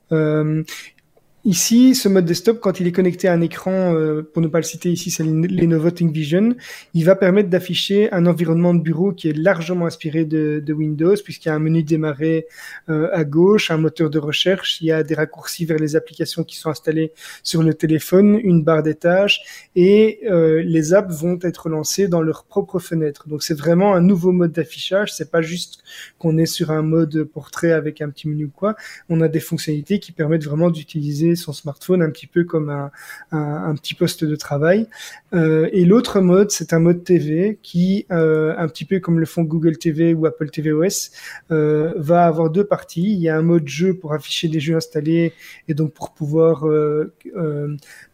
Ici, 1.44 1.96
ce 1.96 2.08
mode 2.08 2.26
desktop, 2.26 2.60
quand 2.60 2.80
il 2.80 2.86
est 2.86 2.92
connecté 2.92 3.28
à 3.28 3.34
un 3.34 3.42
écran, 3.42 3.96
euh, 3.96 4.22
pour 4.22 4.44
ne 4.44 4.48
pas 4.48 4.60
le 4.60 4.64
citer 4.64 4.92
ici, 4.92 5.10
c'est 5.10 5.24
Lenovo 5.24 5.90
Vision, 5.90 6.54
il 6.94 7.04
va 7.04 7.16
permettre 7.16 7.50
d'afficher 7.50 8.14
un 8.14 8.28
environnement 8.28 8.76
de 8.76 8.80
bureau 8.80 9.12
qui 9.12 9.28
est 9.28 9.36
largement 9.36 9.88
inspiré 9.88 10.24
de, 10.24 10.62
de 10.64 10.74
Windows, 10.74 11.16
puisqu'il 11.24 11.50
y 11.50 11.52
a 11.52 11.56
un 11.56 11.60
menu 11.60 11.82
démarrer 11.82 12.46
euh, 12.90 13.10
à 13.12 13.24
gauche, 13.24 13.72
un 13.72 13.78
moteur 13.78 14.12
de 14.12 14.20
recherche, 14.20 14.82
il 14.82 14.88
y 14.88 14.92
a 14.92 15.02
des 15.02 15.16
raccourcis 15.16 15.66
vers 15.66 15.80
les 15.80 15.96
applications 15.96 16.44
qui 16.44 16.58
sont 16.58 16.70
installées 16.70 17.12
sur 17.42 17.64
le 17.64 17.74
téléphone, 17.74 18.40
une 18.44 18.64
barre 18.64 18.84
des 18.84 18.94
tâches, 18.94 19.70
et 19.76 20.20
euh, 20.30 20.62
les 20.64 20.94
apps 20.94 21.12
vont 21.12 21.40
être 21.42 21.70
lancées 21.70 22.08
dans 22.08 22.22
leur 22.22 22.44
propre 22.44 22.78
fenêtre. 22.78 23.28
Donc 23.28 23.42
c'est 23.42 23.58
vraiment 23.58 23.96
un 23.96 24.02
nouveau 24.02 24.32
mode 24.32 24.52
d'affichage, 24.52 25.12
c'est 25.12 25.32
pas 25.32 25.42
juste 25.42 25.82
qu'on 26.20 26.38
est 26.38 26.46
sur 26.46 26.70
un 26.70 26.84
mode 26.84 27.24
portrait 27.24 27.72
avec 27.72 28.00
un 28.00 28.12
petit 28.12 28.28
menu 28.28 28.46
ou 28.46 28.52
quoi, 28.56 28.76
on 29.10 29.22
a 29.22 29.28
des 29.28 29.40
fonctionnalités 29.40 29.98
qui 29.98 30.12
permettent 30.12 30.46
vraiment 30.46 30.70
d'utiliser 30.70 31.31
son 31.36 31.54
smartphone 31.54 32.02
un 32.02 32.10
petit 32.10 32.28
peu 32.28 32.44
comme 32.44 32.70
un, 32.70 32.92
un, 33.32 33.76
petit 33.76 33.94
poste 33.94 34.24
de 34.24 34.36
travail. 34.36 34.88
Euh, 35.34 35.70
et 35.72 35.86
l'autre 35.86 36.20
mode, 36.22 36.52
c'est 36.52 36.74
un 36.74 36.80
mode 36.80 37.04
TV 37.04 37.60
qui, 37.62 38.06
euh, 38.12 38.54
un 38.58 38.68
petit 38.68 38.86
peu 38.86 39.00
comme 39.00 39.20
le 39.20 39.26
font 39.26 39.44
Google 39.44 39.78
TV 39.78 40.14
ou 40.14 40.26
Apple 40.26 40.50
TV 40.50 40.72
OS, 40.72 41.12
euh, 41.52 41.94
va 41.96 42.26
avoir 42.26 42.50
deux 42.50 42.66
parties. 42.66 43.14
Il 43.14 43.20
y 43.20 43.30
a 43.30 43.38
un 43.38 43.42
mode 43.42 43.68
jeu 43.68 43.94
pour 43.94 44.14
afficher 44.14 44.48
des 44.48 44.60
jeux 44.60 44.76
installés 44.76 45.34
et 45.68 45.74
donc 45.74 45.94
pour 45.94 46.14
pouvoir 46.14 46.66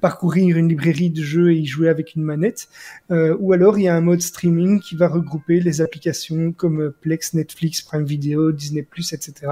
parcourir 0.01 0.57
une 0.57 0.69
librairie 0.69 1.09
de 1.09 1.21
jeux 1.21 1.51
et 1.51 1.57
y 1.57 1.65
jouer 1.65 1.89
avec 1.89 2.15
une 2.15 2.23
manette. 2.23 2.67
Ou 3.09 3.53
alors 3.53 3.77
il 3.77 3.83
y 3.83 3.87
a 3.87 3.95
un 3.95 4.01
mode 4.01 4.21
streaming 4.21 4.79
qui 4.79 4.95
va 4.95 5.07
regrouper 5.07 5.59
les 5.59 5.81
applications 5.81 6.51
comme 6.51 6.91
Plex, 7.01 7.33
Netflix, 7.33 7.81
Prime 7.81 8.05
Video, 8.05 8.51
Disney+, 8.51 8.85
etc. 9.11 9.47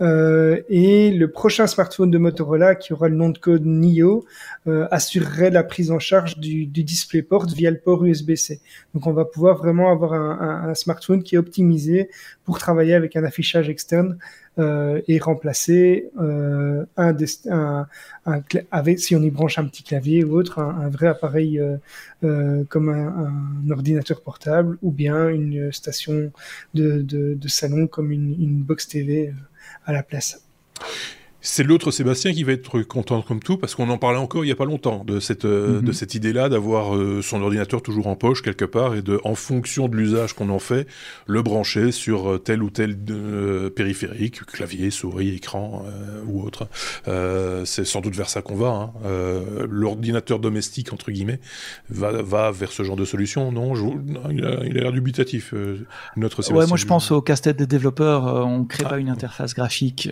Euh, 0.00 0.60
et 0.68 1.10
le 1.10 1.30
prochain 1.30 1.66
smartphone 1.66 2.10
de 2.10 2.18
Motorola, 2.18 2.74
qui 2.74 2.92
aura 2.92 3.08
le 3.08 3.16
nom 3.16 3.30
de 3.30 3.38
code 3.38 3.64
NIO, 3.64 4.26
euh, 4.66 4.86
assurerait 4.90 5.50
la 5.50 5.64
prise 5.64 5.90
en 5.90 5.98
charge 5.98 6.38
du, 6.38 6.66
du 6.66 6.84
DisplayPort 6.84 7.46
via 7.46 7.70
le 7.70 7.78
port 7.78 8.04
USB-C. 8.04 8.60
Donc 8.94 9.06
on 9.06 9.12
va 9.12 9.24
pouvoir 9.24 9.56
vraiment 9.56 9.90
avoir 9.90 10.12
un, 10.12 10.74
smartphone 10.74 11.22
qui 11.22 11.36
est 11.36 11.38
optimisé 11.38 12.10
pour 12.46 12.58
travailler 12.58 12.94
avec 12.94 13.16
un 13.16 13.24
affichage 13.24 13.68
externe 13.68 14.18
euh, 14.58 15.02
et 15.08 15.18
remplacer 15.18 16.08
euh, 16.18 16.86
un, 16.96 17.14
un, 17.50 17.86
un, 18.24 18.42
avec 18.70 19.00
si 19.00 19.14
on 19.16 19.22
y 19.22 19.30
branche 19.30 19.58
un 19.58 19.66
petit 19.66 19.82
clavier 19.82 20.24
ou 20.24 20.38
autre, 20.38 20.60
un, 20.60 20.88
vrai 20.88 21.08
appareil 21.08 21.58
euh, 21.58 21.76
euh 22.24 22.64
comme 22.68 22.88
un, 22.88 23.70
ordinateur 23.70 24.22
portable 24.22 24.78
ou 24.80 24.92
bien 24.92 25.28
une 25.28 25.72
station 25.72 26.32
de, 26.72 27.02
de, 27.02 27.34
de 27.34 27.48
salon 27.48 27.88
comme 27.88 28.12
une, 28.12 28.40
une 28.40 28.62
box 28.62 28.88
TV 28.88 29.28
euh, 29.28 29.32
à 29.84 29.92
la 29.92 30.02
place. 30.02 30.40
C'est 31.46 31.62
l'autre 31.62 31.92
Sébastien 31.92 32.32
qui 32.32 32.42
va 32.42 32.52
être 32.52 32.82
content 32.82 33.22
comme 33.22 33.38
tout 33.38 33.56
parce 33.56 33.76
qu'on 33.76 33.88
en 33.88 33.98
parlait 33.98 34.18
encore 34.18 34.44
il 34.44 34.48
y 34.48 34.52
a 34.52 34.56
pas 34.56 34.64
longtemps 34.64 35.04
de 35.04 35.20
cette 35.20 35.44
euh, 35.44 35.80
de 35.80 35.86
mhm. 35.86 35.92
cette 35.92 36.14
idée-là 36.16 36.48
d'avoir 36.48 36.96
euh, 36.96 37.22
son 37.22 37.40
ordinateur 37.40 37.82
toujours 37.82 38.08
en 38.08 38.16
poche 38.16 38.42
quelque 38.42 38.64
part 38.64 38.96
et 38.96 39.02
de 39.02 39.20
en 39.22 39.36
fonction 39.36 39.86
de 39.86 39.94
l'usage 39.94 40.32
qu'on 40.32 40.50
en 40.50 40.58
fait 40.58 40.88
le 41.26 41.42
brancher 41.42 41.92
sur 41.92 42.32
euh, 42.32 42.38
tel 42.38 42.64
ou 42.64 42.70
tel 42.70 42.96
périphérique 43.76 44.44
clavier 44.44 44.90
souris 44.90 45.36
écran 45.36 45.84
ou 46.26 46.42
autre 46.42 46.68
c'est 47.64 47.84
sans 47.84 48.00
doute 48.00 48.16
vers 48.16 48.28
ça 48.28 48.42
qu'on 48.42 48.56
va 48.56 48.68
hein. 48.68 48.92
l'ordinateur 49.68 50.40
domestique 50.40 50.92
entre 50.92 51.12
guillemets 51.12 51.40
va 51.88 52.22
va 52.22 52.50
vers 52.50 52.72
ce 52.72 52.82
genre 52.82 52.96
de 52.96 53.04
solution 53.04 53.52
non, 53.52 53.74
il 54.30 54.44
a 54.44 54.62
l'air 54.64 54.92
dubitatif 54.92 55.54
notre 56.16 56.42
Sébastien 56.42 56.56
ouais 56.56 56.66
moi 56.66 56.76
je 56.76 56.86
pense 56.86 57.12
au 57.12 57.22
casse-tête 57.22 57.56
des 57.56 57.66
développeurs 57.66 58.24
on 58.46 58.64
crée 58.64 58.84
ah. 58.86 58.90
pas 58.90 58.98
une 58.98 59.10
interface 59.10 59.54
graphique 59.54 60.10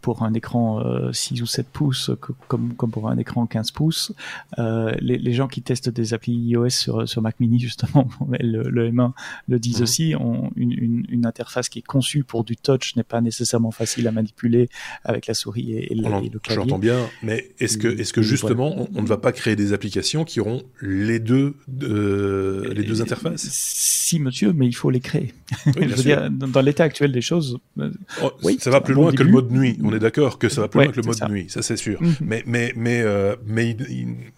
pour 0.00 0.22
un 0.22 0.34
écran 0.34 0.75
6 1.12 1.40
euh, 1.40 1.42
ou 1.42 1.46
7 1.46 1.68
pouces, 1.68 2.10
comme, 2.48 2.74
comme 2.74 2.90
pour 2.90 3.08
un 3.08 3.18
écran 3.18 3.46
15 3.46 3.70
pouces. 3.70 4.12
Euh, 4.58 4.92
les, 5.00 5.18
les, 5.18 5.32
gens 5.32 5.48
qui 5.48 5.62
testent 5.62 5.88
des 5.88 6.14
applis 6.14 6.32
iOS 6.32 6.70
sur, 6.70 7.08
sur 7.08 7.22
Mac 7.22 7.38
Mini, 7.40 7.58
justement, 7.58 8.08
le, 8.40 8.62
le 8.62 8.90
M1 8.90 9.12
le 9.48 9.58
disent 9.58 9.78
mhm. 9.78 9.82
aussi, 9.82 10.14
ont 10.18 10.50
une, 10.56 10.72
une, 10.72 11.06
une, 11.08 11.26
interface 11.26 11.68
qui 11.68 11.80
est 11.80 11.86
conçue 11.86 12.24
pour 12.24 12.44
du 12.44 12.56
touch 12.56 12.96
n'est 12.96 13.02
pas 13.02 13.20
nécessairement 13.20 13.70
facile 13.70 14.06
à 14.08 14.12
manipuler 14.12 14.68
avec 15.04 15.26
la 15.26 15.34
souris 15.34 15.72
et, 15.72 15.94
le, 15.94 16.38
clavier. 16.38 16.62
J'entends 16.62 16.78
bien, 16.78 17.08
mais 17.22 17.50
est-ce 17.58 17.78
que, 17.78 18.22
justement, 18.22 18.88
on, 18.94 19.02
ne 19.02 19.06
va 19.06 19.16
pas 19.16 19.32
créer 19.32 19.56
des 19.56 19.72
applications 19.72 20.24
qui 20.24 20.40
auront 20.40 20.62
les 20.80 21.18
deux, 21.18 21.54
euh, 21.82 22.72
les 22.74 22.84
deux 22.84 23.02
interfaces? 23.02 23.46
Si, 23.50 24.18
monsieur, 24.20 24.52
mais 24.52 24.66
il 24.66 24.74
faut 24.74 24.90
les 24.90 25.00
créer. 25.00 25.32
Je 25.66 25.80
veux 25.80 26.02
dire, 26.02 26.30
dans, 26.30 26.60
l'état 26.60 26.84
actuel 26.84 27.12
des 27.12 27.20
choses, 27.20 27.58
oh, 27.78 28.32
oui, 28.42 28.58
ça 28.60 28.70
va 28.70 28.80
plus 28.80 28.94
loin 28.94 29.12
que 29.12 29.22
le 29.22 29.30
mode 29.30 29.50
nuit. 29.50 29.78
On 29.82 29.92
est 29.92 29.98
d'accord 29.98 30.38
que 30.38 30.48
ça 30.48 30.60
va 30.60 30.65
plus 30.68 30.80
loin 30.80 30.92
que 30.92 31.00
le 31.00 31.06
mode 31.06 31.30
nuit, 31.30 31.46
ça 31.48 31.62
c'est 31.62 31.76
sûr. 31.76 32.00
Mhm. 32.02 32.14
Mais 32.20 32.42
mais 32.46 32.72
mais 32.76 33.02
euh, 33.02 33.36
mais 33.46 33.76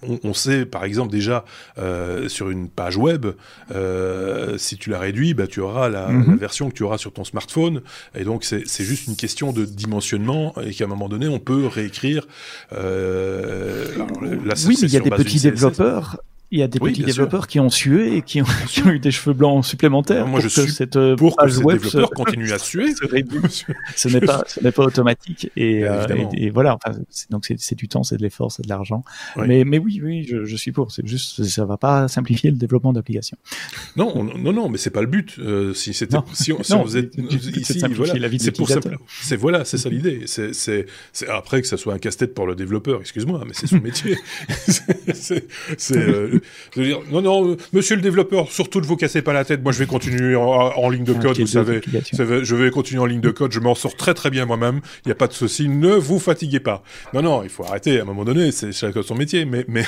on, 0.03 0.35
sait 0.35 0.67
par 0.67 0.85
exemple 0.85 1.11
déjà 1.11 1.45
euh, 1.79 2.29
sur 2.29 2.51
une 2.51 2.69
page 2.69 2.97
web, 2.97 3.27
euh, 3.75 4.59
si 4.59 4.77
tu 4.77 4.91
la 4.91 4.99
réduis, 4.99 5.35
bah 5.35 5.47
tu 5.47 5.61
auras 5.61 5.89
la, 5.89 6.09
mhm. 6.09 6.37
version 6.37 6.69
que 6.69 6.75
tu 6.75 6.83
auras 6.83 6.99
sur 6.99 7.13
ton 7.13 7.25
smartphone, 7.25 7.83
et 8.15 8.25
donc 8.25 8.45
c'est 8.45 8.85
juste 8.85 9.07
une 9.07 9.17
question 9.17 9.53
de 9.53 9.65
dimensionnement 9.65 10.55
et 10.63 10.73
qu'à 10.73 10.85
un 10.85 10.89
moment 10.89 11.09
donné 11.09 11.29
on 11.29 11.39
peut 11.39 11.67
réécrire. 11.67 12.27
Alors, 12.71 14.09
oui, 14.67 14.77
mais 14.81 14.89
il 14.89 14.93
y 14.93 14.97
a 14.97 15.01
des 15.01 15.11
petits 15.11 15.41
développeurs 15.41 16.19
il 16.51 16.59
y 16.59 16.63
a 16.63 16.69
des 16.69 16.79
petits 16.79 17.03
développeurs 17.03 17.47
qui 17.47 17.61
ont 17.61 17.69
sué 17.69 18.17
et 18.17 18.23
qui 18.23 18.41
ont, 18.41 18.47
eu 18.87 18.99
des 18.99 19.11
cheveux 19.11 19.35
blancs 19.35 19.65
supplémentaires. 19.65 20.27
moi, 20.27 20.41
je 20.41 20.49
suis 20.49 20.71
cette 20.71 20.97
euh, 20.97 21.15
pour 21.15 21.37
que 21.37 21.49
ces 21.49 21.63
développeurs 21.63 22.11
continuent 22.11 22.53
à 22.53 22.59
suer. 22.69 22.95
ce 23.97 24.09
n'est 24.09 24.21
pas, 24.21 24.45
ce 24.47 24.61
n'est 24.61 24.73
pas 24.73 24.85
automatique 24.85 25.51
et, 25.57 25.85
euh, 25.85 26.07
et, 26.33 26.49
voilà. 26.51 26.77
Enfin, 26.77 26.99
donc 27.31 27.47
c'est 27.57 27.75
du 27.75 27.89
temps, 27.89 28.03
c'est 28.03 28.17
de 28.17 28.23
l'effort, 28.23 28.51
c'est 28.51 28.63
de 28.63 28.69
l'argent. 28.69 29.05
Mais, 29.37 29.65
mais 29.65 29.79
oui, 29.79 30.01
oui, 30.03 30.27
je, 30.29 30.45
je 30.45 30.57
suis 30.57 30.73
pour. 30.73 30.91
C'est 30.91 31.07
juste, 31.07 31.45
ça 31.45 31.65
va 31.67 31.77
pas 31.77 32.09
simplifier 32.09 32.51
le 32.51 32.57
développement 32.57 32.93
d'applications. 32.93 33.37
Non, 33.97 34.25
non, 34.25 34.53
non, 34.53 34.69
mais 34.71 34.79
c'est 34.79 34.91
pas 34.91 35.03
le 35.03 35.07
but. 35.07 35.37
Euh, 35.39 35.75
si 35.75 35.93
c'était, 35.93 36.17
si, 36.33 36.53
on, 36.53 36.63
si 36.63 36.73
on 36.73 36.85
faisait 36.85 37.11
ici, 37.57 37.79
voilà, 37.95 38.15
c'est 38.39 38.57
pour 38.57 38.69
C'est 39.21 39.37
voilà, 39.37 39.65
c'est 39.67 39.79
ça 39.79 39.91
l'idée. 39.91 40.23
C'est, 40.27 40.55
c'est, 40.55 40.87
après 41.29 41.61
que 41.61 41.67
ça 41.67 41.77
soit 41.77 41.93
un 41.93 41.99
casse-tête 41.99 42.35
pour 42.35 42.47
le 42.47 42.55
développeur. 42.55 43.01
Excuse-moi, 43.01 43.43
mais 43.47 43.53
c'est 43.53 43.67
son 43.67 43.81
métier. 43.83 44.17
c'est 45.15 45.47
je 46.75 46.81
veux 46.81 46.87
dire, 46.87 47.01
non, 47.11 47.23
non, 47.23 47.57
monsieur 47.73 47.97
le 47.97 48.03
développeur, 48.03 48.51
surtout 48.51 48.81
ne 48.81 48.87
vous 48.87 48.97
cassez 48.97 49.23
pas 49.23 49.33
la 49.33 49.45
tête. 49.45 49.63
Moi, 49.63 49.73
je 49.73 49.79
vais 49.79 49.87
continuer 49.87 50.37
en, 50.37 50.89
ligne 50.89 51.05
de 51.05 51.13
code, 51.13 51.39
vous 51.39 51.47
savez. 51.47 51.81
Je 52.13 52.55
vais 52.55 52.71
continuer 52.71 53.01
en 53.03 53.07
ligne 53.07 53.21
de 53.21 53.31
code. 53.31 53.53
Je 53.53 53.61
m'en 53.61 53.75
sors 53.75 53.97
très 53.97 54.15
très 54.15 54.31
bien 54.31 54.47
moi-même. 54.47 54.81
Il 55.05 55.09
n'y 55.09 55.13
a 55.13 55.17
pas 55.17 55.27
de 55.27 55.33
souci. 55.33 55.69
Ne 55.69 55.95
vous 55.95 56.19
fatiguez 56.19 56.61
pas. 56.61 56.83
Non, 57.15 57.23
non, 57.23 57.43
il 57.43 57.49
faut 57.49 57.65
arrêter. 57.65 57.99
À 57.99 58.03
un 58.03 58.07
moment 58.07 58.25
donné, 58.25 58.53
c'est 58.53 58.73
chacun 58.73 59.03
son 59.03 59.15
métier. 59.15 59.45
Mais, 59.45 59.65
mais, 59.69 59.85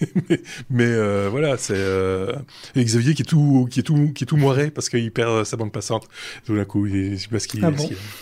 mais, 0.70 0.84
euh, 0.86 1.28
voilà, 1.30 1.56
c'est 1.56 1.74
euh, 1.76 2.32
Xavier 2.76 3.14
qui 3.14 3.22
est 3.22 3.24
tout, 3.24 3.68
qui 3.70 3.80
est 3.80 3.82
tout, 3.82 4.12
qui 4.14 4.24
est 4.24 4.26
tout 4.26 4.36
moiré 4.36 4.70
parce 4.70 4.88
qu'il 4.88 5.10
perd 5.10 5.44
sa 5.44 5.56
bande 5.56 5.72
passante 5.72 6.08
tout 6.46 6.56
d'un 6.56 6.64
coup. 6.64 6.86
Et, 6.86 7.16
parce 7.30 7.46
qu'il, 7.46 7.64
ah 7.64 7.70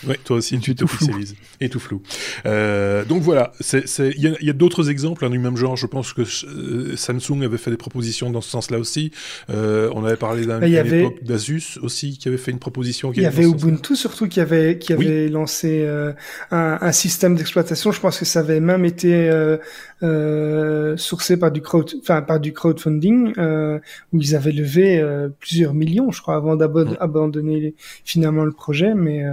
ouais, 0.06 0.18
toi 0.24 0.36
aussi, 0.36 0.58
tu 0.58 0.74
t'officialises 0.74 1.36
et 1.60 1.68
tout 1.68 1.80
flou. 1.80 2.02
Euh, 2.44 3.04
donc 3.04 3.22
voilà, 3.22 3.52
il 3.72 4.20
y 4.20 4.26
a, 4.26 4.32
y 4.40 4.50
a 4.50 4.52
d'autres 4.52 4.90
exemples 4.90 5.24
hein, 5.24 5.30
du 5.30 5.38
même 5.38 5.56
genre. 5.56 5.76
Je 5.76 5.86
pense 5.86 6.12
que 6.12 6.22
euh, 6.22 6.96
Samsung 6.96 7.42
avait 7.44 7.58
fait 7.58 7.70
des 7.70 7.76
propositions 7.76 8.30
dans 8.30 8.40
ce 8.40 8.50
sens-là 8.50 8.78
aussi. 8.78 9.12
Euh, 9.50 9.90
on 9.94 10.04
avait 10.04 10.16
parlé 10.16 10.46
d'un 10.46 10.60
avait... 10.60 11.08
d'Asus 11.22 11.78
aussi 11.82 12.18
qui 12.18 12.28
avait 12.28 12.36
fait 12.36 12.50
une 12.50 12.58
proposition. 12.58 13.12
il 13.12 13.22
y 13.22 13.26
avait 13.26 13.44
Ubuntu 13.44 13.96
surtout 13.96 14.28
qui 14.28 14.40
avait 14.40 14.78
qui 14.78 14.92
avait 14.92 15.28
lancé 15.28 15.82
euh, 15.84 16.12
un, 16.50 16.78
un, 16.80 16.92
système 16.92 17.36
d'exploitation. 17.36 17.92
Je 17.92 18.00
pense 18.00 18.18
que 18.18 18.24
ça 18.24 18.40
avait 18.40 18.60
même 18.60 18.84
été 18.84 19.30
sourcé 20.96 21.38
par 21.38 21.50
du 21.50 21.62
enfin 22.00 22.22
par 22.22 22.38
du 22.38 22.52
crowdfunding 22.52 23.32
euh, 23.38 23.78
où 24.12 24.20
ils 24.20 24.34
avaient 24.34 24.52
levé 24.52 24.98
euh, 24.98 25.28
plusieurs 25.40 25.74
millions, 25.74 26.10
je 26.10 26.20
crois, 26.20 26.36
avant 26.36 26.56
d'abandonner 26.56 27.74
finalement 28.04 28.44
le 28.44 28.52
projet. 28.52 28.94
Mais 28.94 29.24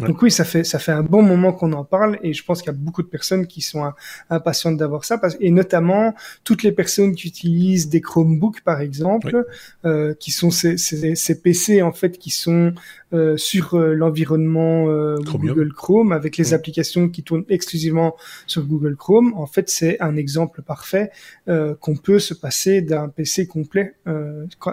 euh, 0.00 0.06
donc 0.06 0.22
oui, 0.22 0.30
ça 0.30 0.44
fait 0.44 0.64
ça 0.64 0.78
fait 0.78 0.92
un 0.92 1.02
bon 1.02 1.22
moment 1.22 1.52
qu'on 1.52 1.72
en 1.72 1.84
parle 1.84 2.18
et 2.22 2.32
je 2.32 2.44
pense 2.44 2.62
qu'il 2.62 2.72
y 2.72 2.74
a 2.74 2.78
beaucoup 2.78 3.02
de 3.02 3.08
personnes 3.08 3.46
qui 3.46 3.60
sont 3.60 3.92
impatientes 4.30 4.76
d'avoir 4.76 5.04
ça 5.04 5.18
parce, 5.18 5.36
et 5.40 5.50
notamment 5.50 6.14
toutes 6.44 6.62
les 6.62 6.72
personnes 6.72 7.14
qui 7.14 7.28
utilisent 7.28 7.88
des 7.88 8.00
Chromebooks 8.00 8.62
par 8.62 8.80
exemple, 8.80 9.46
euh, 9.84 10.14
qui 10.14 10.30
sont 10.30 10.50
ces, 10.50 10.76
ces, 10.76 11.14
ces, 11.14 11.40
PC 11.40 11.82
en 11.82 11.92
fait 11.92 12.18
qui 12.18 12.30
sont 12.30 12.72
euh, 13.14 13.36
sur 13.36 13.74
euh, 13.74 13.94
l'environnement 13.94 14.88
euh, 14.88 15.16
Google 15.18 15.72
Chrome 15.72 16.10
avec 16.10 16.36
les 16.36 16.52
applications 16.52 17.08
qui 17.08 17.22
tournent 17.22 17.44
exclusivement 17.48 18.16
sur 18.48 18.64
Google 18.64 18.96
Chrome. 18.96 19.34
En 19.36 19.46
fait, 19.46 19.68
c'est 19.68 20.00
un 20.00 20.16
exemple 20.16 20.62
parfait 20.62 21.10
qu'on 21.46 21.96
peut 21.96 22.18
se 22.18 22.34
passer 22.34 22.82
d'un 22.82 23.08
PC 23.08 23.46
complet 23.46 23.94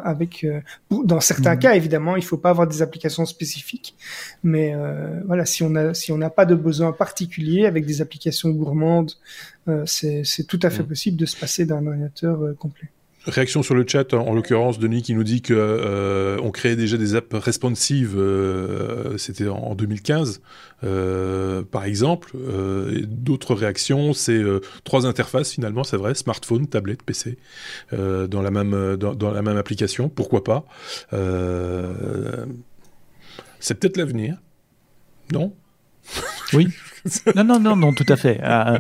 avec. 0.04 0.46
dans 0.90 1.20
certains 1.20 1.54
mhm. 1.56 1.60
cas, 1.60 1.76
évidemment, 1.76 2.16
il 2.16 2.24
faut 2.24 2.38
pas 2.38 2.50
avoir 2.50 2.68
des 2.68 2.82
applications 2.82 3.26
spécifiques, 3.26 3.96
mais 4.44 4.74
voilà, 5.26 5.46
si 5.46 5.64
on 5.64 5.76
a 5.76 5.94
si 5.94 6.12
on 6.12 6.18
n'a 6.18 6.30
pas 6.30 6.46
de 6.46 6.56
besoin 6.56 6.92
particulier 6.92 7.66
avec 7.66 7.86
des 7.86 8.02
applications 8.02 8.50
gourmandes, 8.50 9.12
c'est 9.86 10.48
tout 10.48 10.60
à 10.64 10.70
fait 10.70 10.84
mhm. 10.84 10.90
possible 10.90 11.18
de 11.18 11.26
se 11.26 11.38
passer 11.38 11.66
d'un 11.66 11.86
ordinateur 11.86 12.56
complet. 12.58 12.90
Réaction 13.26 13.62
sur 13.62 13.76
le 13.76 13.86
chat, 13.88 14.16
en 14.16 14.34
l'occurrence, 14.34 14.80
Denis 14.80 15.04
qui 15.04 15.14
nous 15.14 15.24
dit 15.24 15.44
que 15.44 15.54
euh, 15.54 16.40
on 16.42 16.50
créait 16.50 16.76
déjà 16.76 16.98
des 16.98 17.14
apps 17.14 17.36
responsives, 17.36 18.18
euh, 18.18 19.16
c'était 19.20 19.48
en 19.48 19.76
2015, 19.76 20.42
euh, 20.84 21.62
par 21.62 21.84
exemple. 21.86 22.32
Euh, 22.36 23.04
d'autres 23.06 23.54
réactions, 23.54 24.14
c'est 24.14 24.32
euh, 24.32 24.62
trois 24.84 25.06
interfaces 25.06 25.52
finalement, 25.52 25.84
c'est 25.84 25.98
vrai, 25.98 26.16
smartphone, 26.16 26.66
tablette, 26.66 27.04
PC, 27.04 27.38
dans 27.92 28.42
la 28.42 28.50
même 28.50 28.96
dans, 28.96 29.14
dans, 29.14 29.30
la 29.30 29.44
même 29.44 29.58
application. 29.58 30.10
Pourquoi 30.10 30.44
pas 30.44 30.66
C'est 33.60 33.76
peut-être 33.76 33.98
l'avenir, 33.98 34.38
non 35.32 35.54
Oui. 36.54 36.68
non, 37.36 37.44
non, 37.44 37.60
non, 37.60 37.76
non, 37.76 37.94
tout 37.94 38.06
à 38.10 38.16
fait. 38.16 38.40
Euh, 38.44 38.78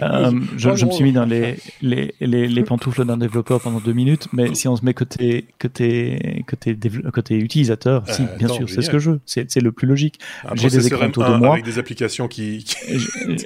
euh, 0.00 0.32
je, 0.56 0.74
je, 0.74 0.86
me 0.86 0.90
suis 0.92 1.04
mis 1.04 1.12
dans 1.12 1.24
les, 1.24 1.56
les, 1.82 2.14
les, 2.20 2.46
les 2.46 2.62
pantoufles 2.62 3.04
d'un 3.04 3.16
développeur 3.16 3.60
pendant 3.60 3.80
deux 3.80 3.92
minutes, 3.92 4.28
mais 4.32 4.54
si 4.54 4.68
on 4.68 4.76
se 4.76 4.84
met 4.84 4.94
côté, 4.94 5.46
côté, 5.60 6.44
côté, 6.46 6.78
côté 7.12 7.36
utilisateur, 7.36 8.04
si, 8.06 8.22
euh, 8.22 8.26
bien 8.38 8.48
sûr, 8.48 8.68
c'est 8.68 8.82
ce 8.82 8.90
que 8.90 8.98
je 8.98 9.12
veux. 9.12 9.20
C'est 9.26 9.60
le 9.60 9.72
plus 9.72 9.88
logique. 9.88 10.20
J'ai 10.54 10.68
des 10.68 10.86
écrans 10.86 11.06
autour 11.06 11.24
de 11.24 11.36
moi. 11.36 11.54
Avec 11.54 11.64
des 11.64 11.78
applications 11.78 12.28
qui. 12.28 12.64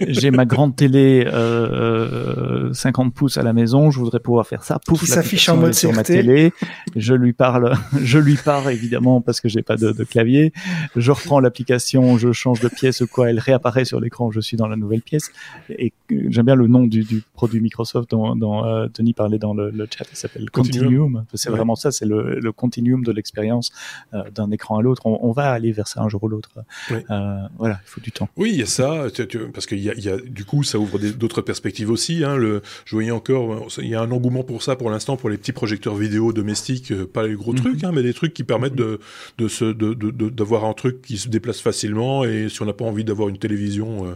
J'ai 0.09 0.31
ma 0.31 0.45
grande 0.45 0.77
télé 0.77 1.25
euh, 1.27 2.73
50 2.73 3.15
pouces 3.15 3.39
à 3.39 3.43
la 3.43 3.53
maison. 3.53 3.91
Je 3.91 3.99
voudrais 3.99 4.21
pouvoir 4.21 4.47
faire 4.47 4.65
ça. 4.65 4.79
Pouf, 4.87 5.05
s'affiche 5.05 5.49
en 5.49 5.57
mode 5.57 5.75
sur 5.75 5.93
ma 5.93 6.03
télé. 6.03 6.53
Je 6.97 7.15
lui 7.15 7.33
parle, 7.33 7.75
je 8.03 8.19
lui 8.19 8.37
parle 8.37 8.71
évidemment 8.73 9.21
parce 9.21 9.41
que 9.41 9.49
j'ai 9.49 9.63
pas 9.63 9.77
de, 9.77 9.93
de 9.93 10.05
clavier. 10.05 10.53
Je 10.97 11.13
reprends 11.13 11.41
l'application, 11.41 12.19
je 12.19 12.33
change 12.33 12.61
de 12.61 12.69
pièce 12.69 13.01
ou 13.01 13.07
quoi, 13.07 13.31
elle 13.31 13.39
réapparaît 13.39 13.85
sur 13.85 14.01
l'écran 14.01 14.18
je 14.31 14.41
suis 14.41 14.57
dans 14.57 14.69
la 14.69 14.77
nouvelle 14.77 15.03
pièce. 15.03 15.31
Et 15.71 15.93
j'aime 16.11 16.47
bien 16.47 16.55
le 16.55 16.67
nom 16.67 16.87
du, 16.87 17.03
du 17.05 17.23
produit 17.35 17.61
Microsoft 17.61 18.11
dont, 18.11 18.35
dont 18.37 18.65
euh, 18.65 18.89
Denis 18.95 19.15
parlait 19.15 19.39
dans 19.39 19.55
le, 19.55 19.71
le 19.71 19.87
chat. 19.91 20.05
Il 20.11 20.17
s'appelle 20.17 20.51
Continuum. 20.51 21.25
C'est 21.35 21.51
vraiment 21.51 21.77
ça, 21.77 21.91
c'est 21.91 22.07
le, 22.07 22.41
le, 22.41 22.53
continuum 22.53 23.05
de 23.05 23.13
l'expérience 23.13 23.73
euh, 24.15 24.31
d'un 24.31 24.51
écran 24.51 24.79
à 24.79 24.83
l'autre. 24.83 25.03
On, 25.05 25.19
on, 25.23 25.33
va 25.33 25.51
aller 25.51 25.73
vers 25.73 25.89
ça 25.89 26.03
un 26.03 26.09
jour 26.09 26.23
ou 26.25 26.29
l'autre. 26.29 26.51
Euh, 26.91 27.39
voilà, 27.59 27.81
il 27.85 27.89
faut 27.89 28.01
du 28.01 28.13
temps. 28.13 28.29
Oui, 28.37 28.51
il 28.53 28.59
y 28.59 28.63
a 28.63 28.67
ça, 28.67 29.07
parce 29.53 29.67
qu'il 29.67 29.81
y 29.81 29.91
a, 29.91 29.95
y 29.95 30.09
a, 30.09 30.17
du 30.19 30.45
coup, 30.45 30.63
ça 30.63 30.79
ouvre 30.79 30.99
d'autres 30.99 31.43
perspectives 31.43 31.91
aussi. 31.91 32.25
Hein, 32.25 32.37
le, 32.37 32.63
je 32.85 32.95
voyais 32.95 33.11
encore, 33.11 33.67
il 33.79 33.89
y 33.89 33.95
a 33.95 34.01
un 34.01 34.11
engouement 34.11 34.43
pour 34.43 34.63
ça 34.63 34.77
pour 34.77 34.91
l'instant 34.91 35.17
pour 35.17 35.31
les 35.31 35.37
petits 35.37 35.53
projecteurs 35.53 35.95
vidéo 35.95 36.33
domestiques, 36.33 36.93
euh, 36.93 37.07
pas 37.07 37.27
les 37.27 37.35
gros 37.35 37.53
mhm. 37.53 37.59
trucs, 37.59 37.85
hein, 37.85 37.93
mais 37.93 38.03
des 38.03 38.15
trucs 38.15 38.35
qui 38.35 38.45
permettent 38.45 38.75
de, 38.75 39.01
de 39.39 39.49
se, 39.49 39.65
de, 39.65 39.93
d'avoir 40.31 40.65
un 40.65 40.73
truc 40.73 41.03
qui 41.03 41.19
se 41.19 41.29
déplace 41.29 41.61
facilement 41.61 42.25
et 42.25 42.49
si 42.49 42.63
on 42.63 42.65
n'a 42.65 42.73
pas 42.73 42.85
envie 42.85 43.05
d'avoir 43.05 43.29
une 43.29 43.39
télévision 43.39 44.08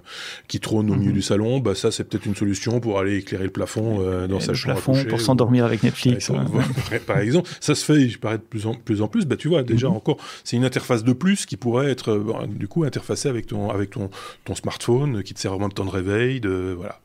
qui 0.48 0.60
trône 0.60 0.90
au 0.90 0.94
milieu 0.94 1.10
mhm. 1.10 1.16
du 1.16 1.22
salon, 1.22 1.60
bah 1.60 1.74
ça 1.74 1.90
c'est 1.90 2.04
peut-être 2.04 2.26
une 2.26 2.34
solution 2.34 2.80
pour 2.80 2.98
aller 2.98 3.18
éclairer 3.18 3.44
le 3.44 3.50
plafond 3.50 4.00
dans 4.26 4.40
sa 4.40 4.54
chambre. 4.54 4.74
plafond 4.74 5.04
pour 5.08 5.20
s'endormir 5.20 5.64
avec 5.64 5.82
Netflix. 5.82 6.30
par 7.06 7.18
exemple, 7.18 7.50
ça 7.60 7.74
se 7.74 7.84
fait, 7.84 8.08
je 8.08 8.18
paraît 8.18 8.38
de 8.38 8.42
plus 8.42 8.66
en 8.66 8.74
plus 8.74 9.02
en 9.02 9.08
plus. 9.08 9.26
Bah 9.26 9.36
tu 9.36 9.48
vois 9.48 9.62
déjà 9.62 9.88
mhm. 9.88 9.96
encore, 9.96 10.16
c'est 10.44 10.56
une 10.56 10.64
interface 10.64 11.04
de 11.04 11.12
plus 11.12 11.46
qui 11.46 11.56
pourrait 11.56 11.90
être 11.90 12.22
du 12.48 12.68
coup 12.68 12.84
interfacée 12.84 13.28
avec 13.28 13.46
ton 13.46 13.70
avec 13.70 13.90
ton 13.90 14.10
ton 14.44 14.54
smartphone 14.54 15.22
qui 15.22 15.34
te 15.34 15.40
sert 15.40 15.52
vraiment 15.52 15.68
de 15.68 15.74
temps 15.74 15.84
de 15.84 15.90
réveil, 15.90 16.40
de 16.40 16.74
voilà. 16.76 17.01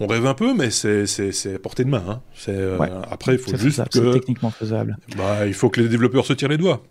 On 0.00 0.06
rêve 0.06 0.26
un 0.26 0.34
peu, 0.34 0.54
mais 0.54 0.70
c'est 0.70 1.54
à 1.54 1.58
portée 1.58 1.84
de 1.84 1.90
main. 1.90 2.02
Hein. 2.08 2.20
Euh, 2.48 2.78
après, 3.10 3.34
il 3.34 3.38
faut 3.38 3.56
juste 3.56 3.82
que. 3.88 4.12
C'est 4.12 4.12
techniquement 4.12 4.50
faisable. 4.50 4.96
Bah, 5.16 5.46
il 5.46 5.54
faut 5.54 5.70
que 5.70 5.80
les 5.80 5.88
développeurs 5.88 6.26
se 6.26 6.32
tirent 6.32 6.48
les 6.48 6.58
doigts. 6.58 6.82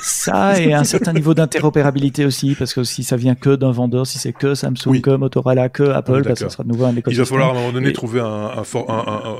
ça 0.00 0.60
et 0.60 0.72
un 0.72 0.84
certain 0.84 1.12
niveau 1.12 1.34
d'interopérabilité 1.34 2.24
aussi, 2.24 2.54
parce 2.54 2.74
que 2.74 2.84
si 2.84 3.04
ça 3.04 3.16
vient 3.16 3.34
que 3.34 3.56
d'un 3.56 3.72
vendeur, 3.72 4.06
si 4.06 4.18
c'est 4.18 4.32
que 4.32 4.54
Samsung, 4.54 5.00
que 5.00 5.16
Motorola, 5.16 5.68
que 5.68 5.82
Apple, 5.82 6.22
bah, 6.22 6.36
ça 6.36 6.48
sera 6.48 6.64
de 6.64 6.68
nouveau 6.68 6.84
un 6.84 6.96
écosystème. 6.96 7.12
Il 7.12 7.18
va 7.18 7.24
falloir 7.24 7.48
à 7.48 7.52
un 7.52 7.54
moment 7.54 7.72
donné 7.72 7.92
trouver 7.92 8.20
un, 8.20 8.24
un, 8.26 8.62
un, 8.88 9.38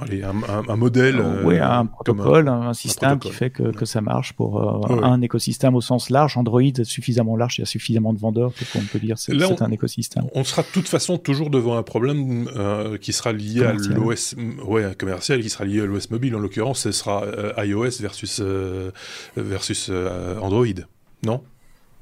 Allez, 0.00 0.22
un, 0.22 0.34
un, 0.68 0.76
modèle. 0.76 1.20
Euh, 1.20 1.42
oui, 1.44 1.58
un 1.58 1.86
protocole, 1.86 2.48
un, 2.48 2.72
système 2.74 3.18
qui 3.18 3.30
fait 3.30 3.50
que, 3.50 3.70
que, 3.70 3.84
ça 3.84 4.00
marche 4.00 4.32
pour 4.32 4.90
euh, 4.90 5.02
un 5.02 5.20
écosystème 5.20 5.74
au 5.74 5.80
sens 5.80 6.10
large. 6.10 6.36
Android 6.36 6.62
suffisamment 6.84 7.36
large, 7.36 7.58
il 7.58 7.60
y 7.60 7.64
a 7.64 7.66
suffisamment 7.66 8.12
de 8.12 8.18
vendeurs 8.18 8.52
qu'on 8.72 8.80
peut 8.80 8.98
dire 8.98 9.18
c'est 9.18 9.32
un 9.62 9.70
écosystème. 9.70 10.24
On 10.34 10.44
sera 10.44 10.62
de 10.62 10.68
toute 10.72 10.88
façon 10.88 11.18
toujours 11.18 11.50
devant 11.50 11.76
un 11.76 11.82
problème 11.82 12.48
euh, 12.56 12.96
qui 12.98 13.12
sera 13.12 13.32
lié 13.32 13.64
à 13.64 13.72
l'OS, 13.72 14.34
ouais, 14.66 14.94
commercial, 14.96 15.40
qui 15.40 15.50
sera 15.50 15.64
lié 15.64 15.82
à 15.82 15.86
l'OS 15.86 16.10
mobile. 16.10 16.34
En 16.34 16.40
l'occurrence, 16.40 16.80
ce 16.80 16.92
sera 16.92 17.24
iOS 17.58 18.00
versus 18.00 18.42
versus 19.36 19.90
Android, 20.40 20.66
non? 21.24 21.42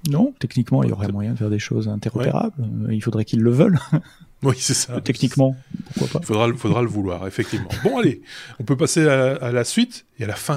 Non, 0.08 0.32
techniquement, 0.38 0.82
il 0.84 0.90
y 0.90 0.92
aurait 0.92 1.08
moyen 1.08 1.32
de 1.32 1.38
faire 1.38 1.50
des 1.50 1.58
choses 1.58 1.88
interopérables. 1.88 2.54
Il 2.90 3.02
faudrait 3.02 3.24
qu'ils 3.24 3.40
le 3.40 3.50
veulent. 3.50 3.78
Oui, 4.42 4.54
c'est 4.58 4.74
ça. 4.74 5.00
Techniquement, 5.00 5.56
pourquoi 5.94 6.08
pas. 6.08 6.18
Il 6.22 6.26
faudra, 6.26 6.48
faudra 6.54 6.82
le 6.82 6.88
vouloir, 6.88 7.26
effectivement. 7.26 7.68
Bon, 7.82 7.98
allez, 7.98 8.22
on 8.60 8.64
peut 8.64 8.76
passer 8.76 9.06
à, 9.06 9.50
la 9.50 9.64
suite 9.64 10.06
et 10.18 10.24
à 10.24 10.26
la 10.28 10.36
fin. 10.36 10.56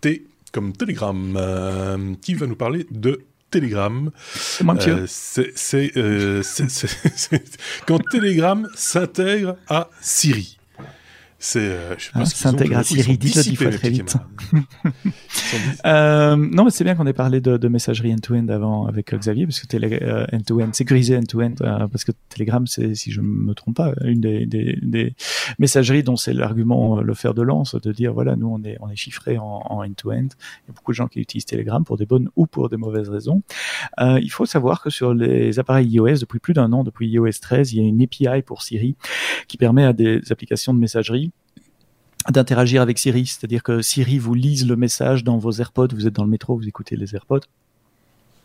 T 0.00 0.26
comme 0.52 0.72
Telegram. 0.72 1.36
Euh, 1.36 2.14
qui 2.22 2.34
va 2.34 2.46
nous 2.46 2.56
parler 2.56 2.86
de 2.90 3.20
Telegram 3.50 4.10
C'est. 5.06 5.96
Euh, 5.96 6.42
quand 7.86 7.98
Telegram 8.10 8.68
s'intègre 8.74 9.56
à 9.68 9.90
Siri. 10.00 10.58
C'est, 11.38 11.58
euh, 11.60 11.94
je 11.98 12.10
ah, 12.14 12.24
s'intègre 12.24 12.78
à 12.78 12.84
Siri, 12.84 13.18
dites 13.18 13.56
fois 13.56 13.70
très 13.70 13.90
vite. 13.90 14.16
euh, 15.84 16.36
non, 16.36 16.64
mais 16.64 16.70
c'est 16.70 16.84
bien 16.84 16.94
qu'on 16.94 17.06
ait 17.06 17.12
parlé 17.12 17.40
de, 17.40 17.56
de 17.56 17.68
messagerie 17.68 18.14
end-to-end 18.14 18.48
avant 18.48 18.86
avec 18.86 19.12
euh, 19.12 19.18
Xavier, 19.18 19.44
parce 19.44 19.60
que 19.60 19.66
télé, 19.66 19.98
euh, 20.02 20.26
end-to-end, 20.32 20.72
sécurisé 20.72 21.16
end-to-end, 21.16 21.54
euh, 21.60 21.86
parce 21.88 22.04
que 22.04 22.12
Telegram, 22.30 22.66
c'est, 22.66 22.94
si 22.94 23.10
je 23.10 23.20
me 23.20 23.52
trompe 23.52 23.76
pas, 23.76 23.92
une 24.04 24.20
des, 24.20 24.46
des, 24.46 24.78
des 24.80 25.14
messageries 25.58 26.02
dont 26.02 26.16
c'est 26.16 26.32
l'argument, 26.32 27.00
le 27.00 27.14
fer 27.14 27.34
de 27.34 27.42
lance, 27.42 27.74
de 27.74 27.92
dire, 27.92 28.14
voilà, 28.14 28.36
nous, 28.36 28.48
on 28.48 28.62
est, 28.62 28.78
on 28.80 28.88
est 28.88 28.96
chiffré 28.96 29.36
en, 29.36 29.62
en 29.68 29.84
end-to-end. 29.84 30.28
Il 30.28 30.68
y 30.68 30.70
a 30.70 30.72
beaucoup 30.74 30.92
de 30.92 30.96
gens 30.96 31.08
qui 31.08 31.20
utilisent 31.20 31.46
Telegram 31.46 31.84
pour 31.84 31.96
des 31.96 32.06
bonnes 32.06 32.30
ou 32.36 32.46
pour 32.46 32.68
des 32.68 32.76
mauvaises 32.76 33.10
raisons. 33.10 33.42
il 34.00 34.30
faut 34.30 34.46
savoir 34.46 34.82
que 34.82 34.88
sur 34.88 35.12
les 35.12 35.58
appareils 35.58 35.88
iOS, 35.88 36.18
depuis 36.20 36.38
plus 36.38 36.54
d'un 36.54 36.72
an, 36.72 36.84
depuis 36.84 37.08
iOS 37.08 37.32
13, 37.42 37.72
il 37.72 37.82
y 37.82 37.84
a 37.84 37.88
une 37.88 38.02
API 38.02 38.42
pour 38.42 38.62
Siri 38.62 38.96
qui 39.46 39.58
permet 39.58 39.84
à 39.84 39.92
des 39.92 40.20
applications 40.30 40.72
de 40.72 40.78
messagerie 40.78 41.32
d'interagir 42.30 42.82
avec 42.82 42.98
Siri, 42.98 43.26
c'est-à-dire 43.26 43.62
que 43.62 43.82
Siri 43.82 44.18
vous 44.18 44.34
lise 44.34 44.66
le 44.66 44.76
message 44.76 45.24
dans 45.24 45.38
vos 45.38 45.52
AirPods, 45.52 45.88
vous 45.92 46.06
êtes 46.06 46.14
dans 46.14 46.24
le 46.24 46.30
métro, 46.30 46.56
vous 46.56 46.68
écoutez 46.68 46.96
les 46.96 47.14
AirPods, 47.14 47.40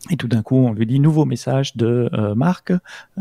et 0.08 0.16
tout 0.16 0.28
d'un 0.28 0.42
coup, 0.42 0.56
on 0.56 0.72
lui 0.72 0.86
dit 0.86 0.98
nouveau 0.98 1.26
message 1.26 1.76
de 1.76 2.08
euh, 2.14 2.34
Marc, 2.34 2.72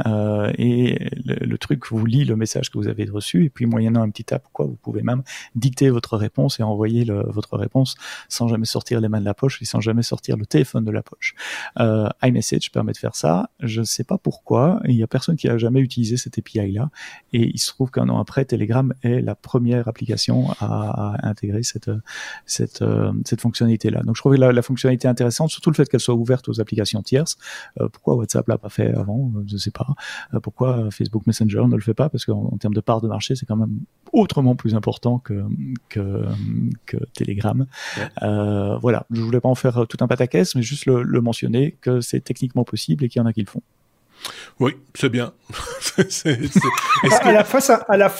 euh, 0.06 0.51
et 0.57 1.10
le, 1.26 1.57
truc 1.57 1.85
vous 1.91 2.06
lit 2.06 2.23
le 2.23 2.38
message 2.38 2.69
que 2.72 2.77
vous 2.77 2.88
avez 2.88 3.03
reçu, 3.03 3.43
et 3.43 3.49
puis 3.49 3.65
moyennant 3.65 4.01
un 4.01 4.10
petit 4.10 4.23
tap, 4.23 4.45
quoi, 4.53 4.65
vous 4.65 4.77
pouvez 4.81 5.01
même 5.01 5.23
dicter 5.56 5.89
votre 5.89 6.15
réponse 6.15 6.60
et 6.61 6.64
envoyer 6.64 7.03
le, 7.03 7.23
votre 7.30 7.57
réponse 7.57 7.95
sans 8.30 8.47
jamais 8.47 8.65
sortir 8.65 9.01
les 9.01 9.10
mains 9.10 9.19
de 9.19 9.26
la 9.26 9.34
poche 9.34 9.61
et 9.61 9.65
sans 9.65 9.81
jamais 9.81 10.03
sortir 10.03 10.38
le 10.38 10.45
téléphone 10.45 10.85
de 10.85 10.91
la 10.91 11.03
poche. 11.03 11.35
Euh, 11.80 12.07
iMessage 12.23 12.72
permet 12.72 12.93
de 12.93 12.97
faire 12.97 13.15
ça. 13.15 13.49
Je 13.60 13.81
ne 13.81 13.85
sais 13.85 14.06
pas 14.06 14.18
pourquoi. 14.18 14.80
Il 14.85 14.95
y 14.95 15.03
a 15.03 15.07
personne 15.07 15.35
qui 15.35 15.49
a 15.49 15.57
jamais 15.57 15.81
utilisé 15.81 16.15
cette 16.15 16.38
API 16.38 16.72
là, 16.72 16.89
et 17.34 17.51
il 17.53 17.60
se 17.60 17.72
trouve 17.72 17.91
qu'un 17.91 18.07
an 18.07 18.19
après, 18.19 18.45
Telegram 18.45 18.93
est 19.03 19.19
la 19.19 19.35
première 19.35 19.89
application 19.89 20.49
à, 20.61 21.18
à 21.18 21.27
intégrer 21.27 21.64
cette 21.64 21.91
cette 22.45 22.81
euh, 22.84 23.11
cette 23.26 23.41
fonctionnalité 23.41 23.89
là. 23.89 24.01
Donc 24.01 24.15
je 24.15 24.22
trouvais 24.22 24.38
la, 24.38 24.53
la 24.53 24.61
fonctionnalité 24.61 25.10
intéressante, 25.10 25.49
surtout 25.49 25.72
le 25.72 25.76
fait 25.76 25.89
qu'elle 25.89 25.99
soit 25.99 26.15
ouverte 26.15 26.47
aux 26.47 26.61
applications 26.61 26.68
application 26.69 27.01
tierce. 27.01 27.37
Euh, 27.79 27.89
pourquoi 27.89 28.15
WhatsApp 28.15 28.47
l'a 28.47 28.57
pas 28.57 28.69
fait 28.69 28.93
avant? 28.93 29.31
Je 29.47 29.53
ne 29.53 29.59
sais 29.59 29.71
pas. 29.71 29.87
Euh, 30.33 30.39
pourquoi 30.39 30.91
Facebook 30.91 31.25
Messenger 31.25 31.63
ne 31.67 31.75
le 31.75 31.81
fait 31.81 31.93
pas? 31.93 32.09
Parce 32.09 32.25
qu'en 32.25 32.57
termes 32.59 32.73
de 32.73 32.81
part 32.81 33.01
de 33.01 33.07
marché, 33.07 33.35
c'est 33.35 33.45
quand 33.45 33.55
même 33.55 33.79
autrement 34.13 34.55
plus 34.55 34.75
important 34.75 35.19
que 35.19 35.43
que, 35.89 36.25
que 36.85 36.97
Telegram. 37.13 37.65
Euh, 38.21 38.77
voilà, 38.77 39.05
je 39.11 39.21
voulais 39.21 39.41
pas 39.41 39.49
en 39.49 39.55
faire 39.55 39.85
tout 39.87 39.97
un 40.01 40.07
pataquès, 40.07 40.55
mais 40.55 40.61
juste 40.61 40.85
le, 40.85 41.03
le 41.03 41.21
mentionner 41.21 41.77
que 41.81 42.01
c'est 42.01 42.21
techniquement 42.21 42.63
possible 42.63 43.03
et 43.03 43.09
qu'il 43.09 43.19
y 43.19 43.23
en 43.23 43.25
a 43.25 43.33
qui 43.33 43.41
le 43.41 43.47
font. 43.47 43.61
Oui, 44.59 44.75
c'est 44.93 45.09
bien. 45.09 45.33
à, 47.21 47.31
la 47.31 47.43
fois, 47.43 47.61
ça, 47.61 47.85
à, 47.87 47.95
la 47.95 48.13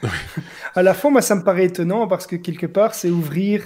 à 0.74 0.82
la 0.82 0.94
fois, 0.94 1.10
moi, 1.10 1.22
ça 1.22 1.36
me 1.36 1.44
paraît 1.44 1.66
étonnant 1.66 2.08
parce 2.08 2.26
que 2.26 2.36
quelque 2.36 2.66
part, 2.66 2.94
c'est 2.94 3.10
ouvrir 3.10 3.62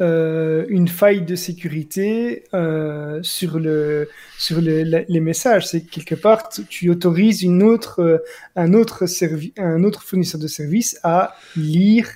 euh, 0.00 0.66
une 0.68 0.88
faille 0.88 1.22
de 1.22 1.36
sécurité 1.36 2.44
euh, 2.52 3.20
sur 3.22 3.58
le 3.58 4.10
sur 4.38 4.60
le, 4.60 4.82
les 4.82 5.20
messages. 5.20 5.68
C'est 5.68 5.82
quelque 5.82 6.14
part, 6.14 6.48
tu 6.48 6.90
autorises 6.90 7.42
une 7.42 7.62
autre 7.62 8.02
euh, 8.02 8.18
un 8.56 8.74
autre 8.74 9.06
servi 9.06 9.54
un 9.56 9.84
autre 9.84 10.02
fournisseur 10.02 10.40
de 10.40 10.48
service 10.48 11.00
à 11.02 11.34
lire 11.56 12.08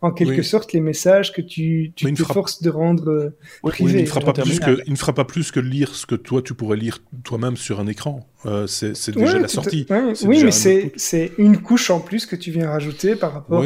en 0.00 0.10
quelque 0.10 0.42
sorte 0.42 0.72
les 0.72 0.80
messages 0.80 1.32
que 1.32 1.40
tu, 1.40 1.92
tu 1.96 2.12
te 2.12 2.22
forces 2.22 2.62
de 2.62 2.70
rendre 2.70 3.10
euh, 3.10 3.36
il, 3.78 3.86
ne 3.86 4.04
fera 4.04 4.20
pas 4.20 4.32
plus 4.32 4.60
que, 4.60 4.80
il 4.86 4.92
ne 4.92 4.98
fera 4.98 5.14
pas 5.14 5.24
plus 5.24 5.50
que 5.50 5.60
lire 5.60 5.94
ce 5.94 6.06
que 6.06 6.14
toi 6.14 6.42
tu 6.42 6.54
pourrais 6.54 6.76
lire 6.76 6.98
toi-même 7.24 7.56
sur 7.56 7.80
un 7.80 7.86
écran. 7.86 8.26
Euh, 8.44 8.66
c'est 8.66 9.10
déjà 9.10 9.38
la 9.38 9.48
sortie. 9.48 9.86
Oui, 10.24 10.44
mais 10.44 10.50
c'est 10.50 11.32
une 11.38 11.58
couche 11.58 11.90
en 11.90 12.00
plus 12.00 12.26
que 12.26 12.36
tu 12.36 12.50
viens 12.50 12.70
rajouter 12.70 13.16
par 13.16 13.32
rapport 13.32 13.64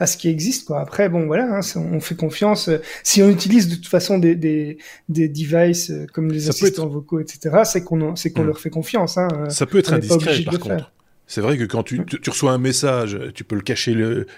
à, 0.00 0.06
ce 0.06 0.16
qui 0.16 0.28
existe. 0.28 0.66
Quoi. 0.66 0.80
Après, 0.80 1.08
bon, 1.08 1.26
voilà, 1.26 1.58
hein, 1.58 1.60
on 1.76 2.00
fait 2.00 2.14
confiance. 2.14 2.70
Si 3.02 3.22
on 3.22 3.28
utilise 3.28 3.68
de 3.68 3.74
toute 3.74 3.88
façon 3.88 4.18
des, 4.18 4.34
des, 4.34 4.78
des 5.08 5.28
devices 5.28 5.90
euh, 5.90 6.06
comme 6.12 6.30
les 6.30 6.48
assistants 6.48 6.86
vocaux, 6.86 7.20
etc., 7.20 7.62
c'est 7.64 7.82
qu'on 7.82 7.94
qu'on 7.94 8.42
hmm. 8.42 8.46
leur 8.46 8.58
fait 8.58 8.70
confiance. 8.70 9.18
Hein. 9.18 9.28
Ça 9.48 9.66
peut 9.66 9.78
être 9.78 9.92
indiscret, 9.92 10.42
par 10.42 10.58
contre. 10.58 10.92
C'est 11.26 11.40
vrai 11.40 11.56
que 11.56 11.64
quand 11.64 11.82
tu, 11.82 12.04
tu, 12.04 12.30
reçois 12.30 12.52
un 12.52 12.58
message, 12.58 13.18
tu 13.34 13.44
peux 13.44 13.56
le 13.56 13.62
cacher 13.62 13.96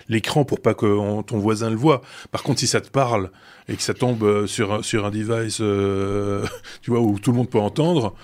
l'écran 0.09 0.45
pour 0.45 0.61
pas 0.61 0.75
que 0.75 1.23
ton 1.23 1.39
voisin 1.39 1.71
le 1.71 1.77
voit. 1.77 2.01
Par 2.31 2.43
contre, 2.43 2.61
si 2.61 2.69
ça 2.69 2.81
te 2.81 2.89
parle 2.89 3.31
et 3.69 3.75
que 3.75 3.83
ça 3.83 3.95
tombe 3.95 4.23
euh, 4.23 4.47
sur, 4.47 4.85
sur 4.85 5.05
un 5.05 5.11
device, 5.11 5.59
euh, 5.61 6.47
tu 6.83 6.91
vois, 6.93 7.01
où 7.01 7.19
tout 7.19 7.33
le 7.33 7.39
monde 7.39 7.51
peut 7.51 7.59
entendre, 7.59 8.15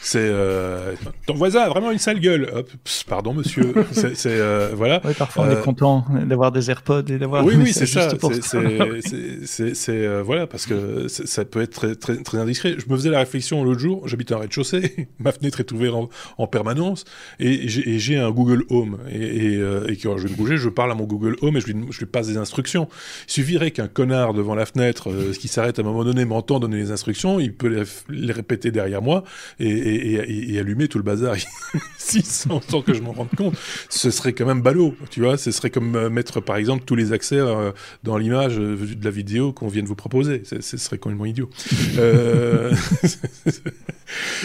c'est 0.00 0.20
euh, 0.20 0.94
ton 1.26 1.34
voisin 1.34 1.60
a 1.60 1.68
vraiment 1.68 1.90
une 1.90 1.98
sale 1.98 2.20
gueule. 2.20 2.48
Hop, 2.54 2.70
pardon 3.08 3.34
monsieur. 3.34 3.74
c'est 3.92 4.18
euh, 4.26 4.70
voilà. 4.74 5.00
Oui, 5.04 5.12
parfois 5.16 5.44
on 5.46 5.50
est 5.50 5.56
euh, 5.56 5.62
content 5.62 6.04
d'avoir 6.24 6.52
des 6.52 6.70
AirPods 6.70 7.04
et 7.08 7.18
d'avoir. 7.18 7.44
Oui 7.44 7.54
oui 7.56 7.72
c'est 7.72 7.86
ça. 7.86 8.08
C'est 8.12 9.90
euh, 9.90 10.22
voilà 10.22 10.46
parce 10.46 10.66
que 10.66 11.08
ça 11.08 11.44
peut 11.44 11.60
être 11.60 11.72
très, 11.72 11.94
très 11.94 12.16
très 12.16 12.38
indiscret. 12.38 12.76
Je 12.78 12.90
me 12.90 12.96
faisais 12.96 13.10
la 13.10 13.18
réflexion 13.18 13.64
l'autre 13.64 13.80
jour. 13.80 14.06
J'habite 14.06 14.32
en 14.32 14.38
rez-de-chaussée. 14.38 15.08
Ma 15.18 15.32
fenêtre 15.32 15.60
est 15.60 15.72
ouverte 15.72 16.10
en, 16.38 16.46
permanence 16.46 17.04
et 17.40 17.68
j'ai 17.68 18.16
un 18.16 18.30
Google 18.30 18.64
Home 18.70 18.98
et, 19.10 19.54
et, 19.54 19.62
et, 19.88 19.96
quand 19.96 20.16
je 20.16 20.24
vais 20.24 20.30
me 20.30 20.36
bouger, 20.36 20.56
je 20.56 20.70
parle 20.70 20.90
à 20.90 20.94
mon 20.94 21.04
Google 21.04 21.36
Home 21.42 21.56
et 21.56 21.60
je 21.60 21.66
lui, 21.66 21.74
je 21.90 21.98
lui 21.98 22.06
passe 22.06 22.26
des 22.26 22.36
instructions. 22.38 22.88
Il 23.28 23.32
suffirait 23.32 23.70
qu'un 23.70 23.86
connard 23.86 24.32
devant 24.32 24.54
la 24.54 24.64
fenêtre 24.64 25.10
qui 25.38 25.48
s'arrête 25.48 25.78
à 25.78 25.82
un 25.82 25.84
moment 25.84 26.04
donné 26.04 26.24
m'entend 26.24 26.58
donner 26.58 26.78
les 26.78 26.90
instructions, 26.90 27.38
il 27.38 27.54
peut 27.54 27.68
les, 27.68 27.82
les 28.08 28.32
répéter 28.32 28.70
derrière 28.70 29.02
moi 29.02 29.24
et 29.60 29.88
et, 29.88 29.97
allumer 30.58 30.88
tout 30.88 30.98
le 30.98 31.04
bazar 31.04 31.36
sans, 31.98 32.60
sans 32.60 32.82
que 32.82 32.94
je 32.94 33.00
m'en 33.02 33.12
rende 33.12 33.30
compte, 33.36 33.54
ce 33.88 34.10
serait 34.10 34.32
quand 34.32 34.46
même 34.46 34.62
ballot, 34.62 34.96
tu 35.10 35.20
vois. 35.20 35.36
Ce 35.36 35.50
serait 35.50 35.70
comme 35.70 35.94
euh, 35.96 36.10
mettre, 36.10 36.40
par 36.40 36.56
exemple, 36.56 36.84
tous 36.84 36.94
les 36.94 37.12
accès 37.12 37.38
euh, 37.38 37.72
dans 38.02 38.16
l'image 38.16 38.58
euh, 38.58 38.76
de 38.76 39.04
la 39.04 39.10
vidéo 39.10 39.52
qu'on 39.52 39.68
vient 39.68 39.82
de 39.82 39.88
vous 39.88 39.94
proposer. 39.94 40.42
Ce 40.44 40.76
serait 40.76 40.98
complètement 40.98 41.26
idiot. 41.26 41.50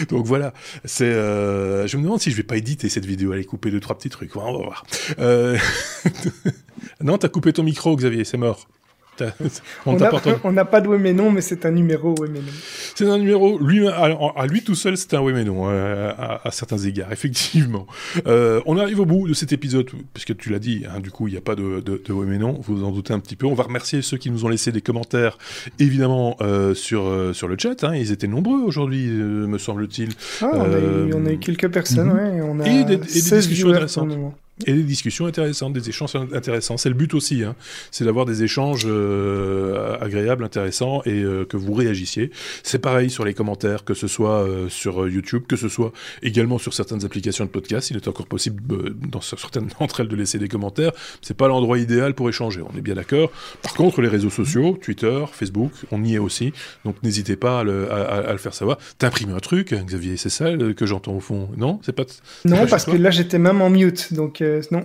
Donc 0.08 0.26
voilà. 0.26 0.52
C'est. 0.84 1.12
Je 1.12 1.96
me 1.96 2.02
demande 2.02 2.20
si 2.20 2.30
je 2.30 2.36
vais 2.36 2.42
pas 2.42 2.56
éditer 2.56 2.88
cette 2.88 3.06
vidéo, 3.06 3.32
aller 3.32 3.44
couper 3.44 3.70
deux 3.70 3.80
trois 3.80 3.96
petits 3.96 4.10
trucs. 4.10 4.36
On 4.36 4.44
va 4.44 4.52
voir. 4.52 4.86
non, 7.02 7.18
t'as 7.18 7.28
coupé 7.28 7.52
ton 7.52 7.62
micro, 7.62 7.96
Xavier. 7.96 8.24
C'est 8.24 8.36
mort. 8.36 8.68
on 9.86 9.96
n'a 10.52 10.64
pas 10.64 10.80
de 10.80 10.88
oui 10.88 10.98
mais 10.98 11.40
c'est 11.40 11.66
un 11.66 11.70
numéro 11.70 12.14
non. 12.26 12.40
C'est 12.94 13.08
un 13.08 13.18
numéro, 13.18 13.58
lui, 13.58 13.86
à, 13.88 14.46
lui 14.46 14.62
tout 14.62 14.74
seul, 14.74 14.96
c'est 14.96 15.14
un 15.14 15.22
mais 15.22 15.44
non, 15.44 15.68
euh, 15.68 16.12
à, 16.16 16.50
certains 16.50 16.78
égards, 16.78 17.12
effectivement. 17.12 17.86
Euh, 18.26 18.60
on 18.66 18.78
arrive 18.78 19.00
au 19.00 19.06
bout 19.06 19.28
de 19.28 19.34
cet 19.34 19.52
épisode, 19.52 19.86
puisque 20.12 20.36
tu 20.36 20.50
l'as 20.50 20.58
dit, 20.58 20.84
hein, 20.88 21.00
du 21.00 21.10
coup, 21.10 21.28
il 21.28 21.32
n'y 21.32 21.36
a 21.36 21.40
pas 21.40 21.54
de, 21.54 21.80
de, 21.80 22.02
de, 22.04 22.12
vous 22.12 22.62
vous 22.62 22.84
en 22.84 22.90
doutez 22.90 23.12
un 23.12 23.20
petit 23.20 23.36
peu. 23.36 23.46
On 23.46 23.54
va 23.54 23.64
remercier 23.64 24.02
ceux 24.02 24.16
qui 24.16 24.30
nous 24.30 24.44
ont 24.44 24.48
laissé 24.48 24.72
des 24.72 24.80
commentaires, 24.80 25.38
évidemment, 25.78 26.36
euh, 26.40 26.74
sur, 26.74 27.10
sur 27.32 27.48
le 27.48 27.56
chat. 27.58 27.84
Hein. 27.84 27.94
ils 27.94 28.12
étaient 28.12 28.28
nombreux 28.28 28.60
aujourd'hui, 28.60 29.08
me 29.08 29.58
semble-t-il. 29.58 30.10
Ah, 30.40 30.50
on, 30.52 31.26
a 31.26 31.32
eu, 31.32 31.38
quelques 31.38 31.68
personnes, 31.68 32.12
ouais, 32.12 32.40
on 32.42 32.60
a 32.60 32.66
et 32.66 32.84
des, 32.84 32.94
et 32.94 32.96
des 32.96 33.36
discussions 33.36 33.70
intéressantes. 33.70 34.10
Et 34.66 34.72
des 34.72 34.84
discussions 34.84 35.26
intéressantes, 35.26 35.72
des 35.72 35.88
échanges 35.88 36.14
intéressants. 36.14 36.76
C'est 36.76 36.88
le 36.88 36.94
but 36.94 37.12
aussi, 37.14 37.42
hein. 37.42 37.56
c'est 37.90 38.04
d'avoir 38.04 38.24
des 38.24 38.44
échanges 38.44 38.84
euh, 38.86 39.98
agréables, 40.00 40.44
intéressants 40.44 41.02
et 41.06 41.24
euh, 41.24 41.44
que 41.44 41.56
vous 41.56 41.74
réagissiez. 41.74 42.30
C'est 42.62 42.78
pareil 42.78 43.10
sur 43.10 43.24
les 43.24 43.34
commentaires, 43.34 43.84
que 43.84 43.94
ce 43.94 44.06
soit 44.06 44.44
euh, 44.44 44.68
sur 44.68 45.08
YouTube, 45.08 45.42
que 45.48 45.56
ce 45.56 45.68
soit 45.68 45.92
également 46.22 46.58
sur 46.58 46.72
certaines 46.72 47.04
applications 47.04 47.44
de 47.44 47.50
podcast. 47.50 47.90
Il 47.90 47.96
est 47.96 48.06
encore 48.06 48.28
possible 48.28 48.62
dans 49.10 49.20
certaines 49.20 49.70
d'entre 49.80 50.00
elles 50.00 50.08
de 50.08 50.14
laisser 50.14 50.38
des 50.38 50.46
commentaires. 50.46 50.92
C'est 51.20 51.36
pas 51.36 51.48
l'endroit 51.48 51.78
idéal 51.78 52.14
pour 52.14 52.28
échanger, 52.28 52.62
on 52.62 52.78
est 52.78 52.82
bien 52.82 52.94
d'accord. 52.94 53.32
Par 53.60 53.74
contre, 53.74 54.02
les 54.02 54.08
réseaux 54.08 54.30
sociaux, 54.30 54.78
Twitter, 54.80 55.24
Facebook, 55.32 55.72
on 55.90 56.04
y 56.04 56.14
est 56.14 56.18
aussi. 56.18 56.52
Donc 56.84 57.02
n'hésitez 57.02 57.34
pas 57.34 57.60
à 57.60 57.64
le, 57.64 57.90
à, 57.90 58.30
le, 58.30 58.38
faire 58.38 58.54
savoir. 58.54 58.78
T'imprimes 58.98 59.34
un 59.34 59.40
truc, 59.40 59.72
hein, 59.72 59.82
Xavier, 59.84 60.16
c'est 60.16 60.30
ça 60.30 60.52
que 60.76 60.86
j'entends 60.86 61.14
au 61.14 61.20
fond? 61.20 61.48
Non, 61.56 61.80
c'est 61.82 61.92
pas. 61.92 62.04
Non, 62.44 62.68
parce 62.68 62.84
que 62.84 62.92
là 62.92 63.10
j'étais 63.10 63.40
même 63.40 63.60
en 63.60 63.70
mute, 63.70 64.14
donc 64.14 64.43
non. 64.70 64.84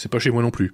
C'est 0.00 0.10
pas 0.10 0.18
chez 0.18 0.30
moi 0.30 0.42
non 0.42 0.50
plus. 0.50 0.72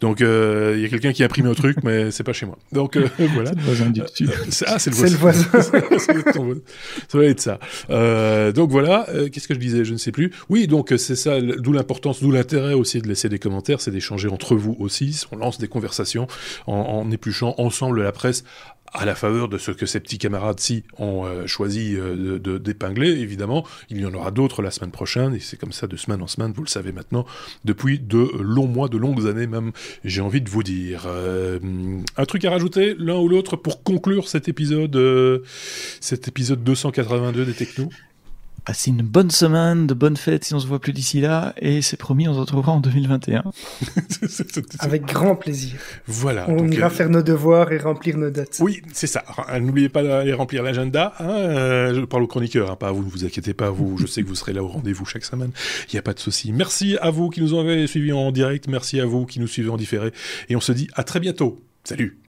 Donc 0.00 0.18
il 0.18 0.26
euh, 0.26 0.76
y 0.76 0.84
a 0.84 0.88
quelqu'un 0.88 1.12
qui 1.12 1.22
a 1.22 1.26
imprimé 1.26 1.48
un 1.48 1.54
truc, 1.54 1.78
mais 1.84 2.10
c'est 2.10 2.24
pas 2.24 2.32
chez 2.32 2.44
moi. 2.44 2.58
Donc 2.72 2.96
euh, 2.96 3.08
voilà. 3.34 3.50
C'est 3.50 3.56
le 3.56 3.62
voisin 3.62 3.90
du 3.90 4.00
dessus. 4.00 4.28
ah, 4.66 4.78
c'est 4.80 4.90
le 4.90 4.96
voisin. 4.96 5.14
C'est 5.98 6.12
le 6.12 6.22
voisin. 6.32 6.60
ça 7.08 7.18
va 7.18 7.24
être 7.24 7.40
ça. 7.40 7.60
Euh, 7.90 8.50
donc 8.50 8.70
voilà. 8.70 9.06
Qu'est-ce 9.32 9.46
que 9.46 9.54
je 9.54 9.60
disais 9.60 9.84
Je 9.84 9.92
ne 9.92 9.98
sais 9.98 10.10
plus. 10.10 10.32
Oui, 10.48 10.66
donc 10.66 10.92
c'est 10.96 11.14
ça. 11.14 11.40
D'où 11.40 11.72
l'importance, 11.72 12.20
d'où 12.20 12.32
l'intérêt 12.32 12.74
aussi 12.74 13.00
de 13.00 13.06
laisser 13.06 13.28
des 13.28 13.38
commentaires, 13.38 13.80
c'est 13.80 13.92
d'échanger 13.92 14.28
entre 14.28 14.56
vous 14.56 14.76
aussi. 14.80 15.24
On 15.30 15.36
lance 15.36 15.58
des 15.58 15.68
conversations 15.68 16.26
en, 16.66 16.74
en 16.74 17.10
épluchant 17.12 17.54
ensemble 17.58 18.02
la 18.02 18.12
presse 18.12 18.44
à 18.94 19.04
la 19.04 19.16
faveur 19.16 19.48
de 19.48 19.58
ce 19.58 19.72
que 19.72 19.86
ces 19.86 19.98
petits 19.98 20.18
camarades-ci 20.18 20.84
ont 20.98 21.26
euh, 21.26 21.46
choisi 21.46 21.96
euh, 21.96 22.38
d'épingler, 22.38 23.10
évidemment. 23.10 23.66
Il 23.90 24.00
y 24.00 24.06
en 24.06 24.14
aura 24.14 24.30
d'autres 24.30 24.62
la 24.62 24.70
semaine 24.70 24.92
prochaine, 24.92 25.34
et 25.34 25.40
c'est 25.40 25.58
comme 25.58 25.72
ça 25.72 25.88
de 25.88 25.96
semaine 25.96 26.22
en 26.22 26.28
semaine, 26.28 26.52
vous 26.52 26.62
le 26.62 26.68
savez 26.68 26.92
maintenant, 26.92 27.26
depuis 27.64 27.98
de 27.98 28.30
longs 28.40 28.68
mois, 28.68 28.88
de 28.88 28.96
longues 28.96 29.26
années 29.26 29.48
même, 29.48 29.72
j'ai 30.04 30.20
envie 30.20 30.40
de 30.40 30.48
vous 30.48 30.62
dire. 30.62 31.04
Euh, 31.06 31.58
un 32.16 32.24
truc 32.24 32.44
à 32.44 32.50
rajouter, 32.50 32.94
l'un 32.96 33.16
ou 33.16 33.28
l'autre, 33.28 33.56
pour 33.56 33.82
conclure 33.82 34.28
cet 34.28 34.48
épisode, 34.48 34.96
cet 36.00 36.28
épisode 36.28 36.62
282 36.62 37.44
des 37.44 37.52
Technos 37.52 37.90
Passez 38.64 38.90
une 38.90 39.02
bonne 39.02 39.30
semaine, 39.30 39.86
de 39.86 39.92
bonnes 39.92 40.16
fêtes 40.16 40.44
si 40.44 40.54
on 40.54 40.58
se 40.58 40.66
voit 40.66 40.80
plus 40.80 40.94
d'ici 40.94 41.20
là, 41.20 41.54
et 41.60 41.82
c'est 41.82 41.98
promis, 41.98 42.26
on 42.28 42.34
se 42.34 42.40
retrouvera 42.40 42.72
en 42.72 42.80
2021. 42.80 43.44
Avec 44.78 45.04
grand 45.04 45.36
plaisir. 45.36 45.78
Voilà. 46.06 46.46
On 46.48 46.66
ira 46.68 46.86
euh, 46.86 46.90
faire 46.90 47.10
nos 47.10 47.20
devoirs 47.20 47.72
et 47.72 47.78
remplir 47.78 48.16
nos 48.16 48.30
dates. 48.30 48.56
Oui, 48.60 48.80
c'est 48.94 49.06
ça. 49.06 49.22
N'oubliez 49.60 49.90
pas 49.90 50.02
d'aller 50.02 50.32
remplir 50.32 50.62
l'agenda. 50.62 51.12
Hein, 51.18 51.28
euh, 51.28 51.94
je 51.94 52.00
parle 52.06 52.22
aux 52.22 52.26
chroniqueurs, 52.26 52.70
hein, 52.70 52.76
pas 52.76 52.88
à 52.88 52.92
vous, 52.92 53.04
ne 53.04 53.10
vous 53.10 53.26
inquiétez 53.26 53.52
pas, 53.52 53.68
vous. 53.68 53.98
Je 53.98 54.06
sais 54.06 54.22
que 54.22 54.28
vous 54.28 54.34
serez 54.34 54.54
là 54.54 54.62
au 54.62 54.68
rendez-vous 54.68 55.04
chaque 55.04 55.26
semaine. 55.26 55.50
Il 55.88 55.94
n'y 55.94 55.98
a 55.98 56.02
pas 56.02 56.14
de 56.14 56.20
souci. 56.20 56.50
Merci 56.50 56.96
à 57.02 57.10
vous 57.10 57.28
qui 57.28 57.42
nous 57.42 57.58
avez 57.58 57.86
suivis 57.86 58.12
en 58.12 58.32
direct, 58.32 58.66
merci 58.68 58.98
à 58.98 59.04
vous 59.04 59.26
qui 59.26 59.40
nous 59.40 59.46
suivez 59.46 59.68
en 59.68 59.76
différé, 59.76 60.10
et 60.48 60.56
on 60.56 60.60
se 60.60 60.72
dit 60.72 60.88
à 60.94 61.04
très 61.04 61.20
bientôt. 61.20 61.60
Salut 61.84 62.18